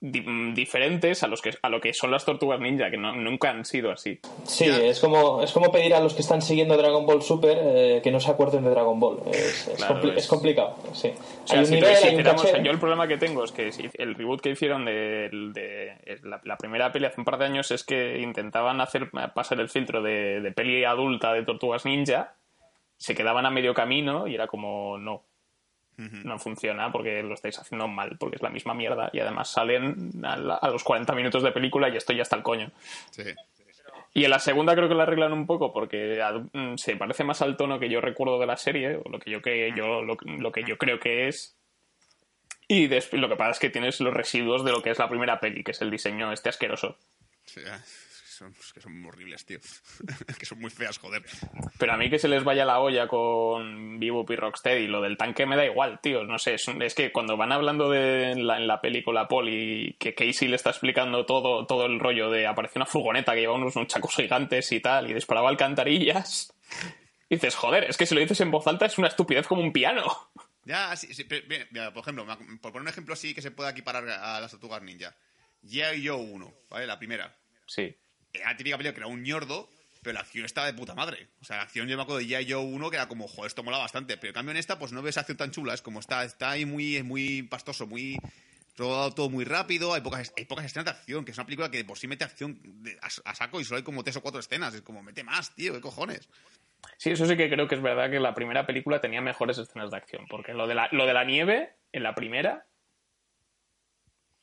di- 0.00 0.20
mm, 0.20 0.54
diferentes 0.54 1.22
a 1.22 1.26
los 1.26 1.40
que 1.40 1.52
a 1.62 1.68
lo 1.68 1.80
que 1.80 1.92
son 1.94 2.10
las 2.10 2.24
tortugas 2.24 2.60
ninja, 2.60 2.90
que 2.90 2.96
no- 2.98 3.14
nunca 3.14 3.50
han 3.50 3.64
sido 3.64 3.90
así. 3.90 4.20
Sí, 4.44 4.66
Ya. 4.66 4.76
es 4.78 5.00
como, 5.00 5.42
es 5.42 5.52
como 5.52 5.70
pedir 5.72 5.94
a 5.94 6.00
los 6.00 6.14
que 6.14 6.20
están 6.22 6.42
siguiendo 6.42 6.76
Dragon 6.76 7.06
Ball 7.06 7.22
Super 7.22 7.58
eh, 7.60 8.00
que 8.04 8.10
no 8.10 8.20
se 8.20 8.30
acuerden 8.30 8.64
de 8.64 8.70
Dragon 8.70 8.98
Ball. 9.00 9.20
Es, 9.32 9.68
es 9.68 9.74
Claro, 9.76 9.94
compli- 10.00 10.10
es- 10.12 10.18
es 10.18 10.26
complicado, 10.28 10.76
sí. 10.92 11.12
O 11.44 11.46
sea, 11.46 11.56
hay 11.56 11.60
un 11.60 11.66
si, 11.66 11.74
nivel, 11.74 11.96
si 11.96 12.04
hay 12.04 12.14
un 12.14 12.20
hiciéramos- 12.20 12.42
caché. 12.44 12.62
yo 12.64 12.70
el 12.70 12.78
problema 12.78 13.08
que 13.08 13.16
tengo 13.18 13.44
es 13.44 13.52
que 13.52 13.70
el 13.98 14.14
reboot 14.14 14.40
que 14.40 14.50
hicieron 14.50 14.84
de, 14.84 15.30
la, 16.22 16.40
la 16.44 16.56
primera 16.58 16.92
peli 16.92 17.06
hace 17.06 17.20
un 17.20 17.24
par 17.24 17.38
de 17.38 17.46
años 17.46 17.70
es 17.70 17.84
que 17.84 18.18
intentaban 18.20 18.80
hacer 18.80 19.10
pasar 19.34 19.60
el 19.60 19.68
filtro 19.68 20.02
de, 20.02 20.40
de 20.40 20.52
peli 20.52 20.84
adulta 20.84 21.32
de 21.32 21.42
tortugas 21.44 21.84
ninja, 21.84 22.34
se 22.98 23.14
quedaban 23.14 23.46
a 23.46 23.50
medio 23.50 23.74
camino 23.74 24.26
y 24.26 24.34
era 24.34 24.46
como 24.46 24.98
no. 24.98 25.22
No 25.98 26.38
funciona 26.38 26.92
porque 26.92 27.22
lo 27.22 27.34
estáis 27.34 27.58
haciendo 27.58 27.88
mal, 27.88 28.16
porque 28.18 28.36
es 28.36 28.42
la 28.42 28.50
misma 28.50 28.74
mierda 28.74 29.08
y 29.12 29.20
además 29.20 29.48
salen 29.50 30.10
a, 30.24 30.36
la- 30.36 30.56
a 30.56 30.68
los 30.70 30.84
40 30.84 31.14
minutos 31.14 31.42
de 31.42 31.52
película 31.52 31.88
y 31.88 31.96
esto 31.96 32.12
ya 32.12 32.22
está 32.22 32.36
el 32.36 32.42
coño. 32.42 32.70
Sí. 33.10 33.22
Y 34.12 34.24
en 34.24 34.30
la 34.30 34.38
segunda 34.38 34.74
creo 34.74 34.88
que 34.88 34.94
la 34.94 35.02
arreglan 35.02 35.32
un 35.32 35.46
poco 35.46 35.72
porque 35.72 36.18
mm, 36.52 36.76
se 36.76 36.96
parece 36.96 37.22
más 37.24 37.42
al 37.42 37.56
tono 37.56 37.78
que 37.78 37.88
yo 37.90 38.00
recuerdo 38.00 38.38
de 38.38 38.46
la 38.46 38.56
serie, 38.56 38.96
o 39.04 39.08
lo 39.10 39.18
que 39.18 39.30
yo, 39.30 39.40
que 39.42 39.72
yo, 39.76 40.02
lo, 40.02 40.16
lo 40.22 40.52
que 40.52 40.64
yo 40.64 40.78
creo 40.78 40.98
que 40.98 41.28
es. 41.28 41.56
Y 42.68 42.88
después 42.88 43.20
lo 43.20 43.28
que 43.28 43.36
pasa 43.36 43.52
es 43.52 43.58
que 43.58 43.70
tienes 43.70 44.00
los 44.00 44.12
residuos 44.14 44.64
de 44.64 44.72
lo 44.72 44.82
que 44.82 44.90
es 44.90 44.98
la 44.98 45.08
primera 45.08 45.38
peli, 45.38 45.62
que 45.62 45.70
es 45.70 45.80
el 45.82 45.90
diseño 45.90 46.32
este 46.32 46.48
asqueroso. 46.48 46.96
Sí, 47.44 47.60
ah, 47.70 47.78
son, 48.36 48.52
es 48.58 48.72
que 48.72 48.80
son 48.80 49.04
horribles, 49.04 49.44
tío. 49.44 49.58
Es 49.58 50.36
que 50.38 50.46
son 50.46 50.60
muy 50.60 50.70
feas, 50.70 50.98
joder. 50.98 51.24
Pero 51.78 51.92
a 51.92 51.96
mí 51.96 52.10
que 52.10 52.18
se 52.18 52.28
les 52.28 52.44
vaya 52.44 52.64
la 52.64 52.80
olla 52.80 53.08
con 53.08 53.98
Bebop 53.98 54.30
y 54.30 54.36
Rocksteady, 54.36 54.86
lo 54.86 55.00
del 55.00 55.16
tanque 55.16 55.46
me 55.46 55.56
da 55.56 55.64
igual, 55.64 56.00
tío. 56.00 56.24
No 56.24 56.38
sé, 56.38 56.54
es, 56.54 56.68
es 56.68 56.94
que 56.94 57.12
cuando 57.12 57.36
van 57.36 57.52
hablando 57.52 57.90
de 57.90 58.30
en 58.30 58.46
la, 58.46 58.58
en 58.58 58.66
la 58.66 58.80
película 58.80 59.28
Polly, 59.28 59.96
que 59.98 60.14
Casey 60.14 60.48
le 60.48 60.56
está 60.56 60.70
explicando 60.70 61.24
todo, 61.26 61.66
todo 61.66 61.86
el 61.86 61.98
rollo 61.98 62.30
de 62.30 62.46
apareció 62.46 62.78
una 62.78 62.86
furgoneta 62.86 63.34
que 63.34 63.40
llevaba 63.40 63.58
unos, 63.58 63.76
unos 63.76 63.88
chacos 63.88 64.14
gigantes 64.14 64.70
y 64.72 64.80
tal, 64.80 65.10
y 65.10 65.14
disparaba 65.14 65.48
alcantarillas. 65.48 66.52
Y 67.28 67.36
dices, 67.36 67.54
joder, 67.56 67.84
es 67.84 67.96
que 67.96 68.06
si 68.06 68.14
lo 68.14 68.20
dices 68.20 68.40
en 68.40 68.50
voz 68.50 68.66
alta 68.66 68.86
es 68.86 68.98
una 68.98 69.08
estupidez 69.08 69.46
como 69.46 69.62
un 69.62 69.72
piano. 69.72 70.04
Ya, 70.64 70.94
sí, 70.96 71.14
sí, 71.14 71.24
pero, 71.24 71.46
mira, 71.70 71.92
por 71.92 72.02
ejemplo, 72.02 72.26
por 72.60 72.72
poner 72.72 72.82
un 72.82 72.88
ejemplo 72.88 73.14
así 73.14 73.34
que 73.34 73.42
se 73.42 73.52
pueda 73.52 73.70
equiparar 73.70 74.08
a 74.08 74.40
las 74.40 74.50
tortugas 74.50 74.82
ninja. 74.82 75.16
G.I. 75.62 76.06
Joe 76.06 76.16
1, 76.16 76.54
¿vale? 76.70 76.86
La 76.86 76.98
primera. 76.98 77.36
Sí. 77.66 77.96
Era 78.36 78.50
la 78.50 78.56
típica 78.56 78.76
película 78.76 78.94
que 78.94 79.00
era 79.00 79.06
un 79.06 79.22
ñordo, 79.22 79.68
pero 80.02 80.14
la 80.14 80.20
acción 80.20 80.44
estaba 80.44 80.66
de 80.66 80.74
puta 80.74 80.94
madre. 80.94 81.28
O 81.40 81.44
sea, 81.44 81.56
la 81.56 81.62
acción 81.62 81.88
yo 81.88 81.96
me 81.96 82.02
acuerdo 82.02 82.20
de 82.20 82.26
G.I. 82.26 82.52
Joe 82.52 82.64
1 82.64 82.90
que 82.90 82.96
era 82.96 83.08
como, 83.08 83.28
joder, 83.28 83.48
esto 83.48 83.62
mola 83.62 83.78
bastante. 83.78 84.16
Pero 84.16 84.30
en 84.30 84.34
cambio 84.34 84.50
en 84.52 84.58
esta, 84.58 84.78
pues 84.78 84.92
no 84.92 85.02
ves 85.02 85.18
acción 85.18 85.36
tan 85.36 85.50
chula. 85.50 85.74
Es 85.74 85.82
como 85.82 86.00
está, 86.00 86.24
está 86.24 86.50
ahí 86.50 86.64
muy, 86.64 87.02
muy 87.02 87.42
pastoso, 87.42 87.86
muy 87.86 88.18
rodado 88.76 89.12
todo 89.12 89.30
muy 89.30 89.44
rápido. 89.44 89.94
Hay 89.94 90.00
pocas, 90.02 90.32
hay 90.36 90.44
pocas 90.44 90.66
escenas 90.66 90.84
de 90.84 90.90
acción, 90.92 91.24
que 91.24 91.32
es 91.32 91.38
una 91.38 91.46
película 91.46 91.70
que 91.70 91.78
de 91.78 91.84
por 91.84 91.98
sí 91.98 92.06
mete 92.06 92.24
acción 92.24 92.60
a, 93.02 93.30
a 93.30 93.34
saco 93.34 93.60
y 93.60 93.64
solo 93.64 93.78
hay 93.78 93.82
como 93.82 94.04
tres 94.04 94.16
o 94.16 94.22
cuatro 94.22 94.40
escenas. 94.40 94.74
Es 94.74 94.82
como, 94.82 95.02
mete 95.02 95.24
más, 95.24 95.54
tío, 95.54 95.72
qué 95.72 95.80
cojones. 95.80 96.28
Sí, 96.98 97.10
eso 97.10 97.26
sí 97.26 97.36
que 97.36 97.50
creo 97.50 97.68
que 97.68 97.74
es 97.74 97.82
verdad 97.82 98.10
que 98.10 98.20
la 98.20 98.34
primera 98.34 98.66
película 98.66 99.00
tenía 99.00 99.20
mejores 99.20 99.58
escenas 99.58 99.90
de 99.90 99.96
acción, 99.96 100.26
porque 100.28 100.54
lo 100.54 100.66
de 100.66 100.74
la, 100.74 100.88
lo 100.92 101.06
de 101.06 101.14
la 101.14 101.24
nieve 101.24 101.74
en 101.92 102.02
la 102.02 102.14
primera, 102.14 102.66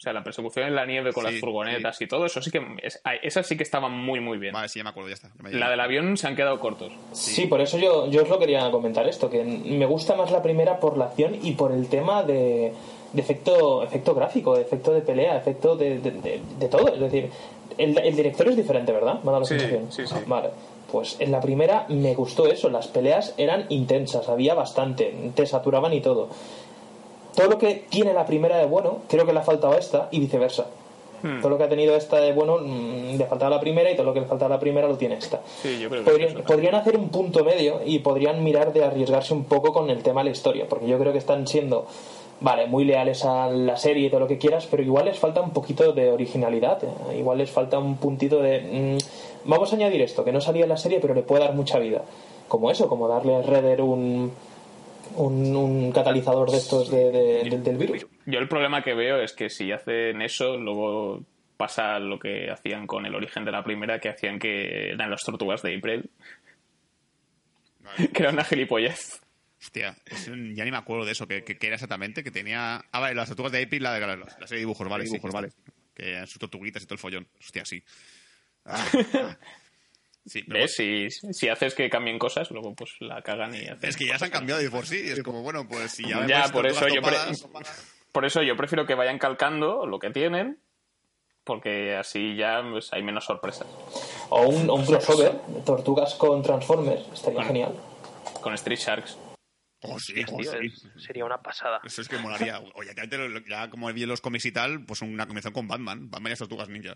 o 0.03 0.05
sea, 0.05 0.11
la 0.11 0.21
persecución 0.21 0.67
en 0.67 0.75
la 0.75 0.85
nieve 0.85 1.13
con 1.13 1.25
Sí, 1.25 1.31
las 1.31 1.39
furgonetas 1.39 2.01
y 2.01 2.07
todo, 2.07 2.25
eso 2.25 2.41
sí 2.41 2.51
que, 2.51 2.61
es- 2.81 3.01
esas 3.21 3.47
sí 3.47 3.55
que 3.55 3.63
estaban 3.63 3.93
muy, 3.93 4.19
muy 4.19 4.37
bien. 4.37 4.51
Vale, 4.53 4.67
sí, 4.67 4.79
ya 4.79 4.83
me 4.83 4.89
acuerdo, 4.89 5.07
ya 5.07 5.15
está. 5.15 5.29
Ya 5.49 5.57
La 5.57 5.69
del 5.69 5.79
avión 5.79 6.17
se 6.17 6.27
han 6.27 6.35
quedado 6.35 6.59
cortos. 6.59 6.91
Sí, 7.13 7.45
por 7.47 7.61
eso 7.61 7.77
yo, 7.77 8.07
yo 8.09 8.23
os 8.23 8.27
lo 8.29 8.37
quería 8.37 8.69
comentar 8.69 9.07
esto, 9.07 9.29
que 9.29 9.45
me 9.45 9.85
gusta 9.85 10.15
más 10.15 10.29
la 10.29 10.41
primera 10.41 10.81
por 10.81 10.97
la 10.97 11.05
acción 11.05 11.37
y 11.41 11.53
por 11.53 11.71
el 11.71 11.87
tema 11.87 12.23
de, 12.23 12.73
de 13.13 13.21
efecto, 13.21 13.81
efecto 13.81 14.13
gráfico, 14.13 14.55
de 14.57 14.63
efecto 14.63 14.91
de 14.91 14.99
pelea, 14.99 15.37
efecto 15.37 15.77
de, 15.77 15.99
de, 15.99 16.11
de- 16.11 16.41
de 16.59 16.67
todo. 16.67 16.89
Es 16.93 16.99
decir, 16.99 17.29
el, 17.77 17.97
el 17.97 18.15
director 18.17 18.49
es 18.49 18.57
diferente, 18.57 18.91
¿verdad? 18.91 19.23
Me 19.23 19.29
ha 19.29 19.31
dado 19.31 19.39
la 19.39 19.45
Sí, 19.45 19.53
sensación. 19.57 19.89
sí, 19.89 20.05
sí. 20.05 20.15
Vale. 20.27 20.49
Pues 20.91 21.15
en 21.19 21.31
la 21.31 21.39
primera 21.39 21.85
me 21.89 22.13
gustó 22.13 22.45
eso, 22.45 22.69
las 22.69 22.87
peleas 22.87 23.33
eran 23.37 23.65
intensas, 23.69 24.29
había 24.29 24.53
bastante, 24.53 25.11
te 25.33 25.45
saturaban 25.47 25.91
y 25.93 26.01
todo. 26.01 26.29
Todo 27.35 27.49
lo 27.49 27.57
que 27.57 27.85
tiene 27.89 28.13
la 28.13 28.25
primera 28.25 28.57
de 28.57 28.65
bueno, 28.65 28.99
creo 29.07 29.25
que 29.25 29.33
le 29.33 29.39
ha 29.39 29.43
faltado 29.43 29.73
a 29.73 29.77
esta 29.77 30.07
y 30.11 30.19
viceversa. 30.19 30.67
Hmm. 31.23 31.39
Todo 31.39 31.51
lo 31.51 31.57
que 31.57 31.63
ha 31.63 31.69
tenido 31.69 31.95
esta 31.95 32.17
de 32.17 32.33
bueno 32.33 32.57
mm, 32.59 33.17
le 33.17 33.25
faltaba 33.25 33.49
la 33.49 33.59
primera 33.61 33.89
y 33.89 33.95
todo 33.95 34.05
lo 34.05 34.13
que 34.13 34.19
le 34.19 34.25
faltaba 34.25 34.53
a 34.53 34.57
la 34.57 34.59
primera 34.59 34.87
lo 34.87 34.97
tiene 34.97 35.15
esta. 35.15 35.41
Sí, 35.61 35.79
yo 35.79 35.89
creo 35.89 36.03
que 36.03 36.11
Podrían, 36.11 36.37
es 36.37 36.45
podrían 36.45 36.75
hacer 36.75 36.97
un 36.97 37.09
punto 37.09 37.45
medio 37.45 37.79
y 37.85 37.99
podrían 37.99 38.43
mirar 38.43 38.73
de 38.73 38.83
arriesgarse 38.83 39.33
un 39.33 39.45
poco 39.45 39.71
con 39.71 39.89
el 39.89 40.03
tema 40.03 40.21
de 40.21 40.25
la 40.25 40.31
historia, 40.31 40.65
porque 40.67 40.85
yo 40.85 40.99
creo 40.99 41.13
que 41.13 41.19
están 41.19 41.47
siendo, 41.47 41.87
vale, 42.41 42.67
muy 42.67 42.83
leales 42.83 43.23
a 43.23 43.47
la 43.47 43.77
serie 43.77 44.07
y 44.07 44.09
todo 44.09 44.19
lo 44.19 44.27
que 44.27 44.37
quieras, 44.37 44.67
pero 44.69 44.83
igual 44.83 45.05
les 45.05 45.17
falta 45.17 45.39
un 45.41 45.51
poquito 45.51 45.93
de 45.93 46.11
originalidad, 46.11 46.83
eh, 46.83 47.17
igual 47.17 47.37
les 47.37 47.49
falta 47.49 47.79
un 47.79 47.95
puntito 47.95 48.41
de, 48.41 48.97
mm, 48.99 49.49
vamos 49.49 49.71
a 49.71 49.77
añadir 49.77 50.01
esto, 50.01 50.25
que 50.25 50.33
no 50.33 50.41
salía 50.41 50.63
en 50.63 50.69
la 50.69 50.77
serie, 50.77 50.99
pero 50.99 51.13
le 51.13 51.23
puede 51.23 51.45
dar 51.45 51.55
mucha 51.55 51.79
vida. 51.79 52.01
Como 52.49 52.69
eso, 52.69 52.89
como 52.89 53.07
darle 53.07 53.35
a 53.35 53.41
Redder 53.41 53.81
un, 53.81 54.33
un, 55.15 55.55
un 55.55 55.91
catalizador 55.91 56.49
de 56.51 56.57
estos 56.57 56.89
de- 56.91 57.11
de- 57.11 57.49
de- 57.49 57.57
del 57.57 57.77
virus. 57.77 58.05
Yo 58.25 58.39
el 58.39 58.47
problema 58.47 58.83
que 58.83 58.93
veo 58.93 59.21
es 59.21 59.33
que 59.33 59.49
si 59.49 59.71
hacen 59.71 60.21
eso, 60.21 60.57
luego 60.57 61.23
pasa 61.57 61.99
lo 61.99 62.19
que 62.19 62.49
hacían 62.51 62.87
con 62.87 63.05
el 63.05 63.15
origen 63.15 63.45
de 63.45 63.51
la 63.51 63.63
primera, 63.63 63.99
que 63.99 64.09
hacían 64.09 64.39
que 64.39 64.91
eran 64.91 65.09
las 65.09 65.23
tortugas 65.23 65.61
de 65.61 65.75
April, 65.77 66.09
Vale. 67.79 68.07
que 68.13 68.23
era 68.23 68.31
una 68.31 68.43
gilipollez. 68.43 69.19
Hostia, 69.61 69.95
es 70.05 70.27
un- 70.27 70.53
ya 70.55 70.65
ni 70.65 70.71
me 70.71 70.77
acuerdo 70.77 71.05
de 71.05 71.11
eso, 71.13 71.27
que, 71.27 71.43
que- 71.43 71.57
que 71.57 71.67
era 71.67 71.75
exactamente, 71.75 72.23
que 72.23 72.31
tenía... 72.31 72.83
Ah, 72.91 72.99
vale, 72.99 73.15
las 73.15 73.27
tortugas 73.29 73.51
de 73.51 73.63
April, 73.63 73.83
la 73.83 73.93
de 73.93 73.99
la, 74.01 74.15
la 74.17 74.25
serie 74.47 74.55
de 74.55 74.59
dibujos, 74.59 74.87
vale, 74.89 75.05
dibujos, 75.05 75.31
vale. 75.31 75.49
Que 75.93 76.09
eran 76.11 76.27
sus 76.27 76.39
tortuguitas 76.39 76.83
y 76.83 76.85
todo 76.85 76.95
el 76.95 76.99
follón. 76.99 77.27
Hostia, 77.39 77.63
sí. 77.65 77.81
Ah, 78.65 78.83
ah. 79.15 79.37
Sí, 80.25 80.41
pero 80.47 80.61
¿Ves? 80.61 80.75
Si, 80.75 81.09
si 81.09 81.49
haces 81.49 81.75
que 81.75 81.89
cambien 81.89 82.17
cosas, 82.17 82.49
luego 82.51 82.73
pues 82.75 82.91
la 83.01 83.21
cagan 83.21 83.53
y 83.55 83.67
hacen 83.67 83.89
Es 83.89 83.97
que 83.97 84.07
ya 84.07 84.17
se 84.17 84.25
han 84.25 84.31
cambiado 84.31 84.61
de 84.61 84.69
por 84.69 84.85
sí. 84.85 85.01
Es 85.09 85.21
como, 85.21 85.41
bueno, 85.43 85.67
pues 85.67 85.91
si 85.91 86.07
ya... 86.07 86.25
Ya, 86.25 86.47
por 86.49 86.65
eso 86.65 86.87
yo 86.87 87.01
pre- 87.01 87.17
topadas- 87.17 87.93
Por 88.11 88.25
eso 88.25 88.41
yo 88.41 88.55
prefiero 88.55 88.85
que 88.85 88.95
vayan 88.95 89.19
calcando 89.19 89.85
lo 89.85 89.99
que 89.99 90.11
tienen, 90.11 90.59
porque 91.43 91.95
así 91.95 92.37
ya 92.37 92.61
pues, 92.71 92.93
hay 92.93 93.03
menos 93.03 93.25
sorpresas. 93.25 93.67
O 94.29 94.47
un, 94.47 94.69
o 94.69 94.75
un 94.75 94.85
crossover, 94.85 95.33
tortugas 95.65 96.15
con 96.15 96.41
Transformers, 96.41 97.01
estaría 97.13 97.39
Bueno. 97.39 97.47
genial. 97.47 97.75
Con 98.41 98.53
Street 98.53 98.79
Sharks. 98.79 99.17
Oh, 99.85 99.99
sí, 99.99 100.13
Tío, 100.13 100.25
oh, 100.31 100.41
sí. 100.41 100.89
sería 101.05 101.25
una 101.25 101.41
pasada. 101.41 101.81
Eso 101.83 102.01
es 102.01 102.07
que 102.07 102.17
molaría. 102.17 102.59
O 102.75 102.83
ya, 102.83 103.69
como 103.69 103.91
vi 103.91 104.03
en 104.03 104.09
los 104.09 104.21
cómics 104.21 104.45
y 104.45 104.53
tal, 104.53 104.85
pues 104.85 105.01
una 105.01 105.25
combinación 105.25 105.51
con 105.53 105.67
Batman. 105.67 106.09
Batman 106.09 106.27
y 106.27 106.31
las 106.31 106.39
tortugas 106.39 106.69
ninja. 106.69 106.95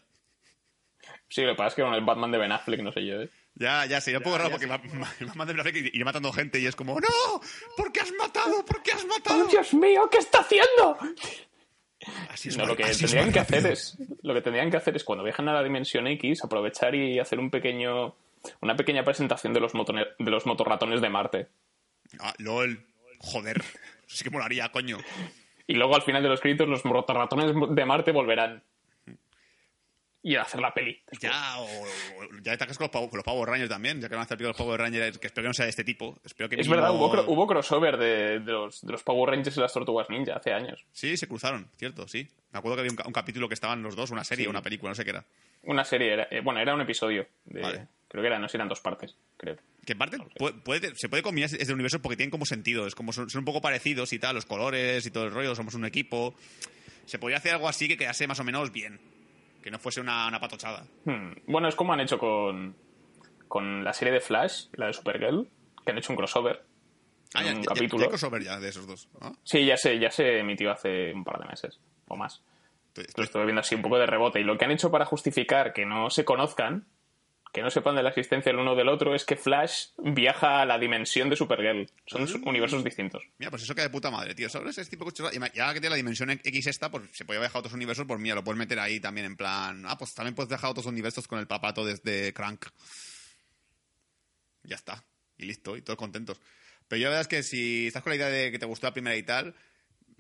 Sí, 1.30 1.42
lo 1.42 1.52
que 1.52 1.56
pasa 1.58 1.68
es 1.70 1.76
que 1.76 1.82
con 1.84 1.94
el 1.94 2.04
Batman 2.06 2.32
de 2.32 2.38
Ben 2.38 2.52
Affleck, 2.52 2.82
no 2.82 2.92
sé 2.92 3.06
yo, 3.06 3.22
¿eh? 3.22 3.30
Ya, 3.56 3.86
ya, 3.86 4.00
sería 4.00 4.20
un 4.20 4.24
poco 4.24 4.38
raro 4.38 4.52
porque 4.52 4.66
Batman 4.68 5.02
Batman 5.20 5.48
de 5.48 5.54
Black 5.54 5.76
iría 5.76 6.06
matando 6.06 6.32
gente 6.32 6.60
y 6.60 6.66
es 6.68 6.76
como, 6.76 7.00
¡No! 7.00 7.42
¿Por 7.76 7.92
qué 7.92 8.02
has 8.02 8.12
matado? 8.14 8.64
¿Por 8.66 8.82
qué 8.84 8.92
has 8.92 9.06
matado? 9.06 9.44
¡Oh, 9.46 9.48
Dios 9.48 9.74
mío! 9.74 10.08
¿Qué 10.12 10.20
está 10.20 10.40
haciendo? 10.40 10.98
Así 12.30 12.50
es 12.50 12.58
No, 12.58 12.66
lo 12.68 12.76
que 12.76 12.84
así 12.84 13.00
tendrían 13.06 13.32
que 13.34 13.40
hacer 13.40 13.66
es 13.66 13.98
lo 14.22 14.34
que 14.34 14.42
tendrían 14.42 14.70
que 14.70 14.78
hacer 14.78 14.96
es 14.96 15.04
cuando 15.04 15.24
viajan 15.24 15.50
a 15.50 15.54
la 15.54 15.64
dimensión 15.64 16.06
X 16.08 16.44
aprovechar 16.44 16.94
y 16.94 17.18
hacer 17.20 17.40
un 17.40 17.50
pequeño 17.50 18.16
una 18.62 18.76
pequeña 18.76 19.04
presentación 19.04 19.52
de 19.54 19.60
los 19.60 19.74
motone- 19.74 20.08
de 20.20 20.32
los 20.32 20.46
motorratones 20.46 21.02
de 21.02 21.10
Marte 21.10 21.48
Ah, 22.20 22.34
LOL. 22.38 22.86
Joder. 23.20 23.62
Sí 24.06 24.24
que 24.24 24.30
molaría, 24.30 24.72
coño. 24.72 24.98
y 25.66 25.74
luego 25.74 25.96
al 25.96 26.04
final 26.04 26.22
de 26.24 26.30
los 26.30 26.40
créditos 26.40 26.68
los 26.70 26.86
motorratones 26.86 27.54
de 27.76 27.86
Marte 27.86 28.12
volverán 28.12 28.64
y 30.24 30.36
hacer 30.36 30.60
la 30.60 30.74
peli. 30.74 31.00
Ya, 31.22 31.58
o, 31.60 31.64
o- 31.66 31.88
ya 32.44 32.58
te 32.58 32.66
con 32.66 32.76
los, 32.80 32.90
pavos, 32.90 33.10
con 33.10 33.18
los 33.18 33.24
pavos 33.26 33.48
Rangers 33.48 33.70
también, 33.70 34.02
ya 34.02 34.10
que 34.10 34.16
van 34.16 34.22
a 34.22 34.26
hacer 34.26 34.38
pico 34.38 34.50
los 34.50 34.58
pavos 34.58 34.78
Rangers, 34.78 35.18
que 35.18 35.28
espero 35.28 35.44
que 35.46 35.48
no 35.50 35.54
sea 35.54 35.66
de 35.66 35.70
este 35.70 35.84
tipo. 35.84 36.20
Espero 36.24 36.50
que 36.50 36.60
Es 36.60 36.68
verdad, 36.68 36.92
hubo, 36.92 37.12
cro- 37.14 37.26
hubo 37.28 37.48
crossover 37.48 37.98
de, 37.98 38.40
de 38.40 38.52
los, 38.52 38.82
de 38.82 38.92
los 38.92 39.04
Power 39.04 39.30
Rangers 39.32 39.56
y 39.56 39.60
las 39.62 39.72
Tortugas 39.74 40.10
Ninja 40.10 40.36
hace 40.36 40.52
años. 40.54 40.86
Sí, 40.92 41.16
se 41.18 41.28
cruzaron, 41.28 41.70
cierto, 41.78 42.08
sí. 42.08 42.28
Me 42.52 42.60
acuerdo 42.60 42.76
que 42.78 42.80
había 42.82 42.92
un, 42.92 42.98
ca- 42.98 43.08
un 43.08 43.14
capítulo 43.14 43.48
que 43.48 43.54
estaban 43.54 43.82
los 43.84 43.96
dos, 43.96 44.12
una 44.12 44.24
serie, 44.24 44.48
una 44.48 44.62
película, 44.62 44.92
no 44.92 44.96
sé 44.96 45.04
qué 45.04 45.12
era. 45.12 45.26
Una 45.64 45.84
serie, 45.84 46.14
era, 46.14 46.28
eh, 46.32 46.42
bueno, 46.42 46.60
era 46.60 46.74
un 46.74 46.82
episodio. 46.82 47.28
De, 47.46 47.62
Vale. 47.62 47.88
Creo 48.10 48.22
que 48.24 48.28
eran, 48.28 48.42
no 48.42 48.48
sé, 48.48 48.56
eran 48.58 48.70
dos 48.70 48.80
partes, 48.80 49.18
creo. 49.36 49.58
Que 49.86 49.92
en 49.94 49.98
parte 50.00 50.18
puede- 50.38 50.54
puede- 50.56 50.96
se 50.96 51.10
puede 51.10 51.24
combinar 51.24 51.50
el 51.58 51.74
universo 51.74 52.02
porque 52.02 52.16
tienen 52.18 52.32
como 52.32 52.46
sentido, 52.46 52.88
es 52.88 52.96
como 52.96 53.12
son, 53.14 53.30
son 53.30 53.40
un 53.40 53.46
poco 53.46 53.62
parecidos 53.62 54.14
y 54.14 54.20
tal, 54.20 54.36
los 54.36 54.46
colores 54.46 55.06
y 55.06 55.12
todo 55.12 55.26
el 55.26 55.32
rollo, 55.32 55.56
somos 55.56 55.74
un 55.76 55.86
equipo. 55.86 56.34
Se 57.06 57.20
podría 57.20 57.38
hacer 57.38 57.54
algo 57.54 57.68
así 57.70 57.88
que 57.88 57.98
quedase 57.98 58.28
más 58.28 58.40
o 58.40 58.44
menos 58.46 58.72
bien, 58.72 59.00
que 59.62 59.72
no 59.72 59.80
fuese 59.80 60.02
una, 60.02 60.28
una 60.28 60.40
patochada. 60.40 60.86
Hmm, 61.06 61.32
Bueno, 61.48 61.68
es 61.68 61.76
como 61.76 61.94
han 61.94 62.00
hecho 62.00 62.18
con, 62.18 62.76
con 63.48 63.84
la 63.84 63.94
serie 63.94 64.14
de 64.14 64.20
Flash, 64.22 64.68
la 64.74 64.88
de 64.88 64.94
Supergirl, 64.94 65.48
que 65.86 65.92
han 65.92 65.98
hecho 65.98 66.14
un 66.14 66.18
crossover. 66.18 66.64
Ah, 67.34 67.44
ya, 67.44 67.52
un 67.56 67.62
ya- 67.64 67.68
capítulo. 67.74 68.00
ya 68.02 68.06
hay 68.06 68.10
crossover 68.10 68.44
ya 68.44 68.60
de 68.60 68.70
esos 68.70 68.88
dos. 68.88 69.10
¿no? 69.22 69.36
Sí, 69.44 69.66
ya 69.66 69.76
se, 69.78 70.00
ya 70.00 70.10
se 70.12 70.40
emitió 70.40 70.72
hace 70.72 71.14
un 71.14 71.24
par 71.24 71.40
de 71.40 71.46
meses 71.48 71.80
o 72.08 72.16
más. 72.16 72.42
Estoy- 72.90 73.04
Lo 73.04 73.10
estoy- 73.10 73.24
estuve 73.26 73.44
viendo 73.46 73.62
así 73.62 73.76
un 73.76 73.82
poco 73.82 73.98
de 74.00 74.06
rebote. 74.06 74.40
Y 74.40 74.44
lo 74.44 74.58
que 74.58 74.66
han 74.66 74.72
hecho 74.72 74.90
para 74.92 75.06
justificar 75.06 75.74
que 75.74 75.86
no 75.86 76.10
se 76.10 76.24
conozcan, 76.26 76.88
que 77.54 77.62
no 77.62 77.72
sepan 77.72 77.96
de 77.96 78.04
la 78.04 78.10
existencia 78.10 78.52
el 78.52 78.58
uno 78.60 78.76
del 78.76 78.88
otro, 78.90 79.16
es 79.16 79.26
que 79.26 79.36
Flash 79.36 79.88
viaja 79.98 80.62
a 80.62 80.66
la 80.66 80.78
dimensión 80.78 81.30
de 81.30 81.36
Supergirl. 81.36 81.90
Son 82.06 82.24
Mm. 82.24 82.48
universos 82.48 82.84
distintos. 82.84 83.24
Mira, 83.40 83.50
pues 83.50 83.64
eso 83.64 83.74
queda 83.74 83.86
de 83.86 83.90
puta 83.90 84.12
madre, 84.12 84.36
tío. 84.36 84.50
¿Sabes? 84.50 84.78
Ese 84.78 84.90
tipo 84.92 85.06
de 85.06 85.12
cosas. 85.12 85.34
Y 85.36 85.40
ya 85.58 85.74
que 85.74 85.80
tiene 85.80 85.90
la 85.92 85.96
dimensión 85.96 86.30
X 86.30 86.68
esta, 86.68 86.92
pues 86.92 87.04
se 87.14 87.26
puede 87.26 87.40
viajar 87.40 87.58
a 87.58 87.60
otros 87.60 87.74
universos, 87.74 88.06
pues 88.08 88.20
mira, 88.20 88.36
lo 88.36 88.44
puedes 88.44 88.60
meter 88.60 88.80
ahí 88.80 89.00
también 89.00 89.26
en 89.26 89.36
plan. 89.38 89.84
Ah, 89.88 89.98
pues 89.98 90.14
también 90.14 90.36
puedes 90.36 90.50
viajar 90.50 90.68
a 90.68 90.72
otros 90.72 90.86
universos 90.86 91.28
con 91.28 91.40
el 91.40 91.48
papato 91.48 91.84
desde 91.86 92.34
Crank. 92.34 92.66
Ya 94.64 94.76
está. 94.76 95.04
Y 95.38 95.46
listo, 95.46 95.78
y 95.78 95.82
todos 95.82 95.98
contentos. 95.98 96.40
Pero 96.88 97.00
yo 97.02 97.06
la 97.06 97.18
verdad 97.18 97.22
es 97.22 97.28
que 97.28 97.44
si 97.44 97.88
estás 97.88 98.04
con 98.04 98.12
la 98.12 98.16
idea 98.18 98.28
de 98.30 98.52
que 98.52 98.60
te 98.60 98.66
gustó 98.66 98.88
la 98.88 98.94
primera 98.94 99.16
y 99.16 99.24
tal, 99.24 99.56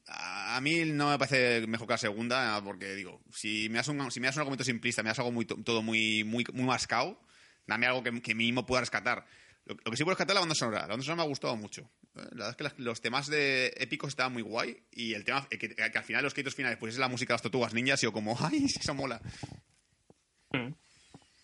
a 0.08 0.60
mí 0.62 0.86
no 0.86 1.10
me 1.10 1.18
parece 1.20 1.66
mejor 1.68 1.88
que 1.88 1.94
la 1.94 1.98
segunda, 1.98 2.62
porque 2.64 2.96
digo, 2.96 3.22
si 3.34 3.68
me 3.70 3.78
das 3.78 3.88
un, 3.90 4.10
si 4.12 4.20
me 4.20 4.28
das 4.28 4.36
un 4.38 4.42
argumento 4.42 4.64
simplista, 4.64 5.04
me 5.04 5.10
das 5.10 5.20
algo 5.20 5.32
muy, 5.32 5.46
to- 5.46 5.58
todo 5.64 5.82
muy, 5.82 6.24
muy, 6.24 6.46
muy 6.54 6.66
mascado, 6.66 7.20
dame 7.66 7.86
algo 7.88 8.04
que, 8.04 8.22
que 8.22 8.34
mínimo 8.36 8.66
pueda 8.66 8.82
rescatar. 8.82 9.26
Lo, 9.66 9.76
lo 9.76 9.92
que 9.92 9.98
sí 9.98 10.04
puedo 10.04 10.16
rescatar 10.16 10.32
es 10.32 10.36
la 10.36 10.40
banda 10.42 10.56
sonora. 10.56 10.82
La 10.82 10.88
banda 10.88 11.04
sonora 11.04 11.18
me 11.18 11.24
ha 11.24 11.30
gustado 11.30 11.56
mucho. 11.58 11.90
La 12.14 12.24
verdad 12.24 12.56
es 12.62 12.74
que 12.74 12.82
los 12.82 13.02
temas 13.02 13.28
de 13.28 13.74
épicos 13.78 14.10
estaban 14.10 14.34
muy 14.34 14.42
guay 14.42 14.82
y 14.92 15.14
el 15.14 15.24
tema 15.24 15.46
que, 15.50 15.58
que 15.60 15.84
al 15.84 16.04
final 16.04 16.24
los 16.24 16.34
créditos 16.34 16.56
finales 16.56 16.78
pues 16.80 16.94
es 16.94 17.00
la 17.00 17.10
música 17.10 17.34
de 17.34 17.36
las 17.36 17.42
tortugas 17.44 17.74
ninjas 17.74 18.02
y 18.02 18.06
yo 18.06 18.14
como, 18.14 18.36
ay, 18.44 18.66
eso 18.66 18.94
mola. 18.96 19.22
Mm. 20.54 20.74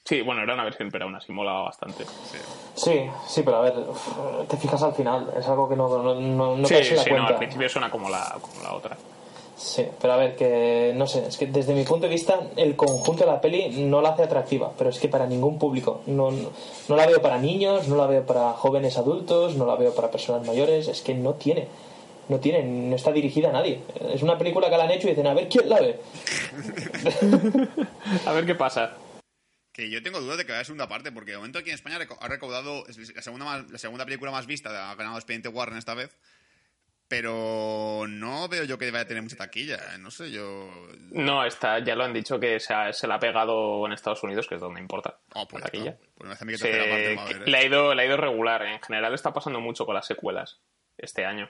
Sí, 0.05 0.21
bueno, 0.21 0.43
era 0.43 0.53
una 0.53 0.65
versión, 0.65 0.89
pero 0.91 1.05
aún 1.05 1.15
así 1.15 1.31
molaba 1.31 1.63
bastante. 1.63 2.03
Sí, 2.75 3.05
sí, 3.25 3.41
pero 3.43 3.57
a 3.57 3.61
ver, 3.61 3.73
te 4.49 4.57
fijas 4.57 4.83
al 4.83 4.93
final, 4.93 5.31
es 5.39 5.47
algo 5.47 5.69
que 5.69 5.77
no, 5.77 5.87
no, 5.87 6.15
no, 6.15 6.57
no 6.57 6.67
sí, 6.67 6.73
la 6.73 6.83
sí, 6.83 6.93
no, 6.95 7.03
cuenta. 7.03 7.27
al 7.29 7.37
principio 7.37 7.69
suena 7.69 7.89
como 7.89 8.09
la, 8.09 8.35
como 8.41 8.61
la 8.63 8.73
otra. 8.73 8.97
Sí, 9.55 9.85
pero 10.01 10.13
a 10.13 10.17
ver, 10.17 10.35
que 10.35 10.91
no 10.95 11.07
sé, 11.07 11.25
es 11.25 11.37
que 11.37 11.45
desde 11.45 11.73
mi 11.73 11.85
punto 11.85 12.07
de 12.07 12.11
vista 12.11 12.37
el 12.57 12.75
conjunto 12.75 13.23
de 13.23 13.31
la 13.31 13.39
peli 13.39 13.69
no 13.85 14.01
la 14.01 14.09
hace 14.09 14.23
atractiva, 14.23 14.71
pero 14.77 14.89
es 14.89 14.99
que 14.99 15.07
para 15.07 15.25
ningún 15.25 15.57
público. 15.57 16.01
No, 16.07 16.31
no, 16.31 16.49
no 16.89 16.95
la 16.97 17.05
veo 17.07 17.21
para 17.21 17.37
niños, 17.37 17.87
no 17.87 17.95
la 17.95 18.07
veo 18.07 18.25
para 18.25 18.51
jóvenes 18.53 18.97
adultos, 18.97 19.55
no 19.55 19.65
la 19.65 19.75
veo 19.75 19.95
para 19.95 20.11
personas 20.11 20.45
mayores, 20.45 20.89
es 20.89 21.01
que 21.01 21.13
no 21.13 21.35
tiene. 21.35 21.67
No 22.27 22.39
tiene, 22.39 22.63
no 22.63 22.95
está 22.95 23.11
dirigida 23.11 23.49
a 23.49 23.51
nadie. 23.53 23.81
Es 24.13 24.21
una 24.23 24.37
película 24.37 24.69
que 24.69 24.77
la 24.77 24.83
han 24.85 24.91
hecho 24.91 25.07
y 25.07 25.11
dicen, 25.11 25.27
a 25.27 25.33
ver 25.33 25.47
quién 25.47 25.69
la 25.69 25.79
ve. 25.79 25.99
A 28.25 28.31
ver 28.31 28.45
qué 28.45 28.55
pasa. 28.55 28.91
Que 29.73 29.89
yo 29.89 30.01
tengo 30.03 30.21
dudas 30.21 30.37
de 30.37 30.45
que 30.45 30.53
haya 30.53 30.63
segunda 30.63 30.87
parte, 30.87 31.11
porque 31.11 31.31
de 31.31 31.37
momento 31.37 31.57
aquí 31.59 31.69
en 31.69 31.75
España 31.75 31.97
ha 32.19 32.27
recaudado 32.27 32.85
la 32.87 33.21
segunda, 33.21 33.45
más- 33.45 33.69
la 33.71 33.77
segunda 33.79 34.05
película 34.05 34.31
más 34.31 34.45
vista, 34.45 34.91
ha 34.91 34.95
ganado 34.95 35.17
Expediente 35.17 35.49
Warren 35.49 35.77
esta 35.77 35.95
vez, 35.95 36.15
pero 37.07 38.05
no 38.07 38.47
veo 38.49 38.63
yo 38.63 38.77
que 38.77 38.89
vaya 38.91 39.03
a 39.03 39.07
tener 39.07 39.21
mucha 39.23 39.35
taquilla, 39.35 39.75
eh, 39.93 39.97
no 39.99 40.09
sé, 40.11 40.31
yo... 40.31 40.69
No, 41.11 41.43
está, 41.45 41.79
ya 41.79 41.95
lo 41.95 42.03
han 42.03 42.13
dicho 42.13 42.39
que 42.39 42.59
se, 42.59 42.73
ha- 42.73 42.93
se 42.93 43.07
la 43.07 43.15
ha 43.15 43.19
pegado 43.19 43.85
en 43.85 43.93
Estados 43.93 44.23
Unidos, 44.23 44.47
que 44.47 44.55
es 44.55 44.61
donde 44.61 44.79
importa. 44.79 45.19
Oh, 45.33 45.47
pues 45.47 45.61
la 45.63 45.69
taquilla. 45.69 45.97
Pues 46.15 46.27
me 46.27 46.33
hace 46.33 46.43
a 46.43 46.47
que 46.47 46.89
parte 46.89 47.35
a 47.35 47.45
le, 47.45 47.51
eh. 47.51 47.55
ha 47.61 47.65
ido, 47.65 47.93
le 47.93 48.01
ha 48.01 48.05
ido 48.05 48.17
regular. 48.17 48.63
En 48.63 48.81
general 48.81 49.13
está 49.13 49.33
pasando 49.33 49.59
mucho 49.59 49.85
con 49.85 49.95
las 49.95 50.05
secuelas 50.07 50.59
este 50.97 51.25
año. 51.25 51.49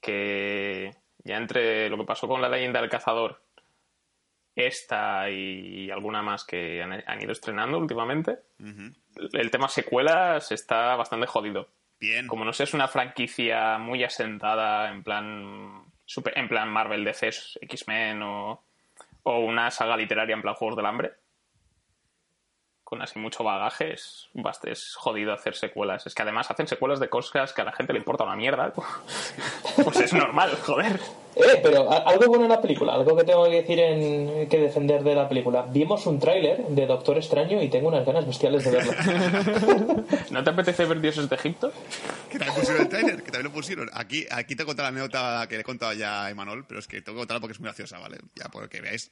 Que 0.00 0.90
ya 1.24 1.36
entre 1.36 1.88
lo 1.88 1.96
que 1.98 2.04
pasó 2.04 2.26
con 2.26 2.40
la 2.40 2.48
leyenda 2.48 2.80
del 2.80 2.90
cazador, 2.90 3.42
esta 4.54 5.30
y 5.30 5.90
alguna 5.90 6.22
más 6.22 6.44
que 6.44 6.82
han, 6.82 6.92
han 7.06 7.22
ido 7.22 7.32
estrenando 7.32 7.78
últimamente, 7.78 8.38
el 9.32 9.50
tema 9.50 9.68
secuelas 9.68 10.52
está 10.52 10.96
bastante 10.96 11.26
jodido. 11.26 11.68
Bien. 12.00 12.26
Como 12.26 12.44
no 12.44 12.52
sé, 12.52 12.64
es 12.64 12.74
una 12.74 12.88
franquicia 12.88 13.78
muy 13.78 14.02
asentada 14.04 14.90
en 14.90 15.02
plan 15.02 15.84
super- 16.04 16.36
en 16.36 16.48
plan 16.48 16.68
Marvel 16.68 17.04
DC, 17.04 17.30
X-Men 17.60 18.22
o, 18.22 18.64
o 19.22 19.38
una 19.38 19.70
saga 19.70 19.96
literaria 19.96 20.34
en 20.34 20.42
plan 20.42 20.54
Juegos 20.54 20.76
del 20.76 20.86
Hambre. 20.86 21.12
Con 22.92 23.00
así 23.00 23.18
mucho 23.18 23.42
bagaje, 23.42 23.94
es, 23.94 24.28
es 24.64 24.94
jodido 24.96 25.32
hacer 25.32 25.54
secuelas. 25.54 26.06
Es 26.06 26.14
que 26.14 26.20
además 26.20 26.50
hacen 26.50 26.68
secuelas 26.68 27.00
de 27.00 27.08
cosas 27.08 27.54
que 27.54 27.62
a 27.62 27.64
la 27.64 27.72
gente 27.72 27.94
le 27.94 27.98
importa 27.98 28.24
una 28.24 28.36
mierda. 28.36 28.70
Pues 29.82 30.00
es 30.00 30.12
normal, 30.12 30.50
joder. 30.62 31.00
Eh, 31.34 31.60
pero 31.62 31.90
algo 31.90 32.26
bueno 32.26 32.44
en 32.44 32.50
la 32.50 32.60
película, 32.60 32.92
algo 32.92 33.16
que 33.16 33.24
tengo 33.24 33.44
que 33.44 33.62
decir 33.62 33.78
en, 33.78 34.46
que 34.50 34.58
defender 34.58 35.02
de 35.02 35.14
la 35.14 35.26
película. 35.26 35.62
Vimos 35.62 36.04
un 36.04 36.20
tráiler 36.20 36.66
de 36.66 36.86
Doctor 36.86 37.16
Extraño 37.16 37.62
y 37.62 37.70
tengo 37.70 37.88
unas 37.88 38.04
ganas 38.04 38.26
bestiales 38.26 38.62
de 38.62 38.70
verlo. 38.72 38.92
¿No 40.30 40.44
te 40.44 40.50
apetece 40.50 40.84
ver 40.84 41.00
Dioses 41.00 41.30
de 41.30 41.36
Egipto? 41.36 41.72
Que 42.28 42.38
también 42.38 42.60
pusieron 42.60 42.82
el 42.82 42.88
trailer, 42.90 43.16
que 43.22 43.30
también 43.30 43.44
lo 43.44 43.52
pusieron. 43.52 43.90
Aquí, 43.94 44.26
aquí 44.30 44.54
te 44.54 44.66
contar 44.66 44.84
la 44.84 44.88
anécdota 44.88 45.46
que 45.48 45.54
le 45.54 45.62
he 45.62 45.64
contado 45.64 45.94
ya 45.94 46.26
a 46.26 46.30
Emanuel, 46.30 46.64
pero 46.68 46.80
es 46.80 46.86
que 46.86 47.00
tengo 47.00 47.16
que 47.16 47.20
contarla 47.22 47.40
porque 47.40 47.52
es 47.52 47.60
muy 47.60 47.68
graciosa, 47.68 47.98
¿vale? 47.98 48.18
Ya 48.34 48.50
por 48.50 48.68
que 48.68 48.82
veáis. 48.82 49.10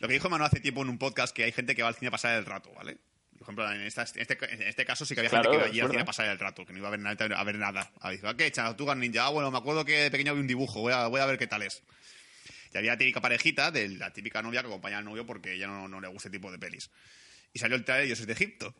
Lo 0.00 0.08
que 0.08 0.12
dijo 0.12 0.26
Emanuel 0.26 0.48
hace 0.48 0.60
tiempo 0.60 0.82
en 0.82 0.90
un 0.90 0.98
podcast, 0.98 1.34
que 1.34 1.44
hay 1.44 1.52
gente 1.52 1.74
que 1.74 1.82
va 1.82 1.88
al 1.88 1.94
cine 1.94 2.08
a 2.08 2.10
pasar 2.10 2.36
el 2.36 2.44
rato, 2.44 2.70
¿vale? 2.76 2.98
Por 3.38 3.42
ejemplo, 3.42 3.70
en, 3.72 3.80
esta- 3.82 4.02
en 4.14 4.20
este, 4.20 4.38
en 4.54 4.62
este 4.62 4.84
caso 4.84 5.04
sí 5.04 5.14
que 5.14 5.20
había 5.20 5.30
Claro, 5.30 5.50
gente 5.50 5.56
que 5.56 5.62
iba 5.64 5.70
allí 5.72 5.80
al 5.80 5.90
cine 5.90 6.02
a 6.02 6.06
pasar 6.06 6.26
el 6.26 6.38
rato, 6.38 6.64
que 6.64 6.72
no 6.72 6.78
iba 6.78 6.88
a 6.88 6.90
ver 6.92 7.00
nada. 7.00 7.38
A 7.38 7.44
ver 7.44 7.56
nada. 7.58 7.92
A 8.00 8.10
ver, 8.10 8.20
¿qué? 8.36 8.50
Tortugas 8.50 8.96
Ninja. 8.96 9.26
Ah, 9.26 9.28
bueno, 9.30 9.50
me 9.50 9.58
acuerdo 9.58 9.84
que 9.84 9.92
de 9.92 10.10
pequeño 10.10 10.34
vi 10.34 10.40
un 10.40 10.46
dibujo, 10.46 10.80
voy 10.80 10.92
a, 10.92 11.06
voy 11.08 11.20
a 11.20 11.26
ver 11.26 11.38
qué 11.38 11.46
tal 11.46 11.62
es. 11.62 11.82
Y 12.72 12.78
había 12.78 12.92
la 12.92 12.98
típica 12.98 13.20
parejita 13.20 13.70
de 13.70 13.88
la 13.90 14.12
típica 14.12 14.42
novia 14.42 14.60
que 14.62 14.66
acompaña 14.68 14.98
al 14.98 15.04
novio 15.04 15.24
porque 15.26 15.52
ella 15.54 15.66
no, 15.68 15.86
no 15.88 16.00
le 16.00 16.08
gusta 16.08 16.28
este 16.28 16.38
tipo 16.38 16.50
de 16.50 16.58
pelis. 16.58 16.90
Y 17.52 17.58
salió 17.58 17.76
el 17.76 17.84
trailer 17.84 18.02
de 18.04 18.06
Dioses 18.08 18.26
de 18.26 18.32
Egipto. 18.32 18.74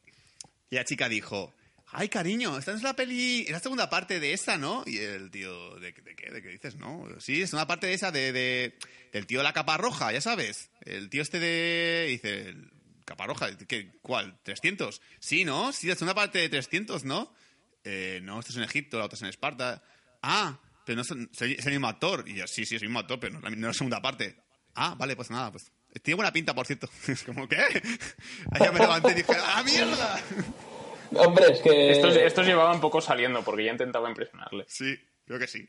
Y 0.70 0.74
la 0.76 0.84
chica 0.84 1.08
dijo, 1.08 1.54
ay, 1.92 2.08
cariño, 2.08 2.58
esta 2.58 2.72
no 2.72 2.78
es 2.78 2.82
la 2.82 2.96
peli, 2.96 3.42
es 3.42 3.50
la 3.52 3.60
segunda 3.60 3.88
parte 3.88 4.18
de 4.18 4.32
esa, 4.32 4.56
¿no? 4.56 4.82
Y 4.86 4.98
el 4.98 5.30
tío, 5.30 5.78
¿de, 5.78 5.92
de 5.92 6.16
qué? 6.16 6.30
¿De 6.32 6.42
qué 6.42 6.48
dices? 6.48 6.74
No, 6.76 7.06
sí, 7.20 7.42
es 7.42 7.52
una 7.52 7.66
parte 7.68 7.86
de 7.86 7.94
esa 7.94 8.10
de, 8.10 8.32
de- 8.32 8.76
del 9.12 9.26
tío 9.26 9.38
de 9.38 9.44
la 9.44 9.52
capa 9.52 9.76
roja, 9.76 10.10
ya 10.12 10.20
sabes. 10.20 10.70
El 10.80 11.08
tío 11.08 11.22
este 11.22 11.38
de... 11.38 12.06
Dice, 12.08 12.48
el 12.48 12.72
capa 13.04 13.26
roja, 13.26 13.48
¿qué, 13.68 13.92
¿cuál? 14.02 14.38
¿300? 14.44 15.00
Sí, 15.20 15.44
¿no? 15.44 15.72
Sí, 15.72 15.90
es 15.90 16.00
una 16.02 16.14
parte 16.14 16.38
de 16.38 16.48
300, 16.48 17.04
¿no? 17.04 17.32
Eh, 17.84 18.20
no, 18.22 18.40
esto 18.40 18.52
es 18.52 18.56
en 18.58 18.64
Egipto, 18.64 18.98
la 18.98 19.04
otra 19.04 19.16
es 19.16 19.22
en 19.22 19.28
Esparta. 19.28 19.82
Ah, 20.22 20.58
pero 20.86 20.96
no 20.96 21.02
es, 21.02 21.10
es 21.40 21.66
el 21.66 21.72
mismo 21.72 21.86
actor. 21.88 22.24
Y 22.26 22.34
yo, 22.34 22.46
sí, 22.46 22.64
sí, 22.64 22.76
es 22.76 22.82
el 22.82 22.88
mismo 22.88 23.00
actor, 23.00 23.20
pero 23.20 23.34
no, 23.38 23.40
no 23.40 23.48
es 23.48 23.58
la 23.60 23.72
segunda 23.74 24.00
parte. 24.00 24.36
Ah, 24.74 24.94
vale, 24.98 25.14
pues 25.16 25.30
nada, 25.30 25.52
pues... 25.52 25.70
Tiene 26.02 26.16
buena 26.16 26.32
pinta, 26.32 26.54
por 26.54 26.66
cierto. 26.66 26.88
Es 27.06 27.22
como, 27.22 27.46
¿qué? 27.48 27.58
Ya 28.60 28.72
me 28.72 28.80
levanté 28.80 29.12
y 29.12 29.14
dije, 29.14 29.32
¡ah, 29.40 29.62
mierda! 29.62 30.20
Hombre, 31.16 31.52
es 31.52 31.60
que... 31.60 31.92
Estos, 31.92 32.16
estos 32.16 32.44
llevaban 32.46 32.80
poco 32.80 33.00
saliendo 33.00 33.42
porque 33.44 33.64
ya 33.64 33.70
intentaba 33.72 34.08
impresionarle. 34.08 34.64
Sí, 34.66 34.96
creo 35.26 35.38
que 35.38 35.46
sí. 35.46 35.68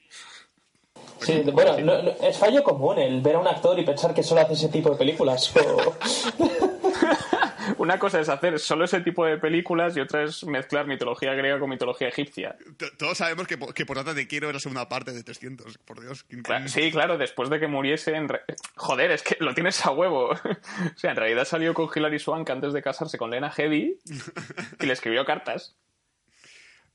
Sí, 1.21 1.41
bueno, 1.53 1.77
no- 1.79 2.01
no- 2.01 2.11
es 2.27 2.37
fallo 2.39 2.63
común 2.63 2.97
el 2.97 3.21
ver 3.21 3.35
a 3.35 3.39
un 3.39 3.47
actor 3.47 3.77
y 3.79 3.83
pensar 3.85 4.13
que 4.13 4.23
solo 4.23 4.41
hace 4.41 4.53
ese 4.53 4.69
tipo 4.69 4.89
de 4.89 4.95
películas. 4.97 5.53
o- 5.55 5.95
Una 7.77 7.99
cosa 7.99 8.19
es 8.19 8.29
hacer 8.29 8.59
solo 8.59 8.85
ese 8.85 9.01
tipo 9.01 9.25
de 9.25 9.37
películas 9.37 9.95
y 9.97 9.99
otra 9.99 10.23
es 10.23 10.43
mezclar 10.45 10.87
mitología 10.87 11.33
griega 11.33 11.59
con 11.59 11.69
mitología 11.69 12.07
egipcia. 12.07 12.55
Todos 12.97 13.17
sabemos 13.17 13.47
que, 13.47 13.57
que 13.73 13.85
por 13.85 13.97
tanto 13.97 14.15
te 14.15 14.27
quiero 14.27 14.47
es 14.49 14.53
la 14.53 14.59
segunda 14.59 14.87
parte 14.89 15.11
de 15.11 15.23
300. 15.23 15.77
Por 15.79 16.01
Dios. 16.01 16.23
¿quién- 16.23 16.43
Cla- 16.43 16.57
quién- 16.57 16.69
Sí, 16.69 16.91
claro, 16.91 17.17
después 17.17 17.49
de 17.49 17.59
que 17.59 17.67
muriese. 17.67 18.15
en 18.15 18.29
re- 18.29 18.41
Joder, 18.75 19.11
es 19.11 19.23
que 19.23 19.37
lo 19.39 19.53
tienes 19.53 19.85
a 19.85 19.91
huevo. 19.91 20.31
O 20.95 20.97
sea, 20.97 21.11
en 21.11 21.17
realidad 21.17 21.45
salió 21.45 21.73
con 21.73 21.89
Hilary 21.93 22.19
Swank 22.19 22.49
antes 22.49 22.73
de 22.73 22.81
casarse 22.81 23.17
con 23.17 23.29
Lena 23.31 23.51
Headey 23.55 23.97
y 24.81 24.85
le 24.85 24.93
escribió 24.93 25.25
cartas. 25.25 25.75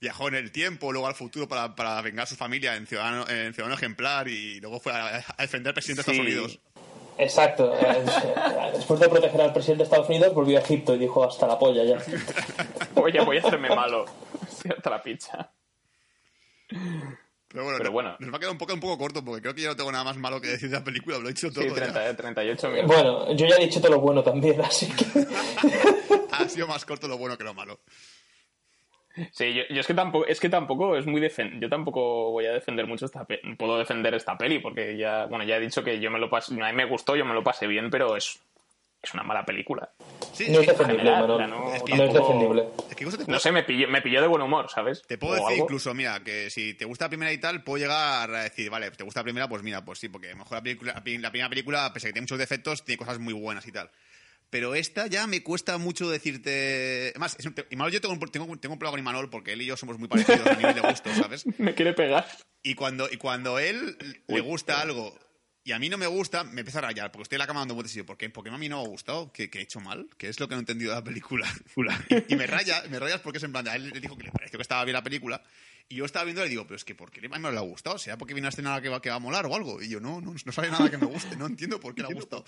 Viajó 0.00 0.28
en 0.28 0.34
el 0.34 0.50
tiempo, 0.50 0.92
luego 0.92 1.06
al 1.08 1.14
futuro 1.14 1.46
para, 1.46 1.74
para 1.76 2.00
vengar 2.00 2.22
a 2.22 2.26
su 2.26 2.34
familia 2.34 2.74
en 2.76 2.86
Ciudadano, 2.86 3.28
en 3.28 3.52
Ciudadano 3.52 3.74
Ejemplar 3.76 4.28
y 4.28 4.58
luego 4.60 4.80
fue 4.80 4.92
a, 4.92 5.18
a 5.36 5.42
defender 5.42 5.68
al 5.70 5.74
presidente 5.74 6.00
de 6.02 6.04
Sí. 6.04 6.10
Estados 6.12 6.18
Unidos. 6.26 6.60
Exacto. 7.20 7.74
eh, 7.74 8.02
Después 8.74 8.98
de 9.00 9.08
proteger 9.08 9.40
al 9.40 9.52
presidente 9.52 9.78
de 9.82 9.84
Estados 9.84 10.08
Unidos, 10.08 10.32
volvió 10.34 10.58
a 10.58 10.62
Egipto 10.62 10.94
y 10.94 10.98
dijo 10.98 11.22
hasta 11.24 11.46
la 11.46 11.58
polla 11.58 11.84
ya. 11.84 11.98
Oye, 12.96 13.20
voy 13.20 13.38
a 13.38 13.40
hacerme 13.40 13.68
malo. 13.74 14.04
Cierta 14.48 14.90
la 14.90 15.02
picha. 15.02 15.50
Pero 16.68 17.64
bueno, 17.64 17.78
Pero 17.78 17.84
no- 17.90 17.92
bueno. 17.92 18.16
nos 18.20 18.32
va 18.32 18.36
a 18.36 18.38
quedar 18.40 18.52
un 18.52 18.58
poco, 18.58 18.72
un 18.74 18.80
poco 18.80 18.96
corto 18.98 19.24
porque 19.24 19.42
creo 19.42 19.54
que 19.54 19.62
yo 19.62 19.68
no 19.70 19.76
tengo 19.76 19.90
nada 19.90 20.04
más 20.04 20.16
malo 20.16 20.40
que 20.40 20.48
decir 20.48 20.70
de 20.70 20.76
la 20.78 20.84
película, 20.84 21.18
lo 21.18 21.26
he 21.28 21.32
dicho 21.32 21.50
todo. 21.50 21.64
Sí, 21.64 21.70
ya. 21.70 21.74
30, 21.92 22.16
38 22.16 22.68
minutos. 22.68 22.86
Bueno, 22.96 23.32
yo 23.34 23.46
ya 23.46 23.56
he 23.56 23.64
dicho 23.64 23.80
todo 23.80 23.92
lo 23.92 24.00
bueno 24.00 24.22
también, 24.22 24.60
así 24.60 24.86
que... 24.86 25.04
Ha 26.32 26.48
sido 26.48 26.66
más 26.68 26.84
corto 26.84 27.06
lo 27.08 27.18
bueno 27.18 27.36
que 27.36 27.44
lo 27.44 27.52
malo. 27.54 27.80
Sí, 29.32 29.52
yo, 29.54 29.62
yo 29.70 29.80
es 29.80 29.86
que 29.86 29.94
tampoco 29.94 30.26
es 30.26 30.38
que 30.40 30.48
tampoco 30.48 30.96
es 30.96 31.04
muy 31.06 31.20
defen 31.20 31.60
yo 31.60 31.68
tampoco 31.68 32.30
voy 32.30 32.46
a 32.46 32.52
defender 32.52 32.86
mucho 32.86 33.06
esta 33.06 33.24
pe- 33.24 33.40
puedo 33.58 33.76
defender 33.78 34.14
esta 34.14 34.38
peli 34.38 34.60
porque 34.60 34.96
ya 34.96 35.26
bueno 35.26 35.44
ya 35.44 35.56
he 35.56 35.60
dicho 35.60 35.82
que 35.82 35.98
yo 35.98 36.10
me 36.10 36.18
lo 36.20 36.30
pasé 36.30 36.54
a 36.54 36.66
mí 36.70 36.72
me 36.76 36.84
gustó 36.84 37.16
yo 37.16 37.24
me 37.24 37.34
lo 37.34 37.42
pasé 37.42 37.66
bien 37.66 37.90
pero 37.90 38.16
es 38.16 38.40
es 39.02 39.14
una 39.14 39.22
mala 39.22 39.44
película 39.44 39.90
Sí, 40.32 40.48
No 40.50 40.60
es 40.60 40.66
defendible, 40.68 41.10
no- 41.10 41.74
Es 41.74 41.82
que 41.82 41.96
No 41.96 42.04
es 42.04 42.12
tampoco- 42.12 42.32
defendible. 42.32 42.64
es 42.88 42.96
que 42.96 43.04
no 43.26 43.38
sé 43.40 43.50
me 43.52 43.62
pilló 43.64 43.88
me 43.88 44.00
pilló 44.00 44.20
de 44.22 44.28
buen 44.28 44.42
humor 44.42 44.70
sabes 44.70 45.02
Te 45.06 45.18
puedo 45.18 45.32
O 45.32 45.36
decir 45.36 45.52
algo. 45.54 45.64
incluso, 45.64 45.92
mira, 45.92 46.20
que 46.22 46.48
si 46.50 46.74
te 46.74 46.84
gusta 46.84 47.06
la 47.06 47.08
primera 47.08 47.32
y 47.32 47.38
tal, 47.38 47.64
puedo 47.64 47.78
llegar 47.82 48.30
a 48.32 48.42
decir, 48.44 48.70
vale, 48.70 48.90
¿te 48.92 49.02
gusta 49.04 49.20
la 49.20 49.24
primera? 49.24 49.48
Pues 49.48 49.62
mira, 49.62 49.84
pues 49.84 49.98
sí, 49.98 50.08
porque 50.08 50.28
a 50.28 50.32
lo 50.32 50.36
mejor 50.38 50.58
la, 50.58 50.62
película, 50.62 50.92
la 50.94 51.30
primera 51.30 51.48
película, 51.48 51.92
pese 51.92 52.06
a 52.06 52.08
que 52.08 52.12
tiene 52.12 52.24
muchos 52.24 52.38
defectos, 52.38 52.84
tiene 52.84 52.98
cosas 52.98 53.18
muy 53.18 53.34
buenas 53.34 53.66
y 53.66 53.72
tal. 53.72 53.90
Pero 54.50 54.74
esta 54.74 55.06
ya 55.06 55.26
me 55.28 55.42
cuesta 55.42 55.78
mucho 55.78 56.10
decirte. 56.10 57.10
Además, 57.10 57.36
un- 57.44 57.54
Imanol, 57.70 57.92
yo 57.92 58.00
tengo 58.00 58.14
un, 58.14 58.20
tengo, 58.30 58.46
tengo 58.58 58.72
un 58.74 58.78
problema 58.78 58.90
con 58.90 59.00
Imanol 59.00 59.30
porque 59.30 59.52
él 59.52 59.62
y 59.62 59.66
yo 59.66 59.76
somos 59.76 59.98
muy 59.98 60.08
parecidos 60.08 60.46
a 60.48 60.54
nivel 60.56 60.74
de 60.74 60.80
gusto, 60.80 61.14
¿sabes? 61.14 61.44
Me 61.58 61.74
quiere 61.74 61.92
pegar. 61.92 62.26
Y 62.62 62.74
cuando, 62.74 63.08
y 63.10 63.16
cuando 63.16 63.58
él 63.58 63.96
le 64.26 64.40
gusta 64.40 64.80
algo 64.80 65.16
y 65.62 65.72
a 65.72 65.78
mí 65.78 65.88
no 65.88 65.98
me 65.98 66.06
gusta, 66.06 66.42
me 66.42 66.60
empieza 66.62 66.78
a 66.78 66.82
rayar, 66.82 67.12
porque 67.12 67.24
estoy 67.24 67.36
en 67.36 67.40
la 67.40 67.46
cama 67.46 67.60
dando 67.60 67.74
vueltas 67.74 67.92
y 67.92 67.96
digo, 67.96 68.06
¿por 68.06 68.16
qué, 68.16 68.28
¿por 68.30 68.42
qué 68.42 68.50
a 68.50 68.56
mí 68.58 68.68
no 68.68 68.78
me 68.78 68.84
ha 68.84 68.88
gustado? 68.88 69.30
¿Qué, 69.32 69.50
qué 69.50 69.58
he 69.58 69.62
hecho 69.62 69.78
mal? 69.78 70.08
¿Qué 70.18 70.28
es 70.28 70.40
lo 70.40 70.48
que 70.48 70.54
no 70.54 70.58
he 70.58 70.62
entendido 70.62 70.90
de 70.92 70.96
la 70.96 71.04
película? 71.04 71.46
Y, 72.28 72.32
y 72.32 72.36
me 72.36 72.46
raya, 72.46 72.82
me 72.90 72.98
rayas 72.98 73.20
porque 73.20 73.36
es 73.38 73.44
en 73.44 73.52
plan, 73.52 73.64
de- 73.64 73.70
a 73.70 73.76
él 73.76 73.90
le 73.90 74.00
dijo 74.00 74.16
que 74.16 74.24
le 74.24 74.32
pareció 74.32 74.58
que 74.58 74.62
estaba 74.62 74.84
bien 74.84 74.94
la 74.94 75.02
película, 75.04 75.42
y 75.88 75.96
yo 75.96 76.04
estaba 76.06 76.24
viendo 76.24 76.40
y 76.40 76.44
le 76.44 76.50
digo, 76.50 76.64
pero 76.66 76.76
es 76.76 76.84
que 76.84 76.94
¿por 76.94 77.10
qué 77.10 77.20
a 77.24 77.28
mí 77.28 77.38
no 77.42 77.50
le 77.52 77.58
ha 77.58 77.62
gustado? 77.62 77.98
¿Será 77.98 78.16
porque 78.16 78.32
viene 78.34 78.46
una 78.46 78.50
escena 78.50 78.80
que 78.80 78.88
va, 78.88 79.00
que 79.02 79.10
va 79.10 79.16
a 79.16 79.20
molar 79.20 79.44
o 79.46 79.54
algo? 79.54 79.82
Y 79.82 79.88
yo, 79.90 80.00
no, 80.00 80.20
no, 80.20 80.34
no 80.44 80.52
sabe 80.52 80.70
nada 80.70 80.90
que 80.90 80.96
me 80.98 81.06
guste, 81.06 81.36
no 81.36 81.46
entiendo 81.46 81.78
por 81.78 81.94
qué 81.94 82.02
le 82.02 82.08
ha 82.08 82.14
gustado. 82.14 82.44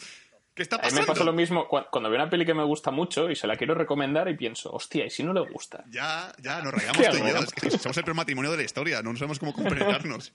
¿Qué 0.54 0.62
está 0.62 0.76
A 0.76 0.78
mí 0.80 0.84
me 0.84 0.90
pasando? 0.90 1.06
pasa 1.06 1.24
lo 1.24 1.32
mismo 1.32 1.66
cu- 1.66 1.86
cuando 1.90 2.10
veo 2.10 2.20
una 2.20 2.28
peli 2.28 2.44
que 2.44 2.52
me 2.54 2.64
gusta 2.64 2.90
mucho 2.90 3.30
y 3.30 3.36
se 3.36 3.46
la 3.46 3.56
quiero 3.56 3.74
recomendar 3.74 4.28
y 4.28 4.36
pienso, 4.36 4.70
hostia, 4.72 5.06
¿y 5.06 5.10
si 5.10 5.22
no 5.22 5.32
le 5.32 5.40
gusta? 5.40 5.84
Ya, 5.88 6.30
ya, 6.42 6.60
nos 6.60 6.72
rayamos 6.74 6.98
¿Qué 6.98 7.08
tú 7.08 7.16
y 7.16 7.20
yo. 7.20 7.26
hago? 7.26 7.44
Es 7.44 7.52
que 7.52 7.70
somos 7.78 7.96
el 7.96 8.04
peor 8.04 8.16
matrimonio 8.16 8.50
de 8.50 8.58
la 8.58 8.62
historia. 8.62 9.00
No 9.02 9.14
sabemos 9.16 9.38
cómo 9.38 9.52
compenetrarnos. 9.54 10.32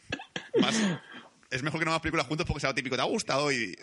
Más, 0.60 0.80
es 1.50 1.62
mejor 1.62 1.80
que 1.80 1.84
no 1.84 1.90
hagamos 1.90 2.02
películas 2.02 2.26
juntos 2.26 2.46
porque 2.46 2.60
sea 2.60 2.70
lo 2.70 2.74
típico. 2.74 2.94
¿Te 2.96 3.02
ha 3.02 3.06
gustado? 3.06 3.50
Y, 3.50 3.76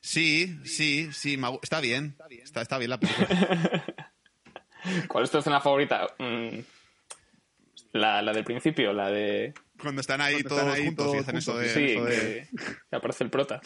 sí, 0.00 0.58
sí, 0.64 1.10
sí. 1.12 1.36
me 1.36 1.48
ha 1.48 1.50
está 1.62 1.80
bien. 1.80 2.16
Está, 2.42 2.62
está 2.62 2.78
bien 2.78 2.90
la 2.90 2.98
película. 2.98 3.28
¿Cuál 5.08 5.24
es 5.24 5.30
tu 5.30 5.36
escena 5.38 5.60
favorita? 5.60 6.06
Mm, 6.18 6.58
la, 7.92 8.22
la 8.22 8.32
del 8.32 8.44
principio, 8.44 8.94
la 8.94 9.10
de... 9.10 9.52
Cuando 9.80 10.00
están 10.00 10.20
ahí 10.22 10.42
todos 10.42 10.78
juntos 10.78 11.14
y 11.14 11.18
hacen 11.18 11.36
eso 11.36 11.58
de... 11.58 11.68
Sí, 11.68 11.84
eso 11.92 12.04
de- 12.04 12.48
que, 12.50 12.64
que 12.90 12.96
aparece 12.96 13.24
el 13.24 13.30
prota. 13.30 13.60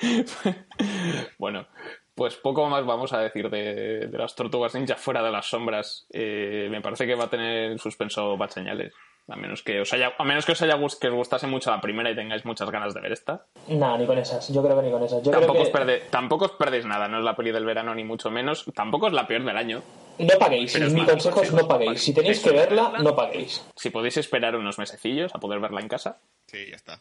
bueno, 1.38 1.66
pues 2.14 2.36
poco 2.36 2.68
más 2.68 2.84
vamos 2.84 3.12
a 3.12 3.20
decir 3.20 3.48
de, 3.50 4.06
de 4.08 4.18
las 4.18 4.34
tortugas 4.34 4.74
ninja 4.74 4.96
fuera 4.96 5.22
de 5.22 5.30
las 5.30 5.46
sombras. 5.46 6.06
Eh, 6.12 6.68
me 6.70 6.80
parece 6.80 7.06
que 7.06 7.14
va 7.14 7.24
a 7.24 7.30
tener 7.30 7.78
suspenso 7.78 8.36
Bad 8.36 8.50
Señales. 8.50 8.92
A 9.30 9.36
menos 9.36 9.62
que 9.62 9.78
os 9.82 9.92
haya, 9.92 10.14
a 10.16 10.24
menos 10.24 10.46
que 10.46 10.52
os 10.52 10.62
haya 10.62 10.74
gust- 10.78 10.98
que 10.98 11.08
os 11.08 11.14
gustase 11.14 11.46
mucho 11.46 11.70
la 11.70 11.82
primera 11.82 12.10
y 12.10 12.16
tengáis 12.16 12.46
muchas 12.46 12.70
ganas 12.70 12.94
de 12.94 13.02
ver 13.02 13.12
esta. 13.12 13.44
Nah, 13.68 13.98
ni 13.98 14.06
con 14.06 14.16
esas. 14.16 14.48
Yo 14.50 14.62
creo 14.64 14.74
que 14.80 14.86
ni 14.86 14.90
con 14.90 15.02
esas. 15.02 15.22
Yo 15.22 15.30
Tampoco, 15.30 15.52
creo 15.52 15.62
os 15.64 15.68
que 15.68 15.74
perde- 15.74 16.02
tampoco 16.10 16.44
os 16.46 16.52
perdéis 16.52 16.86
nada, 16.86 17.08
no 17.08 17.18
es 17.18 17.24
la 17.24 17.36
peli 17.36 17.52
del 17.52 17.66
verano 17.66 17.94
ni 17.94 18.04
mucho 18.04 18.30
menos. 18.30 18.64
Tampoco 18.74 19.08
es 19.08 19.12
la 19.12 19.26
peor 19.26 19.44
del 19.44 19.58
año. 19.58 19.82
no 20.18 20.38
paguéis. 20.38 20.72
Pero 20.72 20.90
Mi 20.92 21.04
consejo 21.04 21.42
es 21.42 21.52
no 21.52 21.68
paguéis. 21.68 22.00
Si 22.02 22.14
tenéis 22.14 22.38
eso. 22.38 22.48
que 22.48 22.56
verla, 22.56 22.94
no 23.02 23.14
paguéis. 23.14 23.62
Si 23.76 23.90
podéis 23.90 24.16
esperar 24.16 24.56
unos 24.56 24.78
mesecillos 24.78 25.34
a 25.34 25.38
poder 25.38 25.60
verla 25.60 25.82
en 25.82 25.88
casa. 25.88 26.20
Sí, 26.46 26.64
ya 26.70 26.76
está. 26.76 26.98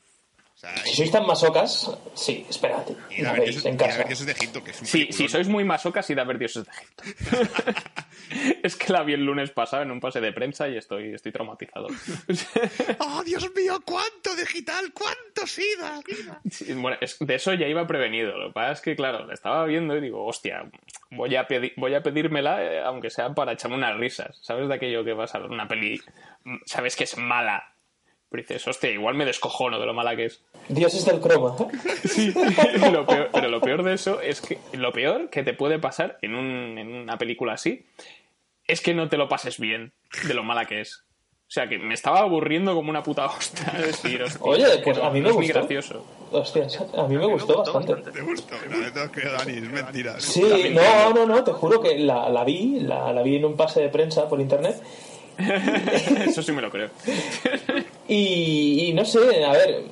O 0.58 0.60
sea, 0.60 0.76
Si 0.78 0.96
sois 0.96 1.12
tan 1.12 1.24
masocas, 1.28 1.86
sí, 2.16 2.44
esperad. 2.50 2.82
y 3.12 3.22
La 3.22 3.30
a 3.30 3.34
ver 3.34 3.42
veis 3.42 3.52
dioses, 3.64 3.72
en 3.72 3.78
casa. 3.78 4.26
de 4.26 4.32
Egipto, 4.32 4.64
que 4.64 4.72
es 4.72 4.82
un 4.82 4.88
Sí, 4.88 5.08
si 5.12 5.28
sois 5.30 5.48
muy 5.48 5.64
masocas, 5.64 6.10
id 6.10 6.18
a 6.18 6.24
ver 6.24 6.40
Dioses 6.40 6.66
de 6.66 6.72
Egipto. 6.72 7.04
es 8.64 8.76
que 8.76 8.92
la 8.92 9.04
vi 9.04 9.14
el 9.14 9.24
lunes 9.24 9.52
pasado 9.52 9.84
en 9.84 9.92
un 9.92 10.00
pase 10.00 10.20
de 10.20 10.34
prensa 10.34 10.68
y 10.68 10.76
estoy, 10.76 11.14
estoy 11.14 11.32
traumatizado. 11.32 11.86
¡Oh, 13.00 13.24
Dios 13.24 13.52
mío! 13.56 13.80
¿Cuánto 13.86 14.36
digital? 14.36 14.92
¿Cuánto 14.94 15.46
SIDA? 15.46 16.02
Sí, 16.50 16.74
bueno, 16.74 16.98
es- 17.02 17.18
de 17.20 17.36
eso 17.36 17.54
ya 17.54 17.68
iba 17.68 17.86
prevenido. 17.86 18.36
Lo 18.36 18.48
que 18.48 18.54
pasa 18.54 18.72
es 18.72 18.82
que, 18.82 18.96
claro, 18.96 19.28
la 19.28 19.36
estaba 19.36 19.64
viendo 19.66 19.96
y 19.96 20.02
digo, 20.02 20.26
hostia, 20.26 20.66
voy 21.12 21.36
a, 21.36 21.48
pedi- 21.48 21.74
voy 21.78 21.94
a 21.94 22.02
pedírmela, 22.02 22.64
eh, 22.64 22.82
aunque 22.82 23.12
sea 23.12 23.30
para 23.36 23.52
echarme 23.54 23.78
unas 23.78 23.96
risas. 23.98 24.40
¿Sabes 24.42 24.68
de 24.68 24.74
aquello 24.74 25.06
que 25.06 25.14
vas 25.14 25.36
a 25.36 25.38
ver 25.40 25.52
una 25.52 25.68
peli, 25.68 26.02
mm, 26.46 26.56
sabes 26.66 26.96
que 26.96 27.04
es 27.04 27.16
mala? 27.16 27.64
Pero 28.30 28.44
dices, 28.44 28.68
hostia, 28.68 28.92
igual 28.92 29.16
me 29.16 29.24
descojono 29.26 29.80
de 29.80 29.86
lo 29.86 29.94
mala 29.94 30.16
que 30.16 30.26
es. 30.26 30.44
Dios 30.68 30.94
es 30.94 31.06
del 31.06 31.20
croma. 31.22 31.56
Sí, 32.04 32.34
lo 32.92 33.06
peor- 33.06 33.30
pero 33.32 33.48
lo 33.48 33.62
peor 33.62 33.84
de 33.84 33.94
eso 33.94 34.20
es 34.22 34.42
que 34.42 34.58
lo 34.74 34.92
peor 34.92 35.30
que 35.30 35.44
te 35.44 35.54
puede 35.54 35.80
pasar 35.80 36.18
en, 36.22 36.36
un- 36.36 36.78
en 36.78 36.94
una 36.94 37.18
película 37.18 37.54
así 37.54 37.86
es 38.66 38.82
que 38.82 38.94
no 38.94 39.08
te 39.08 39.16
lo 39.18 39.30
pases 39.30 39.60
bien 39.60 39.94
de 40.28 40.34
lo 40.34 40.44
mala 40.44 40.66
que 40.66 40.82
es. 40.82 41.04
O 41.48 41.50
sea, 41.50 41.70
que 41.70 41.78
me 41.80 41.94
estaba 41.94 42.20
aburriendo 42.20 42.76
como 42.76 42.90
una 42.90 43.02
puta 43.02 43.26
hostia. 43.28 43.72
de 43.78 43.88
decir, 43.88 44.22
hostia, 44.22 44.42
Oye, 44.42 44.66
pues 44.84 44.98
a 44.98 45.10
mí 45.10 45.22
me 45.22 45.32
gustó. 45.32 45.54
gracioso. 45.60 46.06
Hostia, 46.34 46.68
a 46.98 47.08
mí 47.08 47.16
me 47.16 47.26
gustó 47.26 47.64
bastante. 47.64 48.12
¿Te 48.12 48.20
gustó? 48.20 48.56
Que 49.14 49.22
Dani, 49.30 49.54
es 49.54 49.72
mentira. 49.72 50.20
Sí, 50.20 50.44
no, 50.74 51.14
no, 51.14 51.26
no, 51.26 51.46
te 51.46 51.54
juro 51.54 51.80
que 51.82 51.98
la, 52.00 52.28
la 52.28 52.44
vi, 52.44 52.82
la, 52.82 53.14
la 53.14 53.22
vi 53.22 53.38
en 53.38 53.46
un 53.46 53.56
pase 53.56 53.80
de 53.80 53.88
prensa 53.88 54.28
por 54.28 54.42
internet. 54.42 54.84
Eso 56.28 56.42
sí 56.44 56.52
me 56.52 56.62
lo 56.62 56.70
creo. 56.70 56.90
Y, 58.08 58.92
no 58.94 59.06
sé, 59.06 59.44
a 59.44 59.52
ver, 59.52 59.84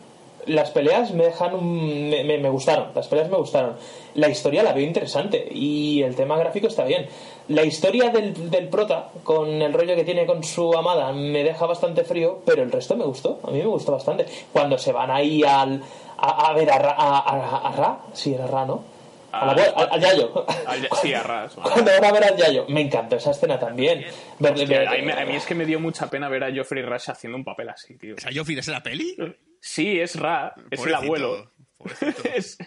las 0.46 0.70
peleas 0.72 1.12
me 1.12 1.26
dejan 1.26 1.54
un- 1.56 2.10
me, 2.10 2.24
me- 2.38 2.50
gustaron, 2.50 2.90
las 2.96 3.08
peleas 3.08 3.30
me 3.30 3.38
gustaron. 3.38 3.76
La 4.14 4.30
historia 4.30 4.64
la 4.64 4.74
veo 4.74 4.86
interesante 4.86 5.48
y 5.52 6.02
el 6.04 6.16
tema 6.16 6.38
gráfico 6.38 6.68
está 6.68 6.86
bien. 6.86 7.08
La 7.50 7.64
historia 7.64 8.10
del, 8.12 8.50
del 8.50 8.70
prota, 8.70 9.10
con 9.24 9.62
el 9.62 9.74
rollo 9.74 9.96
que 9.96 10.04
tiene 10.06 10.26
con 10.26 10.44
su 10.44 10.74
amada, 10.74 11.12
me 11.12 11.44
deja 11.44 11.66
bastante 11.66 12.04
frío, 12.04 12.40
pero 12.46 12.64
el 12.64 12.72
resto 12.72 12.96
me 12.96 13.06
gustó, 13.06 13.40
a 13.44 13.52
mí 13.52 13.60
me 13.60 13.66
gustó 13.66 13.92
bastante. 13.92 14.26
Cuando 14.54 14.78
se 14.78 14.92
van 14.92 15.12
ahí 15.12 15.44
al, 15.44 15.82
a, 16.18 16.54
ver 16.54 16.72
a 16.72 16.80
Ra, 16.80 16.92
a, 16.98 17.68
a- 17.70 17.72
Ra, 17.76 18.00
sí 18.14 18.34
era 18.34 18.48
Ra, 18.48 18.66
¿no? 18.66 18.95
A 19.42 19.46
la 19.48 19.52
Al- 19.52 19.74
al, 19.76 19.90
al 19.94 20.00
Yayo. 20.02 20.46
Al- 20.68 20.90
sí, 21.02 21.14
a 21.14 21.24
ras. 21.24 21.56
vale. 21.56 21.70
Cuando 21.72 21.92
van 21.92 22.06
a 22.06 22.12
ver 22.12 22.24
al 22.26 22.38
Yayo, 22.38 22.66
me 22.70 22.82
encantó 22.82 23.16
esa 23.18 23.32
escena 23.32 23.60
también. 23.60 24.06
Verle- 24.40 24.64
Hostia, 24.64 24.80
ver- 24.80 24.88
a, 24.88 24.92
mí, 24.94 25.12
a 25.12 25.26
mí 25.26 25.36
es 25.36 25.46
que 25.46 25.56
me 25.56 25.66
dio 25.66 25.80
mucha 25.80 26.10
pena 26.10 26.30
ver 26.30 26.44
a 26.44 26.52
Geoffrey 26.52 26.84
Rush 26.84 27.10
haciendo 27.10 27.38
un 27.38 27.44
papel 27.44 27.70
así, 27.70 27.98
tío. 27.98 28.16
O 28.16 28.18
sea, 28.18 28.32
¿yo 28.32 28.44
es 28.48 28.68
la 28.68 28.82
peli? 28.84 29.16
Sí, 29.60 30.00
es 30.00 30.20
Ra, 30.20 30.54
es 30.72 30.86
el 30.86 30.94
abuelo. 30.96 31.52
Es- 32.34 32.58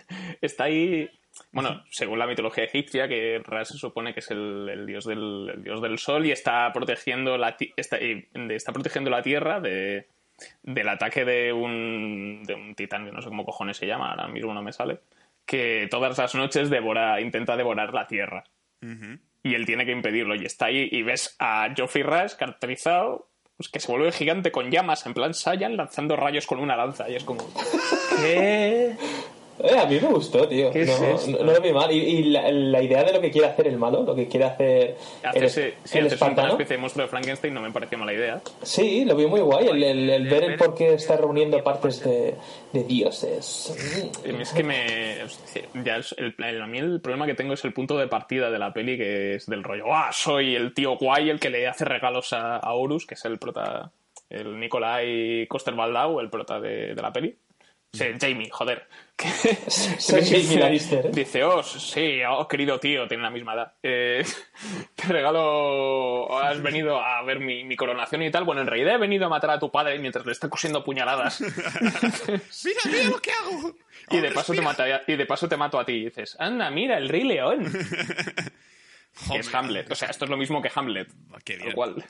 está 0.41 0.64
ahí. 0.64 1.09
Bueno, 1.53 1.85
según 1.91 2.19
la 2.19 2.27
mitología 2.27 2.64
egipcia, 2.64 3.07
que 3.09 3.41
Ra 3.45 3.64
se 3.64 3.79
supone 3.79 4.12
que 4.12 4.21
es 4.21 4.31
el, 4.31 4.69
el 4.69 4.87
dios 4.87 5.05
del, 5.05 5.51
el 5.55 5.62
dios 5.62 5.81
del 5.81 5.99
sol 5.99 6.27
y 6.27 6.33
está 6.33 6.73
protegiendo 6.73 7.39
la, 7.39 7.57
está, 7.77 7.97
está 7.99 8.73
protegiendo 8.73 9.09
la 9.11 9.23
tierra 9.23 9.61
de, 9.61 10.09
del 10.62 10.89
ataque 10.89 11.25
de 11.25 11.53
un, 11.53 12.43
de 12.45 12.55
un 12.55 12.75
titán, 12.75 13.07
que 13.07 13.12
no 13.12 13.23
sé 13.23 13.29
cómo 13.29 13.45
cojones 13.45 13.77
se 13.77 13.87
llama, 13.87 14.11
ahora 14.11 14.27
mismo 14.29 14.53
no 14.53 14.62
me 14.62 14.73
sale, 14.73 14.99
que 15.49 15.88
todas 15.90 16.18
las 16.18 16.34
noches 16.34 16.68
devora, 16.68 17.20
intenta 17.22 17.57
devorar 17.57 17.94
la 17.94 18.07
tierra. 18.07 18.44
Y 19.42 19.55
él 19.55 19.64
tiene 19.64 19.86
que 19.86 19.92
impedirlo. 19.92 20.34
Y 20.34 20.44
está 20.44 20.66
ahí 20.66 20.88
y 20.92 21.03
ves 21.03 21.34
a 21.38 21.72
Geoffrey 21.74 22.05
Rush 22.05 22.34
caracterizado, 22.34 23.30
pues, 23.57 23.70
que 23.70 23.80
se 23.80 23.90
vuelve 23.90 24.12
gigante 24.12 24.53
con 24.53 24.70
llamas, 24.70 25.07
en 25.07 25.14
plan 25.14 25.32
Saiyan, 25.32 25.76
lanzando 25.76 26.16
rayos 26.16 26.46
con 26.46 26.61
una 26.61 26.76
lanza. 26.76 27.09
Y 27.09 27.16
es 27.16 27.24
como... 27.24 27.49
¿Qué? 28.20 28.94
Eh, 29.61 29.79
a 29.79 29.87
mí 29.87 29.99
me 30.01 30.09
gustó, 30.09 30.47
tío. 30.47 30.71
¿Qué 30.71 30.85
no, 30.85 30.93
es 30.93 31.01
esto? 31.27 31.31
no, 31.39 31.45
no 31.45 31.53
lo 31.53 31.61
vi 31.61 31.73
mal. 31.73 31.91
Y, 31.91 31.97
y 31.99 32.23
la, 32.25 32.51
la 32.51 32.83
idea 32.83 33.03
de 33.05 33.13
lo 33.13 33.21
que 33.21 33.31
quiere 33.31 33.49
hacer 33.49 33.67
el 33.67 33.77
malo, 33.79 34.03
lo 34.05 34.15
que 34.15 34.29
quiere 34.29 34.47
hacer 34.47 34.97
el, 35.23 35.29
Hacerse, 35.29 35.75
sí, 35.85 35.99
el 35.99 36.07
hacerse 36.07 36.07
una 36.07 36.07
espartano. 36.15 36.49
especie 36.53 36.77
de 36.77 36.81
monstruo 36.81 37.05
de 37.07 37.11
Frankenstein 37.11 37.55
no 37.55 37.61
me 37.61 37.71
pareció 37.73 37.99
mala 37.99 38.13
idea. 38.13 38.41
Sí, 38.63 39.05
lo 39.05 39.17
vi 39.17 39.27
muy 39.27 39.41
guay. 39.41 39.67
El, 39.69 39.83
el- 39.83 40.11
el 40.11 40.29
ver 40.29 40.45
el 40.45 40.57
por 40.57 40.75
qué 40.75 40.95
está 40.95 41.17
reuniendo 41.17 41.63
partes 41.65 42.03
de, 42.05 42.35
de 42.73 42.85
dioses. 42.85 43.75
Es 44.25 44.53
que 44.53 44.63
me. 44.63 44.87
Ya 45.85 45.97
es- 45.97 46.15
el, 46.19 46.35
el- 46.39 46.63
a 46.63 46.67
mí 46.67 46.79
el 46.79 47.01
problema 47.01 47.27
que 47.27 47.35
tengo 47.35 47.55
es 47.55 47.65
el 47.65 47.73
punto 47.73 47.97
de 47.99 48.07
partida 48.09 48.51
de 48.51 48.59
la 48.59 48.73
peli, 48.73 48.97
que 48.97 49.35
es 49.35 49.47
del 49.47 49.65
rollo. 49.65 49.85
¡Ah! 49.93 50.11
Soy 50.13 50.55
el 50.55 50.73
tío 50.75 50.97
guay, 50.97 51.31
el 51.31 51.41
que 51.41 51.51
le 51.51 51.67
hace 51.67 51.85
regalos 51.85 52.33
a, 52.33 52.57
a 52.59 52.75
Horus, 52.75 53.07
que 53.07 53.15
es 53.15 53.25
el 53.25 53.39
prota. 53.39 53.91
El 54.31 54.61
Nikolai 54.61 55.47
Coster-Waldau, 55.49 56.21
el 56.21 56.29
prota 56.29 56.61
de, 56.61 56.95
de 56.95 57.03
la 57.03 57.13
peli. 57.13 57.35
Sí, 57.93 58.05
Jamie, 58.21 58.51
joder. 58.51 58.87
Lannister, 59.19 61.07
¿eh? 61.07 61.11
Dice, 61.12 61.43
oh, 61.45 61.62
sí, 61.62 62.21
oh, 62.29 62.47
querido 62.47 62.79
tío, 62.79 63.09
tiene 63.09 63.23
la 63.23 63.31
misma 63.31 63.55
edad. 63.55 63.75
Eh, 63.83 64.25
te 64.95 65.09
regalo, 65.09 66.39
has 66.41 66.62
venido 66.62 67.01
a 67.01 67.23
ver 67.25 67.41
mi, 67.41 67.64
mi 67.64 67.77
coronación 67.77 68.23
y 68.23 68.31
tal. 68.31 68.45
Bueno, 68.45 68.61
en 68.61 68.69
realidad 68.69 68.95
he 68.95 68.99
venido 68.99 69.27
a 69.27 69.29
matar 69.29 69.51
a 69.51 69.59
tu 69.59 69.71
padre 69.71 69.99
mientras 69.99 70.25
le 70.25 70.33
está 70.33 70.49
cosiendo 70.49 70.85
puñaladas. 70.85 71.41
¡Mira, 72.64 72.81
mira 72.87 73.05
lo 73.11 73.21
que 73.21 73.33
hago! 73.33 73.77
y, 74.11 74.21
de 74.21 74.31
paso 74.31 74.55
te 74.55 75.12
y 75.12 75.16
de 75.16 75.27
paso 75.27 75.49
te 75.49 75.57
mato 75.57 75.79
a 75.79 75.85
ti. 75.85 75.93
Y 75.93 76.05
dices, 76.07 76.37
anda, 76.39 76.71
mira, 76.71 76.97
el 76.99 77.09
Rey 77.09 77.25
León. 77.25 77.64
Joder. 79.27 79.41
es 79.41 79.55
Hamlet. 79.55 79.91
O 79.91 79.95
sea, 79.95 80.09
esto 80.11 80.25
es 80.27 80.31
lo 80.31 80.37
mismo 80.37 80.62
que 80.62 80.71
Hamlet. 80.73 81.09
Qué 81.45 81.57
bien. 81.57 81.73
Cual. 81.73 82.05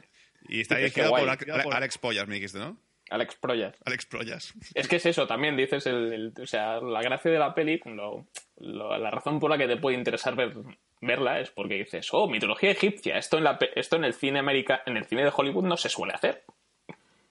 Y 0.48 0.60
está 0.60 0.76
dirigido 0.76 1.10
por 1.10 1.20
guay. 1.20 1.28
Alex, 1.28 1.48
Ale- 1.48 1.76
Alex 1.76 1.98
Pollas, 1.98 2.28
me 2.28 2.34
dijiste, 2.34 2.58
¿no? 2.58 2.76
Alex 3.10 3.36
Proyas. 3.36 3.76
Alex 3.84 4.06
Proyas. 4.06 4.54
Es 4.74 4.88
que 4.88 4.96
es 4.96 5.06
eso 5.06 5.26
también, 5.26 5.56
dices, 5.56 5.86
el, 5.86 6.12
el- 6.12 6.32
o 6.42 6.46
sea, 6.46 6.80
la 6.80 7.02
gracia 7.02 7.30
de 7.30 7.38
la 7.38 7.54
peli, 7.54 7.80
lo- 7.84 8.26
lo- 8.58 8.98
la 8.98 9.10
razón 9.10 9.40
por 9.40 9.50
la 9.50 9.58
que 9.58 9.66
te 9.66 9.76
puede 9.76 9.96
interesar 9.96 10.34
ver- 10.34 10.54
verla 11.00 11.40
es 11.40 11.50
porque 11.50 11.74
dices, 11.74 12.08
oh, 12.12 12.28
mitología 12.28 12.70
egipcia, 12.70 13.16
esto 13.18 13.38
en, 13.38 13.44
la, 13.44 13.58
esto 13.74 13.96
en 13.96 14.04
el 14.04 14.14
cine 14.14 14.38
america, 14.40 14.82
en 14.86 14.96
el 14.96 15.04
cine 15.04 15.22
de 15.24 15.32
Hollywood 15.34 15.64
no 15.64 15.76
se 15.76 15.88
suele 15.88 16.12
hacer. 16.14 16.44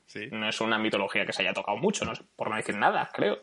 Sí. 0.06 0.28
No 0.32 0.48
es 0.48 0.62
una 0.62 0.78
mitología 0.80 1.26
que 1.26 1.34
se 1.34 1.42
haya 1.42 1.54
tocado 1.54 1.78
mucho, 1.78 2.06
no 2.06 2.14
por 2.36 2.50
no 2.50 2.56
decir 2.56 2.76
nada, 2.78 3.10
creo. 3.14 3.40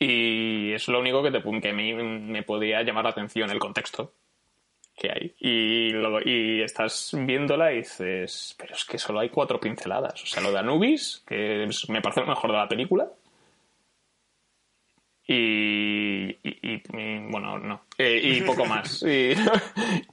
Y 0.00 0.72
es 0.72 0.88
lo 0.88 1.00
único 1.00 1.22
que, 1.22 1.30
te, 1.30 1.42
que 1.60 1.68
a 1.68 1.72
mí 1.72 1.92
me 1.92 2.42
podía 2.42 2.82
llamar 2.82 3.04
la 3.04 3.10
atención, 3.10 3.50
el 3.50 3.58
contexto 3.58 4.12
que 4.98 5.10
hay. 5.10 5.34
Y, 5.38 5.90
lo- 5.90 6.20
y 6.20 6.60
estás 6.62 7.12
viéndola 7.14 7.72
y 7.72 7.76
dices, 7.78 8.54
pero 8.58 8.74
es 8.74 8.84
que 8.84 8.98
solo 8.98 9.20
hay 9.20 9.28
cuatro 9.30 9.60
pinceladas. 9.60 10.22
O 10.22 10.26
sea, 10.26 10.42
lo 10.42 10.50
de 10.52 10.58
Anubis, 10.58 11.22
que 11.26 11.64
es- 11.64 11.88
me 11.88 12.00
parece 12.02 12.20
lo 12.20 12.26
mejor 12.26 12.50
de 12.50 12.56
la 12.58 12.68
película. 12.68 13.08
Y, 15.30 16.30
y- 16.42 16.58
y, 16.62 16.82
y, 16.90 17.18
bueno, 17.30 17.58
no. 17.58 17.82
Eh, 17.98 18.18
y 18.22 18.40
poco 18.42 18.64
más. 18.64 19.02
Y, 19.06 19.34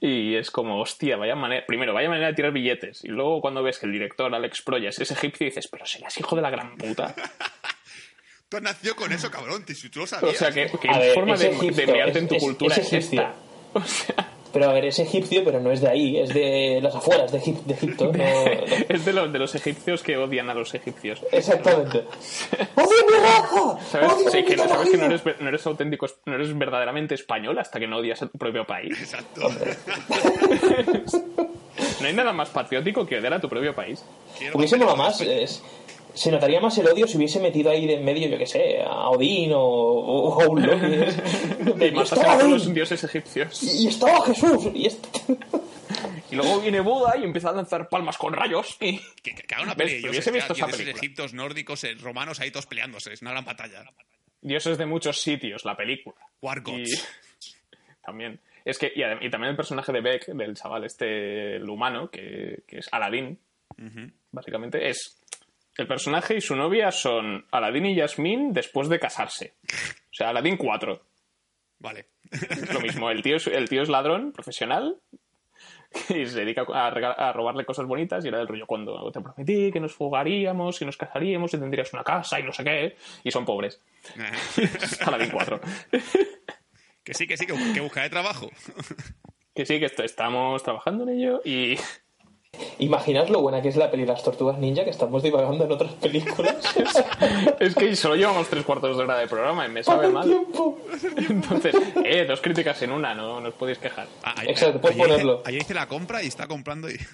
y 0.00 0.34
es 0.36 0.50
como, 0.50 0.80
hostia, 0.80 1.16
vaya 1.16 1.34
manera. 1.34 1.64
Primero, 1.66 1.94
vaya 1.94 2.08
manera 2.08 2.28
de 2.28 2.34
tirar 2.34 2.52
billetes. 2.52 3.02
Y 3.04 3.08
luego, 3.08 3.40
cuando 3.40 3.62
ves 3.62 3.78
que 3.78 3.86
el 3.86 3.92
director 3.92 4.34
Alex 4.34 4.60
Proyas 4.62 4.98
es 4.98 5.10
egipcio, 5.10 5.46
dices, 5.46 5.68
pero 5.68 5.86
serás 5.86 6.18
hijo 6.18 6.36
de 6.36 6.42
la 6.42 6.50
gran 6.50 6.76
puta. 6.76 7.14
Tú 8.48 8.58
has 8.58 8.62
nacido 8.62 8.94
con 8.94 9.10
eso, 9.12 9.28
cabrón, 9.30 9.64
tío, 9.64 9.74
si 9.74 9.88
tú 9.90 10.00
lo 10.00 10.06
sabías. 10.06 10.34
O 10.36 10.38
sea, 10.38 10.52
que, 10.52 10.70
que 10.78 10.86
ver, 10.88 11.14
forma 11.14 11.34
es 11.34 11.40
de, 11.40 11.48
egipcio, 11.48 11.86
de 11.86 11.92
mearte 11.92 12.18
en 12.20 12.28
tu 12.28 12.36
es- 12.36 12.42
cultura 12.44 12.76
es 12.76 12.92
esta. 12.92 13.34
O 13.72 13.80
sea, 13.82 14.14
Pero 14.58 14.70
a 14.70 14.72
ver, 14.74 14.84
es 14.86 14.98
egipcio, 14.98 15.44
pero 15.44 15.60
no 15.60 15.70
es 15.70 15.80
de 15.80 15.88
ahí, 15.88 16.18
es 16.18 16.32
de 16.32 16.80
las 16.82 16.94
afueras 16.94 17.30
de, 17.32 17.40
Egip- 17.40 17.62
de 17.64 17.74
Egipto. 17.74 18.12
no- 18.12 18.24
es 18.88 19.04
de 19.04 19.12
los, 19.12 19.32
de 19.32 19.38
los 19.38 19.54
egipcios 19.54 20.02
que 20.02 20.16
odian 20.16 20.48
a 20.50 20.54
los 20.54 20.74
egipcios. 20.74 21.20
Exactamente. 21.32 21.98
¡Odio 22.76 23.06
mi 23.06 23.12
raza! 23.18 23.78
¿Sabes? 23.90 24.12
¡Odio 24.12 24.30
Sí, 24.30 24.36
mi 24.38 24.44
que 24.44 24.56
no, 24.56 24.68
sabes 24.68 24.88
que 24.90 24.96
no 24.96 25.04
mitología! 25.04 25.06
eres, 25.06 25.24
ver- 25.24 25.36
no 25.40 25.48
eres 25.48 25.66
auténtico, 25.66 26.06
no 26.26 26.34
eres 26.34 26.56
verdaderamente 26.58 27.14
español 27.14 27.58
hasta 27.58 27.78
que 27.78 27.86
no 27.86 27.98
odias 27.98 28.22
a 28.22 28.26
tu 28.28 28.38
propio 28.38 28.64
país. 28.66 28.98
Exacto. 29.00 29.48
No 32.00 32.06
hay 32.08 32.14
nada 32.14 32.32
más 32.32 32.48
patriótico 32.50 33.06
que 33.06 33.18
odiar 33.18 33.34
a 33.34 33.40
tu 33.40 33.48
propio 33.48 33.74
país. 33.74 34.04
Hubiese 34.54 34.76
molado 34.76 34.96
más. 34.96 35.20
es- 35.20 35.62
se 36.16 36.30
notaría 36.30 36.60
más 36.60 36.76
el 36.78 36.86
odio 36.88 37.06
si 37.06 37.16
hubiese 37.18 37.40
metido 37.40 37.70
ahí 37.70 37.86
de 37.86 37.94
en 37.94 38.04
medio, 38.04 38.28
yo 38.28 38.38
que 38.38 38.46
sé, 38.46 38.80
a 38.82 39.10
Odín 39.10 39.52
o, 39.52 39.60
o, 39.60 40.28
o 40.30 40.42
a 40.42 40.48
un 40.48 40.66
Loki. 40.66 40.86
Y 41.84 42.00
estaba 42.00 42.32
a 42.32 42.42
los 42.42 42.72
dioses 42.72 43.04
egipcios. 43.04 43.62
y 43.62 43.88
estaba 43.88 44.24
Jesús. 44.24 44.66
Y 44.74 44.88
Y 46.30 46.34
luego 46.36 46.60
viene 46.60 46.80
Buda 46.80 47.16
y 47.16 47.24
empieza 47.24 47.50
a 47.50 47.52
lanzar 47.52 47.88
palmas 47.88 48.16
con 48.18 48.32
rayos. 48.32 48.76
Y... 48.80 48.98
Que, 49.22 49.34
que, 49.34 49.42
que 49.42 49.54
haga 49.54 49.64
una 49.64 49.76
peli 49.76 50.00
de 50.00 50.08
Hubiese 50.08 50.30
dioses, 50.30 50.32
visto 50.32 50.52
esa 50.54 50.66
dioses 50.66 50.76
película. 50.84 51.00
egiptos, 51.00 51.34
nórdicos, 51.34 51.84
eh, 51.84 51.94
romanos 52.00 52.40
ahí 52.40 52.50
todos 52.50 52.66
peleándose. 52.66 53.12
Es 53.12 53.22
una 53.22 53.30
gran 53.30 53.44
batalla. 53.44 53.84
Dioses 54.40 54.78
de 54.78 54.86
muchos 54.86 55.20
sitios, 55.20 55.64
la 55.64 55.76
película. 55.76 56.16
War 56.42 56.58
Y 56.58 56.62
Gods. 56.62 57.08
también. 58.02 58.40
Es 58.64 58.78
que, 58.78 58.92
y 58.96 59.30
también 59.30 59.50
el 59.50 59.56
personaje 59.56 59.92
de 59.92 60.00
Beck, 60.00 60.26
del 60.26 60.56
chaval 60.56 60.84
este, 60.84 61.56
el 61.56 61.68
humano, 61.68 62.10
que, 62.10 62.64
que 62.66 62.78
es 62.78 62.88
Aladdin, 62.90 63.38
básicamente, 64.32 64.88
es. 64.88 65.20
El 65.78 65.86
personaje 65.86 66.36
y 66.36 66.40
su 66.40 66.56
novia 66.56 66.90
son 66.90 67.46
Aladdin 67.50 67.86
y 67.86 67.94
Yasmín 67.96 68.52
después 68.52 68.88
de 68.88 68.98
casarse. 68.98 69.54
O 70.10 70.14
sea, 70.14 70.30
Aladdin 70.30 70.56
4. 70.56 71.02
Vale. 71.78 72.06
Es 72.30 72.72
lo 72.72 72.80
mismo. 72.80 73.10
El 73.10 73.22
tío 73.22 73.36
es, 73.36 73.46
el 73.46 73.68
tío 73.68 73.82
es 73.82 73.88
ladrón 73.88 74.32
profesional 74.32 74.96
y 76.08 76.26
se 76.26 76.40
dedica 76.40 76.64
a, 76.72 77.32
robarle 77.32 77.64
cosas 77.64 77.86
bonitas 77.86 78.24
y 78.24 78.28
era 78.28 78.38
del 78.38 78.48
rollo 78.48 78.66
cuando 78.66 79.10
te 79.12 79.20
prometí 79.20 79.70
que 79.70 79.80
nos 79.80 79.94
fugaríamos 79.94 80.80
y 80.82 80.86
nos 80.86 80.96
casaríamos 80.96 81.52
y 81.54 81.58
tendrías 81.58 81.92
una 81.92 82.02
casa 82.02 82.40
y 82.40 82.42
no 82.42 82.52
sé 82.52 82.64
qué. 82.64 82.96
Y 83.22 83.30
son 83.30 83.44
pobres. 83.44 83.80
Aladdin 85.06 85.30
4. 85.30 85.60
que 87.04 87.14
sí, 87.14 87.26
que 87.26 87.36
sí, 87.36 87.46
que, 87.46 87.54
que 87.74 87.80
buscaré 87.80 88.08
trabajo. 88.10 88.50
Que 89.54 89.64
sí, 89.66 89.78
que 89.78 89.86
esto- 89.86 90.02
estamos 90.04 90.62
trabajando 90.62 91.04
en 91.04 91.10
ello 91.20 91.40
y 91.44 91.76
Imaginad 92.78 93.28
lo 93.28 93.40
buena 93.40 93.62
que 93.62 93.68
es 93.68 93.76
la 93.76 93.90
peli 93.90 94.06
Las 94.06 94.22
Tortugas 94.22 94.58
Ninja, 94.58 94.84
que 94.84 94.90
estamos 94.90 95.22
divagando 95.22 95.64
en 95.64 95.72
otras 95.72 95.92
películas. 95.94 96.56
es 97.60 97.74
que 97.74 97.96
solo 97.96 98.16
llevamos 98.16 98.48
tres 98.48 98.64
cuartos 98.64 98.96
de 98.96 99.04
hora 99.04 99.18
de 99.18 99.26
programa 99.26 99.66
y 99.66 99.70
me 99.70 99.82
¡Para 99.82 99.96
sabe 99.96 100.06
el 100.08 100.12
mal. 100.12 100.26
tiempo! 100.26 100.78
Entonces, 101.28 101.74
eh, 102.04 102.24
dos 102.26 102.40
críticas 102.40 102.80
en 102.82 102.92
una, 102.92 103.14
no, 103.14 103.40
no 103.40 103.48
os 103.48 103.54
podéis 103.54 103.78
quejar. 103.78 104.06
Ah, 104.22 104.34
Exacto, 104.46 104.80
puedes 104.80 104.96
ayer 104.96 105.08
ponerlo. 105.08 105.42
Ayer 105.44 105.62
hice 105.62 105.74
la 105.74 105.86
compra 105.86 106.22
y 106.22 106.26
está 106.26 106.46
comprando 106.46 106.88
y... 106.90 106.96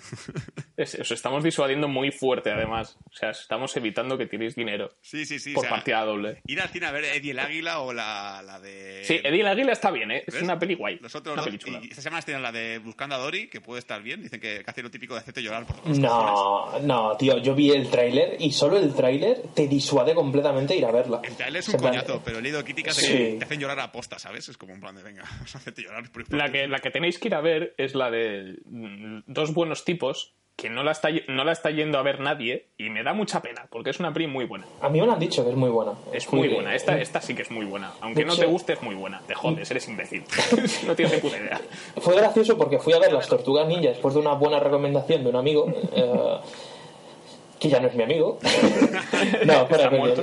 Es- 0.76 0.94
os 0.98 1.10
estamos 1.10 1.44
disuadiendo 1.44 1.88
muy 1.88 2.10
fuerte, 2.12 2.50
además. 2.50 2.96
O 3.10 3.14
sea, 3.14 3.30
estamos 3.30 3.76
evitando 3.76 4.16
que 4.16 4.26
tiréis 4.26 4.54
dinero 4.54 4.90
Sí, 5.02 5.26
sí, 5.26 5.38
sí. 5.38 5.52
por 5.52 5.60
o 5.64 5.68
sea, 5.68 5.70
partida 5.76 6.04
doble. 6.04 6.40
Ir 6.46 6.60
al 6.60 6.68
cine 6.70 6.86
a 6.86 6.92
ver 6.92 7.04
Eddie 7.04 7.32
el 7.32 7.38
Águila 7.38 7.80
o 7.80 7.92
la, 7.92 8.42
la 8.44 8.58
de... 8.60 9.04
Sí, 9.04 9.20
Eddie 9.22 9.40
el 9.42 9.46
Águila 9.48 9.72
está 9.72 9.90
bien, 9.90 10.10
¿eh? 10.10 10.24
Es 10.26 10.40
una 10.40 10.58
peli 10.58 10.74
guay. 10.74 10.98
Los 11.00 11.14
otros 11.14 11.34
una 11.34 11.42
dos. 11.42 11.46
peli 11.46 11.58
chula. 11.58 11.80
Y 11.82 11.88
esta 11.88 12.00
semana 12.02 12.22
tienen 12.22 12.42
la 12.42 12.52
de 12.52 12.78
Buscando 12.78 13.14
a 13.16 13.18
Dory, 13.18 13.48
que 13.48 13.60
puede 13.60 13.80
estar 13.80 14.02
bien. 14.02 14.22
Dicen 14.22 14.40
que, 14.40 14.62
hace 14.66 14.82
lo 14.82 14.90
típico 14.90 15.14
de 15.14 15.20
hacerte 15.20 15.42
llorar 15.42 15.66
por 15.66 15.76
los 15.76 15.98
cojones. 15.98 16.00
No, 16.00 16.78
no, 16.80 17.16
tío, 17.16 17.38
yo 17.38 17.54
vi 17.54 17.70
el 17.70 17.90
tráiler 17.90 18.36
y 18.40 18.52
solo 18.52 18.78
el 18.78 18.94
tráiler 18.94 19.42
te 19.54 19.68
disuade 19.68 20.14
completamente 20.14 20.74
ir 20.76 20.84
a 20.84 20.90
verla. 20.90 21.20
El 21.24 21.36
trailer 21.36 21.60
es 21.60 21.68
un 21.68 21.80
plan, 21.80 21.92
coñazo, 21.94 22.22
pero 22.24 22.38
he 22.38 22.42
leído 22.42 22.62
críticas 22.64 22.96
Sí. 22.96 23.06
que 23.08 23.36
te 23.38 23.44
hacen 23.44 23.60
llorar 23.60 23.80
a 23.80 23.92
posta, 23.92 24.18
¿sabes? 24.18 24.48
Es 24.48 24.56
como 24.56 24.72
un 24.72 24.80
plan 24.80 24.94
de, 24.96 25.02
venga, 25.02 25.22
hacerte 25.54 25.82
llorar. 25.82 26.10
por- 26.10 26.24
por- 26.24 26.36
La 26.38 26.50
que, 26.50 26.66
la 26.66 26.78
que 26.78 26.90
tenéis 26.90 27.18
que 27.18 27.28
ir 27.28 27.34
a 27.34 27.40
ver 27.40 27.74
es 27.76 27.94
la 27.94 28.10
de 28.10 28.56
dos 29.26 29.52
buenos 29.54 29.84
tipos 29.84 30.34
que 30.57 30.70
no 30.70 30.82
la, 30.84 30.92
está, 30.92 31.09
no 31.28 31.44
la 31.44 31.53
está 31.53 31.70
yendo 31.70 31.98
a 31.98 32.03
ver 32.03 32.20
nadie 32.20 32.68
y 32.78 32.90
me 32.90 33.03
da 33.03 33.12
mucha 33.14 33.40
pena 33.42 33.66
porque 33.70 33.90
es 33.90 33.98
una 34.00 34.12
peli 34.12 34.26
muy 34.28 34.44
buena. 34.44 34.66
A 34.80 34.88
mí 34.88 35.00
me 35.00 35.07
lo 35.07 35.12
han 35.12 35.18
dicho 35.18 35.42
que 35.44 35.50
es 35.50 35.57
muy 35.57 35.70
buena. 35.70 35.92
Es 36.12 36.30
muy 36.32 36.46
Muy- 36.46 36.55
buena. 36.55 36.74
Esta, 36.74 37.00
esta 37.00 37.20
sí 37.20 37.34
que 37.34 37.42
es 37.42 37.50
muy 37.50 37.64
buena. 37.64 37.92
Aunque 38.00 38.24
no 38.24 38.32
hecho- 38.34 38.42
te 38.42 38.46
guste, 38.46 38.72
es 38.74 38.82
muy 38.82 38.94
buena. 38.94 39.20
Te 39.26 39.34
jodes, 39.34 39.70
eres 39.70 39.88
imbécil. 39.88 40.22
no 40.86 40.94
tienes 40.94 41.14
ni 41.14 41.20
puta 41.20 41.38
idea. 41.38 41.61
Fue 41.96 42.14
gracioso 42.16 42.57
porque 42.57 42.78
fui 42.78 42.92
a 42.92 42.98
ver 42.98 43.12
Las 43.12 43.26
Tortugas 43.28 43.66
Ninja 43.66 43.88
después 43.88 44.14
de 44.14 44.20
una 44.20 44.34
buena 44.34 44.61
recomendación 44.61 45.24
de 45.24 45.30
un 45.30 45.36
amigo. 45.36 45.66
eh, 45.94 46.36
que 47.62 47.68
ya 47.68 47.78
no 47.80 47.86
es 47.88 47.94
mi 47.94 48.02
amigo. 48.02 48.38
no, 49.46 49.66
fuera 49.68 49.88
coña. 49.88 50.14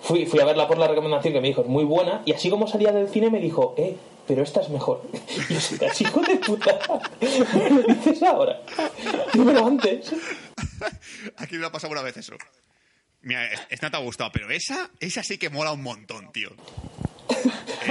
Fui, 0.00 0.24
fui 0.26 0.38
a 0.40 0.44
verla 0.44 0.68
por 0.68 0.78
la 0.78 0.86
recomendación 0.86 1.34
que 1.34 1.40
me 1.40 1.48
dijo, 1.48 1.62
es 1.62 1.66
muy 1.66 1.82
buena. 1.84 2.22
Y 2.24 2.32
así 2.32 2.48
como 2.48 2.68
salía 2.68 2.92
del 2.92 3.08
cine 3.08 3.28
me 3.28 3.40
dijo, 3.40 3.74
eh, 3.76 3.96
pero 4.28 4.42
esta 4.44 4.60
es 4.60 4.68
mejor. 4.70 5.02
Y 5.48 5.52
yo, 5.52 5.58
"Estás 5.58 6.00
hijo 6.00 6.20
de 6.20 6.36
puta. 6.36 6.78
¿Me 7.20 7.70
lo 7.70 7.82
dices 7.82 8.22
ahora? 8.22 8.62
Dímelo 9.32 9.66
antes. 9.66 10.12
Aquí 11.36 11.56
me 11.58 11.66
ha 11.66 11.72
pasado 11.72 11.92
una 11.92 12.02
vez 12.02 12.16
eso. 12.16 12.34
Mira, 13.22 13.52
es- 13.52 13.60
esta 13.70 13.90
te 13.90 13.96
ha 13.96 14.00
gustado, 14.00 14.30
pero 14.32 14.48
esa, 14.50 14.88
esa 15.00 15.22
sí 15.24 15.38
que 15.38 15.50
mola 15.50 15.72
un 15.72 15.82
montón, 15.82 16.30
tío. 16.32 16.50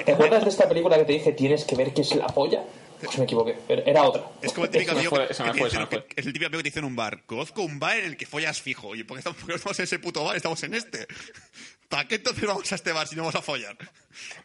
¿Te 0.06 0.14
acuerdas 0.14 0.44
de 0.44 0.50
esta 0.50 0.68
película 0.70 0.98
que 0.98 1.04
te 1.06 1.14
dije, 1.14 1.34
tienes 1.34 1.66
que 1.66 1.76
ver 1.76 1.94
que 1.94 2.02
es 2.02 2.16
la 2.16 2.28
polla? 2.28 2.64
Pues 3.06 3.18
me 3.18 3.24
equivoqué, 3.26 3.56
era 3.68 4.04
otra. 4.04 4.24
Es 4.42 4.54
como 4.54 4.66
el 4.66 4.72
típico 4.72 4.92
amigo 4.92 5.12
que, 5.16 5.24
es 5.24 5.40
el 5.40 6.34
típico 6.34 6.46
amigo 6.46 6.58
que 6.58 6.64
te 6.64 6.64
dice 6.64 6.80
en 6.80 6.86
un 6.86 6.96
bar. 6.96 7.24
Conozco 7.26 7.62
un 7.62 7.80
bar 7.80 7.98
en 7.98 8.06
el 8.06 8.18
que 8.18 8.26
follas 8.26 8.62
fijo. 8.62 8.90
Oye, 8.90 9.06
¿por 9.06 9.22
qué 9.22 9.30
estamos, 9.56 9.80
en 9.80 9.84
ese 9.84 10.00
puto 10.00 10.24
bar? 10.24 10.36
Estamos 10.36 10.62
en 10.64 10.74
este. 10.74 11.08
¿Para 11.90 12.08
qué 12.08 12.16
entonces 12.16 12.46
vamos 12.46 12.72
a 12.72 12.76
este 12.76 12.92
bar 12.92 13.08
si 13.08 13.16
no 13.16 13.24
vamos 13.24 13.36
a 13.36 13.42
follar? 13.42 13.78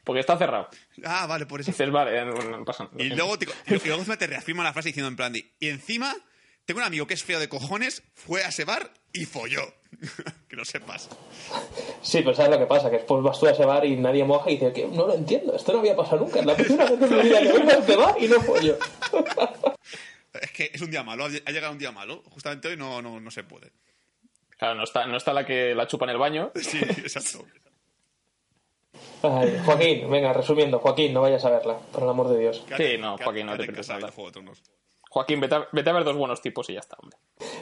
Porque 0.04 0.20
está 0.20 0.36
cerrado. 0.36 0.68
Ah, 1.04 1.26
vale, 1.26 1.46
por 1.46 1.60
eso. 1.60 1.70
Dices, 1.70 1.90
vale, 1.90 2.24
no, 2.24 2.34
no 2.34 2.64
pasa 2.64 2.84
nada. 2.84 3.02
Y 3.02 3.08
luego, 3.08 3.38
te, 3.38 3.46
y 3.66 3.88
luego 3.88 4.16
te 4.16 4.26
reafirma 4.26 4.62
la 4.62 4.72
frase 4.72 4.90
diciendo 4.90 5.08
en 5.08 5.16
plan 5.16 5.32
de, 5.32 5.50
y 5.58 5.68
encima 5.68 6.14
tengo 6.70 6.82
un 6.82 6.86
amigo 6.86 7.04
que 7.04 7.14
es 7.14 7.24
feo 7.24 7.40
de 7.40 7.48
cojones, 7.48 8.04
fue 8.14 8.44
a 8.44 8.50
ese 8.50 8.64
bar 8.64 8.92
y 9.12 9.24
folló. 9.24 9.74
que 10.48 10.54
lo 10.54 10.64
sepas. 10.64 11.08
Sí, 12.00 12.18
pero 12.18 12.32
¿sabes 12.32 12.52
lo 12.52 12.60
que 12.60 12.66
pasa? 12.66 12.88
Que 12.88 12.98
después 12.98 13.24
vas 13.24 13.40
tú 13.40 13.46
a 13.48 13.50
ese 13.50 13.64
bar 13.64 13.84
y 13.84 13.96
nadie 13.96 14.22
moja 14.22 14.48
y 14.52 14.54
dice 14.54 14.72
que 14.72 14.86
no 14.86 15.08
lo 15.08 15.14
entiendo, 15.14 15.56
esto 15.56 15.72
no 15.72 15.80
había 15.80 15.96
pasado 15.96 16.20
nunca. 16.20 16.38
Es 16.38 16.46
la 16.46 16.54
primera 16.54 16.84
vez 16.84 17.02
en 17.02 17.10
mi 17.10 17.22
vida 17.24 17.40
que 17.40 17.52
vengo 17.52 17.70
a 17.70 17.74
este 17.74 17.96
bar 17.96 18.14
y 18.20 18.28
no 18.28 18.40
pollo. 18.42 18.78
Es 20.32 20.52
que 20.52 20.70
es 20.72 20.80
un 20.80 20.92
día 20.92 21.02
malo, 21.02 21.24
ha 21.24 21.50
llegado 21.50 21.72
un 21.72 21.78
día 21.80 21.90
malo. 21.90 22.22
Justamente 22.30 22.68
hoy 22.68 22.76
no, 22.76 23.02
no, 23.02 23.18
no 23.18 23.30
se 23.32 23.42
puede. 23.42 23.72
Claro, 24.56 24.76
no 24.76 24.84
está, 24.84 25.04
no 25.08 25.16
está 25.16 25.32
la 25.32 25.44
que 25.44 25.74
la 25.74 25.88
chupa 25.88 26.04
en 26.04 26.10
el 26.12 26.18
baño. 26.18 26.52
Sí, 26.62 26.78
exacto. 26.78 27.44
Ay, 29.24 29.60
Joaquín, 29.64 30.08
venga, 30.08 30.32
resumiendo, 30.32 30.78
Joaquín, 30.78 31.12
no 31.12 31.22
vayas 31.22 31.44
a 31.44 31.50
verla, 31.50 31.78
por 31.78 32.04
el 32.04 32.10
amor 32.10 32.28
de 32.28 32.38
Dios. 32.38 32.64
Sí, 32.76 32.96
no, 32.96 33.18
Joaquín, 33.18 33.46
no 33.46 33.56
te 33.58 33.72
casa 33.72 33.98
nada. 33.98 34.12
Joaquín, 35.10 35.40
vete 35.40 35.56
a, 35.56 35.68
vete 35.72 35.90
a 35.90 35.92
ver 35.92 36.04
dos 36.04 36.16
buenos 36.16 36.40
tipos 36.40 36.70
y 36.70 36.74
ya 36.74 36.80
está, 36.80 36.96
hombre. 37.00 37.18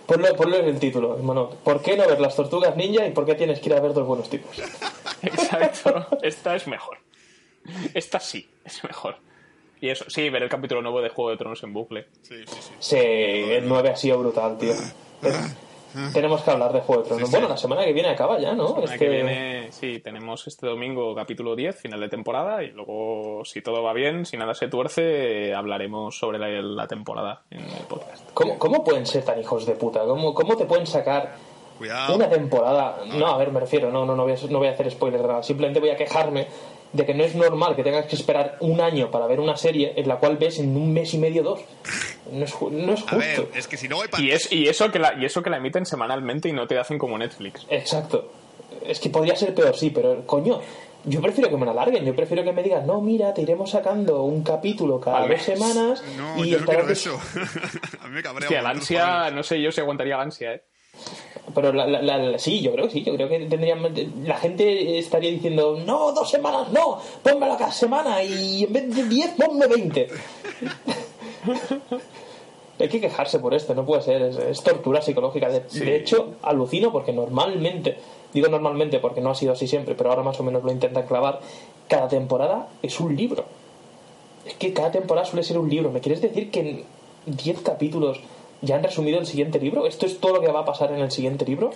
Ponlo, 0.07 0.37
ponlo 0.37 0.57
en 0.57 0.67
el 0.67 0.79
título, 0.79 1.17
hermano. 1.17 1.49
¿Por 1.65 1.83
qué 1.83 1.97
no 1.97 2.07
ver 2.07 2.21
las 2.21 2.37
tortugas 2.37 2.77
ninja 2.77 3.07
y 3.07 3.13
por 3.13 3.25
qué 3.25 3.35
tienes 3.35 3.59
que 3.59 3.71
ir 3.71 3.75
a 3.75 3.81
ver 3.81 3.95
dos 3.95 4.07
buenos 4.07 4.29
tipos? 4.29 4.59
Exacto. 5.23 6.07
Esta 6.23 6.55
es 6.55 6.67
mejor. 6.67 6.99
Esta 7.95 8.21
sí, 8.21 8.51
es 8.65 8.85
mejor. 8.85 9.17
Y 9.81 9.89
eso, 9.89 10.05
sí, 10.09 10.29
ver 10.29 10.43
el 10.43 10.51
capítulo 10.51 10.83
nuevo 10.83 11.01
de 11.01 11.09
Juego 11.09 11.31
de 11.31 11.39
Tronos 11.39 11.63
en 11.63 11.73
bucle. 11.73 12.09
Sí, 12.21 12.37
sí, 12.47 12.57
sí. 12.61 12.73
Sí, 12.81 12.97
el 12.97 13.67
9 13.67 13.91
ha 13.91 13.97
sido 13.97 14.19
brutal, 14.19 14.59
tío. 14.59 14.75
Tenemos 16.13 16.43
que 16.43 16.51
hablar 16.51 16.73
de 16.73 16.81
Juego 16.81 17.03
de 17.03 17.09
Tronos. 17.09 17.29
Sí, 17.29 17.33
sí. 17.33 17.39
Bueno, 17.39 17.49
la 17.49 17.57
semana 17.57 17.85
que 17.85 17.93
viene 17.93 18.09
acaba 18.11 18.39
ya, 18.39 18.55
¿no? 18.55 18.77
La 18.79 18.85
Es 18.85 18.91
que 18.93 18.99
que- 18.99 19.09
viene, 19.09 19.73
sí, 19.73 20.01
tenemos 20.01 20.47
este 20.47 20.67
domingo 20.67 21.15
capítulo 21.15 21.55
10, 21.57 21.77
final 21.81 22.01
de 22.01 22.09
temporada, 22.09 22.63
y 22.63 22.71
luego, 22.73 23.45
si 23.45 23.61
todo 23.63 23.83
va 23.83 23.93
bien, 23.93 24.25
si 24.27 24.37
nada 24.37 24.55
se 24.55 24.69
tuerce, 24.69 25.55
hablaremos 25.55 26.19
sobre 26.19 26.39
la, 26.39 26.49
la 26.63 26.87
temporada 26.87 27.43
en 27.51 27.61
el 27.61 27.85
podcast. 27.89 28.29
¿Cómo, 28.35 28.59
cómo 28.59 28.85
pueden 28.85 29.07
ser 29.07 29.25
tan 29.25 29.41
hijos 29.41 29.67
de 29.67 29.75
puta? 29.75 30.01
¿Cómo, 30.05 30.35
cómo 30.35 30.57
te 30.57 30.65
pueden 30.65 30.87
sacar 30.87 31.35
Cuidado. 31.79 32.15
una 32.17 32.29
temporada? 32.29 32.99
No, 33.07 33.27
a 33.27 33.37
ver, 33.39 33.51
me 33.53 33.61
refiero, 33.61 33.91
no, 33.91 34.05
no, 34.05 34.15
no 34.17 34.23
voy 34.25 34.33
a, 34.33 34.37
no 34.51 34.59
voy 34.59 34.69
a 34.69 34.73
hacer 34.73 34.91
spoilers 34.91 35.23
de 35.23 35.29
nada. 35.29 35.43
Simplemente 35.43 35.81
voy 35.81 35.91
a 35.91 35.97
quejarme 35.97 36.47
de 36.93 37.05
que 37.05 37.15
no 37.15 37.23
es 37.25 37.35
normal 37.35 37.77
que 37.77 37.83
tengas 37.85 38.07
que 38.07 38.17
esperar 38.17 38.57
un 38.61 38.81
año 38.81 39.11
para 39.11 39.27
ver 39.27 39.41
una 39.41 39.57
serie 39.57 39.93
en 39.97 40.09
la 40.09 40.17
cual 40.17 40.37
ves 40.39 40.59
en 40.59 40.77
un 40.77 40.93
mes 40.93 41.13
y 41.15 41.19
medio 41.19 41.43
dos. 41.43 41.61
No 42.33 42.45
es, 42.45 42.55
ju- 42.55 42.71
no 42.71 42.93
es 42.95 43.05
A 43.09 43.17
ver, 43.17 43.37
justo. 43.41 43.59
es 43.59 43.67
que 43.69 43.77
si 43.77 43.89
no 43.89 44.01
hay 44.01 44.09
Y, 44.19 44.31
es, 44.31 44.51
y, 44.53 44.69
eso 44.69 44.91
que 44.91 44.99
la, 44.99 45.15
y 45.15 45.25
eso 45.25 45.43
que 45.43 45.51
la 45.51 45.59
emiten 45.59 45.85
semanalmente 45.87 46.49
y 46.49 46.53
no 46.53 46.67
te 46.67 46.79
hacen 46.79 46.99
como 46.99 47.17
Netflix. 47.19 47.67
Exacto. 47.71 48.31
Es 48.87 49.01
que 49.01 49.11
podría 49.11 49.35
ser 49.37 49.55
peor, 49.55 49.77
sí, 49.77 49.91
pero 49.91 50.27
coño, 50.27 50.61
yo 51.05 51.21
prefiero 51.21 51.49
que 51.51 51.57
me 51.57 51.65
la 51.67 51.73
alarguen. 51.73 52.05
Yo 52.05 52.15
prefiero 52.15 52.43
que 52.45 52.53
me 52.53 52.63
digan, 52.63 52.87
no, 52.87 53.01
mira, 53.01 53.33
te 53.35 53.43
iremos 53.43 53.71
sacando 53.71 54.23
un 54.23 54.43
capítulo 54.43 55.01
cada 55.01 55.27
dos 55.27 55.43
semanas 55.43 56.03
No, 56.17 56.45
y 56.45 56.51
yo 56.51 56.59
no 56.59 56.65
estarás 56.65 56.67
quiero 56.67 56.87
des- 56.87 56.99
eso. 57.07 57.21
a 58.03 58.09
mí 58.09 58.15
me 58.15 58.23
cabrea. 58.23 58.47
Hostia, 58.49 58.69
ansia, 58.69 59.31
no 59.31 59.43
sé 59.43 59.61
yo 59.61 59.71
si 59.73 59.81
aguantaría 59.81 60.17
la 60.17 60.23
ansia, 60.25 60.55
¿eh? 60.55 60.63
Pero 61.55 61.73
la, 61.73 61.87
la- 61.87 62.03
la- 62.03 62.39
sí, 62.39 62.61
yo 62.61 62.73
creo 62.73 62.87
que 62.87 62.93
sí, 62.93 63.03
yo 63.03 63.15
creo 63.15 63.29
que 63.29 63.39
tendrían. 63.47 63.83
La 64.25 64.37
gente 64.37 64.99
estaría 64.99 65.31
diciendo, 65.31 65.79
no, 65.85 66.13
dos 66.13 66.29
semanas, 66.31 66.71
no, 66.73 66.99
pónmelo 67.23 67.57
cada 67.57 67.73
semana 67.73 68.23
y 68.23 68.65
en 68.65 68.73
vez 68.73 68.95
de 68.95 69.05
10, 69.05 69.31
ponme 69.31 69.67
20. 69.67 70.09
Hay 72.81 72.89
que 72.89 73.01
quejarse 73.01 73.41
por 73.41 73.55
esto, 73.55 73.75
no 73.75 73.85
puede 73.85 74.03
ser, 74.03 74.23
es, 74.23 74.37
es 74.37 74.63
tortura 74.63 75.03
psicológica. 75.03 75.49
De, 75.49 75.61
de 75.61 75.97
hecho, 75.97 76.35
alucino 76.43 76.93
porque 76.93 77.13
normalmente, 77.13 77.97
digo 78.33 78.47
normalmente 78.49 79.01
porque 79.01 79.21
no 79.21 79.31
ha 79.31 79.35
sido 79.35 79.53
así 79.53 79.67
siempre, 79.67 79.97
pero 79.97 80.11
ahora 80.11 80.23
más 80.23 80.39
o 80.39 80.45
menos 80.45 80.63
lo 80.63 80.71
intentan 80.71 81.05
clavar, 81.07 81.41
cada 81.89 82.07
temporada 82.09 82.69
es 82.83 83.01
un 83.01 83.17
libro. 83.17 83.45
Es 84.47 84.55
que 84.55 84.73
cada 84.73 84.93
temporada 84.93 85.27
suele 85.27 85.43
ser 85.43 85.59
un 85.59 85.69
libro. 85.69 85.91
¿Me 85.91 86.01
quieres 86.01 86.21
decir 86.23 86.51
que 86.53 86.61
en 86.61 86.85
10 87.27 87.63
capítulos 87.63 88.21
ya 88.63 88.77
han 88.77 88.83
resumido 88.83 89.19
el 89.19 89.27
siguiente 89.27 89.59
libro? 89.59 89.87
¿Esto 89.87 90.07
es 90.07 90.19
todo 90.19 90.35
lo 90.35 90.41
que 90.41 90.49
va 90.49 90.61
a 90.61 90.65
pasar 90.65 90.93
en 90.93 91.01
el 91.01 91.11
siguiente 91.11 91.45
libro? 91.45 91.71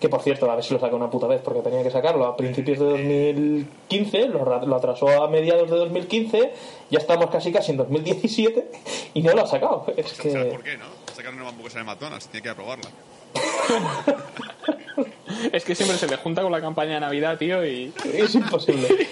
Que 0.00 0.08
por 0.08 0.22
cierto, 0.22 0.50
a 0.50 0.56
ver 0.56 0.64
si 0.64 0.74
lo 0.74 0.80
saca 0.80 0.96
una 0.96 1.10
puta 1.10 1.28
vez, 1.28 1.40
porque 1.42 1.60
tenía 1.60 1.82
que 1.82 1.90
sacarlo 1.90 2.26
a 2.26 2.36
principios 2.36 2.80
de 2.80 2.84
2015, 2.86 4.28
lo, 4.28 4.66
lo 4.66 4.76
atrasó 4.76 5.08
a 5.22 5.28
mediados 5.28 5.70
de 5.70 5.76
2015, 5.76 6.52
ya 6.90 6.98
estamos 6.98 7.30
casi 7.30 7.52
casi 7.52 7.70
en 7.70 7.76
2017 7.76 8.70
y 9.14 9.22
no 9.22 9.32
lo 9.32 9.42
ha 9.42 9.46
sacado. 9.46 9.86
Es 9.96 10.08
¿Sabes 10.08 10.34
que. 10.34 10.44
por 10.46 10.62
qué, 10.62 10.76
no? 10.76 10.86
Sacar 11.14 11.32
una 11.32 11.48
hamburguesa 11.48 11.78
de 11.78 11.84
McDonald's, 11.84 12.28
tiene 12.28 12.42
que 12.42 12.48
ir 12.48 12.52
a 12.52 12.56
probarla. 12.56 12.90
Es 15.52 15.64
que 15.64 15.74
siempre 15.74 15.96
se 15.96 16.06
le 16.06 16.16
junta 16.16 16.42
con 16.42 16.52
la 16.52 16.60
campaña 16.60 16.94
de 16.94 17.00
Navidad, 17.00 17.38
tío, 17.38 17.64
y... 17.66 17.92
Es 18.12 18.34
imposible. 18.34 19.08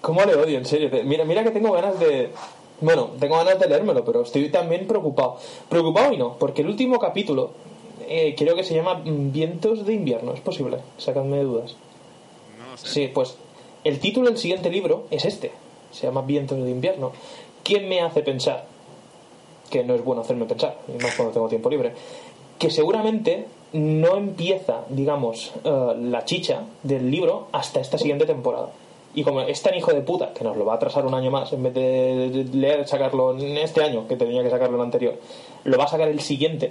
¿Cómo 0.00 0.24
le 0.24 0.34
odio, 0.34 0.58
en 0.58 0.64
serio? 0.64 0.90
Mira, 1.04 1.24
mira 1.24 1.42
que 1.42 1.50
tengo 1.50 1.72
ganas 1.72 1.98
de... 1.98 2.30
Bueno, 2.80 3.10
tengo 3.18 3.36
ganas 3.36 3.58
de 3.58 3.68
leérmelo, 3.68 4.04
pero 4.04 4.22
estoy 4.22 4.50
también 4.50 4.86
preocupado. 4.86 5.38
Preocupado 5.68 6.12
y 6.12 6.18
no, 6.18 6.36
porque 6.38 6.62
el 6.62 6.68
último 6.68 6.98
capítulo 6.98 7.50
eh, 8.08 8.34
creo 8.36 8.54
que 8.54 8.64
se 8.64 8.74
llama 8.74 9.00
Vientos 9.04 9.86
de 9.86 9.94
invierno, 9.94 10.32
¿es 10.34 10.40
posible? 10.40 10.78
Sacadme 10.98 11.38
de 11.38 11.44
dudas. 11.44 11.76
No 12.58 12.72
lo 12.72 12.76
sé. 12.76 12.86
Sí, 12.86 13.10
pues 13.12 13.36
el 13.84 13.98
título 13.98 14.28
del 14.28 14.38
siguiente 14.38 14.70
libro 14.70 15.04
es 15.10 15.24
este. 15.24 15.52
Se 15.90 16.06
llama 16.06 16.22
Vientos 16.22 16.62
de 16.62 16.70
invierno. 16.70 17.12
¿Qué 17.64 17.80
me 17.80 18.00
hace 18.00 18.22
pensar? 18.22 18.66
Que 19.70 19.82
no 19.82 19.94
es 19.94 20.04
bueno 20.04 20.22
hacerme 20.22 20.44
pensar, 20.44 20.78
y 20.86 21.02
más 21.02 21.14
cuando 21.14 21.32
tengo 21.32 21.48
tiempo 21.48 21.70
libre. 21.70 21.94
Que 22.58 22.70
seguramente 22.70 23.46
no 23.72 24.16
empieza, 24.16 24.84
digamos, 24.88 25.52
eh, 25.64 25.94
la 26.00 26.24
chicha 26.24 26.62
del 26.82 27.10
libro 27.10 27.48
hasta 27.52 27.80
esta 27.80 27.98
siguiente 27.98 28.26
temporada. 28.26 28.70
Y 29.16 29.24
como 29.24 29.40
es 29.40 29.60
tan 29.62 29.74
hijo 29.74 29.92
de 29.92 30.02
puta 30.02 30.32
que 30.34 30.44
nos 30.44 30.56
lo 30.56 30.64
va 30.64 30.74
a 30.74 30.76
atrasar 30.76 31.04
un 31.06 31.14
año 31.14 31.30
más, 31.30 31.52
en 31.52 31.62
vez 31.64 31.74
de 31.74 32.46
leer, 32.52 32.86
sacarlo 32.86 33.32
en 33.36 33.56
este 33.56 33.82
año, 33.82 34.06
que 34.06 34.14
tenía 34.16 34.42
que 34.44 34.50
sacarlo 34.50 34.76
el 34.76 34.82
anterior, 34.82 35.14
lo 35.64 35.76
va 35.78 35.84
a 35.84 35.88
sacar 35.88 36.08
el 36.08 36.20
siguiente 36.20 36.70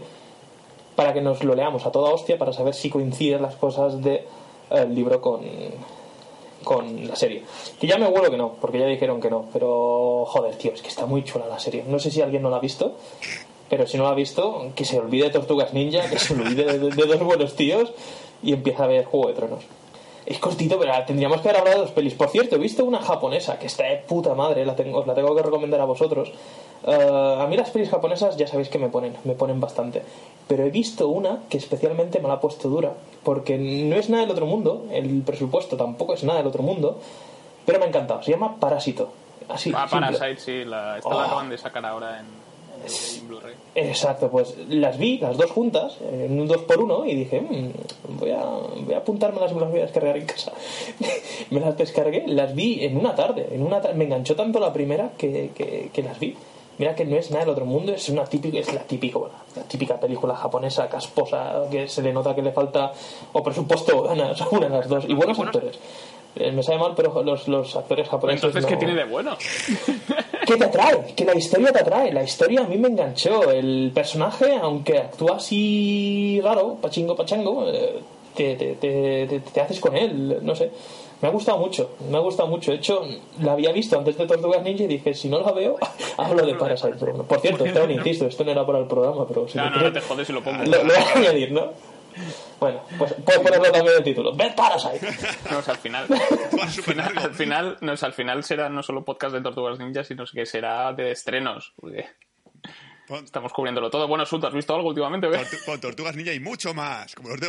para 0.95 1.11
que 1.11 1.19
nos 1.21 1.43
lo 1.43 1.55
leamos 1.55 1.85
a 1.85 1.91
toda 1.91 2.11
hostia 2.13 2.37
para 2.37 2.53
saber 2.53 2.73
si 2.73 2.89
coinciden 2.89 3.41
las 3.41 3.55
cosas 3.55 3.99
del 4.01 4.21
libro 4.93 5.19
con, 5.21 5.41
con 6.63 7.07
la 7.07 7.15
serie. 7.15 7.43
Que 7.79 7.87
ya 7.87 7.97
me 7.97 8.07
huelo 8.07 8.29
que 8.29 8.37
no, 8.37 8.53
porque 8.61 8.79
ya 8.79 8.85
dijeron 8.85 9.19
que 9.19 9.29
no, 9.29 9.45
pero 9.51 10.25
joder, 10.27 10.55
tío, 10.55 10.71
es 10.71 10.81
que 10.81 10.87
está 10.89 11.05
muy 11.05 11.23
chula 11.23 11.47
la 11.47 11.59
serie. 11.59 11.83
No 11.87 11.99
sé 11.99 12.11
si 12.11 12.21
alguien 12.21 12.43
no 12.43 12.49
la 12.51 12.57
ha 12.57 12.61
visto, 12.61 12.95
pero 13.69 13.87
si 13.87 13.97
no 13.97 14.03
la 14.03 14.11
ha 14.11 14.15
visto, 14.15 14.67
que 14.75 14.85
se 14.85 14.99
olvide 14.99 15.25
de 15.25 15.29
Tortugas 15.31 15.73
Ninja, 15.73 16.07
que 16.09 16.19
se 16.19 16.33
olvide 16.35 16.63
de, 16.65 16.77
de- 16.79 16.89
de 16.95 17.05
dos 17.05 17.19
buenos 17.23 17.55
tíos 17.55 17.91
y 18.43 18.53
empieza 18.53 18.83
a 18.83 18.87
ver 18.87 19.05
Juego 19.05 19.27
de 19.29 19.33
Tronos. 19.33 19.63
Es 20.25 20.39
cortito, 20.39 20.79
pero 20.79 20.91
tendríamos 21.05 21.41
que 21.41 21.49
haber 21.49 21.59
hablado 21.61 21.77
de 21.79 21.83
dos 21.85 21.91
pelis. 21.93 22.15
Por 22.15 22.29
cierto, 22.29 22.55
he 22.55 22.59
visto 22.59 22.83
una 22.83 22.99
japonesa 22.99 23.59
que 23.59 23.67
está 23.67 23.83
de 23.83 23.97
puta 23.97 24.33
madre, 24.33 24.65
la 24.65 24.75
tengo, 24.75 24.99
os 24.99 25.07
la 25.07 25.13
tengo 25.13 25.35
que 25.35 25.43
recomendar 25.43 25.79
a 25.81 25.85
vosotros. 25.85 26.31
Eh, 26.87 27.37
a 27.39 27.45
mí 27.47 27.55
las 27.55 27.69
pelis 27.69 27.89
japonesas 27.89 28.35
ya 28.35 28.47
sabéis 28.47 28.69
que 28.69 28.79
me 28.79 28.89
ponen, 28.89 29.15
me 29.23 29.33
ponen 29.35 29.59
bastante. 29.59 30.01
Pero 30.47 30.63
he 30.63 30.71
visto 30.71 31.07
una 31.09 31.41
que 31.49 31.57
especialmente 31.57 32.19
me 32.19 32.27
la 32.27 32.35
ha 32.35 32.39
puesto 32.39 32.69
dura, 32.69 32.93
porque 33.23 33.57
no 33.59 33.95
es 33.95 34.09
nada 34.09 34.23
del 34.23 34.31
otro 34.31 34.45
mundo, 34.47 34.85
el 34.91 35.21
presupuesto 35.21 35.77
tampoco 35.77 36.13
es 36.15 36.23
nada 36.23 36.39
del 36.39 36.47
otro 36.47 36.63
mundo, 36.63 36.99
pero 37.65 37.77
me 37.79 37.85
ha 37.85 37.87
encantado. 37.89 38.23
Se 38.23 38.31
llama 38.31 38.55
Parásito. 38.59 39.09
Así, 39.47 39.71
Ah. 39.75 39.87
Parasite, 39.89 40.37
sí, 40.37 40.65
la, 40.65 40.97
esta 40.97 41.09
la 41.09 41.15
Oh. 41.17 41.19
acaban 41.19 41.49
de 41.49 41.57
sacar 41.59 41.85
ahora 41.85 42.19
en, 42.19 42.25
Exacto, 43.75 44.29
pues 44.29 44.55
las 44.69 44.97
vi 44.97 45.17
las 45.17 45.35
dos 45.35 45.51
juntas, 45.51 45.97
en 46.01 46.39
un 46.39 46.47
2 46.47 46.61
por 46.61 46.79
1 46.79 47.05
y 47.05 47.13
dije, 47.13 47.41
"Mm, 47.41 48.17
voy, 48.19 48.31
a, 48.31 48.45
voy 48.45 48.93
a 48.93 48.99
apuntármelas 48.99 49.51
y 49.51 49.55
me 49.55 49.61
las 49.61 49.69
voy 49.69 49.79
a 49.79 49.83
descargar 49.83 50.15
en 50.15 50.25
casa. 50.25 50.53
me 51.49 51.59
las 51.59 51.77
descargué, 51.77 52.23
las 52.25 52.55
vi 52.55 52.85
en 52.85 52.95
una 52.97 53.15
tarde, 53.15 53.49
en 53.51 53.63
una 53.63 53.81
me 53.93 54.05
enganchó 54.05 54.35
tanto 54.35 54.59
la 54.59 54.71
primera 54.71 55.11
que, 55.17 55.51
que, 55.53 55.89
que 55.91 56.03
las 56.03 56.19
vi. 56.19 56.35
Mira 56.77 56.93
que 56.93 57.05
no 57.05 57.15
es 57.15 57.31
nada 57.31 57.45
del 57.45 57.53
otro 57.53 57.65
mundo, 57.65 57.93
es 57.93 58.09
una 58.09 58.25
típica, 58.25 58.59
es 58.59 58.73
la 58.73 58.81
típica, 58.81 59.19
la 59.55 59.63
típica 59.63 59.97
película 59.97 60.35
japonesa 60.35 60.89
casposa 60.89 61.63
que 61.71 61.87
se 61.87 62.01
le 62.01 62.11
nota 62.11 62.35
que 62.35 62.41
le 62.41 62.51
falta 62.51 62.91
o 63.31 63.41
presupuesto 63.41 63.97
o 63.97 64.03
ganas, 64.03 64.39
una 64.51 64.67
de 64.67 64.77
las 64.77 64.89
dos, 64.89 65.05
y 65.07 65.13
buenos 65.13 65.39
actores. 65.39 65.79
Eh, 66.35 66.51
Me 66.51 66.61
sabe 66.63 66.79
mal, 66.79 66.93
pero 66.95 67.23
los, 67.23 67.47
los 67.47 67.75
actores 67.75 68.07
japoneses. 68.09 68.43
Entonces, 68.43 68.65
¿qué 68.65 68.73
no- 68.73 68.79
tiene 68.79 68.93
de 68.95 69.03
bueno? 69.05 69.37
¿Qué 70.45 70.57
te 70.57 70.65
atrae? 70.65 71.13
Que 71.15 71.25
la 71.25 71.35
historia 71.35 71.71
te 71.71 71.79
atrae. 71.79 72.11
La 72.13 72.23
historia 72.23 72.61
a 72.61 72.63
mí 72.67 72.77
me 72.77 72.89
enganchó. 72.89 73.49
El 73.51 73.91
personaje, 73.93 74.55
aunque 74.61 74.97
actúa 74.99 75.37
así 75.37 76.39
raro, 76.43 76.75
pachingo, 76.81 77.15
pachango, 77.15 77.67
eh, 77.71 77.99
te, 78.35 78.55
te, 78.55 78.75
te, 78.75 79.39
te- 79.39 79.61
haces 79.61 79.79
con 79.79 79.95
él. 79.95 80.39
No 80.41 80.53
sé. 80.55 80.71
Me 81.21 81.29
ha 81.29 81.31
gustado 81.31 81.57
mucho. 81.57 81.91
Me 82.11 82.17
ha 82.17 82.19
gustado 82.19 82.49
mucho. 82.49 82.71
De 82.71 82.77
hecho, 82.77 83.01
la 83.39 83.53
había 83.53 83.71
visto 83.71 83.97
antes 83.97 84.17
de 84.17 84.27
Tortugas 84.27 84.61
Ninja 84.61 84.83
y 84.83 84.87
dije, 84.87 85.13
si 85.13 85.29
no 85.29 85.39
la 85.39 85.53
veo, 85.53 85.77
hablo 86.17 86.45
de 86.45 86.53
Parasite. 86.55 86.93
Por 87.27 87.39
cierto, 87.39 87.65
Esteban, 87.65 87.91
insisto, 87.91 88.27
esto 88.27 88.43
no 88.43 88.51
era 88.51 88.65
para 88.65 88.79
el 88.79 88.85
programa, 88.87 89.25
pero 89.25 89.47
si 89.47 89.57
No, 89.57 89.69
no, 89.69 89.77
no 89.81 89.91
te 89.93 90.01
jodes 90.01 90.27
si 90.27 90.33
lo 90.33 90.43
pongo. 90.43 90.63
lo, 90.65 90.83
lo 90.83 90.93
voy 90.93 90.93
a 91.15 91.17
añadir, 91.17 91.51
¿no? 91.53 91.71
Bueno, 92.59 92.83
pues 92.97 93.13
puedes 93.25 93.41
ponerlo 93.41 93.71
también 93.71 93.97
el 93.97 94.03
título. 94.03 94.35
¡Ve 94.35 94.53
Parasite! 94.55 95.07
No, 95.51 95.59
o 95.59 95.61
sea, 95.61 95.73
al 95.73 95.79
final, 95.79 96.07
al 96.09 96.71
final, 96.71 97.05
largo. 97.05 97.21
al 97.21 97.33
final, 97.35 97.77
no, 97.81 97.91
o 97.93 97.97
sea, 97.97 98.07
al 98.07 98.13
final 98.13 98.43
será 98.43 98.69
no 98.69 98.81
solo 98.83 99.03
podcast 99.03 99.33
de 99.35 99.41
Tortugas 99.41 99.79
Ninja, 99.79 100.03
sino 100.03 100.23
que 100.25 100.45
será 100.45 100.93
de 100.93 101.11
estrenos. 101.11 101.73
porque 101.75 102.05
estamos 103.23 103.51
cubriéndolo 103.53 103.89
todo. 103.89 104.07
Bueno, 104.07 104.25
Sut, 104.25 104.43
¿has 104.45 104.53
visto 104.53 104.73
algo 104.73 104.89
últimamente? 104.89 105.27
tortu- 105.27 105.57
pon 105.65 105.79
Tortugas 105.81 106.15
Ninja 106.15 106.33
y 106.33 106.39
mucho 106.39 106.73
más, 106.73 107.13
como 107.15 107.29
los 107.29 107.39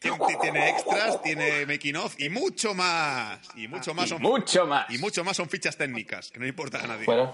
Tiene, 0.00 0.18
tiene 0.42 0.68
extras, 0.70 1.22
tiene 1.22 1.64
making 1.66 1.96
of 1.96 2.14
y 2.20 2.28
mucho 2.28 2.74
más. 2.74 3.38
Y 3.56 3.68
mucho 3.68 3.94
más 3.94 4.06
Y 4.06 4.08
son 4.10 4.20
mucho 4.22 4.66
más. 4.66 4.90
y 4.90 4.98
mucho 4.98 5.24
más 5.24 5.36
son 5.36 5.48
fichas 5.48 5.76
técnicas, 5.78 6.30
que 6.30 6.40
no 6.40 6.46
importa 6.46 6.82
a 6.82 6.86
nadie. 6.86 7.06
Bueno, 7.06 7.32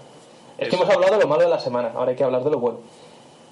es 0.57 0.69
que 0.69 0.75
Eso. 0.75 0.83
hemos 0.83 0.95
hablado 0.95 1.15
de 1.17 1.21
lo 1.23 1.27
malo 1.27 1.41
de 1.43 1.49
la 1.49 1.59
semana, 1.59 1.89
ahora 1.93 2.11
hay 2.11 2.15
que 2.17 2.23
hablar 2.23 2.43
de 2.43 2.51
lo 2.51 2.59
bueno. 2.59 2.79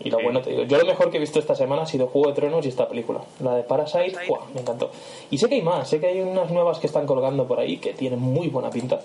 Y 0.01 0.09
lo 0.09 0.17
Sí. 0.17 0.23
bueno 0.23 0.41
te 0.41 0.51
digo, 0.51 0.63
yo 0.63 0.77
lo 0.77 0.85
mejor 0.85 1.11
que 1.11 1.17
he 1.17 1.19
visto 1.19 1.39
esta 1.39 1.55
semana 1.55 1.81
ha 1.81 1.85
sido 1.85 2.07
Juego 2.07 2.29
de 2.29 2.35
Tronos 2.35 2.65
y 2.65 2.69
esta 2.69 2.87
película. 2.87 3.21
La 3.41 3.55
de 3.55 3.63
Parasite, 3.63 4.15
¡buah! 4.27 4.45
me 4.53 4.61
encantó. 4.61 4.91
Y 5.29 5.37
sé 5.37 5.49
que 5.49 5.55
hay 5.55 5.61
más, 5.61 5.89
sé 5.89 5.99
que 5.99 6.07
hay 6.07 6.21
unas 6.21 6.51
nuevas 6.51 6.79
que 6.79 6.87
están 6.87 7.05
colgando 7.05 7.45
por 7.47 7.59
ahí 7.59 7.77
que 7.77 7.93
tienen 7.93 8.19
muy 8.19 8.47
buena 8.47 8.69
pinta. 8.69 9.01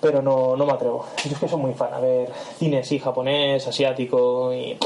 Pero 0.00 0.22
no, 0.22 0.56
no 0.56 0.64
me 0.64 0.72
atrevo. 0.72 1.04
Yo 1.24 1.32
es 1.32 1.38
que 1.38 1.48
soy 1.48 1.58
muy 1.58 1.74
fan. 1.74 1.92
A 1.92 2.00
ver, 2.00 2.30
cine 2.58 2.82
sí, 2.84 2.98
japonés, 2.98 3.66
asiático 3.66 4.54
y 4.54 4.78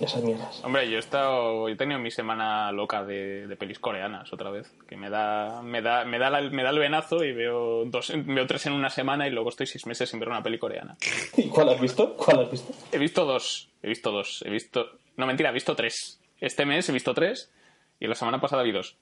esas 0.00 0.22
mierdas. 0.22 0.62
Hombre, 0.64 0.88
yo 0.90 0.96
he 0.96 1.00
estado, 1.00 1.68
yo 1.68 1.74
he 1.74 1.76
tenido 1.76 1.98
mi 1.98 2.10
semana 2.10 2.70
loca 2.72 3.04
de, 3.04 3.46
de 3.46 3.56
pelis 3.56 3.78
coreanas 3.78 4.32
otra 4.32 4.50
vez, 4.50 4.72
que 4.88 4.96
me 4.96 5.08
da, 5.10 5.62
me 5.62 5.80
da, 5.82 6.04
me 6.04 6.18
da, 6.18 6.30
la- 6.30 6.40
me 6.42 6.62
da 6.62 6.70
el 6.70 6.78
venazo 6.78 7.24
y 7.24 7.32
veo 7.32 7.84
dos, 7.86 8.12
veo 8.14 8.46
tres 8.46 8.66
en 8.66 8.72
una 8.74 8.90
semana 8.90 9.26
y 9.26 9.30
luego 9.30 9.48
estoy 9.48 9.66
seis 9.66 9.86
meses 9.86 10.10
sin 10.10 10.20
ver 10.20 10.28
una 10.28 10.42
peli 10.42 10.58
coreana. 10.58 10.96
¿Y 11.36 11.48
cuál 11.48 11.68
has 11.70 11.80
visto? 11.80 12.14
¿Cuál 12.16 12.40
has 12.40 12.50
visto? 12.50 12.72
He 12.92 12.98
visto 12.98 13.24
dos, 13.24 13.70
he 13.82 13.88
visto 13.88 14.10
dos, 14.10 14.42
he 14.46 14.50
visto, 14.50 14.90
no 15.16 15.26
mentira, 15.26 15.50
he 15.50 15.54
visto 15.54 15.74
tres. 15.76 16.20
Este 16.40 16.66
mes 16.66 16.88
he 16.88 16.92
visto 16.92 17.14
tres 17.14 17.50
y 17.98 18.06
la 18.06 18.14
semana 18.14 18.40
pasada 18.40 18.62
vi 18.62 18.72
dos. 18.72 18.96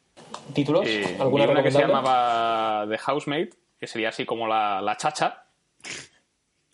¿Títulos? 0.54 0.86
Eh, 0.86 1.16
¿Alguna 1.18 1.46
vi 1.46 1.50
una 1.52 1.62
que 1.62 1.70
se 1.72 1.78
llamaba 1.80 2.86
The 2.88 2.98
Housemate, 2.98 3.50
que 3.80 3.86
sería 3.88 4.10
así 4.10 4.24
como 4.24 4.46
la, 4.46 4.80
la 4.80 4.96
chacha. 4.96 5.43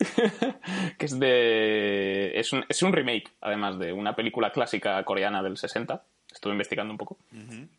que 0.97 1.05
es 1.05 1.19
de. 1.19 2.31
Es 2.39 2.53
un, 2.53 2.65
es 2.67 2.81
un 2.83 2.93
remake, 2.93 3.31
además, 3.41 3.77
de 3.79 3.93
una 3.93 4.15
película 4.15 4.51
clásica 4.51 5.03
coreana 5.03 5.41
del 5.43 5.57
60. 5.57 6.01
Estuve 6.31 6.53
investigando 6.53 6.91
un 6.91 6.97
poco. 6.97 7.17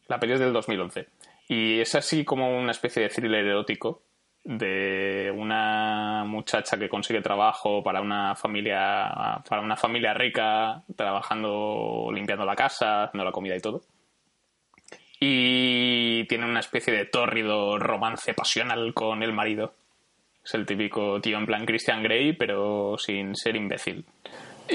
La 0.08 0.20
peli 0.20 0.34
es 0.34 0.40
del 0.40 0.52
2011. 0.52 1.06
Y 1.48 1.80
es 1.80 1.94
así 1.94 2.24
como 2.24 2.58
una 2.58 2.72
especie 2.72 3.02
de 3.02 3.08
thriller 3.08 3.46
erótico 3.46 4.02
de 4.44 5.32
una 5.34 6.24
muchacha 6.26 6.76
que 6.76 6.88
consigue 6.88 7.20
trabajo 7.20 7.82
para 7.82 8.00
una 8.00 8.34
familia 8.34 9.40
para 9.48 9.60
una 9.62 9.76
familia 9.76 10.14
rica 10.14 10.82
trabajando 10.96 12.10
limpiando 12.12 12.44
la 12.44 12.56
casa 12.56 13.04
haciendo 13.04 13.24
la 13.24 13.30
comida 13.30 13.54
y 13.54 13.60
todo 13.60 13.82
y 15.24 16.24
tiene 16.24 16.46
una 16.46 16.58
especie 16.58 16.92
de 16.92 17.04
tórrido 17.04 17.78
romance 17.78 18.34
pasional 18.34 18.92
con 18.92 19.22
el 19.22 19.32
marido. 19.32 19.72
Es 20.44 20.54
el 20.54 20.66
típico 20.66 21.20
tío 21.20 21.38
en 21.38 21.46
plan 21.46 21.64
Christian 21.66 22.02
Grey, 22.02 22.32
pero 22.32 22.96
sin 22.98 23.34
ser 23.36 23.56
imbécil. 23.56 24.04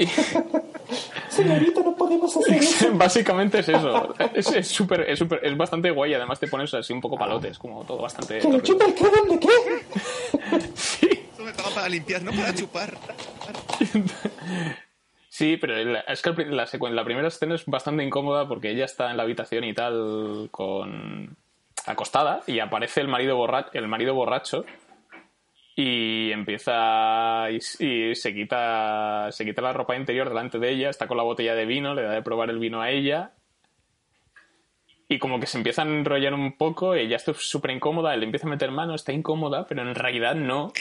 Señorita, 1.28 1.80
no 1.82 1.94
podemos 1.96 2.34
hacer 2.36 2.54
eso. 2.58 2.90
Básicamente 2.94 3.58
es 3.60 3.68
eso. 3.68 4.14
Es 4.34 4.50
es 4.52 4.68
súper, 4.68 5.02
es, 5.08 5.18
súper- 5.18 5.40
es 5.42 5.56
bastante 5.56 5.90
guay. 5.90 6.14
Además 6.14 6.40
te 6.40 6.48
pones 6.48 6.72
así 6.74 6.92
un 6.92 7.00
poco 7.00 7.16
palotes, 7.18 7.58
como 7.58 7.84
todo 7.84 7.98
bastante... 8.02 8.38
¿Que 8.38 8.48
le 8.48 8.62
chupa 8.62 8.84
el 8.86 8.94
quedón 8.94 9.28
de 9.28 9.38
qué? 9.40 10.68
Sí, 10.74 11.08
Esto 11.30 11.42
me 11.44 11.52
paga 11.52 11.70
para 11.74 11.88
limpiar, 11.88 12.22
no 12.22 12.32
para 12.32 12.54
chupar. 12.54 12.96
Sí, 15.28 15.56
pero 15.58 15.76
la- 15.84 16.00
es 16.00 16.22
que 16.22 16.30
la, 16.46 16.66
secuen- 16.66 16.92
la 16.94 17.04
primera 17.04 17.28
escena 17.28 17.54
es 17.54 17.64
bastante 17.66 18.02
incómoda 18.02 18.48
porque 18.48 18.70
ella 18.70 18.84
está 18.86 19.10
en 19.10 19.16
la 19.16 19.22
habitación 19.24 19.64
y 19.64 19.74
tal 19.74 20.48
con 20.50 21.36
acostada 21.86 22.40
y 22.46 22.58
aparece 22.60 23.00
el 23.00 23.08
marido 23.08 23.36
borracho, 23.36 23.70
el 23.74 23.86
marido 23.88 24.14
borracho 24.14 24.64
y 25.80 26.32
empieza 26.32 27.46
y, 27.52 27.58
y 27.84 28.14
se 28.16 28.34
quita 28.34 29.28
se 29.30 29.44
quita 29.44 29.62
la 29.62 29.72
ropa 29.72 29.94
interior 29.96 30.28
delante 30.28 30.58
de 30.58 30.70
ella, 30.70 30.90
está 30.90 31.06
con 31.06 31.16
la 31.16 31.22
botella 31.22 31.54
de 31.54 31.66
vino, 31.66 31.94
le 31.94 32.02
da 32.02 32.12
de 32.14 32.22
probar 32.22 32.50
el 32.50 32.58
vino 32.58 32.82
a 32.82 32.90
ella 32.90 33.30
y 35.08 35.18
como 35.20 35.38
que 35.38 35.46
se 35.46 35.56
empieza 35.56 35.82
a 35.82 35.86
enrollar 35.86 36.34
un 36.34 36.56
poco, 36.56 36.94
ella 36.94 37.14
está 37.16 37.32
súper 37.34 37.70
incómoda, 37.70 38.12
él 38.12 38.20
le 38.20 38.26
empieza 38.26 38.46
a 38.46 38.50
meter 38.50 38.70
mano, 38.72 38.94
está 38.96 39.12
incómoda, 39.12 39.66
pero 39.66 39.82
en 39.82 39.94
realidad 39.94 40.34
no. 40.34 40.72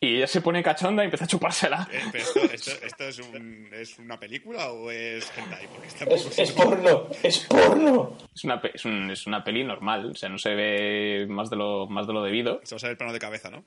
Y 0.00 0.16
ella 0.16 0.26
se 0.26 0.40
pone 0.42 0.62
cachonda 0.64 1.02
y 1.02 1.06
empieza 1.06 1.24
a 1.26 1.28
chupársela. 1.28 1.88
Eh, 1.92 2.00
pero 2.10 2.24
esto, 2.24 2.40
esto, 2.52 2.70
esto 2.84 3.04
es, 3.04 3.18
un, 3.20 3.68
¿Es 3.72 3.98
una 4.00 4.18
película 4.18 4.72
o 4.72 4.90
es 4.90 5.32
hentai? 5.38 5.68
Porque 5.68 5.86
está 5.86 6.04
un 6.04 6.12
Es, 6.12 6.50
porno, 6.52 7.06
es 7.22 7.38
porno. 7.48 8.18
Es 8.34 8.42
una, 8.44 8.60
es, 8.74 8.84
un- 8.84 9.10
es 9.12 9.26
una 9.28 9.44
peli 9.44 9.62
normal, 9.62 10.06
o 10.10 10.14
sea, 10.16 10.28
no 10.28 10.38
se 10.38 10.54
ve 10.56 11.26
más 11.28 11.48
de 11.48 11.56
lo, 11.56 11.86
más 11.86 12.08
de 12.08 12.12
lo 12.12 12.22
debido. 12.24 12.60
Se 12.64 12.74
va 12.74 12.76
a 12.76 12.80
saber 12.80 12.90
el 12.92 12.96
plano 12.98 13.12
de 13.12 13.20
cabeza, 13.20 13.48
¿no? 13.48 13.62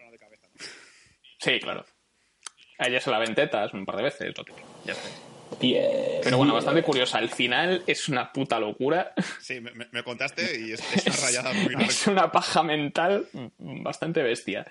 Sí, 1.46 1.60
claro. 1.60 1.86
A 2.80 2.88
ella 2.88 3.00
se 3.00 3.12
la 3.12 3.20
ven 3.20 3.36
tetas 3.36 3.72
un 3.74 3.86
par 3.86 3.96
de 3.98 4.04
veces, 4.04 4.34
lo 4.38 4.44
típico, 4.44 4.68
ya 4.84 4.96
sé. 4.96 5.10
Bien. 5.62 5.86
Pero 6.24 6.38
bueno, 6.38 6.54
bastante 6.56 6.82
curiosa. 6.82 7.20
Al 7.20 7.30
final 7.30 7.84
es 7.86 8.10
una 8.10 8.34
puta 8.34 8.60
locura. 8.60 9.14
Sí, 9.40 9.62
me, 9.62 10.04
contaste 10.04 10.42
y 10.60 10.74
es, 10.74 10.82
es 10.96 11.06
una 11.08 11.16
rayada 11.28 11.54
muy 11.54 11.72
larga. 11.74 11.88
Es 11.88 12.08
una 12.08 12.32
paja 12.32 12.64
mental 12.64 13.28
bastante 13.60 14.24
bestia. 14.24 14.66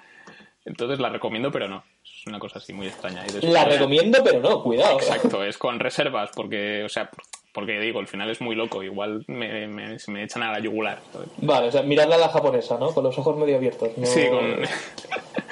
Entonces 0.64 0.98
la 0.98 1.10
recomiendo, 1.10 1.52
pero 1.52 1.68
no. 1.68 1.84
Es 2.04 2.26
una 2.26 2.38
cosa 2.40 2.58
así 2.58 2.72
muy 2.72 2.88
extraña. 2.88 3.22
Y 3.22 3.32
después- 3.32 3.52
La 3.52 3.64
recomiendo, 3.64 4.22
pero 4.24 4.40
no, 4.40 4.62
cuidado. 4.64 4.98
Exacto, 4.98 5.44
es 5.44 5.56
con 5.58 5.78
reservas, 5.78 6.30
porque, 6.34 6.82
o 6.84 6.88
sea, 6.88 7.08
porque 7.52 7.78
digo, 7.78 8.00
el 8.00 8.08
final 8.08 8.28
es 8.30 8.40
muy 8.40 8.56
loco. 8.56 8.82
Igual 8.82 9.24
me, 9.28 9.66
me- 9.68 9.98
se 10.00 10.10
me 10.10 10.24
echan 10.24 10.42
a 10.42 10.50
la 10.52 10.58
yugular. 10.58 11.00
Vale, 11.38 11.68
o 11.68 11.72
sea, 11.72 11.82
miradla 11.82 12.16
a 12.16 12.18
la 12.18 12.28
japonesa, 12.28 12.76
¿no? 12.78 12.92
Con 12.92 13.04
los 13.04 13.16
ojos 13.16 13.36
medio 13.38 13.56
abiertos. 13.56 13.90
no- 13.96 14.06
Sí, 14.06 14.26
con... 14.28 14.56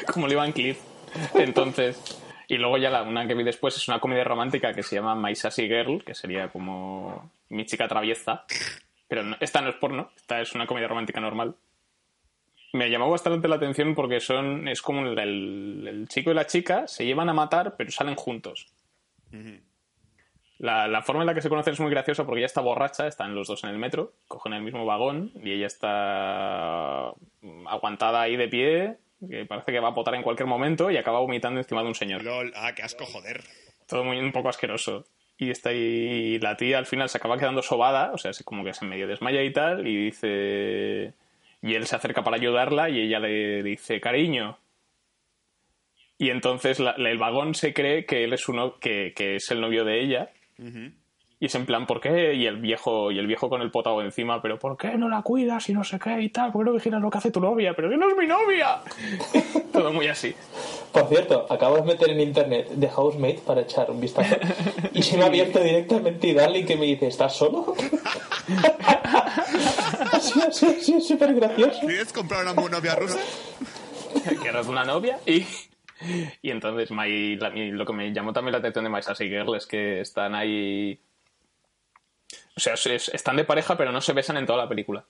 como 0.13 0.27
le 0.27 0.35
Van 0.35 0.53
Cliff. 0.53 0.79
Entonces, 1.35 2.23
y 2.49 2.57
luego 2.59 2.79
ya 2.79 2.91
la, 2.91 3.03
una 3.03 3.27
que 3.27 3.35
vi 3.35 3.45
después 3.45 3.77
es 3.77 3.89
una 3.89 4.01
comedia 4.01 4.25
romántica 4.25 4.73
que 4.73 4.83
se 4.83 4.97
llama 4.97 5.15
My 5.15 5.35
Sassy 5.35 5.67
Girl, 5.69 6.05
que 6.05 6.15
sería 6.15 6.49
como 6.49 7.31
mi 7.49 7.65
chica 7.67 7.89
traviesa. 7.89 8.45
Pero 9.09 9.23
no- 9.23 9.37
esta 9.41 9.61
no 9.61 9.69
es 9.71 9.77
porno, 9.77 10.11
esta 10.17 10.41
es 10.41 10.55
una 10.55 10.67
comedia 10.67 10.89
romántica 10.89 11.21
normal. 11.21 11.55
Me 12.75 12.89
llamó 12.89 13.11
bastante 13.11 13.49
la 13.49 13.57
atención 13.57 13.95
porque 13.95 14.21
son 14.21 14.67
es 14.69 14.81
como 14.81 15.07
el, 15.07 15.19
el- 15.19 15.87
el 15.87 16.09
chico 16.09 16.31
y 16.31 16.35
la 16.35 16.47
chica 16.47 16.87
se 16.87 17.05
llevan 17.05 17.29
a 17.29 17.35
matar, 17.35 17.75
pero 17.77 17.91
salen 17.91 18.15
juntos. 18.15 18.69
La, 20.59 20.87
la 20.87 21.03
forma 21.03 21.23
en 21.23 21.27
la 21.27 21.35
que 21.35 21.43
se 21.43 21.49
conocen 21.49 21.73
es 21.75 21.81
muy 21.81 21.91
graciosa 21.91 22.25
porque 22.25 22.39
ella 22.41 22.47
está 22.47 22.61
borracha, 22.61 23.07
están 23.07 23.35
los 23.35 23.49
dos 23.49 23.65
en 23.65 23.71
el 23.71 23.79
metro, 23.79 24.13
cogen 24.29 24.53
el 24.53 24.63
mismo 24.63 24.87
vagón 24.87 25.33
y 25.43 25.51
ella 25.53 25.67
está 25.67 27.09
aguantada 27.67 28.23
ahí 28.23 28.37
de 28.37 28.49
pie, 28.49 28.97
que 29.29 29.45
parece 29.47 29.73
que 29.73 29.81
va 29.81 29.89
a 29.89 29.95
potar 29.95 30.15
en 30.15 30.23
cualquier 30.23 30.47
momento 30.49 30.91
y 30.91 30.97
acaba 30.97 31.21
vomitando 31.21 31.61
encima 31.61 31.83
de 31.83 31.89
un 31.89 31.95
señor. 31.95 32.23
LOL, 32.25 32.53
ah, 32.57 32.73
qué 32.75 32.83
asco, 32.83 33.05
joder. 33.07 33.43
Todo 33.87 34.05
muy 34.05 34.19
un 34.19 34.33
poco 34.33 34.49
asqueroso. 34.49 35.05
Y 35.39 35.51
está 35.51 35.71
ahí, 35.71 36.39
la 36.39 36.57
tía 36.57 36.79
al 36.79 36.87
final 36.87 37.09
se 37.09 37.19
acaba 37.19 37.37
quedando 37.39 37.63
sobada, 37.63 38.13
o 38.13 38.19
sea, 38.19 38.31
como 38.45 38.65
que 38.65 38.75
se 38.75 38.85
medio 38.85 39.07
desmaya 39.09 39.43
y 39.43 39.53
tal, 39.53 39.87
y 39.87 40.05
dice... 40.05 41.15
Y 41.63 41.75
él 41.75 41.87
se 41.87 41.95
acerca 41.97 42.23
para 42.25 42.37
ayudarla 42.37 42.91
y 42.91 43.01
ella 43.01 43.21
le 43.21 43.63
dice, 43.63 44.01
cariño. 44.01 44.59
Y 46.19 46.31
entonces 46.31 46.79
la- 46.81 46.93
el 46.97 47.19
vagón 47.19 47.55
se 47.55 47.73
cree 47.73 48.05
que 48.05 48.25
él 48.25 48.33
es 48.33 48.49
uno 48.49 48.79
que, 48.79 49.13
que 49.15 49.37
es 49.37 49.51
el 49.51 49.61
novio 49.61 49.85
de 49.85 50.01
ella. 50.01 50.31
Y 51.43 51.47
es 51.47 51.57
en 51.57 51.67
plan, 51.67 51.89
¿por 51.89 52.01
qué? 52.01 52.35
Y 52.35 52.47
el 52.47 52.59
viejo, 52.59 53.11
y 53.11 53.19
el 53.19 53.27
viejo 53.27 53.49
con 53.49 53.63
el 53.63 53.73
potado 53.73 54.01
encima, 54.01 54.41
pero 54.41 54.61
¿por 54.61 54.77
qué 54.77 54.97
no 54.97 55.09
la 55.09 55.23
cuidas 55.23 55.69
y 55.71 55.73
no 55.73 55.83
sé 55.83 55.99
qué 55.99 56.21
y 56.21 56.29
tal? 56.29 56.53
¿Por 56.53 56.63
qué 56.63 56.71
no 56.71 56.75
vigilas 56.77 57.03
lo 57.03 57.11
que 57.11 57.19
hace 57.19 57.33
tu 57.33 57.41
novia? 57.41 57.73
Pero 57.75 57.91
que 57.91 57.97
no 57.97 58.09
es 58.09 58.17
mi 58.17 58.29
novia. 58.29 58.81
Todo 59.73 59.93
muy 59.93 60.07
así. 60.07 60.37
Por 60.93 61.09
cierto, 61.09 61.49
acabo 61.51 61.75
de 61.79 61.83
meter 61.83 62.11
en 62.11 62.21
internet 62.21 62.69
The 62.79 62.89
Housemate 62.91 63.41
para 63.45 63.63
echar 63.63 63.91
un 63.91 64.01
vistazo 64.01 64.37
y 64.93 65.03
se 65.03 65.17
me 65.17 65.25
ha 65.25 65.27
abierto 65.27 65.59
directamente 65.59 66.29
y 66.29 66.33
Darling 66.33 66.65
que 66.65 66.77
me 66.77 66.87
dice, 66.87 67.09
¿estás 67.09 67.35
solo? 67.35 67.75
así, 70.13 70.41
así, 70.47 70.67
así, 70.67 70.95
es 70.95 71.09
súper 71.09 71.35
gracioso. 71.35 71.81
¿Quieres 71.81 72.13
comprar 72.13 72.47
una 72.47 72.55
novia 72.69 72.95
rusa? 72.95 73.19
que 74.41 74.49
eres 74.49 74.69
una 74.69 74.85
novia 74.85 75.19
y 75.27 75.45
y 76.41 76.51
entonces 76.51 76.93
My- 76.93 77.35
la- 77.37 77.51
lo 77.51 77.85
que 77.85 77.93
me 77.93 78.13
llamó 78.13 78.33
también 78.33 78.53
la 78.53 78.59
atención 78.59 78.85
de 78.85 78.91
My 78.91 79.03
Sassy 79.03 79.25
Girl 79.29 79.57
es 79.57 79.67
que 79.67 80.01
están 80.01 80.37
ahí 80.37 81.01
o 82.57 82.61
sea 82.61 82.75
es- 82.75 82.87
es- 82.87 83.09
están 83.11 83.37
de 83.37 83.45
pareja 83.45 83.77
pero 83.77 83.93
no 83.93 84.01
se 84.01 84.13
besan 84.13 84.37
en 84.37 84.47
toda 84.47 84.59
la 84.65 84.69
película 84.69 85.05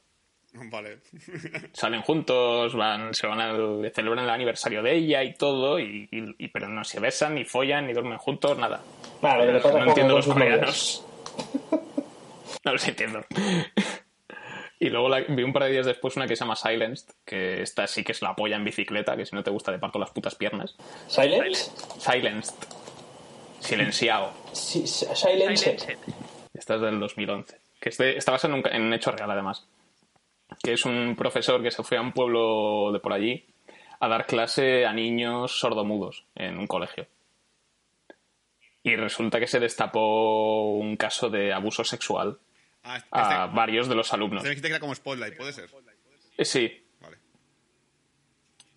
Vale. 0.54 0.98
salen 1.72 2.02
juntos 2.02 2.74
van 2.74 3.14
se 3.14 3.26
van 3.26 3.40
a 3.40 3.90
celebran 3.94 4.24
el 4.24 4.30
aniversario 4.30 4.82
de 4.82 4.94
ella 4.96 5.22
y 5.22 5.34
todo 5.34 5.78
y, 5.78 6.08
y- 6.10 6.34
y- 6.38 6.48
pero 6.48 6.68
no 6.68 6.84
se 6.84 7.00
besan 7.00 7.34
ni 7.36 7.44
follan 7.44 7.86
ni 7.86 7.92
duermen 7.94 8.18
juntos 8.18 8.58
nada 8.58 8.82
Vale, 9.20 9.52
no 9.60 9.84
entiendo 9.86 10.16
los 10.16 10.26
coreanos 10.26 11.04
no 12.64 12.72
los 12.72 12.86
entiendo 12.88 13.24
y 14.78 14.90
luego 14.90 15.08
la- 15.08 15.20
vi 15.20 15.42
un 15.42 15.52
par 15.52 15.64
de 15.64 15.70
días 15.70 15.86
después 15.86 16.16
una 16.16 16.26
que 16.26 16.36
se 16.36 16.40
llama 16.44 16.56
Silenced 16.56 17.08
que 17.24 17.62
esta 17.62 17.86
sí 17.86 18.04
que 18.04 18.12
es 18.12 18.20
la 18.20 18.34
polla 18.36 18.56
en 18.56 18.64
bicicleta 18.64 19.16
que 19.16 19.24
si 19.24 19.34
no 19.34 19.42
te 19.42 19.50
gusta 19.50 19.72
te 19.72 19.78
parto 19.78 19.98
las 19.98 20.10
putas 20.10 20.34
piernas 20.34 20.76
¿Silence? 21.08 21.70
Silenced. 21.98 22.54
Silenciado. 23.60 24.32
Sí, 24.52 24.84
silence. 24.88 25.86
Esta 26.62 26.76
es 26.76 26.80
del 26.80 27.00
2011. 27.00 27.58
Que 27.80 27.88
es 27.88 27.98
de- 27.98 28.16
está 28.16 28.30
basada 28.30 28.54
en 28.54 28.58
un, 28.58 28.62
ca- 28.62 28.70
en 28.70 28.82
un 28.82 28.94
hecho 28.94 29.10
real, 29.10 29.28
además. 29.28 29.66
Que 30.62 30.74
es 30.74 30.84
un 30.84 31.16
profesor 31.18 31.60
que 31.60 31.72
se 31.72 31.82
fue 31.82 31.96
a 31.98 32.00
un 32.00 32.12
pueblo 32.12 32.92
de 32.92 33.00
por 33.00 33.12
allí 33.12 33.44
a 33.98 34.06
dar 34.06 34.26
clase 34.26 34.86
a 34.86 34.92
niños 34.92 35.58
sordomudos 35.58 36.24
en 36.36 36.58
un 36.58 36.68
colegio. 36.68 37.08
Y 38.84 38.94
resulta 38.94 39.40
que 39.40 39.48
se 39.48 39.58
destapó 39.58 40.70
un 40.76 40.96
caso 40.96 41.30
de 41.30 41.52
abuso 41.52 41.82
sexual 41.82 42.38
Ah, 42.84 42.98
este, 42.98 43.08
a 43.10 43.44
este, 43.46 43.56
varios 43.56 43.88
de 43.88 43.96
los 43.96 44.12
alumnos. 44.12 44.38
este 44.38 44.48
me 44.48 44.50
dijiste 44.50 44.68
que 44.68 44.74
era 44.74 44.80
como 44.80 44.94
Spotlight, 44.94 45.36
¿puede 45.36 45.52
ser? 45.52 45.68
Eh, 46.38 46.44
Sí, 46.44 46.80
Vale. 47.00 47.16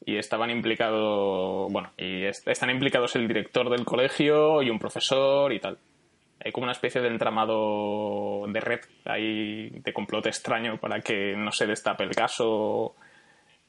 y 0.05 0.17
estaban 0.17 0.49
implicados, 0.49 1.71
bueno, 1.71 1.91
y 1.97 2.23
est- 2.25 2.47
están 2.47 2.71
implicados 2.71 3.15
el 3.15 3.27
director 3.27 3.69
del 3.69 3.85
colegio 3.85 4.63
y 4.63 4.71
un 4.71 4.79
profesor 4.79 5.53
y 5.53 5.59
tal. 5.59 5.77
Hay 6.45 6.51
como 6.51 6.65
una 6.65 6.73
especie 6.73 7.01
de 7.01 7.07
entramado 7.07 8.45
de 8.47 8.59
red 8.59 8.81
ahí 9.05 9.71
de 9.71 9.93
complot 9.93 10.27
extraño 10.27 10.77
para 10.79 11.01
que 11.01 11.35
no 11.35 11.51
se 11.51 11.65
destape 11.65 12.03
el 12.03 12.11
caso. 12.11 12.95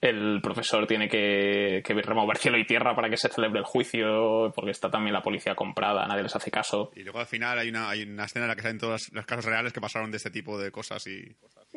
El 0.01 0.41
profesor 0.43 0.87
tiene 0.87 1.09
que, 1.09 1.83
que 1.85 1.95
remover 1.95 2.37
cielo 2.37 2.59
y 2.59 2.67
tierra 2.67 2.95
para 2.95 3.09
que 3.09 3.17
se 3.17 3.31
celebre 3.31 3.61
el 3.61 3.65
juicio, 3.65 4.53
porque 4.55 4.71
está 4.71 4.91
también 4.91 5.15
la 5.15 5.23
policía 5.23 5.55
comprada, 5.55 6.07
nadie 6.07 6.23
les 6.23 6.37
hace 6.37 6.51
caso. 6.51 6.93
Y 6.95 7.03
luego 7.03 7.19
al 7.19 7.27
final 7.27 7.59
hay 7.59 7.71
una, 7.71 7.89
hay 7.89 8.03
una 8.03 8.25
escena 8.25 8.45
en 8.45 8.49
la 8.51 8.57
que 8.57 8.63
salen 8.63 8.79
todos 8.79 9.11
los 9.13 9.25
casos 9.25 9.47
reales 9.47 9.73
que 9.73 9.81
pasaron 9.81 10.11
de 10.11 10.19
este 10.19 10.31
tipo 10.31 10.59
de 10.59 10.71
cosas 10.71 11.07
y... 11.07 11.35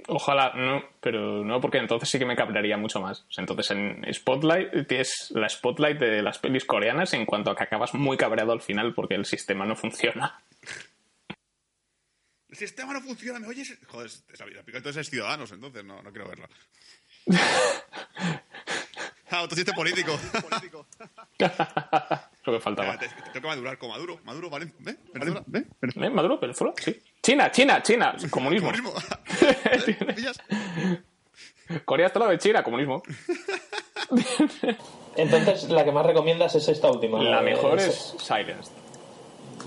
Ojalá, 0.07 0.53
no, 0.55 0.83
pero 0.99 1.43
no, 1.45 1.61
porque 1.61 1.77
entonces 1.77 2.09
sí 2.09 2.19
que 2.19 2.25
me 2.25 2.35
cabrearía 2.35 2.77
mucho 2.77 2.99
más. 2.99 3.25
Entonces 3.37 3.71
en 3.71 4.05
Spotlight 4.13 4.91
es 4.91 5.31
la 5.33 5.47
Spotlight 5.47 5.97
de 5.97 6.21
las 6.21 6.39
pelis 6.39 6.65
coreanas 6.65 7.13
en 7.13 7.25
cuanto 7.25 7.51
a 7.51 7.55
que 7.55 7.63
acabas 7.63 7.93
muy 7.93 8.17
cabreado 8.17 8.51
al 8.51 8.61
final 8.61 8.93
porque 8.93 9.15
el 9.15 9.25
sistema 9.25 9.65
no 9.65 9.75
funciona. 9.75 10.43
El 12.49 12.57
sistema 12.57 12.93
no 12.93 13.01
funciona, 13.01 13.39
¿me 13.39 13.47
oyes? 13.47 13.77
Joder, 13.87 14.09
entonces 14.67 14.97
es 14.97 15.09
Ciudadanos, 15.09 15.51
entonces 15.51 15.85
no, 15.85 16.01
no 16.01 16.11
quiero 16.11 16.27
verla. 16.27 16.49
ah, 19.31 19.37
autochiste 19.39 19.73
político. 19.73 20.17
Lo 22.45 22.53
que 22.53 22.59
faltaba. 22.59 22.97
Te- 22.97 23.07
te- 23.07 23.15
Tengo 23.15 23.33
que 23.33 23.41
madurar 23.47 23.77
con 23.77 23.89
Maduro. 23.89 24.19
Maduro, 24.23 24.49
¿vale? 24.49 24.71
¿Ve? 24.79 24.97
Venezuela, 25.13 25.43
¿Ve? 25.47 26.09
¿Maduro? 26.09 26.39
¿Venezuela? 26.39 26.73
Sí. 26.77 27.01
China, 27.21 27.51
China, 27.51 27.81
China. 27.83 28.15
Comunismo. 28.29 28.71
Corea 31.85 32.07
está 32.07 32.17
al 32.17 32.21
lado 32.21 32.31
de 32.31 32.39
China, 32.39 32.63
comunismo. 32.63 33.03
Entonces, 35.15 35.69
la 35.69 35.83
que 35.83 35.91
más 35.91 36.05
recomiendas 36.05 36.55
es 36.55 36.67
esta 36.67 36.89
última. 36.89 37.21
La 37.21 37.41
Eh, 37.41 37.43
mejor 37.43 37.77
es- 37.79 37.87
es 37.87 38.15
Silenced. 38.23 38.71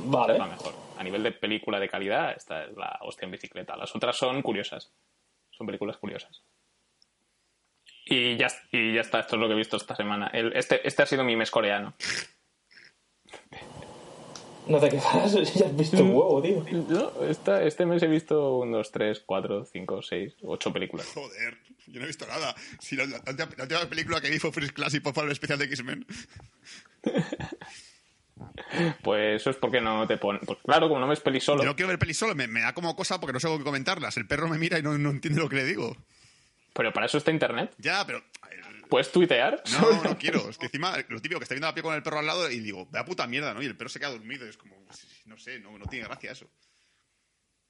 Vale. 0.06 0.38
La 0.38 0.46
mejor. 0.46 0.74
A 0.98 1.04
nivel 1.04 1.22
de 1.22 1.32
película 1.32 1.78
de 1.78 1.88
calidad, 1.88 2.32
esta 2.36 2.64
es 2.64 2.76
la 2.76 2.98
hostia 3.02 3.26
en 3.26 3.32
bicicleta. 3.32 3.76
Las 3.76 3.94
otras 3.94 4.16
son 4.16 4.42
curiosas. 4.42 4.90
Son 5.50 5.66
películas 5.66 5.96
curiosas. 5.98 6.42
Y 8.04 8.36
ya, 8.36 8.48
y 8.72 8.94
ya 8.94 9.00
está, 9.00 9.20
esto 9.20 9.36
es 9.36 9.40
lo 9.40 9.46
que 9.48 9.54
he 9.54 9.56
visto 9.56 9.76
esta 9.76 9.94
semana. 9.96 10.28
El- 10.32 10.52
este, 10.56 10.86
este 10.86 11.02
ha 11.02 11.06
sido 11.06 11.24
mi 11.24 11.36
mes 11.36 11.50
coreano. 11.50 11.94
No 14.66 14.78
te 14.78 14.90
quejas, 14.90 15.32
ya 15.54 15.66
has 15.66 15.76
visto 15.76 15.96
un 16.02 16.10
huevo, 16.10 16.42
tío. 16.42 16.64
No, 16.88 17.24
esta- 17.24 17.62
este 17.64 17.84
mes 17.86 18.02
he 18.02 18.06
visto 18.06 18.56
1, 18.58 18.76
2, 18.76 18.92
3, 18.92 19.22
4, 19.26 19.64
5, 19.66 20.02
6, 20.02 20.34
8 20.42 20.72
películas. 20.72 21.06
Joder, 21.14 21.58
yo 21.88 21.98
no 21.98 22.04
he 22.04 22.08
visto 22.08 22.26
nada. 22.26 22.54
Si 22.80 22.94
la, 22.96 23.04
la- 23.06 23.18
la 23.24 23.30
última- 23.30 23.48
la 23.56 23.62
última 23.64 23.88
película 23.88 24.20
que 24.20 24.30
vi 24.30 24.38
fue 24.38 24.52
First 24.52 24.72
Class 24.72 24.94
y 24.94 25.00
fue 25.00 25.12
para 25.12 25.26
el 25.26 25.32
especial 25.32 25.58
de 25.58 25.64
X-Men. 25.66 26.06
Pues 29.02 29.40
eso 29.42 29.50
es 29.50 29.56
porque 29.56 29.80
no 29.80 30.06
te 30.08 30.16
pones. 30.16 30.42
Pues 30.44 30.58
claro, 30.64 30.88
como 30.88 30.98
no 31.00 31.06
ves 31.06 31.20
peli 31.20 31.38
solo. 31.40 31.62
Yo 31.62 31.68
no 31.68 31.76
quiero 31.76 31.88
ver 31.90 31.98
peli 31.98 32.14
solo, 32.14 32.34
me, 32.34 32.48
me 32.48 32.60
da 32.60 32.72
como 32.72 32.96
cosa 32.96 33.20
porque 33.20 33.34
no 33.34 33.38
sé 33.40 33.46
cómo 33.46 33.62
comentarlas. 33.62 34.16
El 34.16 34.26
perro 34.26 34.48
me 34.48 34.58
mira 34.58 34.78
y 34.78 34.82
no, 34.82 34.96
no 34.98 35.10
entiende 35.10 35.40
lo 35.40 35.48
que 35.48 35.56
le 35.56 35.64
digo. 35.64 35.96
Pero 36.74 36.92
para 36.92 37.06
eso 37.06 37.18
está 37.18 37.30
internet. 37.30 37.74
Ya, 37.78 38.04
pero. 38.06 38.22
¿Puedes 38.88 39.10
tuitear? 39.10 39.62
No, 39.80 40.02
no 40.02 40.18
quiero. 40.18 40.48
Es 40.50 40.58
que 40.58 40.66
encima, 40.66 40.94
lo 41.08 41.20
típico 41.20 41.38
que 41.40 41.44
está 41.44 41.54
viendo 41.54 41.66
la 41.66 41.72
pie 41.74 41.82
con 41.82 41.94
el 41.94 42.02
perro 42.02 42.18
al 42.18 42.26
lado 42.26 42.50
y 42.50 42.60
digo, 42.60 42.86
vea 42.90 43.04
puta 43.04 43.26
mierda, 43.26 43.54
¿no? 43.54 43.62
Y 43.62 43.66
el 43.66 43.76
perro 43.76 43.88
se 43.88 43.98
queda 43.98 44.10
dormido 44.10 44.44
y 44.44 44.50
es 44.50 44.56
como, 44.58 44.76
no 45.26 45.38
sé, 45.38 45.60
no, 45.60 45.78
no 45.78 45.86
tiene 45.86 46.06
gracia 46.06 46.32
eso. 46.32 46.50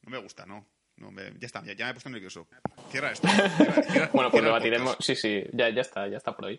No 0.02 0.10
me 0.10 0.18
gusta, 0.18 0.46
no. 0.46 0.66
no 0.96 1.12
me- 1.12 1.32
ya 1.38 1.46
está, 1.46 1.62
ya, 1.64 1.74
ya 1.74 1.84
me 1.84 1.90
he 1.90 1.94
puesto 1.94 2.10
nervioso. 2.10 2.48
Cierra 2.90 3.12
esto. 3.12 3.28
Cierra- 3.28 3.82
cierra- 3.84 4.10
Bueno, 4.12 4.30
pues 4.30 4.42
cierra 4.42 4.46
debatiremos. 4.46 4.96
Sí, 4.98 5.14
sí, 5.14 5.44
ya, 5.52 5.68
ya 5.68 5.80
está, 5.82 6.08
ya 6.08 6.16
está 6.16 6.34
por 6.34 6.46
ahí. 6.46 6.58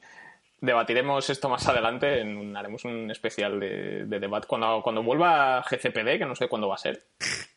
Debatiremos 0.61 1.29
esto 1.29 1.49
más 1.49 1.67
adelante. 1.67 2.21
En 2.21 2.37
un- 2.37 2.55
haremos 2.55 2.85
un 2.85 3.11
especial 3.11 3.59
de, 3.59 4.05
de 4.05 4.19
debate. 4.19 4.47
Cuando, 4.47 4.81
cuando 4.81 5.03
vuelva 5.03 5.61
GCPD, 5.63 6.17
que 6.19 6.25
no 6.25 6.35
sé 6.35 6.47
cuándo 6.47 6.69
va 6.69 6.75
a 6.75 6.79
ser. 6.79 7.05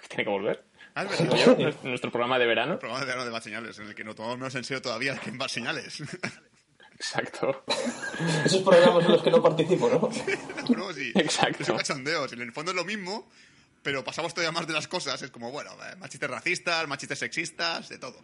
Que 0.00 0.08
tiene 0.08 0.24
que 0.24 0.30
volver. 0.30 0.64
Yo, 0.94 1.56
nuestro- 1.84 2.10
programa 2.10 2.38
de 2.38 2.46
verano. 2.46 2.74
El 2.74 2.78
programa 2.78 3.00
de 3.00 3.06
verano 3.06 3.24
de 3.24 3.30
Bad 3.30 3.42
Señales, 3.42 3.78
en 3.78 3.86
el 3.88 3.94
que 3.94 4.04
no 4.04 4.14
tomamos 4.14 4.38
menos 4.38 4.54
en 4.54 4.64
serio 4.64 4.82
todavía 4.82 5.16
que 5.18 5.30
en 5.30 5.38
Bad 5.38 5.48
Señales. 5.48 6.02
Exacto. 6.94 7.64
Esos 8.44 8.62
programas 8.62 9.04
en 9.06 9.12
los 9.12 9.22
que 9.22 9.30
no 9.30 9.42
participo, 9.42 9.88
¿no? 9.88 10.76
no, 10.76 10.92
sí. 10.92 11.12
Exacto. 11.14 11.62
Es 11.62 11.68
un 11.68 11.76
cachondeo. 11.78 12.26
En 12.32 12.40
el 12.42 12.52
fondo 12.52 12.70
es 12.72 12.76
lo 12.76 12.84
mismo, 12.84 13.28
pero 13.82 14.04
pasamos 14.04 14.34
todavía 14.34 14.52
más 14.52 14.66
de 14.66 14.72
las 14.74 14.86
cosas. 14.86 15.20
Es 15.22 15.30
como, 15.30 15.50
bueno, 15.50 15.70
eh, 15.72 15.96
machistas 15.98 16.30
racistas, 16.30 16.86
machistas 16.86 17.18
sexistas, 17.18 17.88
de 17.88 17.98
todo. 17.98 18.16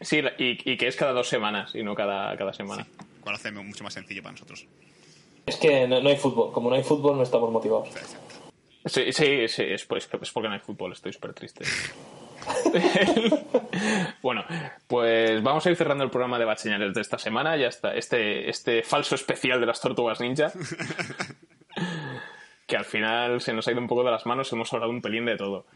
Sí, 0.00 0.20
y, 0.38 0.72
y 0.72 0.76
que 0.76 0.88
es 0.88 0.96
cada 0.96 1.12
dos 1.12 1.28
semanas 1.28 1.74
y 1.74 1.82
no 1.82 1.94
cada, 1.94 2.36
cada 2.36 2.52
semana. 2.52 2.86
Cual 3.20 3.36
hace 3.36 3.52
mucho 3.52 3.84
más 3.84 3.92
sencillo 3.94 4.22
para 4.22 4.32
nosotros. 4.32 4.66
Es 5.46 5.56
que 5.56 5.86
no, 5.86 6.00
no 6.00 6.08
hay 6.08 6.16
fútbol. 6.16 6.52
Como 6.52 6.70
no 6.70 6.76
hay 6.76 6.82
fútbol, 6.82 7.16
no 7.18 7.22
estamos 7.22 7.52
motivados. 7.52 7.90
Sí, 8.84 9.12
sí, 9.12 9.48
sí, 9.48 9.62
es, 9.64 9.84
pues, 9.86 10.08
es 10.20 10.30
porque 10.32 10.48
no 10.48 10.54
hay 10.54 10.60
fútbol, 10.60 10.92
estoy 10.92 11.12
súper 11.12 11.32
triste. 11.34 11.64
bueno, 14.22 14.44
pues 14.88 15.42
vamos 15.42 15.64
a 15.66 15.70
ir 15.70 15.76
cerrando 15.76 16.04
el 16.04 16.10
programa 16.10 16.38
de 16.38 16.44
Batseñales 16.44 16.94
de 16.94 17.00
esta 17.00 17.18
semana. 17.18 17.56
Ya 17.56 17.68
está, 17.68 17.94
este, 17.94 18.48
este 18.50 18.82
falso 18.82 19.14
especial 19.14 19.60
de 19.60 19.66
las 19.66 19.80
tortugas 19.80 20.20
ninja. 20.20 20.52
que 22.66 22.76
al 22.76 22.84
final 22.84 23.40
se 23.40 23.52
nos 23.52 23.66
ha 23.68 23.72
ido 23.72 23.80
un 23.80 23.88
poco 23.88 24.04
de 24.04 24.10
las 24.10 24.26
manos, 24.26 24.52
hemos 24.52 24.72
hablado 24.72 24.90
un 24.90 25.02
pelín 25.02 25.26
de 25.26 25.36
todo. 25.36 25.66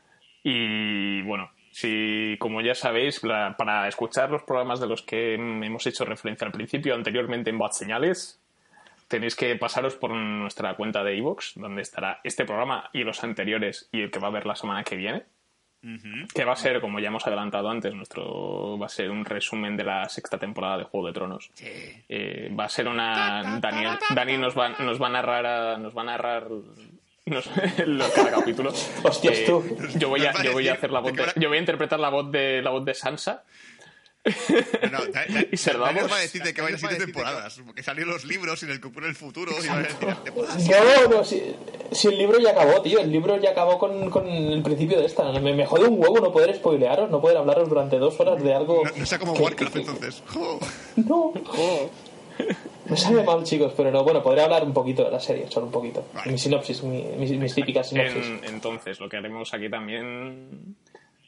Y 0.42 1.22
bueno, 1.22 1.50
si 1.70 2.36
como 2.38 2.60
ya 2.60 2.74
sabéis, 2.74 3.22
la- 3.24 3.56
para 3.56 3.88
escuchar 3.88 4.30
los 4.30 4.42
programas 4.44 4.80
de 4.80 4.86
los 4.86 5.02
que 5.02 5.34
hemos 5.34 5.86
hecho 5.86 6.04
referencia 6.04 6.46
al 6.46 6.52
principio, 6.52 6.94
anteriormente 6.94 7.50
en 7.50 7.58
Batseñales, 7.58 8.40
tenéis 9.08 9.34
que 9.36 9.54
pasaros 9.56 9.94
por 9.96 10.10
nuestra 10.12 10.74
cuenta 10.74 11.04
de 11.04 11.16
iVoox, 11.16 11.54
donde 11.56 11.82
estará 11.82 12.20
este 12.24 12.44
programa 12.44 12.90
y 12.92 13.04
los 13.04 13.22
anteriores 13.24 13.88
y 13.92 14.00
el 14.02 14.10
que 14.10 14.18
va 14.18 14.26
a 14.28 14.30
haber 14.30 14.46
la 14.46 14.56
semana 14.56 14.82
que 14.84 14.96
viene. 14.96 15.24
Que 16.34 16.44
va 16.44 16.54
a 16.54 16.56
ser, 16.56 16.80
como 16.80 16.98
ya 16.98 17.08
hemos 17.08 17.24
adelantado 17.28 17.70
antes, 17.70 17.94
nuestro 17.94 18.76
va 18.76 18.86
a 18.86 18.88
ser 18.88 19.08
un 19.08 19.24
resumen 19.24 19.76
de 19.76 19.84
la 19.84 20.08
sexta 20.08 20.36
temporada 20.36 20.78
de 20.78 20.84
Juego 20.84 21.06
de 21.06 21.12
Tronos. 21.12 21.50
Eh, 22.08 22.52
va 22.58 22.64
a 22.64 22.68
ser 22.68 22.88
una. 22.88 23.60
Daniel, 23.60 23.90
Dani 24.12 24.36
nos 24.36 24.58
va, 24.58 24.70
nos 24.70 25.00
va 25.00 25.06
a 25.06 25.10
narrar. 25.10 25.46
a- 25.46 25.78
nos 25.78 25.96
va 25.96 26.02
a 26.02 26.04
narrar. 26.06 26.48
nos- 27.26 27.50
lo- 27.86 28.10
cada 28.12 28.30
capítulo. 28.32 28.70
Hostias, 29.04 29.44
tú. 29.46 29.62
Yo 29.96 30.08
voy, 30.08 30.26
a, 30.26 30.32
yo 30.42 30.52
voy 30.54 30.66
a 30.68 30.72
hacer 30.72 30.90
la 30.90 30.98
voz 30.98 31.12
de 31.12 31.24
yo 31.36 31.48
voy 31.48 31.58
a 31.58 31.60
interpretar 31.60 32.00
la 32.00 32.08
voz 32.08 32.32
de 32.32 32.62
la 32.62 32.70
voz 32.70 32.84
de 32.84 32.94
Sansa. 32.94 33.44
No, 34.90 34.98
da- 35.06 35.24
da- 35.28 35.44
Y 35.52 35.56
Davos. 35.56 36.12
va 36.12 36.16
a 36.16 36.20
decir 36.20 36.42
de 36.42 36.52
que 36.52 36.60
va 36.62 36.68
a 36.68 36.70
ir 36.72 36.78
siete 36.78 36.96
temporadas. 36.96 37.60
Porque 37.64 37.82
salieron 37.82 38.12
los 38.12 38.24
libros 38.24 38.62
en 38.62 38.70
el 38.70 38.80
que 38.80 38.88
ocurre 38.88 39.08
el 39.08 39.14
futuro 39.14 39.52
y 39.62 39.68
a. 39.68 39.86
No, 40.00 41.08
no, 41.18 41.24
si, 41.24 41.42
si 41.92 42.08
el 42.08 42.18
libro 42.18 42.38
ya 42.40 42.50
acabó, 42.50 42.82
tío. 42.82 42.98
El 43.00 43.10
libro 43.12 43.36
ya 43.40 43.50
acabó 43.50 43.78
con, 43.78 44.10
con 44.10 44.26
el 44.28 44.62
principio 44.62 44.98
de 44.98 45.06
esta. 45.06 45.30
Me, 45.32 45.54
me 45.54 45.64
jode 45.66 45.86
un 45.88 46.00
huevo 46.00 46.18
no 46.20 46.32
poder 46.32 46.54
spoilearos, 46.56 47.10
no 47.10 47.20
poder 47.20 47.36
hablaros 47.36 47.68
durante 47.68 47.98
dos 47.98 48.18
horas 48.20 48.42
de 48.42 48.54
algo. 48.54 48.82
No, 48.84 48.90
no 48.96 49.06
sea 49.06 49.18
como 49.18 49.34
que- 49.34 49.42
Warcraft 49.42 49.72
que- 49.74 49.78
entonces. 49.80 50.22
No. 50.96 51.32
Me 52.88 52.96
sabe 52.96 53.22
mal, 53.24 53.42
chicos, 53.42 53.72
pero 53.76 53.90
no. 53.90 54.04
Bueno, 54.04 54.22
podré 54.22 54.42
hablar 54.42 54.62
un 54.64 54.72
poquito 54.72 55.04
de 55.04 55.10
la 55.10 55.18
serie, 55.20 55.46
solo 55.50 55.66
un 55.66 55.72
poquito. 55.72 56.06
Vale. 56.14 56.30
Mi 56.32 56.38
sinopsis, 56.38 56.82
mi- 56.82 57.02
mis, 57.18 57.30
mis 57.32 57.54
típicas 57.54 57.88
sinopsis. 57.88 58.24
En- 58.26 58.44
entonces, 58.44 59.00
lo 59.00 59.08
que 59.08 59.16
haremos 59.16 59.52
aquí 59.54 59.68
también, 59.68 60.76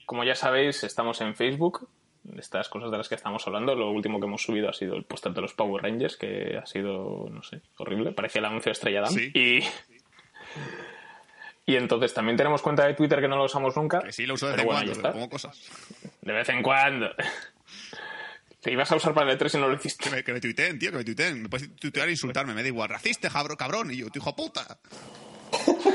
como 0.06 0.22
ya 0.24 0.34
sabéis, 0.34 0.84
estamos 0.84 1.20
en 1.20 1.34
Facebook. 1.34 1.88
Estas 2.36 2.68
cosas 2.68 2.90
de 2.90 2.98
las 2.98 3.08
que 3.08 3.14
estamos 3.14 3.46
hablando, 3.46 3.74
lo 3.74 3.90
último 3.90 4.20
que 4.20 4.26
hemos 4.26 4.42
subido 4.42 4.68
ha 4.68 4.72
sido 4.72 4.96
el 4.96 5.04
póster 5.04 5.32
de 5.32 5.40
los 5.40 5.54
Power 5.54 5.82
Rangers, 5.82 6.16
que 6.16 6.58
ha 6.60 6.66
sido, 6.66 7.28
no 7.30 7.42
sé, 7.42 7.62
horrible. 7.78 8.12
Parecía 8.12 8.40
el 8.40 8.46
anuncio 8.46 8.70
de 8.70 8.72
Estrella 8.72 9.00
Damm. 9.02 9.14
Sí. 9.14 9.30
Y, 9.34 9.64
y 11.72 11.76
entonces 11.76 12.14
también 12.14 12.36
tenemos 12.36 12.62
cuenta 12.62 12.86
de 12.86 12.94
Twitter 12.94 13.20
que 13.20 13.28
no 13.28 13.36
lo 13.36 13.44
usamos 13.44 13.76
nunca. 13.76 14.00
Que 14.00 14.12
sí, 14.12 14.26
lo 14.26 14.34
uso 14.34 14.46
de 14.46 14.52
vez 14.52 14.60
en 14.62 14.66
bueno, 14.66 14.92
cuando, 14.92 15.12
pongo 15.12 15.28
cosas. 15.28 15.70
De 16.22 16.32
vez 16.32 16.48
en 16.48 16.62
cuando. 16.62 17.10
Te 18.60 18.72
ibas 18.72 18.90
a 18.90 18.96
usar 18.96 19.14
para 19.14 19.30
el 19.30 19.38
E3 19.38 19.54
y 19.54 19.60
no 19.60 19.68
lo 19.68 19.74
hiciste. 19.74 20.04
Que 20.04 20.16
me, 20.16 20.24
que 20.24 20.32
me 20.32 20.40
tuiteen, 20.40 20.78
tío, 20.78 20.90
que 20.90 20.98
me 20.98 21.04
tuiteen. 21.04 21.42
Me 21.42 21.48
puedes 21.48 21.74
tuitear 21.76 22.08
e 22.08 22.12
insultarme, 22.12 22.54
me 22.54 22.62
da 22.62 22.68
igual. 22.68 22.88
Racista, 22.88 23.30
cabrón. 23.56 23.90
Y 23.92 23.98
yo, 23.98 24.10
tu 24.10 24.18
hijo 24.18 24.34
puta. 24.34 24.78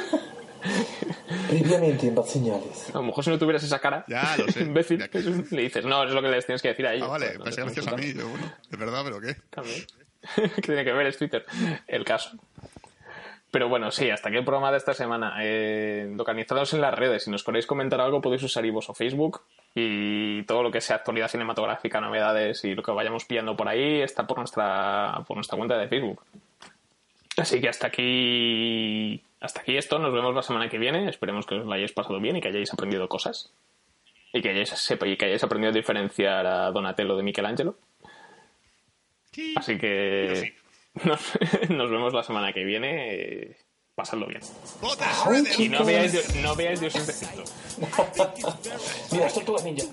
Previamente 1.49 2.07
en 2.07 2.23
Señales. 2.23 2.89
A 2.93 2.97
lo 2.99 3.03
mejor 3.03 3.23
si 3.23 3.29
no 3.29 3.37
tuvieras 3.39 3.63
esa 3.63 3.79
cara, 3.79 4.05
Ya, 4.07 4.35
lo 4.37 4.47
sé. 4.51 4.61
imbécil, 4.61 4.99
Ya. 4.99 5.09
le 5.55 5.61
dices, 5.63 5.85
no, 5.85 6.03
es 6.03 6.11
lo 6.11 6.21
que 6.21 6.29
les 6.29 6.45
tienes 6.45 6.61
que 6.61 6.69
decir 6.69 6.85
a 6.87 6.93
ellos. 6.93 7.07
Ah, 7.07 7.11
vale, 7.11 7.27
Pues, 7.37 7.39
no 7.39 7.43
te 7.55 7.61
gracioso 7.61 7.89
a 7.93 7.97
mí. 7.97 8.13
Yo, 8.13 8.27
bueno, 8.27 8.51
es 8.71 8.77
verdad, 8.79 9.01
pero 9.03 9.19
¿qué? 9.19 9.35
También. 9.49 9.85
¿Qué 10.55 10.61
tiene 10.61 10.83
que 10.85 10.93
ver? 10.93 11.07
Es 11.07 11.17
Twitter. 11.17 11.45
El 11.87 12.05
caso. 12.05 12.31
Pero 13.51 13.69
bueno, 13.69 13.91
sí, 13.91 14.09
hasta 14.09 14.29
aquí 14.29 14.37
el 14.37 14.45
programa 14.45 14.71
de 14.71 14.77
esta 14.77 14.93
semana. 14.95 15.35
Eh, 15.41 16.11
localizados 16.15 16.73
en 16.73 16.81
las 16.81 16.95
redes. 16.97 17.23
Si 17.25 17.29
nos 17.29 17.43
queréis 17.43 17.67
comentar 17.67 18.01
algo, 18.01 18.19
podéis 18.21 18.41
usar 18.41 18.65
iVoox 18.65 18.89
o 18.89 18.93
Facebook. 18.95 19.41
Y 19.75 20.43
todo 20.43 20.63
lo 20.63 20.71
que 20.71 20.81
sea 20.81 20.95
actualidad 20.97 21.27
cinematográfica, 21.27 21.99
novedades 22.01 22.63
y 22.63 22.73
lo 22.73 22.81
que 22.81 22.91
vayamos 22.91 23.25
pillando 23.25 23.55
por 23.55 23.67
ahí 23.67 24.01
está 24.01 24.25
por 24.25 24.37
nuestra, 24.39 25.23
por 25.27 25.35
nuestra 25.37 25.57
cuenta 25.57 25.77
de 25.77 25.87
Facebook. 25.87 26.21
Así 27.37 27.59
que 27.59 27.69
hasta 27.69 27.87
aquí, 27.87 29.23
hasta 29.39 29.61
aquí 29.61 29.75
esto. 29.77 29.99
Nos 29.99 30.13
vemos 30.13 30.35
la 30.35 30.43
semana 30.43 30.69
que 30.69 30.77
viene. 30.77 31.09
Esperemos 31.09 31.45
que 31.45 31.55
os 31.55 31.65
lo 31.65 31.71
hayáis 31.73 31.91
pasado 31.91 32.19
bien 32.19 32.35
y 32.37 32.41
que 32.41 32.49
hayáis 32.49 32.71
aprendido 32.73 33.07
cosas. 33.07 33.51
Y 34.31 34.41
que 34.41 34.49
hayáis, 34.49 34.69
sepa, 34.69 35.07
y 35.07 35.17
que 35.17 35.25
hayáis 35.25 35.43
aprendido 35.43 35.71
a 35.71 35.75
diferenciar 35.75 36.45
a 36.45 36.71
Donatello 36.71 37.15
de 37.15 37.23
Michelangelo. 37.23 37.75
Sí. 39.31 39.53
Así 39.57 39.77
que 39.77 40.55
nos, 41.03 41.21
nos 41.69 41.89
vemos 41.89 42.13
la 42.13 42.23
semana 42.23 42.53
que 42.53 42.63
viene. 42.63 43.55
pasadlo 43.95 44.27
bien. 44.27 44.41
Y 45.57 45.69
no 45.69 45.83
veáis, 45.83 46.35
no 46.35 46.55
veáis 46.55 46.79
Dios 46.79 46.95
imperfecto. 46.95 47.43
Mira, 49.11 49.27
esto 49.27 49.41
tú 49.41 49.55
ninja. 49.63 49.85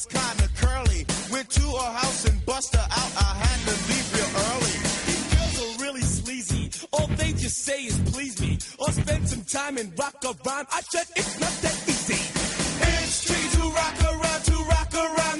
Was 0.00 0.06
kinda 0.06 0.48
curly. 0.56 1.06
Went 1.30 1.50
to 1.50 1.62
her 1.62 1.92
house 1.92 2.24
and 2.24 2.44
bust 2.46 2.74
her 2.74 2.88
out. 2.90 3.12
I 3.16 3.30
had 3.44 3.58
to 3.68 3.74
leave 3.88 4.06
real 4.16 4.32
early. 4.48 4.76
These 5.08 5.26
girls 5.34 5.56
are 5.62 5.82
really 5.84 6.02
sleazy. 6.02 6.70
All 6.92 7.06
they 7.06 7.32
just 7.32 7.58
say 7.64 7.84
is 7.84 7.98
please 8.12 8.40
me. 8.40 8.58
Or 8.78 8.92
spend 8.92 9.28
some 9.28 9.44
time 9.44 9.76
and 9.78 9.92
rock 9.98 10.16
a 10.24 10.32
rhyme. 10.46 10.66
I 10.72 10.80
said 10.92 11.06
it's 11.16 11.38
not 11.40 11.54
that 11.64 11.76
easy. 11.88 12.20
It's 12.92 13.24
tricky 13.24 13.48
to 13.56 13.62
rock 13.80 13.96
around, 14.10 14.42
to 14.44 14.56
rock 14.74 14.94
around. 14.94 15.39